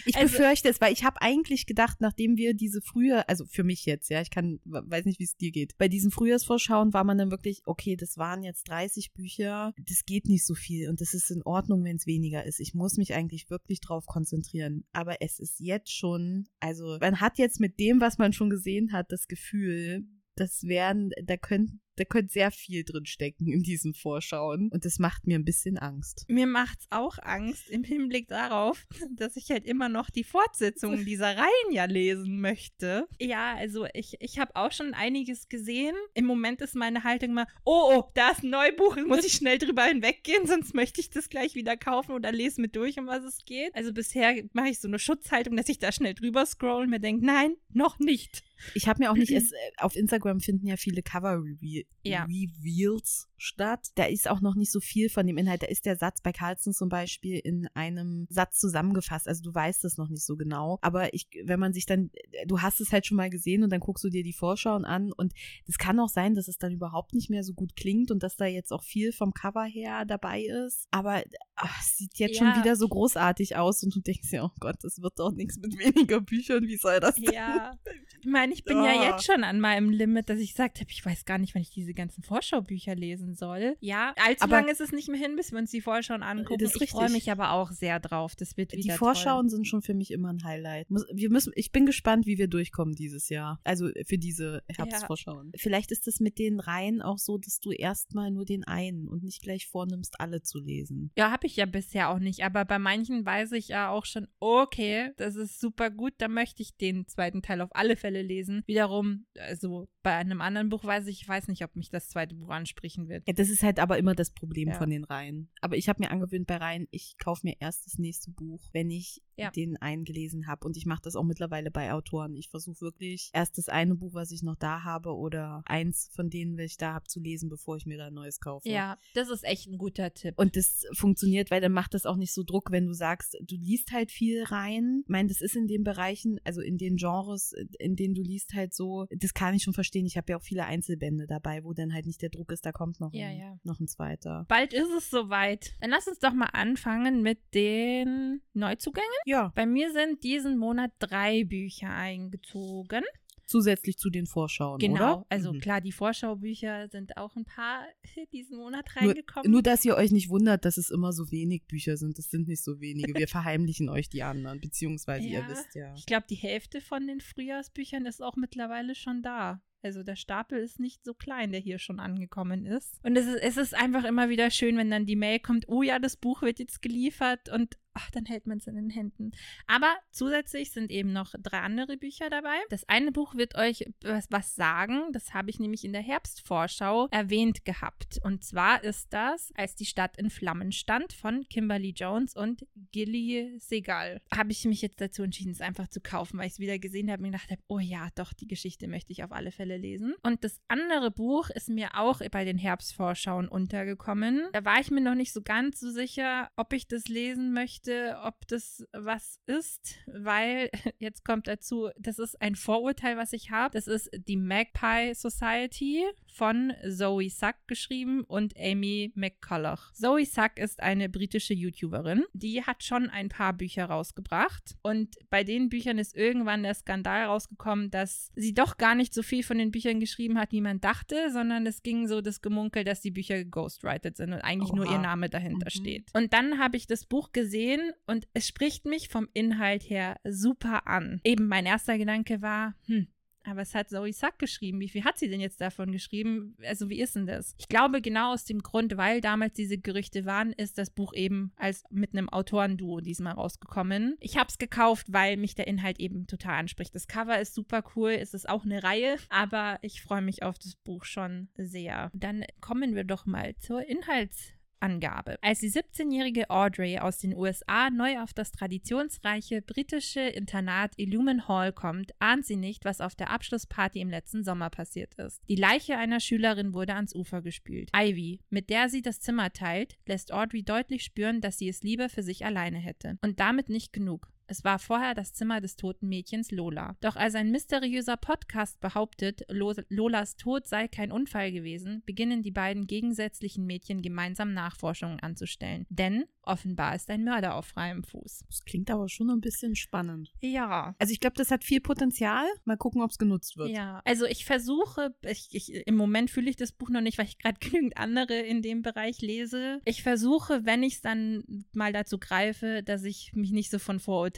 Ich 0.07 0.17
also, 0.17 0.39
befürchte 0.39 0.69
es, 0.69 0.81
weil 0.81 0.93
ich 0.93 1.05
habe 1.05 1.21
eigentlich 1.21 1.67
gedacht, 1.67 2.01
nachdem 2.01 2.37
wir 2.37 2.55
diese 2.55 2.81
früher, 2.81 3.29
also 3.29 3.45
für 3.47 3.65
mich 3.65 3.85
jetzt, 3.85 4.09
ja, 4.09 4.21
ich 4.21 4.31
kann, 4.31 4.61
weiß 4.65 5.05
nicht, 5.05 5.19
wie 5.19 5.25
es 5.25 5.37
dir 5.37 5.51
geht. 5.51 5.77
Bei 5.79 5.89
diesen 5.89 6.11
Frühjahrsvorschauen 6.11 6.93
war 6.93 7.05
man 7.05 7.19
dann 7.19 7.31
wirklich, 7.31 7.63
okay, 7.67 7.97
das 7.97 8.17
waren 8.17 8.43
jetzt 8.43 8.69
30 8.69 9.13
Bücher, 9.13 9.75
das 9.79 10.05
geht 10.07 10.27
nicht 10.27 10.47
so 10.47 10.55
viel 10.55 10.89
und 10.89 11.01
das 11.01 11.13
ist 11.13 11.31
in 11.31 11.43
Ordnung, 11.43 11.85
wenn 11.85 11.97
es 11.97 12.07
weniger 12.07 12.45
ist. 12.45 12.61
Ich 12.61 12.75
muss 12.75 12.97
mich 12.97 13.15
eigentlich 13.15 13.51
wirklich 13.51 13.81
drauf 13.81 14.07
konzentrieren. 14.07 14.85
Aber 14.93 15.21
es 15.21 15.39
ist 15.39 15.61
jetzt 15.61 15.93
schon, 15.93 16.47
also 16.61 16.99
man 17.01 17.21
hat 17.21 17.39
jetzt 17.39 17.61
mit 17.61 17.79
dem, 17.79 18.01
was 18.01 18.19
man 18.19 18.33
schon 18.33 18.51
gesehen 18.51 18.93
hat, 18.93 19.13
das 19.13 19.29
Gefühl, 19.29 20.07
das 20.37 20.65
wären, 20.65 21.11
da 21.25 21.37
könnten 21.37 21.81
da 21.97 22.05
könnte 22.05 22.33
sehr 22.33 22.51
viel 22.51 22.85
drin 22.85 23.07
stecken 23.07 23.47
in 23.49 23.63
diesen 23.63 23.95
Vorschauen. 23.95 24.69
Und 24.71 24.85
das 24.85 24.99
macht 24.99 25.27
mir 25.27 25.39
ein 25.39 25.45
bisschen 25.45 25.79
Angst. 25.79 26.25
Mir 26.29 26.47
macht's 26.47 26.87
auch 26.91 27.19
Angst 27.19 27.71
im 27.71 27.85
Hinblick 27.85 28.29
darauf, 28.29 28.85
dass 29.17 29.37
ich 29.37 29.51
halt 29.51 29.65
immer 29.65 29.89
noch 29.89 30.11
die 30.11 30.25
Fortsetzungen 30.25 31.05
dieser 31.05 31.37
Reihen 31.37 31.73
ja 31.73 31.85
lesen 31.85 32.41
möchte. 32.41 33.07
Ja, 33.21 33.55
also 33.55 33.87
ich, 33.95 34.17
ich 34.21 34.39
habe 34.39 34.57
auch 34.57 34.73
schon 34.73 34.95
einiges 34.95 35.49
gesehen. 35.49 35.95
Im 36.15 36.25
Moment 36.25 36.61
ist 36.61 36.75
meine 36.75 37.05
Haltung 37.05 37.35
mal, 37.35 37.47
oh, 37.65 37.93
oh, 37.93 38.11
da 38.15 38.31
ist 38.31 38.43
ein 38.43 38.51
Neubuch, 38.51 38.97
muss 39.07 39.25
ich 39.25 39.35
schnell 39.35 39.59
drüber 39.59 39.85
hinweggehen, 39.85 40.47
sonst 40.47 40.75
möchte 40.75 41.01
ich 41.01 41.11
das 41.11 41.29
gleich 41.29 41.55
wieder 41.55 41.77
kaufen 41.77 42.13
oder 42.13 42.33
lese 42.33 42.61
mit 42.61 42.77
durch, 42.77 42.99
um 42.99 43.07
was 43.07 43.25
es 43.25 43.45
geht. 43.45 43.75
Also 43.75 43.93
bisher 43.93 44.43
mache 44.53 44.69
ich 44.69 44.81
so 44.81 44.89
eine 44.89 44.99
Schutzhaltung, 44.99 45.57
dass 45.57 45.69
ich 45.69 45.79
da 45.79 45.93
schnell 45.93 46.15
drüber 46.15 46.47
scroll 46.47 46.83
und 46.85 46.91
mir 46.91 47.01
denke, 47.01 47.25
nein, 47.25 47.57
noch 47.73 47.99
nicht. 47.99 48.43
Ich 48.75 48.89
habe 48.89 49.03
mir 49.03 49.11
auch 49.11 49.17
nicht, 49.17 49.31
es, 49.33 49.53
äh, 49.53 49.57
auf 49.79 49.97
Instagram 49.97 50.41
finden 50.41 50.67
ja 50.67 50.77
viele 50.77 51.03
Cover-Reviews 51.03 51.84
Re 52.05 52.11
Ja. 52.11 52.25
Reveals 52.25 53.29
statt. 53.37 53.89
Da 53.95 54.05
ist 54.05 54.29
auch 54.29 54.41
noch 54.41 54.55
nicht 54.55 54.71
so 54.73 54.81
viel 54.81 55.09
von 55.11 55.27
dem 55.27 55.37
Inhalt. 55.39 55.63
Da 55.63 55.67
ist 55.67 55.85
der 55.87 55.97
Satz 55.97 56.21
bei 56.23 56.33
Carlson 56.33 56.73
zum 56.73 56.89
Beispiel 56.89 57.39
in 57.39 57.67
einem 57.75 58.27
Satz 58.31 58.59
zusammengefasst. 58.59 59.29
Also 59.29 59.43
du 59.43 59.55
weißt 59.55 59.85
es 59.85 59.97
noch 59.99 60.09
nicht 60.09 60.25
so 60.25 60.37
genau. 60.37 60.79
Aber 60.83 61.13
ich, 61.15 61.27
wenn 61.45 61.61
man 61.61 61.73
sich 61.73 61.85
dann, 61.87 62.11
du 62.47 62.61
hast 62.63 62.81
es 62.81 62.93
halt 62.93 63.07
schon 63.07 63.17
mal 63.17 63.29
gesehen 63.31 63.63
und 63.63 63.71
dann 63.71 63.81
guckst 63.81 64.05
du 64.05 64.09
dir 64.11 64.23
die 64.23 64.33
Vorschauen 64.33 64.85
an 64.85 65.13
und 65.13 65.33
es 65.67 65.79
kann 65.79 65.99
auch 66.01 66.09
sein, 66.09 66.35
dass 66.35 66.49
es 66.49 66.59
dann 66.59 66.73
überhaupt 66.73 67.15
nicht 67.15 67.29
mehr 67.31 67.43
so 67.45 67.53
gut 67.55 67.77
klingt 67.77 68.11
und 68.11 68.23
dass 68.23 68.37
da 68.37 68.47
jetzt 68.47 68.73
auch 68.73 68.83
viel 68.83 69.13
vom 69.13 69.33
Cover 69.35 69.65
her 69.65 70.05
dabei 70.07 70.43
ist. 70.43 70.87
Aber 70.91 71.23
ach, 71.57 71.81
es 71.81 71.99
sieht 71.99 72.17
jetzt 72.19 72.39
Ja. 72.39 72.53
schon 72.55 72.63
wieder 72.63 72.77
so 72.77 72.89
großartig 72.89 73.57
aus 73.57 73.83
und 73.83 73.95
du 73.95 74.01
denkst 74.01 74.31
ja, 74.33 74.45
oh 74.45 74.51
Gott, 74.61 74.77
das 74.83 75.01
wird 75.03 75.19
doch 75.19 75.33
nichts 75.33 75.59
mit 75.59 75.79
weniger 75.79 76.21
Büchern. 76.21 76.65
Wie 76.67 76.77
soll 76.77 77.01
das 77.01 77.17
denn? 77.17 77.33
Ja. 77.33 77.79
Ich 78.27 78.31
meine, 78.31 78.55
ich 78.55 78.65
bin 78.65 78.79
ja 78.79 78.85
Ah. 78.85 79.11
jetzt 79.11 79.27
schon 79.27 79.45
an 79.45 79.61
meinem 79.61 79.91
Limit, 79.91 80.31
dass 80.31 80.39
ich 80.39 80.53
gesagt 80.53 80.81
habe, 80.81 80.91
ich 80.91 81.05
weiß 81.05 81.27
gar 81.27 81.37
nicht, 81.37 81.55
wann 81.55 81.61
ich 81.61 81.74
diese 81.75 81.95
ganzen 81.95 82.23
Vorschaubücher 82.23 82.95
lesen 82.95 83.35
soll. 83.35 83.77
Ja, 83.81 84.15
allzu 84.17 84.45
Aber- 84.45 84.57
lange 84.57 84.73
ist 84.73 84.81
es 84.81 84.93
nicht 84.93 85.09
mehr 85.09 85.21
hin, 85.21 85.37
bis 85.37 85.53
wir 85.53 85.59
uns 85.59 85.71
die 85.71 85.81
Vorschauen 85.81 86.23
angucken. 86.23 86.65
Ich 86.65 86.91
freue 86.91 87.11
mich 87.11 87.31
aber 87.31 87.53
auch 87.53 87.71
sehr 87.71 88.01
drauf. 88.01 88.35
Das 88.37 88.57
wird 88.57 88.73
Die 88.73 88.79
wieder 88.79 88.95
Vorschauen 88.97 89.49
sind 89.49 89.67
schon 89.67 89.83
für 89.83 89.95
mich 89.95 90.11
immer 90.11 90.33
ein 90.33 90.43
Highlight. 90.45 90.87
Wir 91.13 91.31
müssen, 91.31 91.53
ich 91.57 91.73
bin 91.73 91.87
gespannt, 91.87 92.27
wie 92.27 92.39
wir 92.39 92.49
durchkommen 92.49 92.95
dieses 92.95 93.29
Jahr. 93.29 93.61
Also 93.65 93.89
für 94.07 94.19
diese 94.19 94.63
Herbstvorschauen. 94.69 95.53
Vielleicht 95.57 95.93
ist 95.93 96.07
es 96.09 96.21
mit 96.21 96.39
den 96.39 96.61
Reihen 96.61 97.03
auch 97.03 97.19
so, 97.19 97.39
dass 97.39 97.61
du 97.61 97.71
erstmal 97.71 98.31
nur 98.31 98.45
den 98.45 98.65
einen 98.65 99.09
und 99.09 99.23
nicht 99.23 99.43
gleich 99.43 99.67
vornimmst, 99.69 100.21
alle 100.21 100.43
zu 100.43 100.59
lesen. 100.61 101.11
Ja, 101.17 101.31
habe 101.31 101.47
ich 101.47 101.57
ja 101.57 101.67
bisher 101.67 102.11
auch 102.11 102.19
nicht. 102.19 102.45
Aber 102.45 102.65
bei 102.65 102.79
manchen 102.79 103.25
weiß 103.25 103.53
ich 103.53 103.69
ja 103.69 103.91
auch 103.91 104.05
schon, 104.05 104.27
okay, 104.41 105.13
das 105.17 105.37
ist 105.37 105.61
super 105.61 105.91
gut, 105.91 106.15
da 106.19 106.29
möchte 106.29 106.63
ich 106.63 106.77
den 106.77 107.07
zweiten 107.07 107.43
Teil 107.43 107.61
auf 107.61 107.71
alle 107.75 107.97
Fälle 107.97 108.23
lesen. 108.23 108.63
Wiederum, 108.67 109.27
also 109.39 109.89
bei 110.03 110.15
einem 110.15 110.41
anderen 110.41 110.69
Buch 110.69 110.85
weiß 110.85 111.07
ich, 111.07 111.23
ich 111.23 111.29
weiß 111.29 111.49
nicht, 111.49 111.64
ob 111.65 111.75
mich 111.77 111.91
das 111.91 112.09
zweite 112.09 112.35
Buch 112.35 112.51
ansprechen 112.51 113.09
wird. 113.09 113.27
Ja, 113.27 113.33
das 113.35 113.49
ist 113.49 113.63
halt 113.63 113.81
aber 113.81 113.99
immer 113.99 114.15
das 114.15 114.31
Problem 114.31 114.69
Ja. 114.69 114.75
von 114.79 114.91
den 114.91 115.05
Reihen. 115.05 115.49
Aber 115.61 115.77
ich 115.77 115.89
habe 115.89 116.03
mir 116.03 116.11
angewöhnt 116.11 116.47
bei 116.47 116.57
Reihen, 116.57 116.87
ich 116.91 117.17
kaufe 117.19 117.47
mir 117.47 117.57
erst 117.59 117.87
das 117.87 117.99
nächste 117.99 118.31
Buch, 118.31 118.69
wenn 118.73 118.91
ich 118.91 119.23
Ja. 119.37 119.51
den 119.51 119.77
einen 119.77 120.05
gelesen 120.05 120.47
habe. 120.47 120.67
Und 120.67 120.77
ich 120.77 120.87
mache 120.87 121.03
das 121.03 121.17
auch 121.17 121.25
mittlerweile 121.25 121.71
bei 121.71 121.93
Autoren. 121.93 122.35
Ich 122.37 122.49
versuche 122.51 122.81
wirklich 122.81 123.31
erst 123.33 123.59
das 123.59 123.69
eine 123.69 123.95
Buch, 123.95 124.15
was 124.15 124.31
ich 124.31 124.43
noch 124.43 124.57
da 124.57 124.83
habe, 124.85 125.15
oder 125.15 125.63
eins 125.67 126.11
von 126.15 126.31
denen, 126.31 126.57
welche 126.57 126.73
ich 126.73 126.77
da 126.79 126.95
habe, 126.95 127.07
zu 127.07 127.21
lesen, 127.21 127.49
bevor 127.49 127.77
ich 127.77 127.87
mir 127.87 127.99
da 127.99 128.07
ein 128.07 128.15
neues 128.15 128.41
kaufe. 128.41 128.69
Ja, 128.69 128.99
das 129.15 129.29
ist 129.31 129.45
echt 129.45 129.69
ein 129.69 129.79
guter 129.79 130.13
Tipp. 130.15 130.35
Und 130.39 130.57
das 130.57 130.85
funktioniert, 130.93 131.51
weil 131.51 131.61
dann 131.61 131.73
macht 131.73 131.95
das 131.95 132.07
auch 132.07 132.17
nicht 132.17 132.33
so 132.33 132.43
Druck, 132.43 132.71
wenn 132.71 132.87
du 132.87 132.93
sagst, 132.95 133.37
du 133.43 133.57
liest 133.57 133.93
halt 133.93 134.11
viel 134.11 134.45
rein. 134.45 135.01
Ich 135.05 135.09
meine, 135.09 135.29
das 135.29 135.41
ist 135.41 135.57
in 135.57 135.67
den 135.67 135.85
Bereichen, 135.85 136.39
also 136.45 136.61
in 136.61 136.79
den 136.79 136.97
Genres, 136.97 137.53
in 137.79 137.97
denen 137.97 138.15
du 138.15 138.23
liest 138.23 138.55
halt 138.55 138.75
so, 138.75 139.07
das 139.11 139.35
kann 139.35 139.55
ich 139.55 139.63
schon 139.63 139.75
verstehen. 139.75 140.07
Ich 140.07 140.17
habe 140.17 140.33
ja 140.33 140.39
auch 140.39 140.43
viele 140.43 140.65
Einzelbände 140.65 141.27
dabei, 141.27 141.65
wo 141.65 141.73
dann 141.73 141.93
halt 141.93 142.07
nicht 142.07 142.23
der 142.23 142.31
Druck 142.31 142.53
ist, 142.53 142.65
da 142.67 142.73
kommt 142.73 143.01
noch, 143.01 143.13
Ja, 143.13 143.27
ein, 143.29 143.39
ja. 143.39 143.59
noch 143.65 143.81
ein 143.81 143.89
zweiter. 143.89 144.45
Bald 144.49 144.73
ist 144.73 144.91
es 144.97 145.11
soweit. 145.11 145.73
Dann 145.81 145.91
lass 145.91 146.07
uns 146.09 146.19
doch 146.19 146.33
mal 146.33 146.51
anfangen 146.53 147.23
mit 147.23 147.39
den 147.55 148.41
Neuzugängen. 148.53 149.09
Ja, 149.25 149.53
Bei 149.55 149.67
mir 149.67 149.91
sind 149.93 150.23
diesen 150.23 150.59
Monat 150.59 150.93
drei 150.99 151.45
Bücher 151.45 151.91
eingezogen. 151.91 153.03
zusätzlich 153.47 153.99
zu 153.99 154.09
den 154.09 154.27
Vorschauen, 154.27 154.79
Genau. 154.79 154.95
oder? 154.95 155.27
Also 155.29 155.53
Mhm. 155.53 155.61
klar, 155.61 155.81
die 155.83 155.93
Vorschaubücher 155.93 156.89
sind 156.89 157.19
auch 157.19 157.37
ein 157.37 157.45
paar 157.45 157.85
diesen 158.33 158.57
Monat 158.57 158.87
Nur, 158.99 159.11
reingekommen. 159.11 159.51
nur, 159.53 159.63
dass 159.63 159.85
ihr 159.85 159.97
euch 159.97 160.13
nicht 160.13 160.31
wundert, 160.31 160.65
dass 160.65 160.79
es 160.79 160.91
immer 160.91 161.13
so 161.13 161.31
wenig 161.31 161.65
Bücher 161.67 161.99
sind. 161.99 162.17
Das 162.17 162.31
sind 162.31 162.49
nicht 162.49 162.65
so 162.65 162.81
wenige. 162.81 163.13
Wir 163.15 163.29
verheimlichen 163.29 163.91
euch 163.91 164.09
die 164.09 164.23
anderen, 164.23 164.61
beziehungsweise 164.61 165.27
ihr 165.27 165.41
Ja. 165.41 165.49
wisst 165.51 165.75
ja. 165.75 165.93
Ich 165.95 166.07
glaube, 166.07 166.25
die 166.31 166.37
Hälfte 166.37 166.81
von 166.81 167.07
den 167.07 167.21
Frühjahrsbüchern 167.21 168.07
ist 168.07 168.23
auch 168.23 168.37
mittlerweile 168.37 168.95
schon 168.95 169.21
da. 169.23 169.61
Also 169.83 170.03
der 170.03 170.17
Stapel 170.17 170.59
ist 170.61 170.81
nicht 170.81 171.05
so 171.05 171.13
klein, 171.13 171.53
der 171.53 171.61
hier 171.61 171.79
schon 171.79 172.01
angekommen 172.01 172.65
ist. 172.65 172.99
Und 173.05 173.15
es 173.17 173.27
ist, 173.27 173.43
es 173.43 173.57
ist 173.59 173.75
einfach 173.75 174.05
immer 174.05 174.31
wieder 174.31 174.51
schön, 174.51 174.79
wenn 174.79 174.91
dann 174.91 175.05
die 175.05 175.17
Mail 175.17 175.39
kommt, 175.39 175.69
oh 175.69 175.83
ja, 175.83 175.99
das 175.99 176.17
Buch 176.17 176.41
wird 176.41 176.59
jetzt 176.61 176.81
geliefert 176.81 177.51
und 177.51 177.77
ach, 177.95 178.11
dann 178.11 178.27
hält 178.27 178.47
man 178.47 178.59
es 178.59 178.67
in 178.67 178.77
den 178.77 178.91
Händen. 178.91 179.33
Aber 179.67 179.95
zusätzlich 180.11 180.71
sind 180.71 180.91
eben 180.91 181.13
noch 181.13 181.35
drei 181.43 181.61
andere 181.61 181.97
Bücher 181.97 182.31
dabei. 182.31 182.57
Das 182.69 182.89
eine 182.89 183.13
Buch 183.13 183.35
wird 183.35 183.57
euch 183.57 183.85
was, 184.31 184.55
sagen. 184.55 185.13
Das 185.13 185.35
habe 185.35 185.51
ich 185.51 185.59
nämlich 185.59 185.85
in 185.85 185.93
der 185.93 186.03
Herbstvorschau 186.03 187.09
erwähnt 187.11 187.65
gehabt. 187.65 188.21
Und 188.23 188.45
zwar 188.45 188.83
ist 188.85 189.13
das, 189.13 189.53
als 189.57 189.75
die 189.75 189.87
Stadt 189.87 190.17
in 190.17 190.31
Flammen 190.31 190.73
stand 190.73 191.13
von 191.13 191.45
Kimberly 191.49 191.91
Jones 191.91 192.35
und 192.35 192.67
Gilly 192.93 193.57
Segal. 193.59 194.21
Habe 194.35 194.53
ich 194.53 194.65
mich 194.65 194.83
jetzt 194.83 195.01
dazu 195.01 195.23
entschieden, 195.23 195.53
es 195.53 195.61
einfach 195.61 195.89
zu 195.89 196.01
kaufen, 196.01 196.39
weil 196.39 196.47
ich 196.47 196.55
es 196.55 196.59
wieder 196.59 196.79
gesehen 196.79 197.11
habe 197.11 197.23
und 197.23 197.33
gedacht 197.33 197.51
habe, 197.51 197.63
oh 197.69 197.79
ja, 197.79 198.09
doch, 198.15 198.33
die 198.33 198.49
Geschichte 198.49 198.89
möchte 198.89 199.13
ich 199.13 199.25
auf 199.25 199.33
alle 199.33 199.51
Fälle 199.51 199.77
lesen. 199.77 200.15
Und 200.23 200.45
das 200.45 200.61
andere 200.69 201.11
Buch 201.11 201.51
ist 201.51 201.69
mir 201.69 201.99
auch 201.99 202.21
bei 202.31 202.45
den 202.45 202.59
Herbstvorschauen 202.59 203.49
untergekommen. 203.49 204.49
Da 204.53 204.65
war 204.65 204.81
ich 204.81 204.91
mir 204.91 205.01
noch 205.01 205.15
nicht 205.15 205.33
so 205.33 205.43
ganz 205.43 205.81
so 205.81 205.91
sicher, 205.91 206.51
ob 206.57 206.73
ich 206.73 206.87
das 206.87 207.09
lesen 207.09 207.53
möchte, 207.53 207.84
ob 208.25 208.47
das 208.49 208.87
was 208.93 209.41
ist, 209.47 209.97
weil 210.07 210.71
jetzt 210.99 211.25
kommt 211.25 211.47
dazu, 211.47 211.91
das 211.99 212.19
ist 212.19 212.41
ein 212.41 212.55
Vorurteil, 212.55 213.17
was 213.17 213.33
ich 213.33 213.51
habe. 213.51 213.73
Das 213.75 213.87
ist 213.87 214.11
die 214.27 214.37
Magpie 214.37 215.15
Society 215.15 216.05
von 216.33 216.73
Zoe 216.89 217.31
Suck 217.31 217.55
geschrieben 217.67 218.25
und 218.25 218.55
Amy 218.59 219.13
McCulloch. 219.15 219.93
Zoe 219.93 220.25
Suck 220.27 220.59
ist 220.59 220.81
eine 220.81 221.09
britische 221.09 221.55
YouTuberin, 221.55 222.25
die 222.33 222.63
hat 222.63 222.83
schon 222.83 223.09
ein 223.11 223.29
paar 223.29 223.53
Bücher 223.53 223.85
rausgebracht 223.87 224.75
und 224.83 225.15
bei 225.31 225.45
den 225.45 225.69
Büchern 225.69 225.99
ist 225.99 226.17
irgendwann 226.17 226.63
der 226.65 226.75
Skandal 226.75 227.27
rausgekommen, 227.27 227.91
dass 227.91 228.33
sie 228.35 228.53
doch 228.55 228.77
gar 228.79 228.95
nicht 228.95 229.15
so 229.15 229.23
viel 229.23 229.43
von 229.45 229.59
den 229.59 229.71
Büchern 229.71 230.01
geschrieben 230.01 230.39
hat, 230.39 230.51
wie 230.53 230.61
man 230.61 230.81
dachte, 230.81 231.31
sondern 231.31 231.67
es 231.67 231.83
ging 231.83 232.09
so 232.09 232.21
das 232.21 232.43
Gemunkel, 232.43 232.85
dass 232.85 233.01
die 233.01 233.11
Bücher 233.13 233.37
geghostwritet 233.37 234.17
sind 234.17 234.33
und 234.33 234.41
eigentlich 234.41 234.73
nur 234.73 234.87
Oha. 234.87 234.93
ihr 234.95 234.99
Name 234.99 235.29
dahinter 235.29 235.67
Mhm. 235.67 235.71
steht. 235.81 236.11
Und 236.15 236.33
dann 236.33 236.59
habe 236.59 236.77
ich 236.77 236.87
das 236.87 237.05
Buch 237.07 237.33
gesehen 237.33 237.74
und 238.07 238.27
es 238.35 238.47
spricht 238.47 238.85
mich 238.87 239.09
vom 239.09 239.29
Inhalt 239.33 239.83
her 239.83 240.17
super 240.25 240.87
an. 240.87 241.21
Eben 241.25 241.49
mein 241.49 241.67
erster 241.67 241.99
Gedanke 241.99 242.43
war, 242.43 242.75
hm, 242.87 243.09
aber 243.47 243.61
es 243.61 243.75
hat 243.75 243.91
Zoe 243.91 244.13
Suck 244.13 244.39
geschrieben. 244.39 244.81
Wie 244.81 244.89
viel 244.89 245.05
hat 245.05 245.19
sie 245.19 245.29
denn 245.29 245.41
jetzt 245.41 245.61
davon 245.61 245.93
geschrieben? 245.93 246.57
Also, 246.67 246.89
wie 246.89 247.01
ist 247.01 247.15
denn 247.15 247.27
das? 247.27 247.55
Ich 247.59 247.69
glaube, 247.69 248.01
genau 248.01 248.33
aus 248.33 248.45
dem 248.45 248.63
Grund, 248.63 248.97
weil 248.97 249.21
damals 249.21 249.55
diese 249.55 249.79
Gerüchte 249.79 250.25
waren, 250.25 250.53
ist 250.53 250.79
das 250.79 250.91
Buch 250.91 251.13
eben 251.15 251.53
als 251.57 251.85
mit 251.91 252.13
einem 252.13 252.29
Autorenduo 252.29 253.01
diesmal 253.01 253.35
rausgekommen. 253.35 254.17
Ich 254.21 254.39
habe 254.39 254.49
es 254.49 254.59
gekauft, 254.59 255.13
weil 255.13 255.37
mich 255.37 255.55
der 255.55 255.67
Inhalt 255.67 256.01
eben 256.01 256.27
total 256.27 256.55
anspricht. 256.55 256.95
Das 256.95 257.07
Cover 257.07 257.39
ist 257.39 257.55
super 257.55 257.85
cool, 257.95 258.13
es 258.13 258.35
ist 258.35 258.49
auch 258.49 258.65
eine 258.65 258.83
Reihe, 258.83 259.17
aber 259.29 259.79
ich 259.83 260.03
freue 260.03 260.23
mich 260.23 260.43
auf 260.43 260.59
das 260.59 260.77
Buch 260.77 261.05
schon 261.05 261.49
sehr. 261.57 262.11
Dann 262.15 262.45
kommen 262.61 262.95
wir 262.95 263.05
doch 263.05 263.27
mal 263.27 263.55
zur 263.57 263.87
Inhalts. 263.87 264.53
Angabe. 264.85 265.39
Als 265.41 265.61
die 265.61 265.71
17-jährige 265.71 266.51
Audrey 266.51 266.99
aus 266.99 267.19
den 267.19 267.35
USA 267.35 267.89
neu 267.89 268.21
auf 268.21 268.35
das 268.35 268.53
traditionsreiche 268.53 269.63
britische 269.63 270.21
Internat 270.21 270.93
Illumin 270.99 271.49
Hall 271.49 271.73
kommt, 271.73 272.13
ahnt 272.19 272.45
sie 272.45 272.57
nicht, 272.57 272.85
was 272.85 273.01
auf 273.01 273.15
der 273.15 273.31
Abschlussparty 273.31 274.01
im 274.01 274.11
letzten 274.11 274.45
Sommer 274.45 274.69
passiert 274.69 275.15
ist. 275.15 275.41
Die 275.49 275.57
Leiche 275.57 275.97
einer 275.97 276.21
Schülerin 276.21 276.75
wurde 276.75 276.95
ans 276.95 277.15
Ufer 277.15 277.41
gespült. 277.41 277.91
Ivy, 277.97 278.41
mit 278.51 278.69
der 278.69 278.91
sie 278.91 279.01
das 279.01 279.21
Zimmer 279.21 279.53
teilt, 279.55 279.97
lässt 280.07 280.33
Audrey 280.33 280.63
deutlich 280.63 281.03
spüren, 281.03 281.41
dass 281.41 281.57
sie 281.57 281.69
es 281.69 281.83
lieber 281.83 282.11
für 282.11 282.23
sich 282.23 282.45
alleine 282.45 282.79
hätte. 282.79 283.19
Und 283.23 283.41
damit 283.41 283.71
nicht 283.71 283.93
genug. 283.95 284.34
Es 284.47 284.63
war 284.63 284.79
vorher 284.79 285.15
das 285.15 285.33
Zimmer 285.33 285.61
des 285.61 285.77
toten 285.77 286.09
Mädchens 286.09 286.51
Lola. 286.51 286.97
Doch 287.01 287.17
als 287.17 287.35
ein 287.35 287.51
mysteriöser 287.51 288.17
Podcast 288.17 288.81
behauptet, 288.81 289.43
Lo 289.49 289.73
Lolas 289.89 290.37
Tod 290.37 290.67
sei 290.67 290.87
kein 290.89 291.13
Unfall 291.13 291.51
gewesen, 291.51 292.03
beginnen 292.05 292.43
die 292.43 292.51
beiden 292.51 292.87
gegensätzlichen 292.87 293.65
Mädchen 293.65 294.03
gemeinsam 294.03 294.53
Nachforschungen 294.53 295.21
anzustellen. 295.21 295.87
Denn 295.89 296.25
offenbar 296.43 296.95
ist 296.95 297.09
ein 297.09 297.25
Mörder 297.25 297.55
auf 297.55 297.67
freiem 297.67 298.05
Fuß. 298.05 298.45
Das 298.47 298.65
klingt 298.65 298.91
aber 298.91 299.09
schon 299.09 299.31
ein 299.31 299.41
bisschen 299.41 299.77
spannend. 299.77 300.31
Ja. 300.41 300.95
Also 300.99 301.13
ich 301.13 301.21
glaube, 301.21 301.37
das 301.37 301.51
hat 301.51 301.65
viel 301.65 301.81
Potenzial. 301.81 302.45
Mal 302.65 302.77
gucken, 302.77 303.03
ob 303.03 303.11
es 303.11 303.19
genutzt 303.19 303.57
wird. 303.57 303.71
Ja, 303.71 304.03
also 304.05 304.27
ich 304.27 304.45
versuche, 304.45 305.15
ich, 305.23 305.49
ich, 305.53 305.73
im 305.87 305.97
Moment 305.97 306.31
fühle 306.31 306.51
ich 306.51 306.57
das 306.57 306.73
Buch 306.73 306.91
noch 306.91 307.01
nicht, 307.01 307.17
weil 307.17 307.27
ich 307.27 307.39
gerade 307.39 307.59
genügend 307.61 307.97
andere 307.97 308.35
in 308.41 308.61
dem 308.61 308.83
Bereich 308.83 309.23
lese. 309.23 309.81
Ich 309.87 310.03
versuche, 310.03 310.67
wenn 310.67 310.83
ich 310.83 310.97
es 310.97 311.01
dann 311.01 311.45
mal 311.73 311.95
dazu 311.95 312.19
greife, 312.19 312.83
dass 312.83 313.05
ich 313.05 313.33
mich 313.35 313.51
nicht 313.51 313.71
so 313.71 313.79
von 313.79 314.01
Vorurteilen 314.01 314.34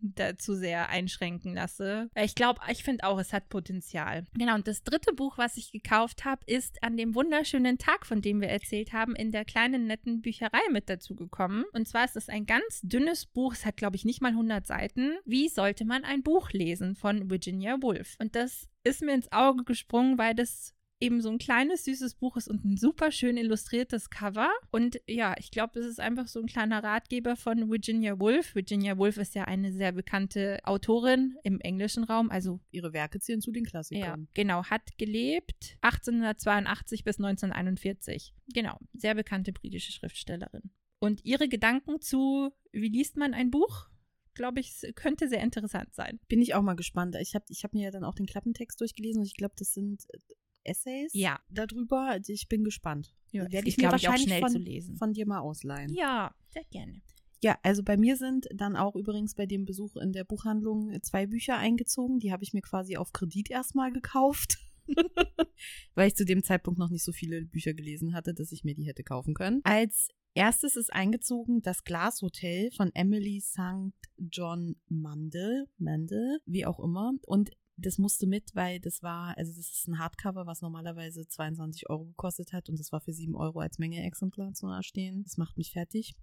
dazu 0.00 0.54
sehr 0.54 0.88
einschränken 0.88 1.54
lasse. 1.54 2.08
Weil 2.14 2.24
Ich 2.24 2.34
glaube, 2.34 2.60
ich 2.70 2.82
finde 2.82 3.04
auch, 3.04 3.18
es 3.18 3.32
hat 3.32 3.48
Potenzial. 3.48 4.26
Genau, 4.34 4.54
und 4.54 4.66
das 4.66 4.82
dritte 4.82 5.12
Buch, 5.12 5.38
was 5.38 5.56
ich 5.56 5.72
gekauft 5.72 6.24
habe, 6.24 6.42
ist 6.46 6.82
an 6.82 6.96
dem 6.96 7.14
wunderschönen 7.14 7.78
Tag, 7.78 8.06
von 8.06 8.22
dem 8.22 8.40
wir 8.40 8.48
erzählt 8.48 8.92
haben, 8.92 9.14
in 9.14 9.32
der 9.32 9.44
kleinen 9.44 9.86
netten 9.86 10.22
Bücherei 10.22 10.60
mit 10.70 10.88
dazu 10.88 11.14
gekommen. 11.14 11.64
Und 11.72 11.88
zwar 11.88 12.04
ist 12.04 12.16
es 12.16 12.28
ein 12.28 12.46
ganz 12.46 12.80
dünnes 12.82 13.26
Buch, 13.26 13.54
es 13.54 13.66
hat, 13.66 13.76
glaube 13.76 13.96
ich, 13.96 14.04
nicht 14.04 14.22
mal 14.22 14.28
100 14.28 14.66
Seiten. 14.66 15.18
Wie 15.24 15.48
sollte 15.48 15.84
man 15.84 16.04
ein 16.04 16.22
Buch 16.22 16.50
lesen 16.52 16.94
von 16.94 17.30
Virginia 17.30 17.76
Woolf? 17.80 18.16
Und 18.18 18.34
das 18.34 18.68
ist 18.84 19.02
mir 19.02 19.14
ins 19.14 19.30
Auge 19.32 19.64
gesprungen, 19.64 20.18
weil 20.18 20.34
das 20.34 20.74
eben 21.02 21.20
so 21.20 21.30
ein 21.30 21.38
kleines, 21.38 21.84
süßes 21.84 22.14
Buch 22.14 22.36
ist 22.36 22.48
und 22.48 22.64
ein 22.64 22.76
super 22.76 23.10
schön 23.10 23.36
illustriertes 23.36 24.08
Cover. 24.08 24.48
Und 24.70 25.00
ja, 25.06 25.34
ich 25.36 25.50
glaube, 25.50 25.80
es 25.80 25.86
ist 25.86 26.00
einfach 26.00 26.28
so 26.28 26.40
ein 26.40 26.46
kleiner 26.46 26.82
Ratgeber 26.82 27.34
von 27.34 27.68
Virginia 27.70 28.18
Woolf. 28.18 28.54
Virginia 28.54 28.96
Woolf 28.96 29.16
ist 29.16 29.34
ja 29.34 29.44
eine 29.44 29.72
sehr 29.72 29.92
bekannte 29.92 30.60
Autorin 30.62 31.36
im 31.42 31.60
englischen 31.60 32.04
Raum, 32.04 32.30
also 32.30 32.60
ihre 32.70 32.92
Werke 32.92 33.18
zählen 33.18 33.40
zu 33.40 33.50
den 33.50 33.64
Klassikern. 33.64 34.22
Ja, 34.22 34.28
genau, 34.34 34.64
hat 34.64 34.96
gelebt 34.96 35.76
1882 35.80 37.02
bis 37.02 37.18
1941. 37.18 38.32
Genau, 38.54 38.78
sehr 38.94 39.16
bekannte 39.16 39.52
britische 39.52 39.92
Schriftstellerin. 39.92 40.70
Und 41.00 41.24
ihre 41.24 41.48
Gedanken 41.48 42.00
zu, 42.00 42.52
wie 42.70 42.88
liest 42.88 43.16
man 43.16 43.34
ein 43.34 43.50
Buch? 43.50 43.88
glaube 44.34 44.60
ich, 44.60 44.72
könnte 44.94 45.28
sehr 45.28 45.42
interessant 45.42 45.94
sein. 45.94 46.18
Bin 46.26 46.40
ich 46.40 46.54
auch 46.54 46.62
mal 46.62 46.74
gespannt. 46.74 47.16
Ich 47.20 47.34
habe 47.34 47.44
ich 47.50 47.64
hab 47.64 47.74
mir 47.74 47.84
ja 47.84 47.90
dann 47.90 48.02
auch 48.02 48.14
den 48.14 48.24
Klappentext 48.24 48.80
durchgelesen 48.80 49.20
und 49.20 49.26
ich 49.26 49.36
glaube, 49.36 49.54
das 49.58 49.74
sind 49.74 50.06
äh, 50.08 50.18
Essays 50.64 51.12
ja. 51.14 51.40
darüber. 51.50 52.08
Also 52.08 52.32
ich 52.32 52.48
bin 52.48 52.64
gespannt. 52.64 53.14
Ja, 53.30 53.50
Werde 53.50 53.68
ich 53.68 53.78
mir 53.78 53.90
wahrscheinlich 53.90 54.30
ich 54.30 54.40
von, 54.40 54.98
von, 54.98 55.12
dir 55.12 55.26
mal 55.26 55.40
ausleihen. 55.40 55.92
Ja, 55.94 56.34
sehr 56.50 56.64
gerne. 56.70 57.00
Ja, 57.42 57.58
also 57.62 57.82
bei 57.82 57.96
mir 57.96 58.16
sind 58.16 58.46
dann 58.54 58.76
auch 58.76 58.94
übrigens 58.94 59.34
bei 59.34 59.46
dem 59.46 59.64
Besuch 59.64 59.96
in 59.96 60.12
der 60.12 60.24
Buchhandlung 60.24 60.92
zwei 61.02 61.26
Bücher 61.26 61.56
eingezogen. 61.56 62.20
Die 62.20 62.30
habe 62.30 62.44
ich 62.44 62.52
mir 62.52 62.60
quasi 62.60 62.96
auf 62.96 63.12
Kredit 63.12 63.50
erstmal 63.50 63.90
gekauft. 63.92 64.58
Weil 65.94 66.08
ich 66.08 66.14
zu 66.14 66.24
dem 66.24 66.42
Zeitpunkt 66.42 66.78
noch 66.78 66.90
nicht 66.90 67.04
so 67.04 67.12
viele 67.12 67.44
Bücher 67.44 67.74
gelesen 67.74 68.14
hatte, 68.14 68.34
dass 68.34 68.52
ich 68.52 68.64
mir 68.64 68.74
die 68.74 68.84
hätte 68.84 69.02
kaufen 69.02 69.34
können. 69.34 69.60
Als 69.64 70.08
erstes 70.34 70.76
ist 70.76 70.92
eingezogen 70.92 71.62
das 71.62 71.84
Glashotel 71.84 72.70
von 72.72 72.90
Emily 72.94 73.40
St. 73.40 73.92
John 74.18 74.76
Mandel, 74.88 75.68
Mandel, 75.78 76.40
wie 76.46 76.66
auch 76.66 76.78
immer. 76.78 77.12
Und 77.26 77.50
das 77.82 77.98
musste 77.98 78.26
mit, 78.26 78.54
weil 78.54 78.80
das 78.80 79.02
war, 79.02 79.36
also 79.36 79.52
das 79.52 79.70
ist 79.70 79.88
ein 79.88 79.98
Hardcover, 79.98 80.46
was 80.46 80.62
normalerweise 80.62 81.26
22 81.26 81.90
Euro 81.90 82.06
gekostet 82.06 82.52
hat 82.52 82.68
und 82.68 82.78
das 82.78 82.92
war 82.92 83.00
für 83.00 83.12
7 83.12 83.34
Euro 83.34 83.60
als 83.60 83.78
Menge-Exemplar 83.78 84.54
zu 84.54 84.66
stehen. 84.82 85.24
Das 85.24 85.36
macht 85.36 85.56
mich 85.56 85.72
fertig. 85.72 86.14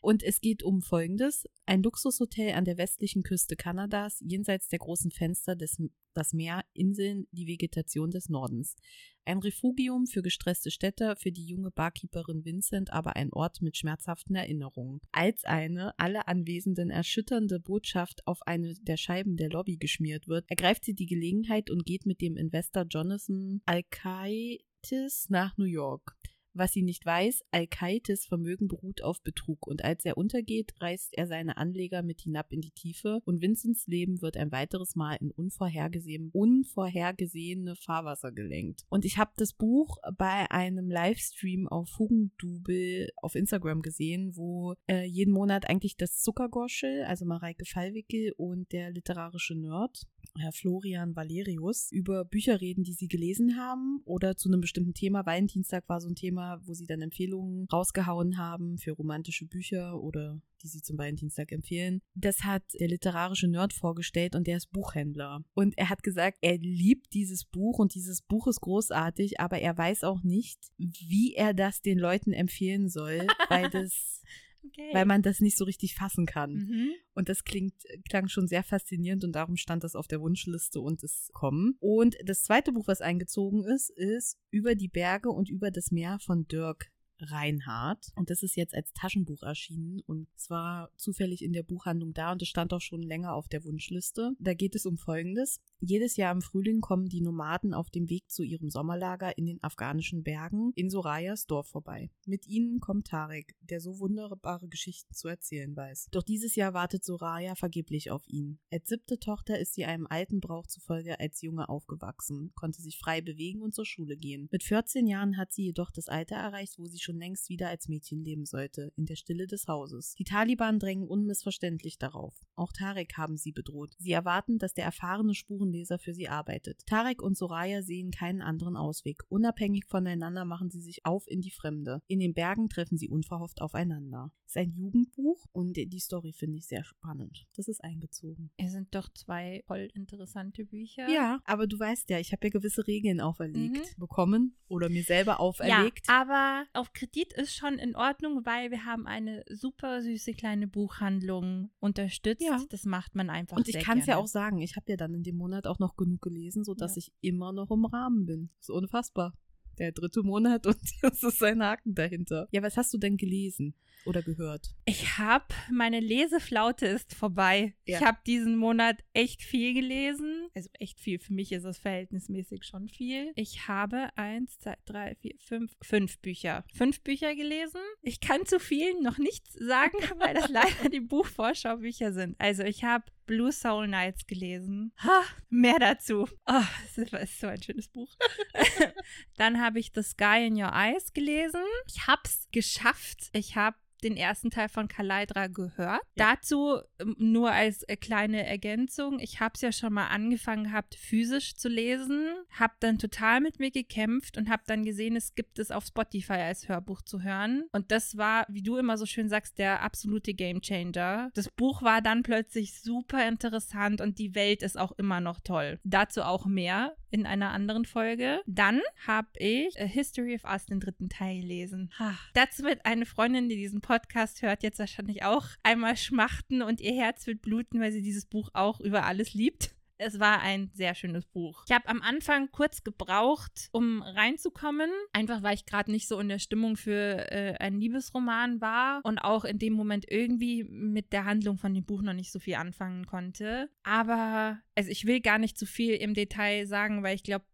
Und 0.00 0.22
es 0.22 0.40
geht 0.40 0.62
um 0.62 0.82
Folgendes. 0.82 1.46
Ein 1.66 1.82
Luxushotel 1.82 2.54
an 2.54 2.64
der 2.64 2.78
westlichen 2.78 3.22
Küste 3.22 3.56
Kanadas, 3.56 4.20
jenseits 4.20 4.68
der 4.68 4.78
großen 4.78 5.10
Fenster 5.10 5.56
des 5.56 5.78
das 6.18 6.32
Meer, 6.32 6.64
Inseln, 6.74 7.26
die 7.30 7.46
Vegetation 7.46 8.10
des 8.10 8.28
Nordens. 8.28 8.76
Ein 9.24 9.38
Refugium 9.38 10.06
für 10.06 10.22
gestresste 10.22 10.70
Städter, 10.70 11.14
für 11.16 11.30
die 11.30 11.46
junge 11.46 11.70
Barkeeperin 11.70 12.44
Vincent 12.44 12.92
aber 12.92 13.14
ein 13.14 13.32
Ort 13.32 13.62
mit 13.62 13.76
schmerzhaften 13.76 14.34
Erinnerungen. 14.34 15.00
Als 15.12 15.44
eine 15.44 15.96
alle 15.98 16.26
Anwesenden 16.26 16.90
erschütternde 16.90 17.60
Botschaft 17.60 18.26
auf 18.26 18.40
eine 18.46 18.74
der 18.82 18.96
Scheiben 18.96 19.36
der 19.36 19.50
Lobby 19.50 19.76
geschmiert 19.76 20.28
wird, 20.28 20.44
ergreift 20.48 20.84
sie 20.84 20.94
die 20.94 21.06
Gelegenheit 21.06 21.70
und 21.70 21.86
geht 21.86 22.04
mit 22.04 22.20
dem 22.20 22.36
Investor 22.36 22.84
Jonathan 22.88 23.60
Alkaitis 23.64 25.26
nach 25.28 25.56
New 25.56 25.66
York. 25.66 26.17
Was 26.54 26.72
sie 26.72 26.82
nicht 26.82 27.04
weiß, 27.04 27.42
Al-Kaites 27.50 28.26
Vermögen 28.26 28.68
beruht 28.68 29.02
auf 29.02 29.22
Betrug 29.22 29.66
und 29.66 29.84
als 29.84 30.04
er 30.04 30.16
untergeht, 30.16 30.74
reißt 30.80 31.16
er 31.16 31.26
seine 31.26 31.56
Anleger 31.56 32.02
mit 32.02 32.20
hinab 32.20 32.52
in 32.52 32.60
die 32.60 32.70
Tiefe 32.70 33.20
und 33.24 33.40
Vincents 33.40 33.86
Leben 33.86 34.22
wird 34.22 34.36
ein 34.36 34.50
weiteres 34.50 34.96
Mal 34.96 35.16
in 35.20 35.30
unvorhergesehen, 35.30 36.30
unvorhergesehene 36.32 37.76
Fahrwasser 37.76 38.32
gelenkt. 38.32 38.84
Und 38.88 39.04
ich 39.04 39.18
habe 39.18 39.32
das 39.36 39.52
Buch 39.52 39.98
bei 40.16 40.50
einem 40.50 40.90
Livestream 40.90 41.68
auf 41.68 41.98
Hugendubel 41.98 43.10
auf 43.16 43.34
Instagram 43.34 43.82
gesehen, 43.82 44.36
wo 44.36 44.74
äh, 44.88 45.04
jeden 45.04 45.32
Monat 45.32 45.68
eigentlich 45.68 45.96
das 45.96 46.20
Zuckergoschel, 46.20 47.04
also 47.04 47.24
Mareike 47.24 47.64
Fallwickel 47.64 48.32
und 48.36 48.72
der 48.72 48.90
literarische 48.90 49.54
Nerd, 49.54 50.06
Herr 50.38 50.52
Florian 50.52 51.14
Valerius, 51.16 51.90
über 51.90 52.24
Bücher 52.24 52.60
reden, 52.60 52.84
die 52.84 52.92
sie 52.92 53.08
gelesen 53.08 53.56
haben 53.56 54.00
oder 54.04 54.36
zu 54.36 54.48
einem 54.48 54.60
bestimmten 54.60 54.94
Thema. 54.94 55.26
Valentinstag 55.26 55.88
war 55.88 56.00
so 56.00 56.08
ein 56.08 56.14
Thema, 56.14 56.60
wo 56.64 56.74
sie 56.74 56.86
dann 56.86 57.00
Empfehlungen 57.00 57.66
rausgehauen 57.72 58.38
haben 58.38 58.78
für 58.78 58.92
romantische 58.92 59.46
Bücher 59.46 60.00
oder 60.00 60.40
die 60.62 60.68
sie 60.68 60.82
zum 60.82 60.98
Valentinstag 60.98 61.52
empfehlen. 61.52 62.00
Das 62.14 62.42
hat 62.42 62.62
der 62.78 62.88
literarische 62.88 63.48
Nerd 63.48 63.72
vorgestellt 63.72 64.34
und 64.34 64.46
der 64.46 64.56
ist 64.56 64.70
Buchhändler. 64.72 65.44
Und 65.54 65.76
er 65.78 65.88
hat 65.88 66.02
gesagt, 66.02 66.38
er 66.40 66.58
liebt 66.58 67.12
dieses 67.14 67.44
Buch 67.44 67.78
und 67.78 67.94
dieses 67.94 68.22
Buch 68.22 68.46
ist 68.48 68.60
großartig, 68.60 69.40
aber 69.40 69.58
er 69.58 69.76
weiß 69.76 70.04
auch 70.04 70.22
nicht, 70.22 70.58
wie 70.76 71.34
er 71.34 71.54
das 71.54 71.80
den 71.80 71.98
Leuten 71.98 72.32
empfehlen 72.32 72.88
soll, 72.88 73.26
weil 73.48 73.70
das 73.70 74.22
Okay. 74.64 74.90
weil 74.92 75.06
man 75.06 75.22
das 75.22 75.40
nicht 75.40 75.56
so 75.56 75.64
richtig 75.64 75.94
fassen 75.94 76.26
kann. 76.26 76.52
Mhm. 76.52 76.90
Und 77.14 77.28
das 77.28 77.44
klingt, 77.44 77.74
klang 78.08 78.28
schon 78.28 78.48
sehr 78.48 78.62
faszinierend 78.62 79.24
und 79.24 79.32
darum 79.32 79.56
stand 79.56 79.84
das 79.84 79.94
auf 79.94 80.08
der 80.08 80.20
Wunschliste 80.20 80.80
und 80.80 81.02
es 81.02 81.30
kommen. 81.32 81.76
Und 81.80 82.16
das 82.24 82.42
zweite 82.42 82.72
Buch, 82.72 82.88
was 82.88 83.00
eingezogen 83.00 83.64
ist, 83.64 83.90
ist 83.90 84.36
Über 84.50 84.74
die 84.74 84.88
Berge 84.88 85.30
und 85.30 85.48
über 85.48 85.70
das 85.70 85.90
Meer 85.90 86.18
von 86.20 86.46
Dirk 86.46 86.90
Reinhardt. 87.20 88.12
Und 88.14 88.30
das 88.30 88.42
ist 88.42 88.56
jetzt 88.56 88.74
als 88.74 88.92
Taschenbuch 88.92 89.42
erschienen 89.42 90.00
und 90.06 90.28
es 90.36 90.50
war 90.50 90.90
zufällig 90.96 91.42
in 91.42 91.52
der 91.52 91.62
Buchhandlung 91.62 92.12
da 92.14 92.32
und 92.32 92.42
es 92.42 92.48
stand 92.48 92.72
auch 92.72 92.80
schon 92.80 93.02
länger 93.02 93.34
auf 93.34 93.48
der 93.48 93.64
Wunschliste. 93.64 94.32
Da 94.38 94.54
geht 94.54 94.74
es 94.74 94.86
um 94.86 94.98
Folgendes. 94.98 95.60
Jedes 95.80 96.16
Jahr 96.16 96.32
im 96.32 96.42
Frühling 96.42 96.80
kommen 96.80 97.08
die 97.08 97.20
Nomaden 97.20 97.74
auf 97.74 97.90
dem 97.90 98.08
Weg 98.08 98.30
zu 98.30 98.42
ihrem 98.42 98.70
Sommerlager 98.70 99.36
in 99.38 99.46
den 99.46 99.62
afghanischen 99.62 100.22
Bergen 100.22 100.72
in 100.74 100.90
Sorayas 100.90 101.46
Dorf 101.46 101.68
vorbei. 101.68 102.10
Mit 102.26 102.46
ihnen 102.46 102.80
kommt 102.80 103.08
Tarek, 103.08 103.54
der 103.60 103.80
so 103.80 103.98
wunderbare 103.98 104.68
Geschichten 104.68 105.14
zu 105.14 105.28
erzählen 105.28 105.74
weiß. 105.76 106.08
Doch 106.10 106.22
dieses 106.22 106.56
Jahr 106.56 106.74
wartet 106.74 107.04
Soraya 107.04 107.54
vergeblich 107.54 108.10
auf 108.10 108.26
ihn. 108.26 108.58
Als 108.70 108.88
siebte 108.88 109.18
Tochter 109.18 109.58
ist 109.58 109.74
sie 109.74 109.84
einem 109.84 110.06
alten 110.06 110.40
Brauch 110.40 110.66
zufolge 110.66 111.20
als 111.20 111.42
Junge 111.42 111.68
aufgewachsen, 111.68 112.52
konnte 112.54 112.82
sich 112.82 112.98
frei 112.98 113.20
bewegen 113.20 113.62
und 113.62 113.74
zur 113.74 113.86
Schule 113.86 114.16
gehen. 114.16 114.48
Mit 114.50 114.62
14 114.62 115.06
Jahren 115.06 115.36
hat 115.36 115.52
sie 115.52 115.64
jedoch 115.64 115.90
das 115.90 116.08
Alter 116.08 116.36
erreicht, 116.36 116.78
wo 116.78 116.86
sie 116.86 116.98
schon 117.08 117.18
längst 117.18 117.48
wieder 117.48 117.68
als 117.68 117.88
Mädchen 117.88 118.22
leben 118.22 118.44
sollte, 118.44 118.92
in 118.96 119.06
der 119.06 119.16
Stille 119.16 119.46
des 119.46 119.66
Hauses. 119.66 120.14
Die 120.18 120.24
Taliban 120.24 120.78
drängen 120.78 121.08
unmissverständlich 121.08 121.98
darauf. 121.98 122.34
Auch 122.54 122.72
Tarek 122.72 123.16
haben 123.16 123.36
sie 123.36 123.52
bedroht. 123.52 123.94
Sie 123.98 124.12
erwarten, 124.12 124.58
dass 124.58 124.74
der 124.74 124.84
erfahrene 124.84 125.34
Spurenleser 125.34 125.98
für 125.98 126.12
sie 126.12 126.28
arbeitet. 126.28 126.82
Tarek 126.86 127.22
und 127.22 127.36
Soraya 127.36 127.82
sehen 127.82 128.10
keinen 128.10 128.42
anderen 128.42 128.76
Ausweg. 128.76 129.22
Unabhängig 129.28 129.86
voneinander 129.86 130.44
machen 130.44 130.70
sie 130.70 130.80
sich 130.80 131.06
auf 131.06 131.26
in 131.28 131.40
die 131.40 131.50
Fremde. 131.50 132.00
In 132.08 132.20
den 132.20 132.34
Bergen 132.34 132.68
treffen 132.68 132.98
sie 132.98 133.08
unverhofft 133.08 133.62
aufeinander. 133.62 134.30
Es 134.48 134.56
ist 134.56 134.62
ein 134.62 134.72
Jugendbuch 134.72 135.44
und 135.52 135.76
die 135.76 136.00
Story 136.00 136.32
finde 136.32 136.56
ich 136.56 136.66
sehr 136.66 136.82
spannend. 136.82 137.46
Das 137.54 137.68
ist 137.68 137.84
eingezogen. 137.84 138.50
Es 138.56 138.72
sind 138.72 138.94
doch 138.94 139.10
zwei 139.12 139.62
voll 139.66 139.90
interessante 139.94 140.64
Bücher. 140.64 141.06
Ja, 141.10 141.40
aber 141.44 141.66
du 141.66 141.78
weißt 141.78 142.08
ja, 142.08 142.18
ich 142.18 142.32
habe 142.32 142.46
ja 142.46 142.50
gewisse 142.50 142.86
Regeln 142.86 143.20
auferlegt 143.20 143.76
mhm. 143.76 144.00
bekommen 144.00 144.56
oder 144.68 144.88
mir 144.88 145.02
selber 145.02 145.40
auferlegt. 145.40 146.06
Ja, 146.08 146.22
aber 146.22 146.66
auf 146.72 146.94
Kredit 146.98 147.32
ist 147.32 147.54
schon 147.54 147.78
in 147.78 147.94
Ordnung, 147.94 148.44
weil 148.44 148.72
wir 148.72 148.84
haben 148.84 149.06
eine 149.06 149.44
super 149.48 150.02
süße 150.02 150.32
kleine 150.32 150.66
Buchhandlung 150.66 151.70
unterstützt. 151.78 152.42
Ja. 152.42 152.60
Das 152.70 152.84
macht 152.84 153.14
man 153.14 153.30
einfach. 153.30 153.56
Und 153.56 153.68
ich 153.68 153.78
kann 153.78 153.98
es 153.98 154.06
ja 154.06 154.16
auch 154.16 154.26
sagen, 154.26 154.58
ich 154.58 154.74
habe 154.74 154.90
ja 154.90 154.96
dann 154.96 155.14
in 155.14 155.22
dem 155.22 155.36
Monat 155.36 155.68
auch 155.68 155.78
noch 155.78 155.96
genug 155.96 156.22
gelesen, 156.22 156.64
sodass 156.64 156.96
ja. 156.96 156.98
ich 157.00 157.12
immer 157.20 157.52
noch 157.52 157.70
im 157.70 157.84
Rahmen 157.84 158.26
bin. 158.26 158.50
Das 158.58 158.70
ist 158.70 158.74
unfassbar. 158.74 159.32
Der 159.78 159.92
dritte 159.92 160.22
Monat 160.22 160.66
und 160.66 160.78
das 161.02 161.22
ist 161.22 161.42
ein 161.42 161.62
Haken 161.62 161.94
dahinter. 161.94 162.48
Ja, 162.50 162.62
was 162.62 162.76
hast 162.76 162.92
du 162.92 162.98
denn 162.98 163.16
gelesen? 163.16 163.74
oder 164.08 164.22
gehört? 164.22 164.74
Ich 164.86 165.18
habe, 165.18 165.44
meine 165.70 166.00
Leseflaute 166.00 166.86
ist 166.86 167.14
vorbei. 167.14 167.74
Ja. 167.84 167.98
Ich 167.98 168.04
habe 168.04 168.18
diesen 168.26 168.56
Monat 168.56 168.96
echt 169.12 169.42
viel 169.42 169.74
gelesen. 169.74 170.48
Also 170.54 170.68
echt 170.78 170.98
viel. 170.98 171.18
Für 171.18 171.32
mich 171.32 171.52
ist 171.52 171.64
es 171.64 171.78
verhältnismäßig 171.78 172.64
schon 172.64 172.88
viel. 172.88 173.32
Ich 173.36 173.68
habe 173.68 174.08
eins, 174.16 174.58
zwei, 174.58 174.76
drei, 174.86 175.14
vier, 175.16 175.34
fünf, 175.38 175.76
fünf 175.82 176.18
Bücher. 176.20 176.64
Fünf 176.74 177.02
Bücher 177.02 177.34
gelesen. 177.34 177.80
Ich 178.02 178.20
kann 178.20 178.46
zu 178.46 178.58
vielen 178.58 179.02
noch 179.02 179.18
nichts 179.18 179.52
sagen, 179.52 179.98
weil 180.18 180.34
das 180.34 180.48
leider 180.48 180.88
die 180.90 181.00
Buchvorschaubücher 181.00 182.12
sind. 182.12 182.34
Also 182.38 182.62
ich 182.62 182.84
habe 182.84 183.04
Blue 183.28 183.52
Soul 183.52 183.86
Nights 183.86 184.26
gelesen. 184.26 184.92
Ha, 185.04 185.22
mehr 185.50 185.78
dazu. 185.78 186.26
Oh, 186.46 186.64
das 186.96 186.98
ist 187.12 187.40
so 187.40 187.46
ein 187.46 187.62
schönes 187.62 187.88
Buch. 187.88 188.10
Dann 189.36 189.60
habe 189.60 189.78
ich 189.78 189.92
The 189.94 190.02
Sky 190.02 190.46
in 190.46 190.60
Your 190.60 190.72
Eyes 190.72 191.12
gelesen. 191.12 191.62
Ich 191.86 192.08
habe 192.08 192.22
es 192.24 192.48
geschafft. 192.50 193.28
Ich 193.32 193.54
habe 193.54 193.76
den 194.02 194.16
ersten 194.16 194.50
Teil 194.50 194.68
von 194.68 194.88
Kaleidra 194.88 195.46
gehört. 195.46 195.78
Ja. 195.78 196.00
Dazu 196.34 196.78
ähm, 196.98 197.16
nur 197.18 197.52
als 197.52 197.82
äh, 197.84 197.96
kleine 197.96 198.46
Ergänzung. 198.46 199.20
Ich 199.20 199.40
habe 199.40 199.52
es 199.54 199.60
ja 199.60 199.72
schon 199.72 199.92
mal 199.92 200.08
angefangen 200.08 200.64
gehabt, 200.64 200.94
physisch 200.94 201.56
zu 201.56 201.68
lesen, 201.68 202.28
habe 202.50 202.74
dann 202.80 202.98
total 202.98 203.40
mit 203.40 203.58
mir 203.58 203.70
gekämpft 203.70 204.36
und 204.36 204.48
habe 204.50 204.62
dann 204.66 204.84
gesehen, 204.84 205.16
es 205.16 205.34
gibt 205.34 205.58
es 205.58 205.70
auf 205.70 205.84
Spotify 205.84 206.34
als 206.34 206.68
Hörbuch 206.68 207.02
zu 207.02 207.22
hören. 207.22 207.64
Und 207.72 207.90
das 207.90 208.16
war, 208.16 208.46
wie 208.48 208.62
du 208.62 208.76
immer 208.76 208.98
so 208.98 209.06
schön 209.06 209.28
sagst, 209.28 209.58
der 209.58 209.82
absolute 209.82 210.34
Gamechanger. 210.34 211.30
Das 211.34 211.48
Buch 211.50 211.82
war 211.82 212.02
dann 212.02 212.22
plötzlich 212.22 212.80
super 212.80 213.26
interessant 213.26 214.00
und 214.00 214.18
die 214.18 214.34
Welt 214.34 214.62
ist 214.62 214.78
auch 214.78 214.92
immer 214.92 215.20
noch 215.20 215.40
toll. 215.40 215.78
Dazu 215.84 216.22
auch 216.22 216.46
mehr 216.46 216.96
in 217.10 217.26
einer 217.26 217.50
anderen 217.52 217.84
Folge. 217.84 218.40
Dann 218.46 218.80
habe 219.06 219.28
ich 219.38 219.80
A 219.80 219.84
History 219.84 220.34
of 220.34 220.44
Us, 220.44 220.66
den 220.66 220.80
dritten 220.80 221.08
Teil 221.08 221.40
gelesen. 221.40 221.90
Dazu 222.34 222.62
wird 222.64 222.84
eine 222.84 223.06
Freundin, 223.06 223.48
die 223.48 223.56
diesen 223.56 223.80
Podcast 223.88 224.42
hört, 224.42 224.62
jetzt 224.62 224.78
wahrscheinlich 224.78 225.22
auch 225.22 225.46
einmal 225.62 225.96
schmachten 225.96 226.60
und 226.60 226.82
ihr 226.82 226.92
Herz 226.92 227.26
wird 227.26 227.40
bluten, 227.40 227.80
weil 227.80 227.90
sie 227.90 228.02
dieses 228.02 228.26
Buch 228.26 228.50
auch 228.52 228.80
über 228.80 229.06
alles 229.06 229.32
liebt. 229.32 229.70
es 229.96 230.20
war 230.20 230.42
ein 230.42 230.70
sehr 230.74 230.94
schönes 230.94 231.24
Buch. 231.24 231.64
Ich 231.66 231.74
habe 231.74 231.88
am 231.88 232.02
Anfang 232.02 232.50
kurz 232.52 232.84
gebraucht, 232.84 233.70
um 233.72 234.02
reinzukommen, 234.02 234.90
einfach 235.14 235.42
weil 235.42 235.54
ich 235.54 235.64
gerade 235.64 235.90
nicht 235.90 236.06
so 236.06 236.20
in 236.20 236.28
der 236.28 236.38
Stimmung 236.38 236.76
für 236.76 237.32
äh, 237.32 237.54
einen 237.58 237.80
Liebesroman 237.80 238.60
war 238.60 239.00
und 239.04 239.18
auch 239.20 239.46
in 239.46 239.58
dem 239.58 239.72
Moment 239.72 240.04
irgendwie 240.06 240.64
mit 240.64 241.14
der 241.14 241.24
Handlung 241.24 241.56
von 241.56 241.72
dem 241.72 241.86
Buch 241.86 242.02
noch 242.02 242.12
nicht 242.12 242.30
so 242.30 242.38
viel 242.38 242.56
anfangen 242.56 243.06
konnte. 243.06 243.70
Aber, 243.84 244.60
also 244.76 244.90
ich 244.90 245.06
will 245.06 245.20
gar 245.20 245.38
nicht 245.38 245.56
zu 245.56 245.64
viel 245.64 245.94
im 245.94 246.12
Detail 246.12 246.66
sagen, 246.66 247.02
weil 247.02 247.14
ich 247.14 247.22
glaube, 247.22 247.46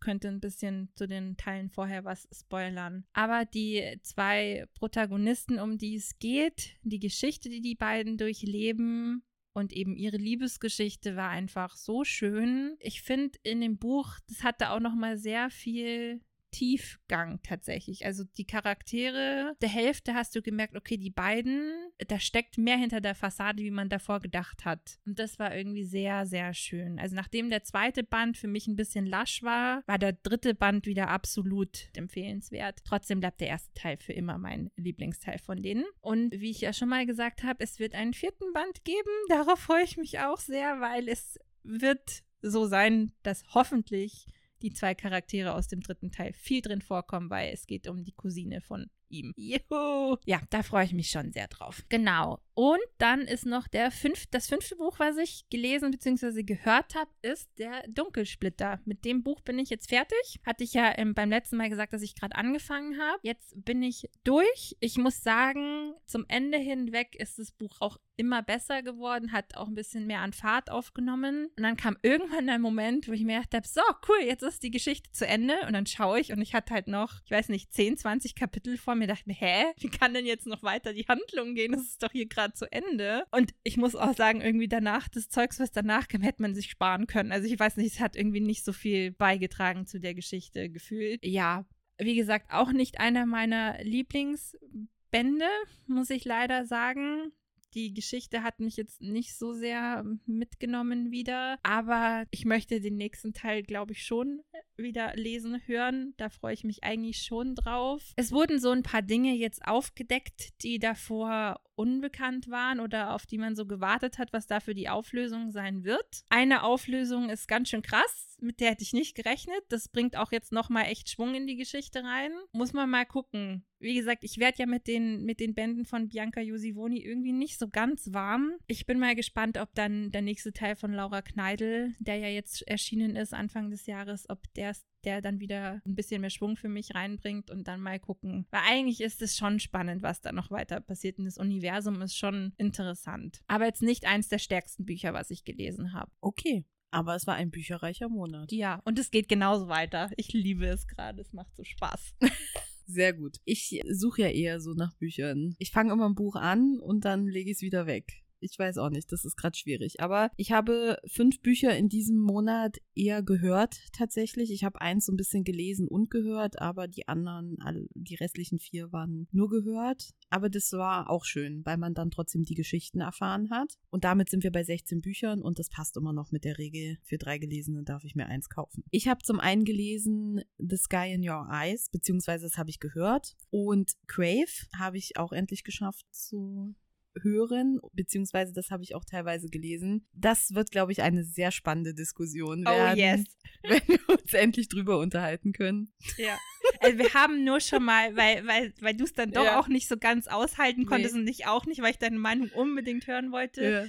könnte 0.00 0.28
ein 0.28 0.40
bisschen 0.40 0.90
zu 0.94 1.06
den 1.06 1.36
Teilen 1.36 1.70
vorher 1.70 2.04
was 2.04 2.28
spoilern. 2.32 3.04
Aber 3.12 3.44
die 3.44 3.98
zwei 4.02 4.66
Protagonisten, 4.74 5.58
um 5.58 5.78
die 5.78 5.96
es 5.96 6.18
geht, 6.18 6.76
die 6.82 6.98
Geschichte, 6.98 7.48
die 7.48 7.60
die 7.60 7.74
beiden 7.74 8.16
durchleben, 8.18 9.22
und 9.52 9.72
eben 9.72 9.96
ihre 9.96 10.16
Liebesgeschichte 10.16 11.16
war 11.16 11.28
einfach 11.28 11.76
so 11.76 12.04
schön. 12.04 12.76
Ich 12.78 13.02
finde 13.02 13.38
in 13.42 13.60
dem 13.60 13.78
Buch, 13.78 14.18
das 14.28 14.44
hatte 14.44 14.70
auch 14.70 14.80
noch 14.80 14.94
mal 14.94 15.18
sehr 15.18 15.50
viel 15.50 16.20
Tiefgang 16.50 17.40
tatsächlich. 17.42 18.04
Also 18.04 18.24
die 18.36 18.46
Charaktere, 18.46 19.54
der 19.60 19.68
Hälfte 19.68 20.14
hast 20.14 20.34
du 20.34 20.42
gemerkt, 20.42 20.76
okay, 20.76 20.96
die 20.96 21.10
beiden, 21.10 21.72
da 22.08 22.18
steckt 22.18 22.58
mehr 22.58 22.76
hinter 22.76 23.00
der 23.00 23.14
Fassade, 23.14 23.62
wie 23.62 23.70
man 23.70 23.88
davor 23.88 24.20
gedacht 24.20 24.64
hat. 24.64 24.98
Und 25.06 25.18
das 25.18 25.38
war 25.38 25.54
irgendwie 25.54 25.84
sehr, 25.84 26.26
sehr 26.26 26.54
schön. 26.54 26.98
Also 26.98 27.14
nachdem 27.14 27.50
der 27.50 27.64
zweite 27.64 28.02
Band 28.02 28.36
für 28.36 28.48
mich 28.48 28.66
ein 28.66 28.76
bisschen 28.76 29.06
lasch 29.06 29.42
war, 29.42 29.82
war 29.86 29.98
der 29.98 30.12
dritte 30.12 30.54
Band 30.54 30.86
wieder 30.86 31.08
absolut 31.08 31.88
empfehlenswert. 31.94 32.80
Trotzdem 32.84 33.20
bleibt 33.20 33.40
der 33.40 33.48
erste 33.48 33.72
Teil 33.74 33.96
für 33.96 34.12
immer 34.12 34.38
mein 34.38 34.70
Lieblingsteil 34.76 35.38
von 35.38 35.62
denen. 35.62 35.84
Und 36.00 36.32
wie 36.32 36.50
ich 36.50 36.60
ja 36.60 36.72
schon 36.72 36.88
mal 36.88 37.06
gesagt 37.06 37.42
habe, 37.42 37.62
es 37.62 37.78
wird 37.78 37.94
einen 37.94 38.14
vierten 38.14 38.52
Band 38.52 38.84
geben. 38.84 39.10
Darauf 39.28 39.58
freue 39.58 39.84
ich 39.84 39.96
mich 39.96 40.18
auch 40.20 40.38
sehr, 40.38 40.80
weil 40.80 41.08
es 41.08 41.38
wird 41.62 42.22
so 42.42 42.66
sein, 42.66 43.12
dass 43.22 43.44
hoffentlich 43.54 44.26
die 44.62 44.72
zwei 44.72 44.94
Charaktere 44.94 45.54
aus 45.54 45.68
dem 45.68 45.80
dritten 45.80 46.10
Teil 46.10 46.32
viel 46.32 46.60
drin 46.60 46.82
vorkommen, 46.82 47.30
weil 47.30 47.52
es 47.52 47.66
geht 47.66 47.88
um 47.88 48.04
die 48.04 48.12
Cousine 48.12 48.60
von 48.60 48.90
ihm. 49.08 49.32
Juhu! 49.36 50.16
Ja, 50.24 50.40
da 50.50 50.62
freue 50.62 50.84
ich 50.84 50.92
mich 50.92 51.10
schon 51.10 51.32
sehr 51.32 51.48
drauf. 51.48 51.84
Genau. 51.88 52.40
Und 52.60 52.82
dann 52.98 53.22
ist 53.22 53.46
noch 53.46 53.68
der 53.68 53.90
fünf, 53.90 54.26
das 54.26 54.46
fünfte 54.46 54.76
Buch, 54.76 54.98
was 54.98 55.16
ich 55.16 55.48
gelesen 55.48 55.92
bzw. 55.92 56.42
gehört 56.42 56.94
habe, 56.94 57.10
ist 57.22 57.48
der 57.58 57.82
Dunkelsplitter. 57.88 58.80
Mit 58.84 59.06
dem 59.06 59.22
Buch 59.22 59.40
bin 59.40 59.58
ich 59.58 59.70
jetzt 59.70 59.88
fertig. 59.88 60.40
Hatte 60.44 60.64
ich 60.64 60.74
ja 60.74 60.92
ähm, 60.98 61.14
beim 61.14 61.30
letzten 61.30 61.56
Mal 61.56 61.70
gesagt, 61.70 61.94
dass 61.94 62.02
ich 62.02 62.14
gerade 62.14 62.36
angefangen 62.36 63.00
habe. 63.00 63.18
Jetzt 63.22 63.54
bin 63.64 63.82
ich 63.82 64.10
durch. 64.24 64.76
Ich 64.80 64.98
muss 64.98 65.22
sagen, 65.22 65.94
zum 66.04 66.26
Ende 66.28 66.58
hinweg 66.58 67.16
ist 67.18 67.38
das 67.38 67.50
Buch 67.50 67.80
auch 67.80 67.96
immer 68.20 68.42
besser 68.42 68.82
geworden, 68.82 69.32
hat 69.32 69.56
auch 69.56 69.66
ein 69.66 69.74
bisschen 69.74 70.06
mehr 70.06 70.20
an 70.20 70.34
Fahrt 70.34 70.70
aufgenommen. 70.70 71.46
Und 71.56 71.62
dann 71.62 71.78
kam 71.78 71.96
irgendwann 72.02 72.50
ein 72.50 72.60
Moment, 72.60 73.08
wo 73.08 73.12
ich 73.12 73.24
mir 73.24 73.42
dachte, 73.48 73.66
so, 73.66 73.80
cool, 74.06 74.18
jetzt 74.22 74.42
ist 74.42 74.62
die 74.62 74.70
Geschichte 74.70 75.10
zu 75.10 75.26
Ende. 75.26 75.54
Und 75.66 75.72
dann 75.72 75.86
schaue 75.86 76.20
ich 76.20 76.30
und 76.30 76.42
ich 76.42 76.52
hatte 76.52 76.74
halt 76.74 76.86
noch, 76.86 77.14
ich 77.24 77.30
weiß 77.30 77.48
nicht, 77.48 77.72
10, 77.72 77.96
20 77.96 78.34
Kapitel 78.34 78.76
vor 78.76 78.94
mir. 78.94 79.06
Dachte 79.06 79.24
mir, 79.24 79.34
hä? 79.34 79.72
Wie 79.78 79.88
kann 79.88 80.12
denn 80.12 80.26
jetzt 80.26 80.46
noch 80.46 80.62
weiter 80.62 80.92
die 80.92 81.06
Handlung 81.08 81.54
gehen? 81.54 81.72
Das 81.72 81.80
ist 81.80 82.02
doch 82.02 82.12
hier 82.12 82.28
gerade 82.28 82.49
zu 82.52 82.70
Ende. 82.70 83.24
Und 83.30 83.52
ich 83.62 83.76
muss 83.76 83.94
auch 83.94 84.14
sagen, 84.14 84.40
irgendwie 84.40 84.68
danach, 84.68 85.08
das 85.08 85.28
Zeugs, 85.28 85.60
was 85.60 85.72
danach 85.72 86.08
kam, 86.08 86.22
hätte 86.22 86.42
man 86.42 86.54
sich 86.54 86.70
sparen 86.70 87.06
können. 87.06 87.32
Also 87.32 87.46
ich 87.46 87.58
weiß 87.58 87.76
nicht, 87.76 87.94
es 87.94 88.00
hat 88.00 88.16
irgendwie 88.16 88.40
nicht 88.40 88.64
so 88.64 88.72
viel 88.72 89.12
beigetragen 89.12 89.86
zu 89.86 90.00
der 90.00 90.14
Geschichte 90.14 90.70
gefühlt. 90.70 91.24
Ja, 91.24 91.64
wie 91.98 92.16
gesagt, 92.16 92.50
auch 92.50 92.72
nicht 92.72 93.00
einer 93.00 93.26
meiner 93.26 93.82
Lieblingsbände, 93.82 95.46
muss 95.86 96.10
ich 96.10 96.24
leider 96.24 96.64
sagen 96.66 97.32
die 97.74 97.94
Geschichte 97.94 98.42
hat 98.42 98.60
mich 98.60 98.76
jetzt 98.76 99.00
nicht 99.00 99.36
so 99.36 99.52
sehr 99.52 100.04
mitgenommen 100.26 101.10
wieder, 101.10 101.58
aber 101.62 102.24
ich 102.30 102.44
möchte 102.44 102.80
den 102.80 102.96
nächsten 102.96 103.32
Teil, 103.32 103.62
glaube 103.62 103.92
ich, 103.92 104.04
schon 104.04 104.42
wieder 104.76 105.14
lesen, 105.14 105.60
hören. 105.66 106.14
Da 106.16 106.28
freue 106.28 106.54
ich 106.54 106.64
mich 106.64 106.82
eigentlich 106.84 107.22
schon 107.22 107.54
drauf. 107.54 108.12
Es 108.16 108.32
wurden 108.32 108.58
so 108.58 108.70
ein 108.70 108.82
paar 108.82 109.02
Dinge 109.02 109.34
jetzt 109.34 109.64
aufgedeckt, 109.66 110.62
die 110.62 110.78
davor 110.78 111.60
unbekannt 111.80 112.50
waren 112.50 112.78
oder 112.78 113.14
auf 113.14 113.24
die 113.24 113.38
man 113.38 113.56
so 113.56 113.64
gewartet 113.64 114.18
hat, 114.18 114.34
was 114.34 114.46
dafür 114.46 114.74
die 114.74 114.90
Auflösung 114.90 115.50
sein 115.50 115.82
wird. 115.82 116.24
Eine 116.28 116.62
Auflösung 116.62 117.30
ist 117.30 117.48
ganz 117.48 117.70
schön 117.70 117.80
krass, 117.80 118.36
mit 118.38 118.60
der 118.60 118.72
hätte 118.72 118.82
ich 118.82 118.92
nicht 118.92 119.14
gerechnet. 119.14 119.62
Das 119.70 119.88
bringt 119.88 120.14
auch 120.14 120.30
jetzt 120.30 120.52
nochmal 120.52 120.84
echt 120.84 121.08
Schwung 121.08 121.34
in 121.34 121.46
die 121.46 121.56
Geschichte 121.56 122.04
rein. 122.04 122.32
Muss 122.52 122.74
man 122.74 122.90
mal 122.90 123.06
gucken. 123.06 123.64
Wie 123.78 123.94
gesagt, 123.94 124.24
ich 124.24 124.36
werde 124.36 124.58
ja 124.58 124.66
mit 124.66 124.86
den, 124.86 125.24
mit 125.24 125.40
den 125.40 125.54
Bänden 125.54 125.86
von 125.86 126.08
Bianca 126.08 126.42
Josivoni 126.42 127.02
irgendwie 127.02 127.32
nicht 127.32 127.58
so 127.58 127.68
ganz 127.68 128.12
warm. 128.12 128.52
Ich 128.66 128.84
bin 128.84 128.98
mal 128.98 129.14
gespannt, 129.14 129.56
ob 129.56 129.74
dann 129.74 130.10
der 130.10 130.20
nächste 130.20 130.52
Teil 130.52 130.76
von 130.76 130.92
Laura 130.92 131.22
Kneidel, 131.22 131.94
der 131.98 132.16
ja 132.16 132.28
jetzt 132.28 132.66
erschienen 132.68 133.16
ist 133.16 133.32
Anfang 133.32 133.70
des 133.70 133.86
Jahres, 133.86 134.28
ob 134.28 134.42
der, 134.52 134.74
der 135.04 135.20
dann 135.20 135.40
wieder 135.40 135.80
ein 135.86 135.94
bisschen 135.94 136.20
mehr 136.20 136.30
Schwung 136.30 136.56
für 136.56 136.68
mich 136.68 136.94
reinbringt 136.94 137.50
und 137.50 137.68
dann 137.68 137.80
mal 137.80 137.98
gucken. 137.98 138.46
Weil 138.50 138.62
eigentlich 138.68 139.00
ist 139.00 139.22
es 139.22 139.36
schon 139.36 139.60
spannend, 139.60 140.02
was 140.02 140.20
da 140.20 140.32
noch 140.32 140.50
weiter 140.50 140.80
passiert. 140.80 141.18
Und 141.18 141.24
das 141.24 141.38
Universum 141.38 142.00
ist 142.02 142.16
schon 142.16 142.52
interessant. 142.58 143.40
Aber 143.46 143.66
jetzt 143.66 143.82
nicht 143.82 144.06
eins 144.06 144.28
der 144.28 144.38
stärksten 144.38 144.84
Bücher, 144.84 145.12
was 145.12 145.30
ich 145.30 145.44
gelesen 145.44 145.92
habe. 145.92 146.10
Okay. 146.20 146.64
Aber 146.92 147.14
es 147.14 147.26
war 147.26 147.34
ein 147.36 147.50
bücherreicher 147.50 148.08
Monat. 148.08 148.50
Ja, 148.50 148.82
und 148.84 148.98
es 148.98 149.10
geht 149.10 149.28
genauso 149.28 149.68
weiter. 149.68 150.10
Ich 150.16 150.32
liebe 150.32 150.66
es 150.66 150.88
gerade. 150.88 151.20
Es 151.20 151.32
macht 151.32 151.54
so 151.54 151.62
Spaß. 151.62 152.14
Sehr 152.86 153.12
gut. 153.12 153.36
Ich 153.44 153.80
suche 153.88 154.22
ja 154.22 154.28
eher 154.28 154.60
so 154.60 154.72
nach 154.72 154.92
Büchern. 154.94 155.54
Ich 155.58 155.70
fange 155.70 155.92
immer 155.92 156.08
ein 156.08 156.16
Buch 156.16 156.34
an 156.34 156.80
und 156.80 157.04
dann 157.04 157.26
lege 157.26 157.50
ich 157.50 157.58
es 157.58 157.62
wieder 157.62 157.86
weg. 157.86 158.24
Ich 158.40 158.58
weiß 158.58 158.78
auch 158.78 158.90
nicht, 158.90 159.12
das 159.12 159.24
ist 159.24 159.36
gerade 159.36 159.56
schwierig. 159.56 160.00
Aber 160.00 160.30
ich 160.36 160.52
habe 160.52 160.98
fünf 161.06 161.40
Bücher 161.40 161.76
in 161.76 161.88
diesem 161.88 162.18
Monat 162.18 162.78
eher 162.94 163.22
gehört 163.22 163.78
tatsächlich. 163.92 164.50
Ich 164.50 164.64
habe 164.64 164.80
eins 164.80 165.06
so 165.06 165.12
ein 165.12 165.16
bisschen 165.16 165.44
gelesen 165.44 165.88
und 165.88 166.10
gehört, 166.10 166.60
aber 166.60 166.88
die 166.88 167.08
anderen, 167.08 167.58
die 167.94 168.14
restlichen 168.16 168.58
vier 168.58 168.92
waren 168.92 169.28
nur 169.32 169.48
gehört. 169.48 170.10
Aber 170.30 170.48
das 170.48 170.72
war 170.72 171.10
auch 171.10 171.24
schön, 171.24 171.64
weil 171.64 171.76
man 171.76 171.94
dann 171.94 172.10
trotzdem 172.10 172.44
die 172.44 172.54
Geschichten 172.54 173.00
erfahren 173.00 173.50
hat. 173.50 173.74
Und 173.90 174.04
damit 174.04 174.30
sind 174.30 174.44
wir 174.44 174.52
bei 174.52 174.62
16 174.62 175.00
Büchern 175.00 175.42
und 175.42 175.58
das 175.58 175.68
passt 175.68 175.96
immer 175.96 176.12
noch 176.12 176.30
mit 176.30 176.44
der 176.44 176.58
Regel. 176.58 176.98
Für 177.02 177.18
drei 177.18 177.38
Gelesene 177.38 177.82
darf 177.82 178.04
ich 178.04 178.14
mir 178.14 178.26
eins 178.26 178.48
kaufen. 178.48 178.84
Ich 178.90 179.08
habe 179.08 179.22
zum 179.22 179.40
einen 179.40 179.64
gelesen 179.64 180.42
The 180.58 180.76
Sky 180.76 181.12
in 181.12 181.28
Your 181.28 181.48
Eyes, 181.50 181.90
beziehungsweise 181.90 182.46
das 182.46 182.58
habe 182.58 182.70
ich 182.70 182.80
gehört. 182.80 183.36
Und 183.50 183.92
Crave 184.06 184.68
habe 184.78 184.98
ich 184.98 185.16
auch 185.16 185.32
endlich 185.32 185.64
geschafft 185.64 186.06
zu 186.10 186.74
hören, 187.22 187.80
beziehungsweise 187.92 188.52
das 188.52 188.70
habe 188.70 188.82
ich 188.82 188.94
auch 188.94 189.04
teilweise 189.04 189.48
gelesen. 189.48 190.06
Das 190.12 190.54
wird, 190.54 190.70
glaube 190.70 190.92
ich, 190.92 191.02
eine 191.02 191.24
sehr 191.24 191.50
spannende 191.50 191.94
Diskussion 191.94 192.64
werden. 192.64 192.94
Oh 192.94 193.00
yes. 193.00 193.24
Wenn 193.62 193.88
wir 193.88 194.08
uns 194.08 194.32
endlich 194.32 194.68
drüber 194.68 194.98
unterhalten 194.98 195.52
können. 195.52 195.92
Ja. 196.16 196.38
Also 196.80 196.98
wir 196.98 197.12
haben 197.14 197.44
nur 197.44 197.60
schon 197.60 197.84
mal, 197.84 198.16
weil, 198.16 198.46
weil, 198.46 198.72
weil 198.80 198.96
du 198.96 199.04
es 199.04 199.12
dann 199.12 199.32
doch 199.32 199.44
ja. 199.44 199.58
auch 199.58 199.68
nicht 199.68 199.88
so 199.88 199.96
ganz 199.96 200.28
aushalten 200.28 200.86
konntest 200.86 201.14
nee. 201.14 201.20
und 201.20 201.28
ich 201.28 201.46
auch 201.46 201.66
nicht, 201.66 201.82
weil 201.82 201.90
ich 201.90 201.98
deine 201.98 202.18
Meinung 202.18 202.50
unbedingt 202.50 203.06
hören 203.06 203.32
wollte. 203.32 203.62
Ja. 203.62 203.86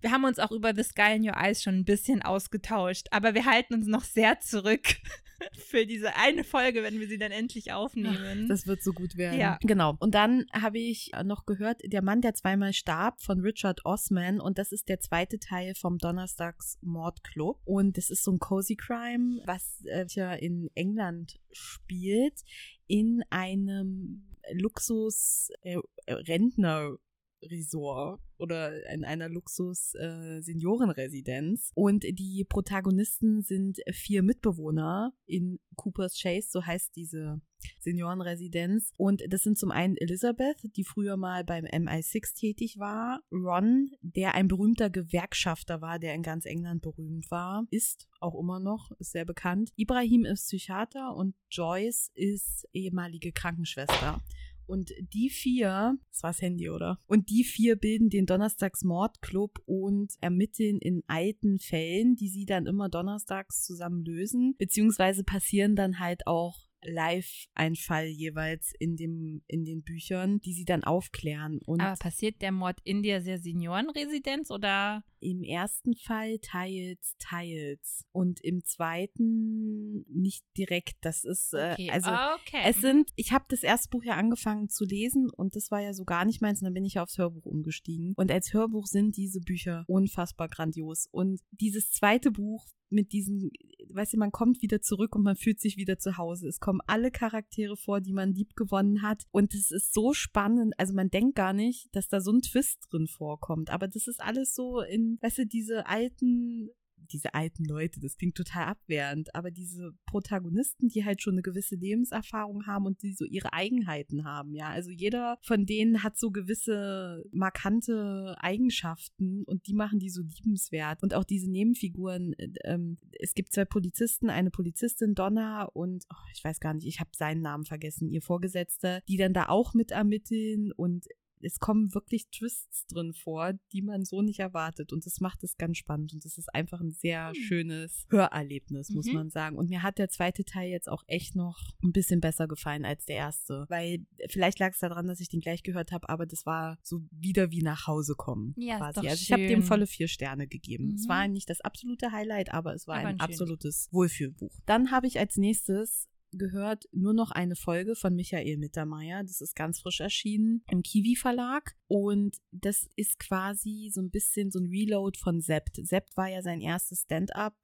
Wir 0.00 0.10
haben 0.10 0.24
uns 0.24 0.38
auch 0.38 0.52
über 0.52 0.74
The 0.74 0.82
Sky 0.82 1.16
in 1.16 1.28
Your 1.28 1.36
Eyes 1.36 1.62
schon 1.62 1.76
ein 1.76 1.84
bisschen 1.84 2.22
ausgetauscht, 2.22 3.06
aber 3.10 3.34
wir 3.34 3.44
halten 3.44 3.74
uns 3.74 3.86
noch 3.86 4.04
sehr 4.04 4.40
zurück 4.40 4.96
für 5.52 5.86
diese 5.86 6.16
eine 6.16 6.44
Folge, 6.44 6.82
wenn 6.82 6.98
wir 7.00 7.08
sie 7.08 7.18
dann 7.18 7.32
endlich 7.32 7.72
aufnehmen. 7.72 8.48
Das 8.48 8.66
wird 8.66 8.82
so 8.82 8.92
gut 8.92 9.16
werden. 9.16 9.38
Ja. 9.38 9.58
Genau. 9.62 9.96
Und 9.98 10.14
dann 10.14 10.46
habe 10.52 10.78
ich 10.78 11.12
noch 11.24 11.46
gehört, 11.46 11.80
Der 11.84 12.02
Mann, 12.02 12.20
der 12.20 12.34
zweimal 12.34 12.72
starb 12.72 13.20
von 13.20 13.40
Richard 13.40 13.84
Osman 13.84 14.40
und 14.40 14.58
das 14.58 14.72
ist 14.72 14.88
der 14.88 15.00
zweite 15.00 15.38
Teil 15.38 15.74
vom 15.74 15.98
Donnerstags 15.98 16.78
Mordclub 16.82 17.60
und 17.64 17.96
das 17.96 18.10
ist 18.10 18.24
so 18.24 18.32
ein 18.32 18.38
Cozy 18.38 18.76
Crime, 18.76 19.40
was 19.44 19.84
äh, 19.84 20.06
in 20.44 20.70
England 20.74 21.38
spielt 21.52 22.40
in 22.86 23.22
einem 23.30 24.28
Luxus 24.52 25.50
äh, 25.62 25.78
Rentner 26.08 26.96
Resort 27.42 28.20
oder 28.38 28.88
in 28.92 29.04
einer 29.04 29.28
Luxus-Seniorenresidenz. 29.28 31.70
Äh, 31.70 31.72
und 31.74 32.04
die 32.04 32.46
Protagonisten 32.48 33.42
sind 33.42 33.80
vier 33.90 34.22
Mitbewohner 34.22 35.12
in 35.26 35.58
Cooper's 35.76 36.18
Chase, 36.20 36.48
so 36.50 36.64
heißt 36.64 36.96
diese 36.96 37.42
Seniorenresidenz. 37.80 38.92
Und 38.96 39.22
das 39.28 39.42
sind 39.42 39.58
zum 39.58 39.70
einen 39.70 39.96
Elizabeth, 39.96 40.56
die 40.76 40.84
früher 40.84 41.16
mal 41.16 41.44
beim 41.44 41.64
MI6 41.64 42.38
tätig 42.38 42.78
war, 42.78 43.20
Ron, 43.32 43.90
der 44.00 44.34
ein 44.34 44.48
berühmter 44.48 44.90
Gewerkschafter 44.90 45.80
war, 45.80 45.98
der 45.98 46.14
in 46.14 46.22
ganz 46.22 46.46
England 46.46 46.82
berühmt 46.82 47.30
war, 47.30 47.66
ist 47.70 48.08
auch 48.20 48.38
immer 48.38 48.60
noch, 48.60 48.90
ist 48.98 49.12
sehr 49.12 49.24
bekannt. 49.24 49.70
Ibrahim 49.76 50.24
ist 50.24 50.46
Psychiater 50.46 51.14
und 51.14 51.34
Joyce 51.50 52.10
ist 52.14 52.68
ehemalige 52.72 53.32
Krankenschwester. 53.32 54.20
Und 54.68 54.92
die 55.00 55.30
vier, 55.30 55.98
das 56.10 56.22
war 56.22 56.30
das 56.30 56.42
Handy, 56.42 56.68
oder? 56.70 56.98
Und 57.06 57.30
die 57.30 57.44
vier 57.44 57.76
bilden 57.76 58.10
den 58.10 58.26
Donnerstags-Mordclub 58.26 59.60
und 59.64 60.12
ermitteln 60.20 60.78
in 60.78 61.02
alten 61.06 61.58
Fällen, 61.58 62.16
die 62.16 62.28
sie 62.28 62.44
dann 62.44 62.66
immer 62.66 62.88
donnerstags 62.88 63.64
zusammen 63.64 64.04
lösen. 64.04 64.54
Beziehungsweise 64.58 65.24
passieren 65.24 65.74
dann 65.74 65.98
halt 65.98 66.26
auch 66.26 66.68
live 66.82 67.46
ein 67.54 67.74
Fall 67.74 68.06
jeweils 68.06 68.72
in 68.78 68.96
dem 68.96 69.42
in 69.46 69.64
den 69.64 69.82
Büchern, 69.82 70.40
die 70.40 70.52
sie 70.52 70.64
dann 70.64 70.84
aufklären. 70.84 71.60
Und 71.64 71.80
Aber 71.80 71.96
passiert 71.96 72.40
der 72.42 72.52
Mord 72.52 72.78
in 72.84 73.02
der 73.02 73.20
Seniorenresidenz 73.20 74.50
oder? 74.50 75.02
Im 75.20 75.42
ersten 75.42 75.94
Fall 75.94 76.38
teils, 76.40 77.16
teils. 77.18 78.04
Und 78.12 78.40
im 78.40 78.64
zweiten 78.64 80.04
nicht 80.08 80.44
direkt. 80.56 80.96
Das 81.02 81.24
ist, 81.24 81.52
äh, 81.54 81.72
Okay. 81.72 81.90
also 81.90 82.10
okay. 82.10 82.62
es 82.64 82.80
sind, 82.80 83.10
ich 83.16 83.32
habe 83.32 83.44
das 83.48 83.62
erste 83.62 83.88
Buch 83.90 84.04
ja 84.04 84.14
angefangen 84.16 84.68
zu 84.68 84.84
lesen 84.84 85.30
und 85.30 85.56
das 85.56 85.70
war 85.70 85.80
ja 85.80 85.92
so 85.92 86.04
gar 86.04 86.24
nicht 86.24 86.40
meins 86.40 86.60
und 86.60 86.66
dann 86.66 86.74
bin 86.74 86.84
ich 86.84 86.94
ja 86.94 87.02
aufs 87.02 87.18
Hörbuch 87.18 87.46
umgestiegen. 87.46 88.14
Und 88.16 88.30
als 88.30 88.52
Hörbuch 88.52 88.86
sind 88.86 89.16
diese 89.16 89.40
Bücher 89.40 89.84
unfassbar 89.86 90.48
grandios. 90.48 91.08
Und 91.10 91.40
dieses 91.50 91.90
zweite 91.90 92.30
Buch 92.30 92.66
mit 92.90 93.12
diesen, 93.12 93.50
weißt 93.90 94.14
du, 94.14 94.18
man 94.18 94.32
kommt 94.32 94.62
wieder 94.62 94.80
zurück 94.80 95.14
und 95.14 95.22
man 95.22 95.36
fühlt 95.36 95.60
sich 95.60 95.76
wieder 95.76 95.98
zu 95.98 96.16
Hause. 96.16 96.48
Es 96.48 96.60
kommen 96.60 96.80
alle 96.86 97.10
Charaktere 97.10 97.76
vor, 97.76 98.00
die 98.00 98.12
man 98.12 98.32
lieb 98.32 98.56
gewonnen 98.56 99.02
hat. 99.02 99.24
Und 99.30 99.54
es 99.54 99.70
ist 99.70 99.92
so 99.92 100.12
spannend. 100.12 100.74
Also 100.78 100.94
man 100.94 101.10
denkt 101.10 101.36
gar 101.36 101.52
nicht, 101.52 101.94
dass 101.94 102.08
da 102.08 102.20
so 102.20 102.32
ein 102.32 102.40
Twist 102.40 102.86
drin 102.90 103.06
vorkommt. 103.06 103.70
Aber 103.70 103.88
das 103.88 104.06
ist 104.06 104.20
alles 104.20 104.54
so 104.54 104.80
in, 104.80 105.07
weißt 105.20 105.38
du, 105.38 105.46
diese 105.46 105.86
alten 105.86 106.70
diese 107.10 107.34
alten 107.34 107.64
Leute, 107.64 108.00
das 108.00 108.16
klingt 108.16 108.36
total 108.36 108.64
abwehrend, 108.64 109.34
aber 109.34 109.50
diese 109.50 109.92
Protagonisten, 110.06 110.88
die 110.88 111.04
halt 111.04 111.22
schon 111.22 111.34
eine 111.34 111.42
gewisse 111.42 111.76
Lebenserfahrung 111.76 112.66
haben 112.66 112.86
und 112.86 113.02
die 113.02 113.12
so 113.12 113.24
ihre 113.24 113.52
Eigenheiten 113.52 114.24
haben, 114.24 114.54
ja. 114.54 114.68
Also 114.68 114.90
jeder 114.90 115.38
von 115.42 115.66
denen 115.66 116.02
hat 116.02 116.18
so 116.18 116.30
gewisse 116.30 117.24
markante 117.32 118.36
Eigenschaften 118.40 119.44
und 119.44 119.66
die 119.66 119.74
machen 119.74 119.98
die 119.98 120.10
so 120.10 120.22
liebenswert. 120.22 121.02
Und 121.02 121.14
auch 121.14 121.24
diese 121.24 121.50
Nebenfiguren, 121.50 122.34
äh, 122.34 122.48
ähm, 122.64 122.98
es 123.18 123.34
gibt 123.34 123.52
zwei 123.52 123.64
Polizisten, 123.64 124.30
eine 124.30 124.50
Polizistin, 124.50 125.14
Donna 125.14 125.64
und 125.64 126.04
oh, 126.12 126.28
ich 126.34 126.44
weiß 126.44 126.60
gar 126.60 126.74
nicht, 126.74 126.86
ich 126.86 127.00
habe 127.00 127.10
seinen 127.14 127.42
Namen 127.42 127.64
vergessen, 127.64 128.08
ihr 128.08 128.22
Vorgesetzter, 128.22 129.00
die 129.08 129.16
dann 129.16 129.32
da 129.32 129.48
auch 129.48 129.74
mit 129.74 129.90
ermitteln 129.90 130.72
und 130.72 131.06
es 131.42 131.58
kommen 131.58 131.94
wirklich 131.94 132.28
Twists 132.30 132.86
drin 132.86 133.12
vor, 133.12 133.52
die 133.72 133.82
man 133.82 134.04
so 134.04 134.22
nicht 134.22 134.40
erwartet. 134.40 134.92
Und 134.92 135.06
das 135.06 135.20
macht 135.20 135.42
es 135.44 135.56
ganz 135.56 135.78
spannend. 135.78 136.12
Und 136.14 136.24
das 136.24 136.38
ist 136.38 136.54
einfach 136.54 136.80
ein 136.80 136.90
sehr 136.92 137.28
Hm. 137.28 137.34
schönes 137.34 138.06
Hörerlebnis, 138.10 138.90
muss 138.90 139.06
Mhm. 139.06 139.12
man 139.14 139.30
sagen. 139.30 139.56
Und 139.56 139.70
mir 139.70 139.82
hat 139.82 139.98
der 139.98 140.08
zweite 140.08 140.44
Teil 140.44 140.70
jetzt 140.70 140.88
auch 140.88 141.02
echt 141.06 141.34
noch 141.36 141.58
ein 141.82 141.92
bisschen 141.92 142.20
besser 142.20 142.48
gefallen 142.48 142.84
als 142.84 143.04
der 143.06 143.16
erste. 143.16 143.66
Weil 143.68 144.06
vielleicht 144.28 144.58
lag 144.58 144.72
es 144.72 144.78
daran, 144.78 145.06
dass 145.06 145.20
ich 145.20 145.28
den 145.28 145.40
gleich 145.40 145.62
gehört 145.62 145.92
habe, 145.92 146.08
aber 146.08 146.26
das 146.26 146.46
war 146.46 146.78
so 146.82 147.02
wieder 147.10 147.50
wie 147.50 147.62
nach 147.62 147.86
Hause 147.86 148.14
kommen. 148.16 148.54
Ja, 148.56 148.74
ist 148.74 148.80
quasi. 148.80 149.00
doch 149.00 149.08
also 149.10 149.22
ich 149.22 149.32
habe 149.32 149.46
dem 149.46 149.62
volle 149.62 149.86
vier 149.86 150.08
Sterne 150.08 150.46
gegeben. 150.46 150.94
Es 150.94 151.04
Mhm. 151.04 151.08
war 151.08 151.28
nicht 151.28 151.48
das 151.50 151.60
absolute 151.60 152.12
Highlight, 152.12 152.52
aber 152.52 152.74
es 152.74 152.86
war 152.86 152.96
Aber 152.98 153.08
ein, 153.08 153.16
ein 153.16 153.20
absolutes 153.20 153.88
Wohlfühlbuch. 153.92 154.52
Dann 154.66 154.90
habe 154.90 155.06
ich 155.06 155.18
als 155.18 155.36
nächstes 155.36 156.08
gehört 156.32 156.88
nur 156.92 157.14
noch 157.14 157.30
eine 157.30 157.56
Folge 157.56 157.94
von 157.94 158.14
Michael 158.14 158.56
Mittermeier. 158.56 159.22
Das 159.22 159.40
ist 159.40 159.56
ganz 159.56 159.80
frisch 159.80 160.00
erschienen 160.00 160.62
im 160.70 160.82
Kiwi 160.82 161.16
Verlag. 161.16 161.74
Und 161.86 162.36
das 162.52 162.88
ist 162.96 163.18
quasi 163.18 163.90
so 163.92 164.00
ein 164.00 164.10
bisschen 164.10 164.50
so 164.50 164.58
ein 164.58 164.66
Reload 164.66 165.18
von 165.18 165.40
Sept. 165.40 165.76
Sept 165.86 166.16
war 166.16 166.28
ja 166.28 166.42
sein 166.42 166.60
erstes 166.60 167.02
Stand-up. 167.02 167.54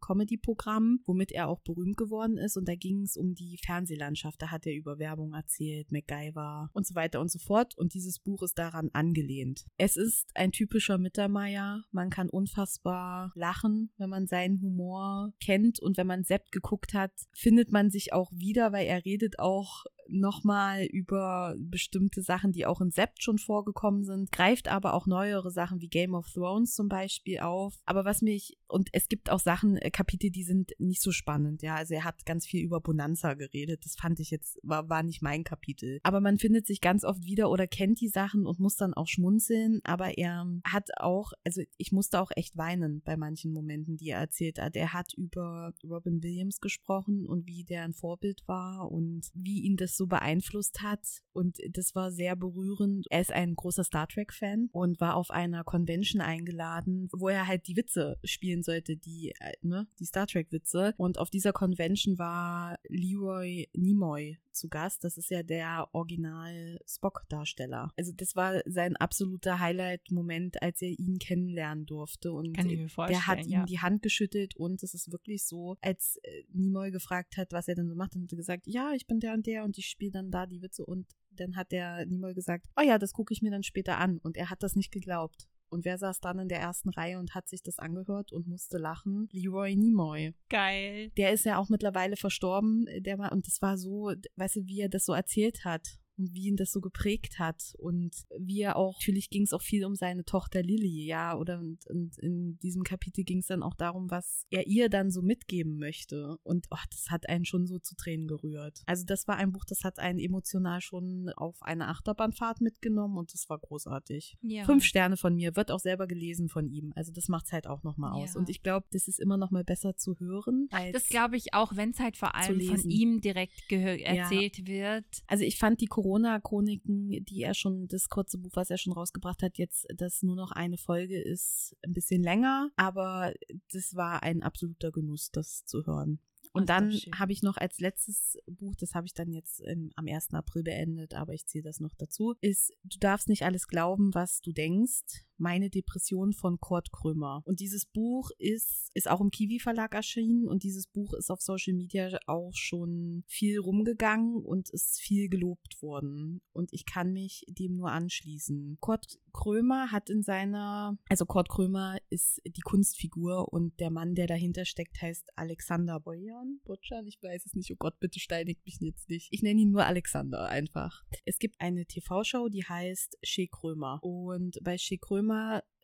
Comedy-Programm, 0.00 1.00
womit 1.06 1.32
er 1.32 1.48
auch 1.48 1.60
berühmt 1.60 1.96
geworden 1.96 2.38
ist. 2.38 2.56
Und 2.56 2.68
da 2.68 2.74
ging 2.74 3.02
es 3.02 3.16
um 3.16 3.34
die 3.34 3.58
Fernsehlandschaft. 3.64 4.40
Da 4.40 4.50
hat 4.50 4.66
er 4.66 4.74
über 4.74 4.98
Werbung 4.98 5.34
erzählt, 5.34 5.90
MacGyver 5.90 6.70
und 6.72 6.86
so 6.86 6.94
weiter 6.94 7.20
und 7.20 7.30
so 7.30 7.38
fort. 7.38 7.76
Und 7.76 7.94
dieses 7.94 8.18
Buch 8.18 8.42
ist 8.42 8.58
daran 8.58 8.90
angelehnt. 8.92 9.66
Es 9.78 9.96
ist 9.96 10.30
ein 10.34 10.52
typischer 10.52 10.98
Mittermeier. 10.98 11.84
Man 11.90 12.10
kann 12.10 12.28
unfassbar 12.28 13.32
lachen, 13.34 13.90
wenn 13.98 14.10
man 14.10 14.26
seinen 14.26 14.60
Humor 14.60 15.32
kennt. 15.40 15.80
Und 15.80 15.96
wenn 15.96 16.06
man 16.06 16.24
Sept 16.24 16.52
geguckt 16.52 16.94
hat, 16.94 17.12
findet 17.34 17.72
man 17.72 17.90
sich 17.90 18.12
auch 18.12 18.30
wieder, 18.32 18.72
weil 18.72 18.86
er 18.86 19.04
redet 19.04 19.38
auch 19.38 19.84
nochmal 20.08 20.84
über 20.84 21.54
bestimmte 21.58 22.22
Sachen, 22.22 22.52
die 22.52 22.66
auch 22.66 22.80
in 22.80 22.90
Sept 22.90 23.22
schon 23.22 23.38
vorgekommen 23.38 24.04
sind, 24.04 24.32
greift 24.32 24.68
aber 24.68 24.94
auch 24.94 25.06
neuere 25.06 25.50
Sachen 25.50 25.80
wie 25.80 25.88
Game 25.88 26.14
of 26.14 26.30
Thrones 26.32 26.74
zum 26.74 26.88
Beispiel 26.88 27.40
auf. 27.40 27.74
Aber 27.84 28.04
was 28.04 28.22
mich, 28.22 28.58
und 28.68 28.88
es 28.92 29.08
gibt 29.08 29.30
auch 29.30 29.40
Sachen, 29.40 29.76
äh, 29.76 29.90
Kapitel, 29.90 30.30
die 30.30 30.44
sind 30.44 30.72
nicht 30.78 31.02
so 31.02 31.12
spannend, 31.12 31.62
ja. 31.62 31.76
Also 31.76 31.94
er 31.94 32.04
hat 32.04 32.26
ganz 32.26 32.46
viel 32.46 32.62
über 32.62 32.80
Bonanza 32.80 33.34
geredet. 33.34 33.84
Das 33.84 33.96
fand 33.96 34.20
ich 34.20 34.30
jetzt, 34.30 34.58
war, 34.62 34.88
war 34.88 35.02
nicht 35.02 35.22
mein 35.22 35.44
Kapitel. 35.44 36.00
Aber 36.02 36.20
man 36.20 36.38
findet 36.38 36.66
sich 36.66 36.80
ganz 36.80 37.04
oft 37.04 37.24
wieder 37.24 37.50
oder 37.50 37.66
kennt 37.66 38.00
die 38.00 38.08
Sachen 38.08 38.46
und 38.46 38.60
muss 38.60 38.76
dann 38.76 38.94
auch 38.94 39.08
schmunzeln. 39.08 39.80
Aber 39.84 40.18
er 40.18 40.46
hat 40.64 40.90
auch, 40.98 41.32
also 41.44 41.62
ich 41.76 41.92
musste 41.92 42.20
auch 42.20 42.30
echt 42.36 42.56
weinen 42.56 43.02
bei 43.02 43.16
manchen 43.16 43.52
Momenten, 43.52 43.96
die 43.96 44.10
er 44.10 44.20
erzählt 44.20 44.58
hat. 44.58 44.76
Er 44.76 44.92
hat 44.92 45.14
über 45.14 45.72
Robin 45.82 46.22
Williams 46.22 46.60
gesprochen 46.60 47.26
und 47.26 47.46
wie 47.46 47.64
der 47.64 47.82
ein 47.82 47.94
Vorbild 47.94 48.42
war 48.46 48.90
und 48.90 49.30
wie 49.34 49.62
ihn 49.62 49.76
das 49.76 49.93
so 49.96 50.06
beeinflusst 50.06 50.82
hat. 50.82 51.00
Und 51.32 51.58
das 51.70 51.94
war 51.94 52.10
sehr 52.12 52.36
berührend. 52.36 53.06
Er 53.10 53.20
ist 53.20 53.32
ein 53.32 53.54
großer 53.54 53.84
Star 53.84 54.06
Trek-Fan 54.08 54.68
und 54.72 55.00
war 55.00 55.16
auf 55.16 55.30
einer 55.30 55.64
Convention 55.64 56.20
eingeladen, 56.20 57.08
wo 57.12 57.28
er 57.28 57.46
halt 57.46 57.66
die 57.66 57.76
Witze 57.76 58.18
spielen 58.24 58.62
sollte, 58.62 58.96
die, 58.96 59.32
äh, 59.40 59.52
ne, 59.62 59.86
die 59.98 60.04
Star 60.04 60.26
Trek-Witze. 60.26 60.94
Und 60.96 61.18
auf 61.18 61.30
dieser 61.30 61.52
Convention 61.52 62.18
war 62.18 62.78
Leroy 62.88 63.68
Nimoy 63.74 64.38
zu 64.54 64.68
Gast. 64.68 65.04
Das 65.04 65.16
ist 65.16 65.30
ja 65.30 65.42
der 65.42 65.88
Original 65.92 66.78
Spock-Darsteller. 66.86 67.92
Also 67.96 68.12
das 68.14 68.36
war 68.36 68.60
sein 68.66 68.96
absoluter 68.96 69.58
Highlight-Moment, 69.60 70.62
als 70.62 70.80
er 70.82 70.88
ihn 70.88 71.18
kennenlernen 71.18 71.86
durfte. 71.86 72.32
Und 72.32 72.56
Kann 72.56 72.70
ich 72.70 72.78
mir 72.78 72.88
vorstellen, 72.88 73.20
der 73.20 73.26
hat 73.26 73.46
ihm 73.46 73.52
ja. 73.52 73.64
die 73.64 73.80
Hand 73.80 74.02
geschüttelt 74.02 74.56
und 74.56 74.82
es 74.82 74.94
ist 74.94 75.12
wirklich 75.12 75.46
so, 75.46 75.76
als 75.80 76.18
äh, 76.22 76.44
Nimoy 76.52 76.90
gefragt 76.90 77.36
hat, 77.36 77.52
was 77.52 77.68
er 77.68 77.74
denn 77.74 77.88
so 77.88 77.94
macht, 77.94 78.14
dann 78.14 78.22
hat 78.22 78.32
er 78.32 78.36
gesagt, 78.36 78.66
ja, 78.66 78.92
ich 78.92 79.06
bin 79.06 79.20
der 79.20 79.34
und 79.34 79.46
der 79.46 79.64
und 79.64 79.78
ich 79.78 79.86
spiele 79.86 80.12
dann 80.12 80.30
da 80.30 80.46
die 80.46 80.62
Witze 80.62 80.84
und 80.84 81.06
dann 81.32 81.56
hat 81.56 81.72
der 81.72 82.06
Nimoy 82.06 82.34
gesagt, 82.34 82.66
oh 82.76 82.82
ja, 82.82 82.98
das 82.98 83.12
gucke 83.12 83.32
ich 83.32 83.42
mir 83.42 83.50
dann 83.50 83.62
später 83.62 83.98
an 83.98 84.18
und 84.18 84.36
er 84.36 84.50
hat 84.50 84.62
das 84.62 84.76
nicht 84.76 84.92
geglaubt. 84.92 85.48
Und 85.74 85.84
wer 85.84 85.98
saß 85.98 86.20
dann 86.20 86.38
in 86.38 86.48
der 86.48 86.60
ersten 86.60 86.88
Reihe 86.90 87.18
und 87.18 87.34
hat 87.34 87.48
sich 87.48 87.62
das 87.62 87.80
angehört 87.80 88.32
und 88.32 88.46
musste 88.46 88.78
lachen? 88.78 89.28
Leroy 89.32 89.74
Nimoy. 89.74 90.32
Geil. 90.48 91.10
Der 91.16 91.32
ist 91.32 91.44
ja 91.44 91.58
auch 91.58 91.68
mittlerweile 91.68 92.16
verstorben, 92.16 92.86
der 93.00 93.18
war, 93.18 93.32
und 93.32 93.48
das 93.48 93.60
war 93.60 93.76
so, 93.76 94.12
weißt 94.36 94.56
du, 94.56 94.66
wie 94.66 94.80
er 94.80 94.88
das 94.88 95.04
so 95.04 95.12
erzählt 95.12 95.64
hat 95.64 95.98
wie 96.16 96.48
ihn 96.48 96.56
das 96.56 96.72
so 96.72 96.80
geprägt 96.80 97.38
hat 97.38 97.74
und 97.78 98.14
wie 98.38 98.60
er 98.60 98.76
auch, 98.76 98.98
natürlich 99.00 99.30
ging 99.30 99.42
es 99.42 99.52
auch 99.52 99.62
viel 99.62 99.84
um 99.84 99.94
seine 99.94 100.24
Tochter 100.24 100.62
Lilly, 100.62 101.04
ja, 101.06 101.36
oder 101.36 101.58
und, 101.58 101.86
und 101.88 102.18
in 102.18 102.58
diesem 102.58 102.82
Kapitel 102.82 103.24
ging 103.24 103.38
es 103.38 103.46
dann 103.46 103.62
auch 103.62 103.74
darum, 103.74 104.10
was 104.10 104.46
er 104.50 104.66
ihr 104.66 104.88
dann 104.88 105.10
so 105.10 105.22
mitgeben 105.22 105.78
möchte 105.78 106.38
und 106.42 106.66
oh, 106.70 106.76
das 106.90 107.10
hat 107.10 107.28
einen 107.28 107.44
schon 107.44 107.66
so 107.66 107.78
zu 107.78 107.96
Tränen 107.96 108.26
gerührt. 108.28 108.82
Also 108.86 109.04
das 109.04 109.26
war 109.26 109.36
ein 109.36 109.52
Buch, 109.52 109.64
das 109.64 109.84
hat 109.84 109.98
einen 109.98 110.18
emotional 110.18 110.80
schon 110.80 111.30
auf 111.36 111.62
eine 111.62 111.88
Achterbahnfahrt 111.88 112.60
mitgenommen 112.60 113.18
und 113.18 113.32
das 113.32 113.48
war 113.48 113.58
großartig. 113.58 114.36
Ja. 114.42 114.64
Fünf 114.64 114.84
Sterne 114.84 115.16
von 115.16 115.34
mir, 115.34 115.56
wird 115.56 115.70
auch 115.70 115.80
selber 115.80 116.06
gelesen 116.06 116.48
von 116.48 116.68
ihm. 116.68 116.92
Also 116.96 117.12
das 117.12 117.28
macht's 117.28 117.52
halt 117.52 117.66
auch 117.66 117.82
nochmal 117.82 118.12
aus. 118.12 118.34
Ja. 118.34 118.40
Und 118.40 118.48
ich 118.48 118.62
glaube, 118.62 118.86
das 118.92 119.08
ist 119.08 119.20
immer 119.20 119.36
nochmal 119.36 119.64
besser 119.64 119.96
zu 119.96 120.18
hören. 120.18 120.68
Das 120.92 121.06
glaube 121.08 121.36
ich 121.36 121.54
auch, 121.54 121.76
wenn 121.76 121.90
es 121.90 122.00
halt 122.00 122.16
vor 122.16 122.34
allem 122.34 122.60
von 122.60 122.90
ihm 122.90 123.20
direkt 123.20 123.70
erzählt 123.70 124.66
wird. 124.66 125.04
Also 125.26 125.44
ich 125.44 125.58
fand 125.58 125.80
die 125.80 125.86
Corona-Chroniken, 126.04 127.24
die 127.24 127.42
er 127.42 127.54
schon, 127.54 127.88
das 127.88 128.10
kurze 128.10 128.36
Buch, 128.36 128.52
was 128.54 128.68
er 128.68 128.76
schon 128.76 128.92
rausgebracht 128.92 129.42
hat, 129.42 129.56
jetzt, 129.56 129.86
das 129.96 130.22
nur 130.22 130.36
noch 130.36 130.52
eine 130.52 130.76
Folge 130.76 131.18
ist, 131.18 131.74
ein 131.82 131.94
bisschen 131.94 132.22
länger, 132.22 132.70
aber 132.76 133.32
das 133.72 133.94
war 133.94 134.22
ein 134.22 134.42
absoluter 134.42 134.92
Genuss, 134.92 135.30
das 135.30 135.64
zu 135.64 135.86
hören. 135.86 136.20
Und 136.52 136.68
dann 136.68 136.92
habe 137.18 137.32
ich 137.32 137.42
noch 137.42 137.56
als 137.56 137.80
letztes 137.80 138.38
Buch, 138.46 138.76
das 138.76 138.94
habe 138.94 139.06
ich 139.06 139.14
dann 139.14 139.32
jetzt 139.32 139.60
im, 139.60 139.90
am 139.96 140.06
1. 140.06 140.34
April 140.34 140.62
beendet, 140.62 141.14
aber 141.14 141.32
ich 141.32 141.46
zähle 141.46 141.64
das 141.64 141.80
noch 141.80 141.94
dazu, 141.96 142.34
ist 142.42 142.70
Du 142.84 142.98
darfst 142.98 143.30
nicht 143.30 143.44
alles 143.44 143.66
glauben, 143.66 144.14
was 144.14 144.42
du 144.42 144.52
denkst. 144.52 145.24
Meine 145.38 145.70
Depression 145.70 146.32
von 146.32 146.60
Kurt 146.60 146.92
Krömer. 146.92 147.42
Und 147.44 147.60
dieses 147.60 147.86
Buch 147.86 148.30
ist, 148.38 148.90
ist 148.94 149.10
auch 149.10 149.20
im 149.20 149.30
Kiwi 149.30 149.58
Verlag 149.58 149.94
erschienen 149.94 150.46
und 150.46 150.62
dieses 150.62 150.86
Buch 150.86 151.14
ist 151.14 151.30
auf 151.30 151.40
Social 151.40 151.74
Media 151.74 152.18
auch 152.26 152.54
schon 152.54 153.24
viel 153.26 153.58
rumgegangen 153.58 154.36
und 154.36 154.70
ist 154.70 155.00
viel 155.00 155.28
gelobt 155.28 155.82
worden. 155.82 156.40
Und 156.52 156.72
ich 156.72 156.86
kann 156.86 157.12
mich 157.12 157.44
dem 157.48 157.76
nur 157.76 157.90
anschließen. 157.90 158.78
Kurt 158.80 159.18
Krömer 159.32 159.90
hat 159.90 160.10
in 160.10 160.22
seiner, 160.22 160.96
also 161.08 161.26
Kurt 161.26 161.48
Krömer 161.48 161.98
ist 162.10 162.40
die 162.46 162.60
Kunstfigur 162.60 163.52
und 163.52 163.78
der 163.80 163.90
Mann, 163.90 164.14
der 164.14 164.26
dahinter 164.26 164.64
steckt, 164.64 165.02
heißt 165.02 165.36
Alexander 165.36 165.98
Boyan. 166.00 166.60
Botschan, 166.64 167.06
ich 167.06 167.20
weiß 167.22 167.46
es 167.46 167.54
nicht. 167.54 167.72
Oh 167.72 167.76
Gott, 167.78 167.98
bitte 167.98 168.20
steinigt 168.20 168.64
mich 168.64 168.78
jetzt 168.80 169.08
nicht. 169.08 169.28
Ich 169.32 169.42
nenne 169.42 169.60
ihn 169.60 169.70
nur 169.70 169.86
Alexander 169.86 170.46
einfach. 170.46 171.04
Es 171.24 171.38
gibt 171.38 171.60
eine 171.60 171.84
TV-Show, 171.86 172.48
die 172.48 172.64
heißt 172.64 173.18
Shea 173.22 173.46
Krömer. 173.50 173.98
Und 174.02 174.58
bei 174.62 174.78
Shea 174.78 174.98
Krömer 175.00 175.23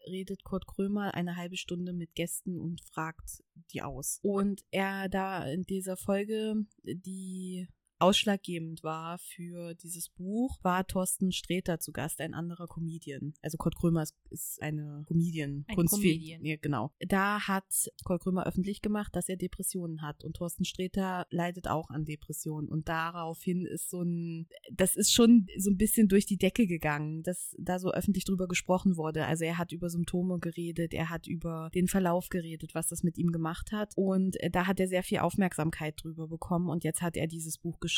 redet 0.07 0.45
Kurt 0.45 0.67
Krömer 0.67 1.15
eine 1.15 1.37
halbe 1.37 1.57
Stunde 1.57 1.93
mit 1.93 2.15
Gästen 2.15 2.59
und 2.59 2.81
fragt 2.83 3.43
die 3.73 3.83
aus. 3.83 4.19
Und 4.23 4.65
er 4.71 5.09
da 5.09 5.45
in 5.45 5.65
dieser 5.65 5.97
Folge, 5.97 6.55
die 6.83 7.69
ausschlaggebend 8.01 8.83
war 8.83 9.19
für 9.19 9.75
dieses 9.75 10.09
Buch, 10.09 10.59
war 10.63 10.87
Thorsten 10.87 11.33
Sträter 11.33 11.79
zu 11.79 11.93
Gast, 11.93 12.21
ein 12.21 12.35
anderer 12.35 12.67
Comedian. 12.67 13.35
Also 13.43 13.59
Kurt 13.59 13.77
Krömer 13.77 14.03
ist, 14.03 14.17
ist 14.31 14.63
eine 14.63 15.05
Comedian. 15.07 15.65
Ein 15.69 15.87
Comedian. 15.87 16.45
Ja, 16.45 16.57
genau. 16.57 16.93
Da 17.01 17.47
hat 17.47 17.65
Kurt 18.05 18.23
Krömer 18.23 18.47
öffentlich 18.47 18.81
gemacht, 18.81 19.15
dass 19.15 19.29
er 19.29 19.37
Depressionen 19.37 20.03
hat. 20.03 20.25
Und 20.25 20.37
Thorsten 20.37 20.65
Sträter 20.65 21.27
leidet 21.31 21.69
auch 21.69 21.91
an 21.91 22.07
Depressionen. 22.07 22.69
Und 22.69 22.89
daraufhin 22.89 23.67
ist 23.67 23.91
so 23.91 24.03
ein, 24.03 24.49
das 24.73 24.97
ist 24.97 25.13
schon 25.13 25.47
so 25.59 25.71
ein 25.71 25.77
bisschen 25.77 26.09
durch 26.09 26.25
die 26.25 26.39
Decke 26.39 26.67
gegangen, 26.67 27.23
dass 27.23 27.55
da 27.59 27.79
so 27.79 27.93
öffentlich 27.93 28.25
drüber 28.25 28.49
gesprochen 28.49 28.97
wurde. 28.97 29.27
Also 29.27 29.45
er 29.45 29.59
hat 29.59 29.73
über 29.73 29.91
Symptome 29.91 30.39
geredet, 30.39 30.95
er 30.95 31.11
hat 31.11 31.27
über 31.27 31.71
den 31.75 31.87
Verlauf 31.87 32.31
geredet, 32.31 32.75
was 32.75 32.89
das 32.89 33.03
mit 33.03 33.19
ihm 33.19 33.31
gemacht 33.31 33.73
hat. 33.73 33.93
Und 33.97 34.41
äh, 34.41 34.51
da 34.51 34.67
hat 34.67 34.81
er 34.81 34.89
sehr 34.89 35.03
viel 35.03 35.19
Aufmerksamkeit 35.19 36.03
drüber 36.03 36.29
bekommen. 36.29 36.71
Und 36.71 36.83
jetzt 36.83 37.03
hat 37.03 37.17
er 37.17 37.27
dieses 37.27 37.59
Buch 37.59 37.79
geschrieben. 37.79 37.90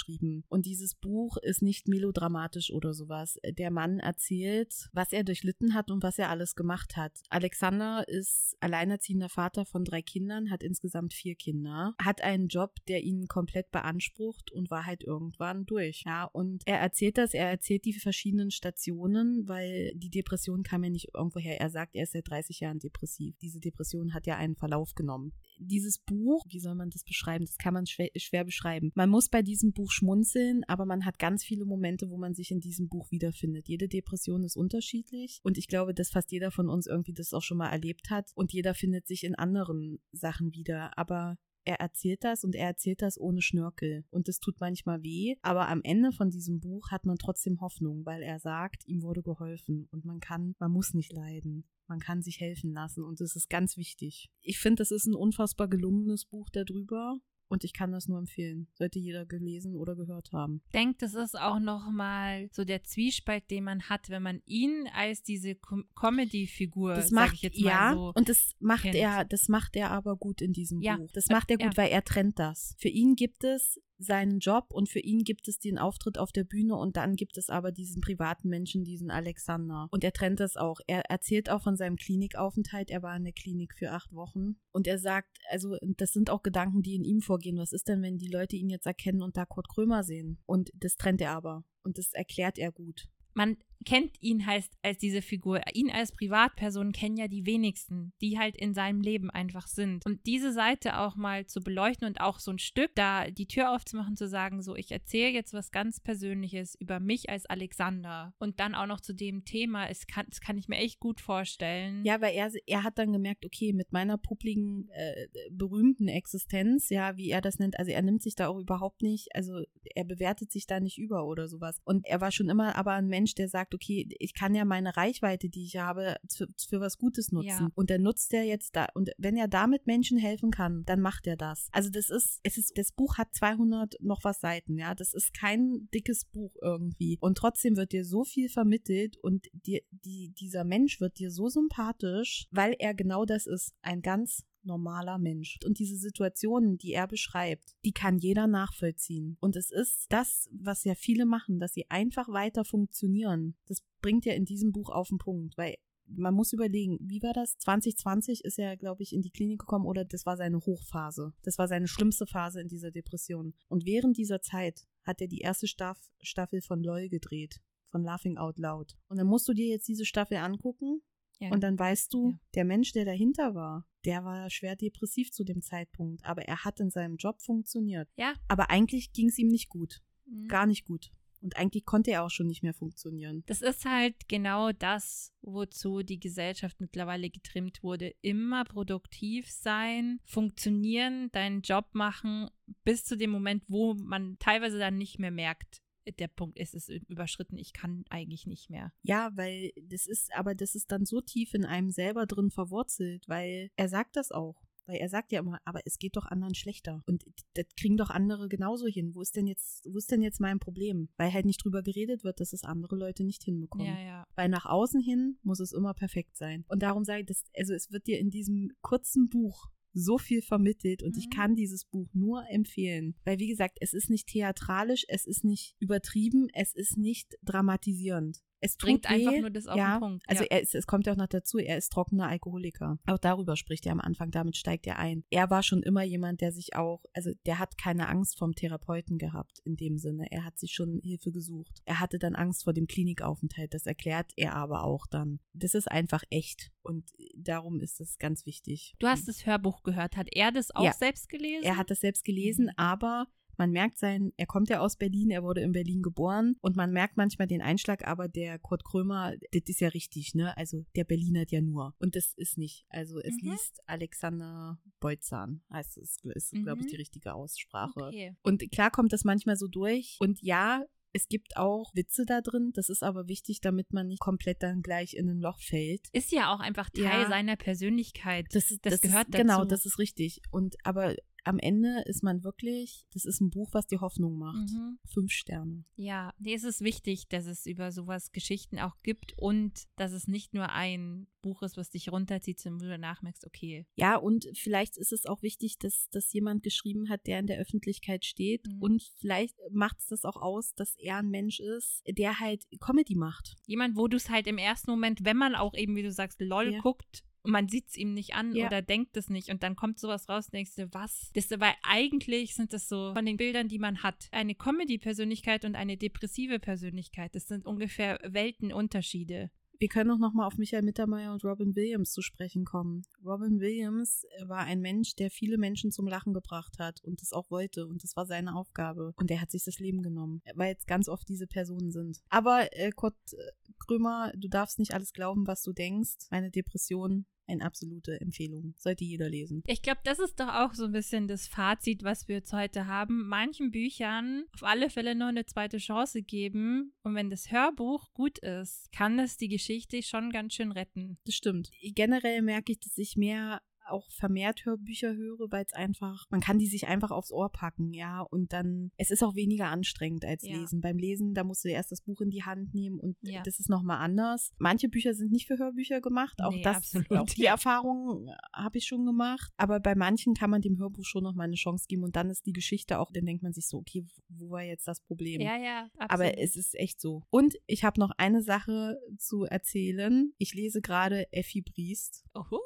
Und 0.49 0.67
dieses 0.67 0.95
Buch 0.95 1.37
ist 1.39 1.63
nicht 1.63 1.89
melodramatisch 1.89 2.73
oder 2.73 2.95
sowas. 2.95 3.39
Der 3.45 3.71
Mann 3.71 3.99
erzählt, 3.99 4.89
was 4.93 5.13
er 5.13 5.25
durchlitten 5.25 5.75
hat 5.75 5.91
und 5.91 6.03
was 6.03 6.19
er 6.19 6.31
alles 6.31 6.55
gemacht 6.55 6.97
hat. 6.97 7.21
Alexander 7.29 8.07
ist 8.09 8.57
alleinerziehender 8.61 9.29
Vater 9.29 9.65
von 9.65 9.85
drei 9.85 10.03
Kindern, 10.03 10.51
hat 10.51 10.63
insgesamt 10.63 11.15
vier 11.15 11.35
Kinder, 11.35 11.95
hat 12.03 12.23
einen 12.23 12.49
Job, 12.49 12.77
der 12.89 13.03
ihn 13.03 13.27
komplett 13.27 13.71
beansprucht 13.71 14.51
und 14.53 14.71
war 14.71 14.87
halt 14.87 15.05
irgendwann 15.05 15.67
durch. 15.67 16.03
Ja, 16.07 16.25
und 16.25 16.63
er 16.67 16.79
erzählt 16.79 17.19
das, 17.19 17.35
er 17.35 17.49
erzählt 17.51 17.85
die 17.85 17.93
verschiedenen 17.93 18.51
Stationen, 18.51 19.49
weil 19.49 19.93
die 19.95 20.11
Depression 20.11 20.63
kam 20.63 20.85
ja 20.85 20.91
nicht 20.91 21.09
irgendwoher. 21.15 21.61
Er 21.61 21.71
sagt, 21.71 21.95
er 21.95 22.05
ist 22.05 22.13
seit 22.13 22.29
30 22.29 22.61
Jahren 22.61 22.79
depressiv. 22.79 23.37
Diese 23.41 23.61
Depression 23.61 24.15
hat 24.15 24.27
ja 24.27 24.37
einen 24.37 24.57
Verlauf 24.57 24.95
genommen. 24.95 25.33
Dieses 25.59 25.99
Buch, 25.99 26.45
wie 26.49 26.61
soll 26.61 26.75
man 26.75 26.91
das 26.91 27.05
beschreiben? 27.05 27.45
Das 27.45 27.59
kann 27.59 27.75
man 27.75 27.87
schwer, 27.87 28.11
schwer 28.17 28.45
beschreiben. 28.45 28.93
Man 28.95 29.11
muss 29.11 29.29
bei 29.29 29.43
diesem 29.43 29.73
Buch 29.73 29.82
schmunzeln, 29.91 30.63
aber 30.69 30.87
man 30.87 31.05
hat 31.05 31.19
ganz 31.19 31.45
viele 31.45 31.65
Momente, 31.65 32.11
wo 32.11 32.17
man 32.17 32.35
sich 32.35 32.51
in 32.51 32.61
diesem 32.61 32.89
Buch 32.89 33.11
wiederfindet. 33.11 33.69
Jede 33.69 33.89
Depression 33.89 34.45
ist 34.45 34.57
unterschiedlich 34.57 35.41
und 35.43 35.59
ich 35.59 35.69
glaube, 35.69 35.95
dass 35.95 36.11
fast 36.11 36.31
jeder 36.31 36.51
von 36.51 36.69
uns 36.69 36.87
irgendwie 36.87 37.15
das 37.15 37.33
auch 37.33 37.43
schon 37.43 37.59
mal 37.59 37.71
erlebt 37.71 38.11
hat 38.11 38.31
und 38.35 38.53
jeder 38.53 38.75
findet 38.75 39.07
sich 39.07 39.25
in 39.25 39.35
anderen 39.35 39.99
Sachen 40.13 40.53
wieder. 40.53 40.97
Aber 40.97 41.37
er 41.65 41.81
erzählt 41.81 42.25
das 42.25 42.45
und 42.45 42.55
er 42.55 42.67
erzählt 42.67 43.03
das 43.03 43.21
ohne 43.21 43.41
Schnörkel. 43.41 44.05
Und 44.11 44.29
das 44.29 44.41
tut 44.41 44.59
manchmal 44.61 45.03
weh, 45.03 45.37
aber 45.43 45.69
am 45.69 45.81
Ende 45.83 46.13
von 46.13 46.31
diesem 46.31 46.61
Buch 46.61 46.91
hat 46.91 47.07
man 47.07 47.19
trotzdem 47.19 47.61
Hoffnung, 47.61 48.05
weil 48.05 48.23
er 48.23 48.39
sagt, 48.39 48.87
ihm 48.87 49.03
wurde 49.03 49.23
geholfen 49.23 49.89
und 49.91 50.05
man 50.05 50.21
kann, 50.21 50.55
man 50.59 50.73
muss 50.73 50.95
nicht 50.95 51.13
leiden. 51.13 51.65
Man 51.89 52.01
kann 52.01 52.23
sich 52.23 52.41
helfen 52.41 52.73
lassen 52.73 53.05
und 53.05 53.21
das 53.21 53.37
ist 53.37 53.51
ganz 53.51 53.77
wichtig. 53.77 54.31
Ich 54.41 54.59
finde, 54.59 54.81
das 54.81 54.91
ist 54.91 55.07
ein 55.07 55.15
unfassbar 55.15 55.69
gelungenes 55.69 56.25
Buch 56.25 56.49
darüber 56.51 57.19
und 57.53 57.65
ich 57.65 57.73
kann 57.73 57.93
das 57.93 58.09
nur 58.09 58.19
empfehlen. 58.19 58.67
Sollte 58.75 58.99
jeder 58.99 59.27
gelesen 59.27 59.77
oder 59.77 59.95
gehört 59.95 60.33
haben. 60.33 60.63
Ich 60.67 60.73
denke, 60.73 60.97
das 61.01 61.15
ist 61.15 61.39
auch 61.39 61.61
nochmal 61.61 62.49
so 62.53 62.65
der 62.65 62.83
Zwiespalt, 62.83 63.51
den 63.51 63.65
man 63.65 63.83
hat, 63.89 64.09
wenn 64.11 64.23
man 64.23 64.41
ihn 64.47 64.89
als 64.95 65.23
diese 65.23 65.55
Com 65.55 65.85
Comedy-Figur, 65.95 66.95
Das 66.95 67.09
sag 67.09 67.15
macht 67.15 67.35
ich 67.35 67.43
jetzt 67.43 67.59
ja 67.59 67.69
mal 67.75 67.95
so. 67.95 68.13
und 68.15 68.29
das 68.29 68.53
macht 68.61 68.83
kennt. 68.83 68.95
er, 68.97 69.25
das 69.25 69.49
macht 69.49 69.77
er 69.77 69.91
aber 69.91 70.17
gut 70.17 70.41
in 70.41 70.53
diesem 70.53 70.81
Ja, 70.81 70.97
Buch. 70.97 71.11
Das 71.13 71.27
macht 71.29 71.51
er 71.51 71.59
gut, 71.59 71.75
ja. 71.75 71.77
weil 71.77 71.91
er 71.91 72.03
trennt 72.05 72.39
das. 72.39 72.75
Für 72.79 72.89
ihn 72.89 73.15
gibt 73.17 73.45
es 73.45 73.81
seinen 74.03 74.39
Job 74.39 74.67
und 74.71 74.89
für 74.89 75.01
ihn 75.01 75.25
gibt 75.25 75.49
es 75.49 75.59
den 75.59 75.79
Auftritt 75.79 76.19
auf 76.19 76.33
der 76.33 76.45
Bühne 76.45 76.77
und 76.77 76.97
dann 76.97 77.17
gibt 77.17 77.37
es 77.39 77.49
aber 77.49 77.73
diesen 77.73 78.01
privaten 78.01 78.49
Menschen, 78.49 78.85
diesen 78.85 79.11
Alexander. 79.11 79.89
Und 79.91 80.05
er 80.05 80.13
trennt 80.13 80.41
das 80.41 80.57
auch. 80.57 80.81
Er 80.87 81.11
erzählt 81.11 81.51
auch 81.51 81.63
von 81.63 81.77
seinem 81.77 81.97
Klinikaufenthalt. 81.97 82.91
Er 82.91 83.03
war 83.03 83.17
in 83.17 83.25
der 83.25 83.33
Klinik 83.33 83.75
für 83.75 83.93
acht 83.93 84.13
Wochen. 84.13 84.57
Und 84.73 84.87
er 84.87 84.99
sagt, 84.99 85.39
also 85.51 85.77
das 85.97 86.13
sind 86.13 86.31
auch 86.31 86.43
Gedanken, 86.43 86.83
die 86.83 86.95
in 86.95 87.05
ihm 87.05 87.21
vorgehen. 87.21 87.59
Was 87.59 87.73
ist 87.73 87.89
denn, 87.89 88.03
wenn 88.03 88.19
die 88.19 88.31
Leute 88.31 88.57
ihn 88.57 88.71
jetzt 88.71 88.87
erkennen 88.87 89.23
und 89.23 89.37
da 89.37 89.45
Kurt 89.45 89.69
Krömer 89.69 90.03
sehen? 90.03 90.39
Und 90.47 90.71
das 90.75 90.97
trennt 90.97 91.21
er 91.21 91.33
aber. 91.33 91.65
Und 91.83 91.99
das 91.99 92.13
erklärt 92.13 92.59
er 92.59 92.73
gut. 92.73 93.09
man 93.35 93.57
kennt 93.85 94.23
ihn 94.23 94.47
heißt 94.47 94.73
als 94.83 94.99
diese 94.99 95.23
Figur. 95.23 95.61
Ihn 95.75 95.91
als 95.91 96.13
Privatperson 96.13 96.93
kennen 96.93 97.17
ja 97.17 97.29
die 97.29 97.47
wenigsten, 97.47 98.13
die 98.21 98.39
halt 98.39 98.57
in 98.57 98.75
seinem 98.75 99.01
Leben 99.01 99.31
einfach 99.31 99.67
sind. 99.67 100.05
Und 100.07 100.27
diese 100.27 100.53
Seite 100.53 100.99
auch 100.99 101.17
mal 101.17 101.47
zu 101.47 101.61
beleuchten 101.61 102.07
und 102.07 102.21
auch 102.21 102.39
so 102.39 102.51
ein 102.51 102.59
Stück 102.59 102.95
da 102.95 103.31
die 103.31 103.47
Tür 103.47 103.73
aufzumachen, 103.73 104.17
zu 104.17 104.29
sagen, 104.29 104.63
so 104.63 104.77
ich 104.77 104.93
erzähle 104.93 105.31
jetzt 105.31 105.53
was 105.53 105.71
ganz 105.71 106.01
Persönliches 106.01 106.75
über 106.79 107.01
mich 107.01 107.31
als 107.31 107.47
Alexander 107.47 108.35
und 108.39 108.61
dann 108.61 108.75
auch 108.75 108.87
noch 108.87 109.01
zu 109.01 109.15
dem 109.15 109.45
Thema, 109.45 109.89
es 109.89 110.07
kann, 110.07 110.27
das 110.29 110.41
kann 110.41 110.59
ich 110.59 110.69
mir 110.69 110.77
echt 110.77 111.01
gut 111.01 111.21
vorstellen. 111.21 112.05
Ja, 112.05 112.21
weil 112.21 112.35
er, 112.35 112.51
er 112.67 112.83
hat 112.83 112.99
dann 112.99 113.13
gemerkt, 113.13 113.45
okay, 113.45 113.73
mit 113.73 113.93
meiner 113.93 114.19
publiken, 114.19 114.89
äh, 114.93 115.29
berühmten 115.51 116.09
Existenz, 116.09 116.89
ja, 116.89 117.17
wie 117.17 117.31
er 117.31 117.41
das 117.41 117.59
nennt, 117.59 117.79
also 117.79 117.91
er 117.91 118.03
nimmt 118.03 118.23
sich 118.23 118.35
da 118.35 118.49
auch 118.49 118.59
überhaupt 118.59 119.03
nicht, 119.03 119.35
also 119.35 119.63
er 119.95 120.05
bewertet 120.05 120.53
sich 120.53 120.67
da 120.67 120.81
nicht 120.81 120.99
über 120.99 121.27
oder 121.27 121.49
sowas. 121.49 121.81
Und 121.85 122.07
er 122.07 122.21
war 122.21 122.31
schon 122.31 122.49
immer 122.49 122.77
aber 122.77 122.93
ein 122.93 123.07
Mensch, 123.07 123.35
der 123.35 123.49
sagt, 123.49 123.72
okay, 123.75 124.09
ich 124.19 124.35
kann 124.35 124.55
ja 124.55 124.65
meine 124.65 124.97
Reichweite, 124.97 125.49
die 125.49 125.65
ich 125.65 125.77
habe, 125.77 126.17
für, 126.31 126.49
für 126.69 126.81
was 126.81 126.99
Gutes 126.99 127.33
nutzen. 127.33 127.49
Ja. 127.49 127.71
Und 127.75 127.91
der 127.91 127.99
nutzt 127.99 128.33
er 128.33 128.45
jetzt 128.45 128.77
da, 128.77 128.87
und 128.95 129.11
wenn 129.19 129.37
er 129.37 129.49
damit 129.49 129.87
Menschen 129.87 130.19
helfen 130.19 130.51
kann, 130.51 130.85
dann 130.85 131.01
macht 131.01 131.27
er 131.27 131.37
das. 131.37 131.69
Also 131.73 131.91
das 131.91 132.11
ist, 132.11 132.41
es 132.43 132.59
ist, 132.59 132.77
das 132.77 132.93
Buch 132.93 133.19
hat 133.19 133.35
200 133.35 133.97
noch 134.01 134.25
was 134.25 134.41
Seiten, 134.41 134.77
ja, 134.77 134.95
das 134.95 135.15
ist 135.15 135.35
kein 135.35 135.89
dickes 135.95 136.25
Buch 136.25 136.55
irgendwie. 136.61 137.19
Und 137.21 137.39
trotzdem 137.39 137.77
wird 137.77 137.93
dir 137.93 138.05
so 138.05 138.25
viel 138.25 138.49
vermittelt 138.49 139.17
und 139.19 139.49
dir, 139.53 139.81
die, 139.91 140.33
dieser 140.39 140.65
Mensch 140.65 141.01
wird 141.01 141.19
dir 141.19 141.31
so 141.31 141.49
sympathisch, 141.49 142.47
weil 142.51 142.75
er 142.79 142.95
genau 142.95 143.25
das 143.25 143.47
ist, 143.47 143.75
ein 143.83 144.03
ganz 144.03 144.45
normaler 144.65 145.19
Mensch. 145.19 145.59
Und 145.65 145.79
diese 145.79 145.97
Situationen, 145.97 146.79
die 146.79 146.93
er 146.93 147.07
beschreibt, 147.07 147.75
die 147.85 147.93
kann 147.93 148.19
jeder 148.19 148.47
nachvollziehen. 148.47 149.37
Und 149.41 149.57
es 149.57 149.71
ist 149.71 150.07
das, 150.11 150.49
was 150.53 150.85
ja 150.85 150.95
viele 150.95 151.27
machen, 151.27 151.59
dass 151.59 151.75
sie 151.75 151.91
einfach 151.91 152.29
weiter 152.29 152.65
funktionieren. 152.65 153.57
Das 153.67 153.83
bringt 154.01 154.27
er 154.27 154.37
in 154.37 154.45
diesem 154.45 154.73
Buch 154.73 154.91
auf 154.91 155.09
den 155.09 155.19
Punkt, 155.19 155.57
weil 155.57 155.77
man 156.07 156.35
muss 156.35 156.53
überlegen, 156.53 156.99
wie 157.01 157.23
war 157.23 157.33
das? 157.33 157.57
2020 157.59 158.45
ist 158.45 158.59
er, 158.59 158.77
glaube 158.77 159.03
ich, 159.03 159.13
in 159.13 159.23
die 159.23 159.31
Klinik 159.31 159.61
gekommen 159.61 159.87
oder 159.87 160.05
das 160.05 160.27
war 160.27 160.37
seine 160.37 160.59
Hochphase. 160.59 161.33
Das 161.43 161.59
war 161.59 161.69
seine 161.69 161.89
schlimmste 161.89 162.27
Phase 162.27 162.61
in 162.61 162.69
dieser 162.69 162.91
Depression. 162.91 163.55
Und 163.69 163.87
während 163.87 164.17
dieser 164.17 164.41
Zeit 164.41 164.87
hat 165.05 165.21
er 165.21 165.29
die 165.29 165.41
erste 165.41 165.67
Staff 165.67 165.99
Staffel 166.21 166.61
von 166.61 166.83
LOL 166.83 167.09
gedreht, 167.09 167.61
von 167.91 168.03
Laughing 168.03 168.37
Out 168.37 168.59
Loud. 168.59 168.97
Und 169.09 169.19
dann 169.19 169.27
musst 169.27 169.49
du 169.49 169.55
dir 169.55 169.69
jetzt 169.69 169.89
diese 169.89 170.05
Staffel 170.05 170.39
angucken 170.39 171.03
Ja. 171.39 171.51
und 171.51 171.61
dann 171.63 171.79
weißt 171.79 172.13
du, 172.15 172.31
Ja. 172.31 172.39
der 172.55 172.65
Mensch, 172.65 172.93
der 172.93 173.05
dahinter 173.05 173.55
war, 173.55 173.87
der 174.05 174.25
war 174.25 174.49
schwer 174.51 174.77
depressiv 174.77 175.31
zu 175.33 175.45
dem 175.45 175.63
Zeitpunkt, 175.63 176.25
aber 176.25 176.43
er 176.43 176.65
hat 176.65 176.81
in 176.81 176.91
seinem 176.91 177.17
Job 177.17 177.41
funktioniert. 177.43 178.09
ja. 178.17 178.35
Aber 178.49 178.71
eigentlich 178.71 179.13
ging 179.13 179.29
es 179.29 179.39
ihm 179.39 179.49
nicht 179.49 179.69
gut, 179.69 180.03
Mhm. 180.27 180.49
gar 180.49 180.67
nicht 180.67 180.85
gut. 180.85 181.11
Und 181.41 181.57
eigentlich 181.57 181.85
konnte 181.85 182.13
er 182.13 182.23
auch 182.23 182.31
schon 182.31 182.47
nicht 182.47 182.63
mehr 182.63 182.73
funktionieren. 182.75 183.43
Das 183.47 183.63
ist 183.63 183.85
halt 183.85 184.15
genau 184.29 184.71
das, 184.71 185.33
wozu 185.41 186.03
die 186.05 186.21
Gesellschaft 186.21 186.81
mittlerweile 186.81 187.31
getrimmt 187.31 187.83
wurde. 187.83 188.15
Immer 188.21 188.63
produktiv 188.65 189.51
sein, 189.51 190.21
funktionieren, 190.25 191.31
deinen 191.33 191.63
Job 191.63 191.87
machen, 191.95 192.49
bis 192.85 193.05
zu 193.05 193.17
dem 193.17 193.31
Moment, 193.31 193.65
wo 193.67 193.95
man 193.95 194.37
teilweise 194.39 194.79
dann 194.79 194.99
nicht 194.99 195.19
mehr 195.19 195.33
merkt, 195.33 195.83
der 196.19 196.29
Punkt 196.29 196.59
ist, 196.59 196.75
es 196.75 196.89
ist 196.89 197.09
überschritten, 197.09 197.57
ich 197.57 197.73
kann 197.73 198.05
eigentlich 198.11 198.47
nicht 198.47 198.71
mehr. 198.71 198.93
Ja, 199.03 199.31
weil 199.35 199.73
das 199.83 200.07
ist, 200.07 200.35
aber 200.35 200.55
das 200.55 200.75
ist 200.75 200.91
dann 200.91 201.05
so 201.05 201.21
tief 201.21 201.55
in 201.55 201.65
einem 201.65 201.91
selber 201.91 202.27
drin 202.27 202.51
verwurzelt, 202.51 203.29
weil 203.29 203.71
er 203.77 203.89
sagt 203.89 204.17
das 204.17 204.31
auch. 204.31 204.63
Weil 204.87 204.97
er 204.97 205.09
sagt 205.09 205.31
ja 205.33 205.41
immer, 205.41 205.61
aber 205.65 205.81
es 205.85 205.99
geht 205.99 206.17
doch 206.17 206.27
anderen 206.27 206.55
schlechter. 206.55 207.03
Und 207.07 207.25
das 207.55 207.67
kriegen 207.77 207.97
doch 207.97 208.11
andere 208.11 208.49
genauso 208.49 208.87
hin. 208.87 209.15
Wo 209.15 209.21
ist 209.23 209.37
denn 209.37 209.47
jetzt, 209.47 209.87
wo 209.89 209.97
ist 209.97 210.11
denn 210.11 210.23
jetzt 210.23 210.41
mein 210.41 210.59
Problem? 210.59 211.09
Weil 211.17 211.33
halt 211.33 211.47
nicht 211.47 211.65
drüber 211.65 211.83
geredet 211.83 212.25
wird, 212.25 212.41
dass 212.41 212.53
es 212.53 212.65
andere 212.65 212.97
Leute 212.97 213.25
nicht 213.25 213.45
hinbekommen. 213.45 213.87
Ja, 213.87 214.01
ja. 214.01 214.27
Weil 214.35 214.49
nach 214.49 214.67
außen 214.67 215.01
hin 215.01 215.39
muss 215.43 215.61
es 215.61 215.73
immer 215.73 215.95
perfekt 215.95 216.37
sein. 216.37 216.65
Und 216.69 216.83
darum 216.83 217.05
sage 217.05 217.21
ich, 217.21 217.27
das, 217.27 217.45
also 217.57 217.75
es 217.75 217.93
wird 217.93 218.07
dir 218.07 218.19
in 218.19 218.31
diesem 218.31 218.73
kurzen 218.81 219.29
Buch 219.29 219.69
so 219.95 220.19
viel 220.19 220.43
vermittelt 220.43 221.03
und 221.03 221.17
ich 221.17 221.27
Mhm. 221.27 221.31
kann 221.31 221.55
dieses 221.57 221.85
Buch 221.85 222.09
nur 222.15 222.45
empfehlen. 222.49 223.15
Weil, 223.25 223.39
wie 223.39 223.49
gesagt, 223.49 223.79
es 223.81 223.93
ist 223.93 224.11
nicht 224.11 224.29
theatralisch, 224.29 225.05
es 225.09 225.27
ist 225.27 225.45
nicht 225.45 225.75
übertrieben, 225.81 226.49
es 226.55 226.75
ist 226.75 226.97
nicht 226.97 227.37
dramatisierend. 227.43 228.43
Es 228.65 228.77
Bringt 228.77 229.05
tut 229.05 229.11
weh, 229.13 229.27
einfach 229.27 229.41
nur 229.41 229.51
das 229.51 229.67
auf 229.67 229.77
ja, 229.77 229.97
den 229.97 230.01
Punkt. 230.01 230.25
Also 230.29 230.45
ja. 230.45 230.49
er 230.53 230.63
ist, 230.63 230.75
es 230.75 230.87
kommt 230.87 231.07
ja 231.07 231.13
auch 231.13 231.17
noch 231.17 231.27
dazu, 231.27 231.59
er 231.59 231.77
ist 231.77 231.91
trockener 231.91 232.29
Alkoholiker. 232.29 232.99
Auch 233.07 233.19
darüber 233.19 233.57
spricht 233.57 233.85
er 233.87 233.93
am 233.93 234.01
Anfang, 234.01 234.31
damit 234.31 234.57
steigt 234.57 234.87
er 234.87 234.99
ein. 234.99 235.25
Er 235.31 235.51
war 235.51 235.63
schon 235.65 235.83
immer 235.83 236.05
jemand, 236.05 236.41
der 236.41 236.53
sich 236.53 236.77
auch, 236.77 237.05
also 237.13 237.33
der 237.45 237.59
hat 237.59 237.77
keine 237.77 238.09
Angst 238.09 238.39
vom 238.39 238.55
Therapeuten 238.55 239.19
gehabt 239.19 239.59
in 239.65 239.77
dem 239.77 239.99
Sinne. 239.99 240.31
Er 240.31 240.45
hat 240.45 240.59
sich 240.59 240.73
schon 240.73 241.01
Hilfe 241.03 241.33
gesucht. 241.33 241.81
Er 241.85 241.99
hatte 241.99 242.19
dann 242.19 242.37
Angst 242.37 242.63
vor 242.65 242.73
dem 242.73 242.87
Klinikaufenthalt, 242.87 243.75
das 243.75 243.85
erklärt 243.87 244.31
er 244.37 244.55
aber 244.55 244.85
auch 244.85 245.07
dann. 245.11 245.41
Das 245.53 245.75
ist 245.75 245.91
einfach 245.91 246.23
echt 246.31 246.71
und 246.83 247.11
darum 247.37 247.81
ist 247.81 248.01
es 248.01 248.19
ganz 248.19 248.47
wichtig. 248.47 248.95
du 249.01 249.07
hast 249.09 249.27
das 249.27 249.45
Hörbuch 249.45 249.83
gehört. 249.83 250.17
Hat 250.17 250.29
er 250.31 250.53
das 250.53 250.75
auch 250.75 250.85
Ja. 250.85 250.93
selbst 250.93 251.29
gelesen? 251.29 251.65
Er 251.65 251.77
hat 251.77 251.91
das 251.91 251.99
selbst 252.01 252.25
gelesen, 252.25 252.67
Mhm. 252.67 252.73
aber 252.77 253.27
Man 253.63 253.71
merkt 253.71 253.97
sein, 253.97 254.33
er 254.37 254.47
kommt 254.47 254.71
ja 254.71 254.81
aus 254.81 254.97
Berlin, 254.97 255.31
er 255.31 255.45
wurde 255.45 255.61
in 255.61 255.71
Berlin 255.71 256.03
geboren 256.03 256.57
und 256.63 256.75
man 256.75 256.91
merkt 256.91 257.17
manchmal 257.17 257.47
den 257.47 257.63
Einschlag, 257.63 258.05
aber 258.09 258.27
der 258.27 258.59
Kurt 258.59 258.83
Krömer, 258.85 259.35
das 259.53 259.63
ist 259.67 259.81
ja 259.81 259.87
richtig, 259.89 260.35
ne? 260.35 260.57
Also 260.57 260.85
der 260.97 261.05
Berlinert 261.05 261.53
ja 261.53 261.61
nur. 261.61 261.95
Und 262.01 262.17
das 262.17 262.33
ist 262.37 262.59
nicht. 262.59 262.85
Also 262.89 263.21
es 263.21 263.35
Mhm. 263.41 263.51
liest 263.53 263.79
Alexander 263.87 264.81
Beutzahn. 264.99 265.63
Heißt 265.73 265.97
es, 265.99 266.17
ist, 266.35 266.51
glaube 266.51 266.81
ich, 266.81 266.87
Mhm. 266.87 266.91
die 266.91 266.97
richtige 266.97 267.35
Aussprache. 267.35 268.01
Okay. 268.09 268.35
Und 268.43 268.69
klar 268.73 268.91
kommt 268.91 269.13
das 269.13 269.23
manchmal 269.23 269.55
so 269.57 269.69
durch. 269.69 270.17
Und 270.19 270.43
ja, 270.43 270.85
es 271.13 271.29
gibt 271.29 271.57
auch 271.57 271.93
Witze 271.95 272.25
da 272.27 272.41
drin. 272.41 272.71
Das 272.75 272.89
ist 272.89 273.03
aber 273.05 273.29
wichtig, 273.29 273.61
damit 273.61 273.93
man 273.93 274.09
nicht 274.09 274.19
komplett 274.21 274.63
dann 274.63 274.83
gleich 274.83 275.15
in 275.15 275.29
ein 275.29 275.39
Loch 275.41 275.61
fällt. 275.61 276.09
Ist 276.13 276.33
ja 276.33 276.53
auch 276.53 276.59
einfach 276.61 276.91
Teil 276.91 277.05
Ja. 277.05 277.29
seiner 277.29 277.55
Persönlichkeit. 277.57 278.47
Das, 278.53 278.69
Das 278.69 278.79
das 278.81 279.01
gehört 279.03 279.29
ist, 279.29 279.37
Genau, 279.37 279.59
dazu. 279.59 279.69
das 279.69 279.87
ist 279.87 279.99
richtig. 279.99 280.41
Und 280.51 280.75
aber 280.85 281.15
am 281.45 281.59
Ende 281.59 282.03
ist 282.07 282.23
man 282.23 282.45
wirklich, 282.45 283.05
das 283.13 283.25
ist 283.25 283.41
ein 283.41 283.51
Buch, 283.51 283.71
was 283.73 283.87
die 283.87 283.99
Hoffnung 283.99 284.39
macht. 284.39 284.71
Mhm. 284.71 284.99
Fünf 285.13 285.33
Sterne. 285.33 285.85
Ja, 285.97 286.33
nee, 286.39 286.55
es 286.55 286.65
ist 286.65 286.81
wichtig, 286.83 287.29
dass 287.29 287.47
es 287.47 287.67
über 287.67 287.91
sowas 287.93 288.33
Geschichten 288.33 288.79
auch 288.79 288.97
gibt 289.03 289.35
und 289.39 289.85
dass 289.97 290.13
es 290.13 290.29
nicht 290.29 290.55
nur 290.55 290.71
ein 290.71 291.27
Buch 291.43 291.63
ist, 291.63 291.77
was 291.77 291.91
dich 291.91 292.11
runterzieht, 292.13 292.61
sondern 292.61 292.81
wo 292.81 292.85
du 292.85 292.91
danach 292.91 293.23
merkst, 293.23 293.45
okay. 293.47 293.87
Ja, 293.97 294.17
und 294.17 294.47
vielleicht 294.55 294.97
ist 294.97 295.13
es 295.13 295.27
auch 295.27 295.43
wichtig, 295.43 295.79
dass 295.79 296.09
das 296.13 296.33
jemand 296.33 296.63
geschrieben 296.63 297.09
hat, 297.09 297.27
der 297.27 297.41
in 297.41 297.49
der 297.49 297.59
Öffentlichkeit 297.59 298.25
steht. 298.25 298.69
Mhm. 298.69 298.81
Und 298.81 299.03
vielleicht 299.17 299.57
macht 299.73 299.99
es 299.99 300.07
das 300.07 300.25
auch 300.25 300.37
aus, 300.37 300.75
dass 300.75 300.95
er 300.97 301.17
ein 301.17 301.31
Mensch 301.31 301.59
ist, 301.59 302.03
der 302.09 302.39
halt 302.39 302.65
Comedy 302.81 303.17
macht. 303.17 303.57
Jemand, 303.67 303.97
wo 303.97 304.07
du 304.07 304.17
es 304.17 304.31
halt 304.31 304.47
im 304.47 304.59
ersten 304.59 304.91
Moment, 304.93 305.25
wenn 305.25 305.37
man 305.37 305.57
auch 305.57 305.75
eben, 305.75 305.97
wie 305.97 306.03
du 306.05 306.13
sagst, 306.13 306.41
LOL 306.41 306.75
Ja. 306.75 306.81
guckt, 306.81 307.25
und 307.43 307.51
man 307.51 307.69
sieht 307.69 307.89
es 307.89 307.97
ihm 307.97 308.15
nicht 308.15 308.35
an 308.35 308.55
Ja. 308.55 308.67
oder 308.67 308.83
denkt 308.83 309.17
es 309.17 309.29
nicht 309.29 309.51
und 309.51 309.63
dann 309.63 309.77
kommt 309.77 309.99
sowas 309.99 310.29
raus 310.29 310.47
und 310.47 310.55
denkst 310.55 310.75
du, 310.77 310.93
was? 310.93 311.31
Das, 311.35 311.51
weil 311.51 311.75
eigentlich 311.83 312.55
sind 312.55 312.73
das 312.73 312.89
so 312.89 313.13
von 313.15 313.27
den 313.27 313.37
Bildern, 313.37 313.69
die 313.69 313.79
man 313.79 314.03
hat, 314.03 314.29
eine 314.31 314.55
Comedy-Persönlichkeit 314.55 315.65
und 315.65 315.75
eine 315.75 315.97
depressive 315.97 316.59
Persönlichkeit. 316.59 317.35
Das 317.35 317.47
sind 317.49 317.67
ungefähr 317.67 318.19
Weltenunterschiede. 318.23 319.51
Wir 319.83 319.89
können 319.89 320.13
auch 320.13 320.19
nochmal 320.19 320.47
auf 320.47 320.59
Michael 320.59 320.85
Mittermeier 320.85 321.33
und 321.33 321.45
Robin 321.45 321.75
Williams 321.75 322.13
zu 322.13 322.23
sprechen 322.23 322.65
kommen. 322.65 323.03
Robin 323.25 323.59
Williams 323.59 324.25
war 324.45 324.61
ein 324.61 324.81
Mensch, 324.81 325.17
der 325.17 325.29
viele 325.29 325.59
Menschen 325.59 325.91
zum 325.91 326.07
Lachen 326.07 326.33
gebracht 326.33 326.79
hat 326.79 327.03
und 327.03 327.21
das 327.21 327.33
auch 327.33 327.51
wollte 327.51 327.89
und 327.89 328.05
das 328.05 328.15
war 328.15 328.25
seine 328.25 328.55
Aufgabe. 328.55 329.13
Und 329.17 329.29
er 329.33 329.41
hat 329.41 329.51
sich 329.51 329.65
das 329.65 329.81
Leben 329.81 330.01
genommen, 330.01 330.41
weil 330.55 330.69
jetzt 330.69 330.87
ganz 330.87 331.09
oft 331.09 331.29
diese 331.29 331.49
Personen 331.49 331.91
sind. 331.91 332.21
Aber 332.29 332.69
äh, 332.79 332.93
Kurt 332.93 333.17
äh, 333.33 333.73
Krömer, 333.81 334.31
du 334.37 334.47
darfst 334.47 334.79
nicht 334.79 334.95
alles 334.95 335.13
glauben, 335.13 335.49
was 335.49 335.63
du 335.63 335.73
denkst. 335.73 336.29
Meine 336.31 336.53
Depression, 336.53 337.27
eine 337.47 337.65
absolute 337.65 338.21
Empfehlung. 338.21 338.75
Sollte 338.77 339.05
jeder 339.05 339.29
lesen. 339.29 339.63
Ich 339.67 339.83
glaube, 339.83 340.01
das 340.05 340.19
ist 340.19 340.39
doch 340.41 340.49
auch 340.49 340.75
so 340.75 340.85
ein 340.85 340.93
bisschen 340.93 341.29
das 341.29 341.49
Fazit, 341.49 342.03
was 342.03 342.29
wir 342.29 342.37
jetzt 342.37 342.53
heute 342.53 342.87
haben. 342.87 343.29
Manchen 343.29 343.71
Büchern 343.71 344.45
auf 344.55 344.63
alle 344.63 344.91
Fälle 344.91 345.15
noch 345.15 345.29
eine 345.29 345.47
zweite 345.47 345.79
Chance 345.79 346.23
geben. 346.23 346.95
Und 347.03 347.15
wenn 347.15 347.31
das 347.31 347.51
Hörbuch 347.51 348.13
gut 348.15 348.39
ist, 348.39 348.91
kann 348.93 349.17
das 349.17 349.37
die 349.37 349.49
Geschichte 349.49 350.03
schon 350.03 350.31
ganz 350.31 350.55
schön 350.55 350.73
retten. 350.73 351.19
Das 351.25 351.35
stimmt. 351.35 351.71
Generell 351.83 352.43
merke 352.43 352.73
ich, 352.73 352.81
dass 352.81 352.97
ich 352.99 353.17
mehr 353.17 353.61
auch 353.89 354.11
vermehrt 354.13 354.65
Hörbücher 354.65 355.15
höre, 355.15 355.51
weil 355.51 355.65
es 355.65 355.73
einfach, 355.73 356.27
man 356.31 356.41
kann 356.41 356.59
die 356.59 356.67
sich 356.67 356.87
einfach 356.87 357.11
aufs 357.11 357.33
Ohr 357.33 357.51
packen, 357.51 357.93
ja, 357.93 358.21
und 358.23 358.53
dann, 358.53 358.91
es 358.97 359.11
ist 359.11 359.23
auch 359.23 359.35
weniger 359.35 359.67
anstrengend 359.67 360.25
als 360.25 360.47
Ja. 360.47 360.59
lesen. 360.59 360.81
Beim 360.81 360.99
Lesen, 360.99 361.35
da 361.35 361.45
musst 361.45 361.65
du 361.65 361.69
erst 361.69 361.93
das 361.93 362.01
Buch 362.01 362.21
in 362.21 362.31
die 362.31 362.43
Hand 362.45 362.75
nehmen 362.75 362.99
und 362.99 363.17
Ja. 363.23 363.43
das 363.43 363.59
ist 363.59 363.69
nochmal 363.69 363.99
anders. 363.99 364.53
Manche 364.59 364.89
Bücher 364.89 365.15
sind 365.15 365.33
nicht 365.33 365.47
für 365.47 365.59
Hörbücher 365.59 366.01
gemacht, 366.01 366.41
auch 366.43 366.53
Nee, 366.53 366.63
das, 366.63 366.77
absolut. 366.95 367.11
auch 367.13 367.27
die 367.27 367.47
Erfahrung 367.47 368.31
habe 368.53 368.79
ich 368.79 368.87
schon 368.87 369.05
gemacht, 369.07 369.51
aber 369.57 369.81
bei 369.81 369.95
manchen 369.95 370.35
kann 370.35 370.51
man 370.51 370.61
dem 370.63 370.79
Hörbuch 370.79 371.05
schon 371.05 371.23
nochmal 371.25 371.47
eine 371.47 371.57
Chance 371.57 371.87
geben 371.89 372.03
und 372.05 372.17
dann 372.17 372.31
ist 372.31 372.47
die 372.47 372.53
Geschichte 372.53 372.99
auch, 372.99 373.11
dann 373.13 373.27
denkt 373.27 373.43
man 373.43 373.53
sich 373.53 373.67
so, 373.69 373.79
okay, 373.79 374.05
wo 374.29 374.51
war 374.51 374.63
jetzt 374.63 374.87
das 374.89 375.01
Problem? 375.01 375.41
Ja, 375.41 375.57
ja, 375.57 375.89
absolut. 375.99 376.11
Aber 376.11 376.39
es 376.39 376.57
ist 376.57 376.75
echt 376.79 377.01
so. 377.01 377.23
Und 377.31 377.55
ich 377.67 377.85
habe 377.85 378.01
noch 378.01 378.11
eine 378.17 378.43
Sache 378.43 378.99
zu 379.19 379.45
erzählen. 379.45 380.33
Ich 380.39 380.55
lese 380.55 380.81
gerade 380.81 381.31
Effi 381.33 381.63
Briest, 381.63 382.25
Oho. 382.35 382.61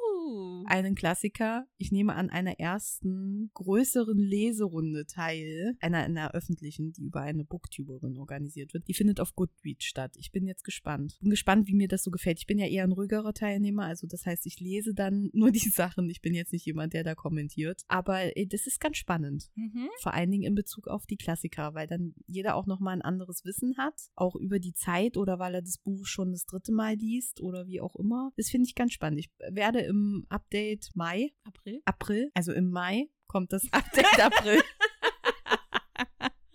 Einen 0.67 0.95
Klassiker. 0.95 1.67
Ich 1.79 1.93
nehme 1.93 2.15
an 2.15 2.31
einer 2.31 2.59
ersten 2.59 3.51
größeren 3.55 4.19
Leserunde 4.19 5.07
teil, 5.07 5.77
einer, 5.81 5.99
einer 5.99 6.35
öffentlichen, 6.35 6.93
die 6.93 7.05
über 7.05 7.21
eine 7.21 7.45
Booktuberin 7.45 8.17
organisiert 8.17 8.75
wird. 8.75 8.89
Die 8.89 8.95
findet 8.95 9.21
auf 9.21 9.35
Goodreads 9.35 9.85
statt. 9.85 10.15
Ich 10.17 10.33
bin 10.33 10.47
jetzt 10.47 10.65
gespannt. 10.65 11.19
Bin 11.21 11.31
gespannt, 11.31 11.69
wie 11.69 11.75
mir 11.75 11.89
das 11.89 12.03
so 12.03 12.11
gefällt. 12.11 12.39
Ich 12.39 12.47
bin 12.47 12.59
ja 12.59 12.67
eher 12.67 12.85
ein 12.85 12.93
ruhigerer 12.93 13.33
Teilnehmer, 13.33 13.85
also 13.85 14.07
das 14.07 14.27
heißt, 14.27 14.47
ich 14.47 14.61
lese 14.61 14.95
dann 14.95 15.31
nur 15.33 15.51
die 15.51 15.59
Sachen. 15.69 16.09
Ich 16.11 16.21
bin 16.21 16.35
jetzt 16.35 16.53
nicht 16.53 16.67
jemand, 16.67 16.93
der 16.93 17.05
da 17.05 17.15
kommentiert. 17.15 17.83
Aber 17.89 18.37
äh, 18.37 18.47
das 18.47 18.67
ist 18.67 18.81
ganz 18.81 18.97
spannend. 18.97 19.51
Mhm. 19.55 19.89
Vor 20.01 20.15
allen 20.15 20.31
Dingen 20.31 20.45
in 20.45 20.55
Bezug 20.55 20.89
auf 20.89 21.07
die 21.07 21.17
Klassiker, 21.17 21.75
weil 21.75 21.87
dann 21.87 22.15
jeder 22.27 22.57
auch 22.57 22.67
nochmal 22.67 22.95
ein 22.95 23.03
anderes 23.03 23.45
Wissen 23.45 23.77
hat, 23.77 23.95
auch 24.15 24.37
über 24.37 24.59
die 24.59 24.75
Zeit 24.75 25.17
oder 25.17 25.39
weil 25.39 25.55
er 25.55 25.63
das 25.63 25.79
Buch 25.79 26.07
schon 26.07 26.33
das 26.33 26.45
dritte 26.45 26.73
Mal 26.73 26.95
liest 26.95 27.41
oder 27.41 27.67
wie 27.67 27.81
auch 27.81 27.97
immer. 27.97 28.33
Das 28.37 28.49
finde 28.49 28.67
ich 28.69 28.75
ganz 28.75 28.93
spannend. 28.93 29.21
Ich 29.21 29.31
werde 29.51 29.81
im 29.81 30.16
Update 30.29 30.91
Mai, 30.95 31.33
April. 31.45 31.83
April, 31.85 32.31
also 32.35 32.53
im 32.53 32.71
Mai 32.71 33.09
kommt 33.27 33.53
das 33.53 33.65
Update 33.73 34.21
April. 34.21 34.63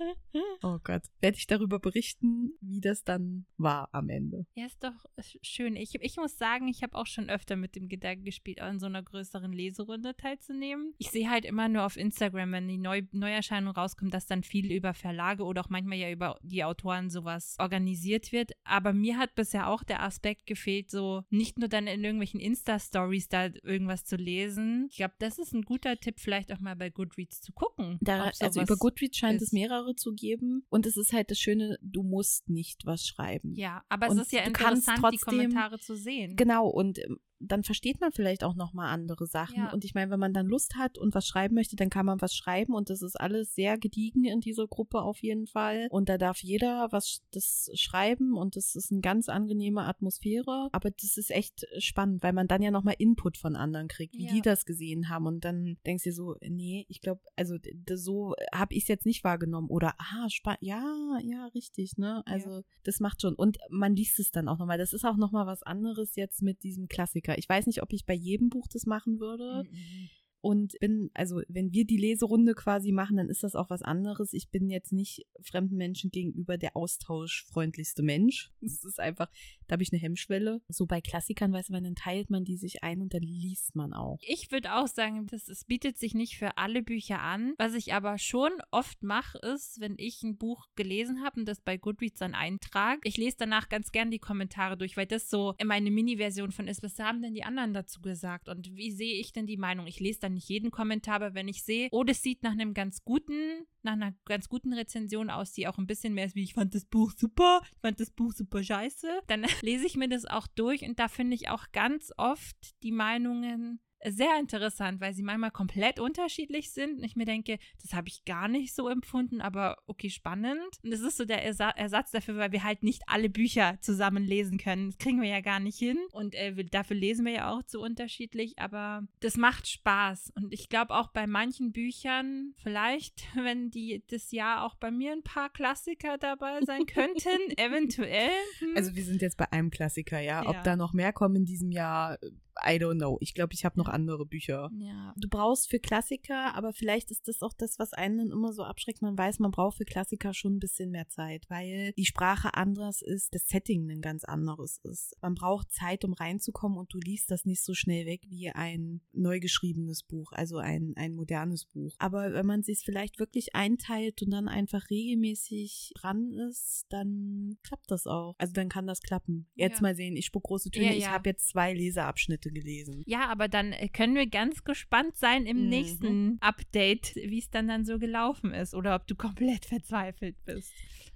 Oh 0.63 0.77
Gott. 0.83 1.01
Werde 1.21 1.37
ich 1.37 1.47
darüber 1.47 1.79
berichten, 1.79 2.51
wie 2.61 2.81
das 2.81 3.03
dann 3.03 3.45
war 3.57 3.89
am 3.93 4.09
Ende. 4.09 4.45
Ja, 4.55 4.65
ist 4.65 4.83
doch 4.83 4.93
sch- 5.19 5.37
schön. 5.41 5.75
Ich, 5.75 5.95
ich 5.95 6.17
muss 6.17 6.37
sagen, 6.37 6.67
ich 6.67 6.83
habe 6.83 6.95
auch 6.95 7.07
schon 7.07 7.29
öfter 7.29 7.55
mit 7.55 7.75
dem 7.75 7.87
Gedanken 7.89 8.23
gespielt, 8.25 8.61
an 8.61 8.79
so 8.79 8.85
einer 8.85 9.01
größeren 9.01 9.51
Leserunde 9.51 10.15
teilzunehmen. 10.15 10.93
Ich 10.99 11.09
sehe 11.09 11.29
halt 11.29 11.45
immer 11.45 11.67
nur 11.67 11.83
auf 11.85 11.97
Instagram, 11.97 12.51
wenn 12.51 12.67
die 12.67 12.77
Neu 12.77 13.01
Neuerscheinung 13.11 13.73
rauskommt, 13.75 14.13
dass 14.13 14.27
dann 14.27 14.43
viel 14.43 14.71
über 14.71 14.93
Verlage 14.93 15.43
oder 15.43 15.61
auch 15.61 15.69
manchmal 15.69 15.97
ja 15.97 16.11
über 16.11 16.37
die 16.43 16.63
Autoren 16.63 17.09
sowas 17.09 17.55
organisiert 17.59 18.31
wird. 18.31 18.51
Aber 18.63 18.93
mir 18.93 19.17
hat 19.17 19.33
bisher 19.35 19.67
auch 19.67 19.83
der 19.83 20.03
Aspekt 20.03 20.45
gefehlt, 20.45 20.89
so 20.91 21.23
nicht 21.29 21.57
nur 21.57 21.69
dann 21.69 21.87
in 21.87 22.03
irgendwelchen 22.03 22.39
Insta-Stories 22.39 23.29
da 23.29 23.47
irgendwas 23.63 24.05
zu 24.05 24.15
lesen. 24.15 24.87
Ich 24.91 24.97
glaube, 24.97 25.15
das 25.19 25.39
ist 25.39 25.53
ein 25.53 25.63
guter 25.63 25.97
Tipp, 25.97 26.19
vielleicht 26.19 26.51
auch 26.53 26.59
mal 26.59 26.75
bei 26.75 26.89
Goodreads 26.89 27.41
zu 27.41 27.51
gucken. 27.51 27.97
Da, 28.01 28.25
also 28.45 28.61
über 28.61 28.77
Goodreads 28.77 29.17
scheint 29.17 29.41
es 29.41 29.47
ist. 29.47 29.53
Mehrere 29.91 29.95
zu 29.95 30.13
geben. 30.13 30.65
Und 30.69 30.85
es 30.85 30.97
ist 30.97 31.13
halt 31.13 31.31
das 31.31 31.39
Schöne, 31.39 31.77
du 31.81 32.03
musst 32.03 32.49
nicht 32.49 32.85
was 32.85 33.05
schreiben. 33.05 33.53
Ja, 33.55 33.83
aber 33.89 34.09
Und 34.09 34.17
es 34.17 34.27
ist 34.27 34.31
ja 34.33 34.43
interessant, 34.43 34.97
die 34.97 35.01
trotzdem- 35.01 35.19
Kommentare 35.19 35.79
zu 35.79 35.95
sehen. 35.95 36.35
Genau, 36.35 36.67
und 36.67 36.99
ähm, 36.99 37.19
dann 37.41 37.63
versteht 37.63 37.99
man 37.99 38.11
vielleicht 38.11 38.43
auch 38.43 38.55
noch 38.55 38.73
mal 38.73 38.89
andere 38.91 39.25
Sachen. 39.25 39.57
Ja. 39.57 39.73
Und 39.73 39.83
ich 39.83 39.93
meine, 39.93 40.11
wenn 40.11 40.19
man 40.19 40.33
dann 40.33 40.45
Lust 40.47 40.75
hat 40.75 40.97
und 40.97 41.13
was 41.15 41.27
schreiben 41.27 41.55
möchte, 41.55 41.75
dann 41.75 41.89
kann 41.89 42.05
man 42.05 42.21
was 42.21 42.35
schreiben. 42.35 42.73
Und 42.73 42.89
das 42.89 43.01
ist 43.01 43.19
alles 43.19 43.55
sehr 43.55 43.77
gediegen 43.77 44.25
in 44.25 44.39
dieser 44.39 44.67
Gruppe 44.67 45.01
auf 45.01 45.21
jeden 45.21 45.47
Fall. 45.47 45.87
Und 45.89 46.09
da 46.09 46.17
darf 46.17 46.39
jeder 46.39 46.87
was 46.91 47.21
das 47.31 47.69
schreiben 47.73 48.37
und 48.37 48.55
das 48.55 48.75
ist 48.75 48.91
eine 48.91 49.01
ganz 49.01 49.29
angenehme 49.29 49.85
Atmosphäre. 49.85 50.69
Aber 50.71 50.91
das 50.91 51.17
ist 51.17 51.31
echt 51.31 51.65
spannend, 51.79 52.23
weil 52.23 52.33
man 52.33 52.47
dann 52.47 52.61
ja 52.61 52.71
noch 52.71 52.83
mal 52.83 52.95
Input 52.97 53.37
von 53.37 53.55
anderen 53.55 53.87
kriegt, 53.87 54.15
wie 54.15 54.25
Ja. 54.25 54.33
die 54.33 54.41
das 54.41 54.65
gesehen 54.65 55.09
haben. 55.09 55.25
Und 55.25 55.43
dann 55.45 55.77
denkst 55.85 56.03
du 56.03 56.09
dir 56.09 56.15
so, 56.15 56.35
nee, 56.41 56.85
ich 56.89 57.01
glaube, 57.01 57.21
also 57.35 57.57
so 57.95 58.35
habe 58.53 58.73
ich 58.73 58.83
es 58.83 58.87
jetzt 58.87 59.05
nicht 59.05 59.23
wahrgenommen. 59.23 59.69
Oder, 59.69 59.95
ah, 59.97 60.29
spannend, 60.29 60.61
ja, 60.61 61.17
ja, 61.23 61.47
richtig, 61.47 61.97
ne? 61.97 62.23
Also 62.25 62.63
das 62.83 62.99
macht 62.99 63.21
schon. 63.21 63.35
Und 63.35 63.57
man 63.69 63.95
liest 63.95 64.19
es 64.19 64.31
dann 64.31 64.47
auch 64.47 64.57
nochmal. 64.59 64.77
Das 64.77 64.93
ist 64.93 65.05
auch 65.05 65.17
nochmal 65.17 65.45
was 65.45 65.63
anderes 65.63 66.15
jetzt 66.15 66.41
mit 66.41 66.63
diesem 66.63 66.87
Klassiker. 66.87 67.30
Ich 67.37 67.47
weiß 67.47 67.67
nicht, 67.67 67.81
ob 67.81 67.93
ich 67.93 68.05
bei 68.05 68.13
jedem 68.13 68.49
Buch 68.49 68.67
das 68.67 68.85
machen 68.85 69.19
würde. 69.19 69.63
Mhm. 69.69 70.09
Und 70.43 70.73
bin, 70.79 71.11
also 71.13 71.41
wenn 71.49 71.71
wir 71.71 71.85
die 71.85 71.97
Leserunde 71.97 72.55
quasi 72.55 72.91
machen, 72.91 73.17
dann 73.17 73.29
ist 73.29 73.43
das 73.43 73.55
auch 73.55 73.69
was 73.69 73.83
anderes. 73.83 74.33
Ich 74.33 74.49
bin 74.49 74.71
jetzt 74.71 74.91
nicht 74.91 75.27
fremden 75.39 75.77
Menschen 75.77 76.09
gegenüber 76.09 76.57
der 76.57 76.75
austauschfreundlichste 76.75 78.01
Mensch. 78.01 78.51
Es 78.61 78.83
ist 78.83 78.99
einfach, 78.99 79.29
da 79.71 79.75
habe 79.75 79.83
ich 79.83 79.93
eine 79.93 80.01
Hemmschwelle. 80.01 80.61
So 80.67 80.85
bei 80.85 80.99
Klassikern, 80.99 81.53
du, 81.53 81.59
weil 81.69 81.81
dann 81.81 81.95
teilt 81.95 82.29
man 82.29 82.43
die 82.43 82.57
sich 82.57 82.83
ein 82.83 83.01
und 83.01 83.13
dann 83.13 83.21
liest 83.21 83.73
man 83.73 83.93
auch. 83.93 84.17
Ich 84.21 84.51
würde 84.51 84.75
auch 84.75 84.87
sagen, 84.87 85.27
das, 85.27 85.47
es 85.47 85.63
bietet 85.63 85.97
sich 85.97 86.13
nicht 86.13 86.37
für 86.37 86.57
alle 86.57 86.83
Bücher 86.83 87.21
an. 87.21 87.53
Was 87.57 87.73
ich 87.73 87.93
aber 87.93 88.17
schon 88.17 88.51
oft 88.71 89.01
mache, 89.01 89.37
ist, 89.37 89.79
wenn 89.79 89.95
ich 89.97 90.23
ein 90.23 90.37
Buch 90.37 90.65
gelesen 90.75 91.23
habe 91.23 91.39
und 91.39 91.47
das 91.47 91.61
bei 91.61 91.77
Goodreads 91.77 92.19
dann 92.19 92.35
eintrage, 92.35 92.99
ich 93.05 93.15
lese 93.15 93.37
danach 93.39 93.69
ganz 93.69 93.93
gern 93.93 94.11
die 94.11 94.19
Kommentare 94.19 94.77
durch, 94.77 94.97
weil 94.97 95.05
das 95.05 95.29
so 95.29 95.55
meine 95.63 95.89
Mini-Version 95.89 96.51
von 96.51 96.67
ist, 96.67 96.83
was 96.83 96.99
haben 96.99 97.21
denn 97.21 97.33
die 97.33 97.45
anderen 97.45 97.73
dazu 97.73 98.01
gesagt 98.01 98.49
und 98.49 98.75
wie 98.75 98.91
sehe 98.91 99.21
ich 99.21 99.31
denn 99.31 99.47
die 99.47 99.55
Meinung? 99.55 99.87
Ich 99.87 100.01
lese 100.01 100.19
dann 100.19 100.33
nicht 100.33 100.49
jeden 100.49 100.71
Kommentar, 100.71 101.15
aber 101.15 101.33
wenn 101.33 101.47
ich 101.47 101.63
sehe, 101.63 101.87
oh, 101.91 102.03
das 102.03 102.21
sieht 102.21 102.43
nach 102.43 102.51
einem 102.51 102.73
ganz 102.73 103.05
guten, 103.05 103.65
nach 103.83 103.93
einer 103.93 104.13
ganz 104.25 104.49
guten 104.49 104.73
Rezension 104.73 105.29
aus, 105.29 105.53
die 105.53 105.67
auch 105.67 105.77
ein 105.77 105.87
bisschen 105.87 106.13
mehr 106.13 106.25
ist, 106.25 106.35
wie 106.35 106.43
ich 106.43 106.53
fand 106.53 106.75
das 106.75 106.85
Buch 106.85 107.13
super, 107.15 107.61
ich 107.71 107.79
fand 107.79 107.99
das 107.99 108.11
Buch 108.11 108.33
super 108.33 108.63
scheiße, 108.63 109.21
dann 109.27 109.45
lese 109.61 109.85
ich 109.85 109.97
mir 109.97 110.09
das 110.09 110.25
auch 110.25 110.47
durch 110.47 110.83
und 110.83 110.99
da 110.99 111.07
finde 111.07 111.35
ich 111.35 111.49
auch 111.49 111.71
ganz 111.71 112.11
oft 112.17 112.55
die 112.83 112.91
Meinungen 112.91 113.79
sehr 114.09 114.39
interessant, 114.39 114.99
weil 115.01 115.13
sie 115.13 115.23
manchmal 115.23 115.51
komplett 115.51 115.99
unterschiedlich 115.99 116.71
sind. 116.71 116.97
Und 116.97 117.03
ich 117.03 117.15
mir 117.15 117.25
denke, 117.25 117.59
das 117.81 117.93
habe 117.93 118.07
ich 118.07 118.25
gar 118.25 118.47
nicht 118.47 118.73
so 118.73 118.89
empfunden, 118.89 119.41
aber 119.41 119.77
okay, 119.85 120.09
spannend. 120.09 120.79
Und 120.83 120.91
das 120.91 121.01
ist 121.01 121.17
so 121.17 121.25
der 121.25 121.43
Ersa 121.43 121.69
Ersatz 121.69 122.11
dafür, 122.11 122.37
weil 122.37 122.51
wir 122.51 122.63
halt 122.63 122.83
nicht 122.83 123.03
alle 123.07 123.29
Bücher 123.29 123.77
zusammen 123.81 124.23
lesen 124.23 124.57
können. 124.57 124.89
Das 124.89 124.97
kriegen 124.97 125.21
wir 125.21 125.29
ja 125.29 125.41
gar 125.41 125.59
nicht 125.59 125.77
hin. 125.77 125.97
Und 126.11 126.35
äh, 126.35 126.63
dafür 126.65 126.95
lesen 126.95 127.25
wir 127.25 127.33
ja 127.33 127.51
auch 127.51 127.63
zu 127.63 127.79
unterschiedlich. 127.79 128.57
Aber 128.57 129.07
das 129.19 129.37
macht 129.37 129.67
Spaß. 129.67 130.31
Und 130.35 130.53
ich 130.53 130.69
glaube 130.69 130.93
auch 130.95 131.09
bei 131.09 131.27
manchen 131.27 131.71
Büchern, 131.71 132.53
vielleicht, 132.61 133.23
wenn 133.35 133.69
die 133.69 134.03
das 134.07 134.31
Jahr 134.31 134.65
auch 134.65 134.75
bei 134.75 134.91
mir 134.91 135.11
ein 135.11 135.23
paar 135.23 135.49
Klassiker 135.49 136.17
dabei 136.17 136.59
sein 136.65 136.85
könnten, 136.85 137.39
eventuell. 137.57 138.31
Hm. 138.59 138.73
Also 138.75 138.95
wir 138.95 139.03
sind 139.03 139.21
jetzt 139.21 139.37
bei 139.37 139.51
einem 139.51 139.69
Klassiker, 139.69 140.19
ja. 140.19 140.43
ja. 140.43 140.49
Ob 140.49 140.63
da 140.63 140.75
noch 140.75 140.93
mehr 140.93 141.13
kommen 141.13 141.35
in 141.37 141.45
diesem 141.45 141.71
Jahr, 141.71 142.17
I 142.65 142.77
don't 142.77 142.97
know. 142.97 143.17
Ich 143.21 143.33
glaube, 143.33 143.53
ich 143.53 143.65
habe 143.65 143.79
noch 143.79 143.87
andere 143.87 144.25
Bücher. 144.25 144.69
Ja. 144.77 145.13
Du 145.17 145.27
brauchst 145.29 145.69
für 145.69 145.79
Klassiker, 145.79 146.55
aber 146.55 146.73
vielleicht 146.73 147.11
ist 147.11 147.27
das 147.27 147.41
auch 147.41 147.53
das, 147.53 147.79
was 147.79 147.93
einen 147.93 148.17
dann 148.17 148.31
immer 148.31 148.53
so 148.53 148.63
abschreckt. 148.63 149.01
Man 149.01 149.17
weiß, 149.17 149.39
man 149.39 149.51
braucht 149.51 149.77
für 149.77 149.85
Klassiker 149.85 150.33
schon 150.33 150.55
ein 150.55 150.59
bisschen 150.59 150.91
mehr 150.91 151.07
Zeit, 151.07 151.45
weil 151.49 151.93
die 151.97 152.05
Sprache 152.05 152.53
anders 152.53 153.01
ist, 153.01 153.33
das 153.33 153.47
Setting 153.47 153.89
ein 153.89 154.01
ganz 154.01 154.23
anderes 154.23 154.77
ist. 154.83 155.15
Man 155.21 155.35
braucht 155.35 155.71
Zeit, 155.71 156.05
um 156.05 156.13
reinzukommen 156.13 156.77
und 156.77 156.93
du 156.93 156.99
liest 156.99 157.31
das 157.31 157.45
nicht 157.45 157.63
so 157.63 157.73
schnell 157.73 158.05
weg 158.05 158.21
wie 158.29 158.49
ein 158.49 159.01
neu 159.11 159.39
geschriebenes 159.39 160.03
Buch, 160.03 160.31
also 160.31 160.57
ein, 160.57 160.93
ein 160.95 161.15
modernes 161.15 161.65
Buch. 161.65 161.95
Aber 161.99 162.33
wenn 162.33 162.45
man 162.45 162.63
sich 162.63 162.79
vielleicht 162.83 163.19
wirklich 163.19 163.55
einteilt 163.55 164.21
und 164.21 164.31
dann 164.31 164.47
einfach 164.47 164.89
regelmäßig 164.89 165.93
dran 165.95 166.31
ist, 166.49 166.85
dann 166.89 167.57
klappt 167.63 167.89
das 167.89 168.07
auch. 168.07 168.35
Also 168.37 168.53
dann 168.53 168.69
kann 168.69 168.87
das 168.87 169.01
klappen. 169.01 169.47
Jetzt 169.55 169.77
ja. 169.77 169.81
mal 169.81 169.95
sehen, 169.95 170.15
ich 170.15 170.25
spuck 170.25 170.43
große 170.43 170.71
Töne. 170.71 170.85
Ja, 170.85 170.91
ja. 170.91 170.97
Ich 170.97 171.09
habe 171.09 171.29
jetzt 171.29 171.49
zwei 171.49 171.73
Leseabschnitte 171.73 172.50
gelesen. 172.53 173.03
Ja, 173.05 173.27
aber 173.29 173.47
dann 173.47 173.73
äh, 173.73 173.87
können 173.87 174.15
wir 174.15 174.27
ganz 174.27 174.63
gespannt 174.63 175.15
sein 175.17 175.45
im 175.45 175.63
mhm. 175.63 175.69
nächsten 175.69 176.37
Update, 176.41 177.15
wie 177.15 177.39
es 177.39 177.49
dann 177.49 177.67
dann 177.67 177.85
so 177.85 177.99
gelaufen 177.99 178.53
ist 178.53 178.73
oder 178.73 178.95
ob 178.95 179.07
du 179.07 179.15
komplett 179.15 179.65
verzweifelt 179.65 180.35
bist. 180.45 180.71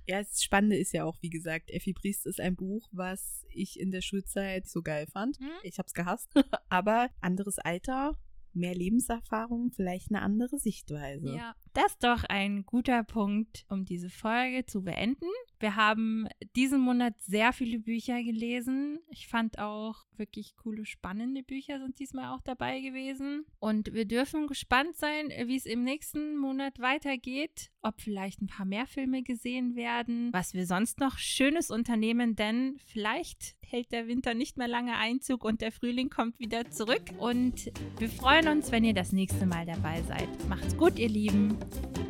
Ja, 0.07 0.19
das 0.19 0.43
Spannende 0.43 0.77
ist 0.77 0.93
ja 0.93 1.03
auch, 1.03 1.17
wie 1.21 1.29
gesagt, 1.29 1.71
Effi 1.71 1.93
Priest 1.93 2.27
ist 2.27 2.39
ein 2.39 2.55
Buch, 2.55 2.87
was 2.91 3.43
ich 3.49 3.79
in 3.79 3.91
der 3.91 4.01
Schulzeit 4.01 4.67
so 4.67 4.81
geil 4.81 5.07
fand. 5.07 5.39
Mhm. 5.39 5.49
Ich 5.63 5.79
hab's 5.79 5.93
gehasst. 5.93 6.29
aber 6.69 7.09
anderes 7.21 7.57
Alter, 7.57 8.17
mehr 8.53 8.75
Lebenserfahrung, 8.75 9.71
vielleicht 9.71 10.11
eine 10.11 10.21
andere 10.21 10.59
Sichtweise. 10.59 11.35
Ja, 11.35 11.55
das 11.75 11.91
ist 11.91 12.03
doch 12.03 12.23
ein 12.23 12.65
guter 12.65 13.03
Punkt, 13.03 13.65
um 13.69 13.85
diese 13.85 14.09
Folge 14.09 14.65
zu 14.65 14.83
beenden. 14.83 15.27
Wir 15.59 15.75
haben 15.75 16.27
diesen 16.55 16.81
Monat 16.81 17.19
sehr 17.21 17.53
viele 17.53 17.79
Bücher 17.79 18.21
gelesen. 18.23 18.99
Ich 19.09 19.27
fand 19.27 19.59
auch 19.59 20.05
wirklich 20.17 20.55
coole, 20.55 20.85
spannende 20.85 21.43
Bücher 21.43 21.79
sind 21.79 21.99
diesmal 21.99 22.33
auch 22.33 22.41
dabei 22.41 22.81
gewesen. 22.81 23.45
Und 23.59 23.93
wir 23.93 24.05
dürfen 24.05 24.47
gespannt 24.47 24.95
sein, 24.95 25.29
wie 25.45 25.55
es 25.55 25.65
im 25.65 25.83
nächsten 25.83 26.37
Monat 26.37 26.79
weitergeht. 26.79 27.71
Ob 27.81 28.01
vielleicht 28.01 28.41
ein 28.41 28.47
paar 28.47 28.65
mehr 28.65 28.87
Filme 28.87 29.23
gesehen 29.23 29.75
werden, 29.75 30.31
was 30.33 30.53
wir 30.53 30.65
sonst 30.65 30.99
noch 30.99 31.17
Schönes 31.17 31.71
unternehmen, 31.71 32.35
denn 32.35 32.77
vielleicht 32.85 33.55
hält 33.61 33.91
der 33.91 34.07
Winter 34.07 34.33
nicht 34.33 34.57
mehr 34.57 34.67
lange 34.67 34.95
Einzug 34.97 35.43
und 35.43 35.61
der 35.61 35.71
Frühling 35.71 36.09
kommt 36.09 36.39
wieder 36.39 36.69
zurück. 36.69 37.03
Und 37.17 37.71
wir 37.97 38.09
freuen 38.09 38.47
uns, 38.47 38.71
wenn 38.71 38.83
ihr 38.83 38.93
das 38.93 39.11
nächste 39.11 39.45
Mal 39.45 39.65
dabei 39.65 40.01
seid. 40.03 40.29
Macht's 40.47 40.77
gut, 40.77 40.99
ihr 40.99 41.09
Lieben. 41.09 41.57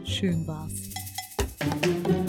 Schön 0.05 0.45
war's. 0.47 2.24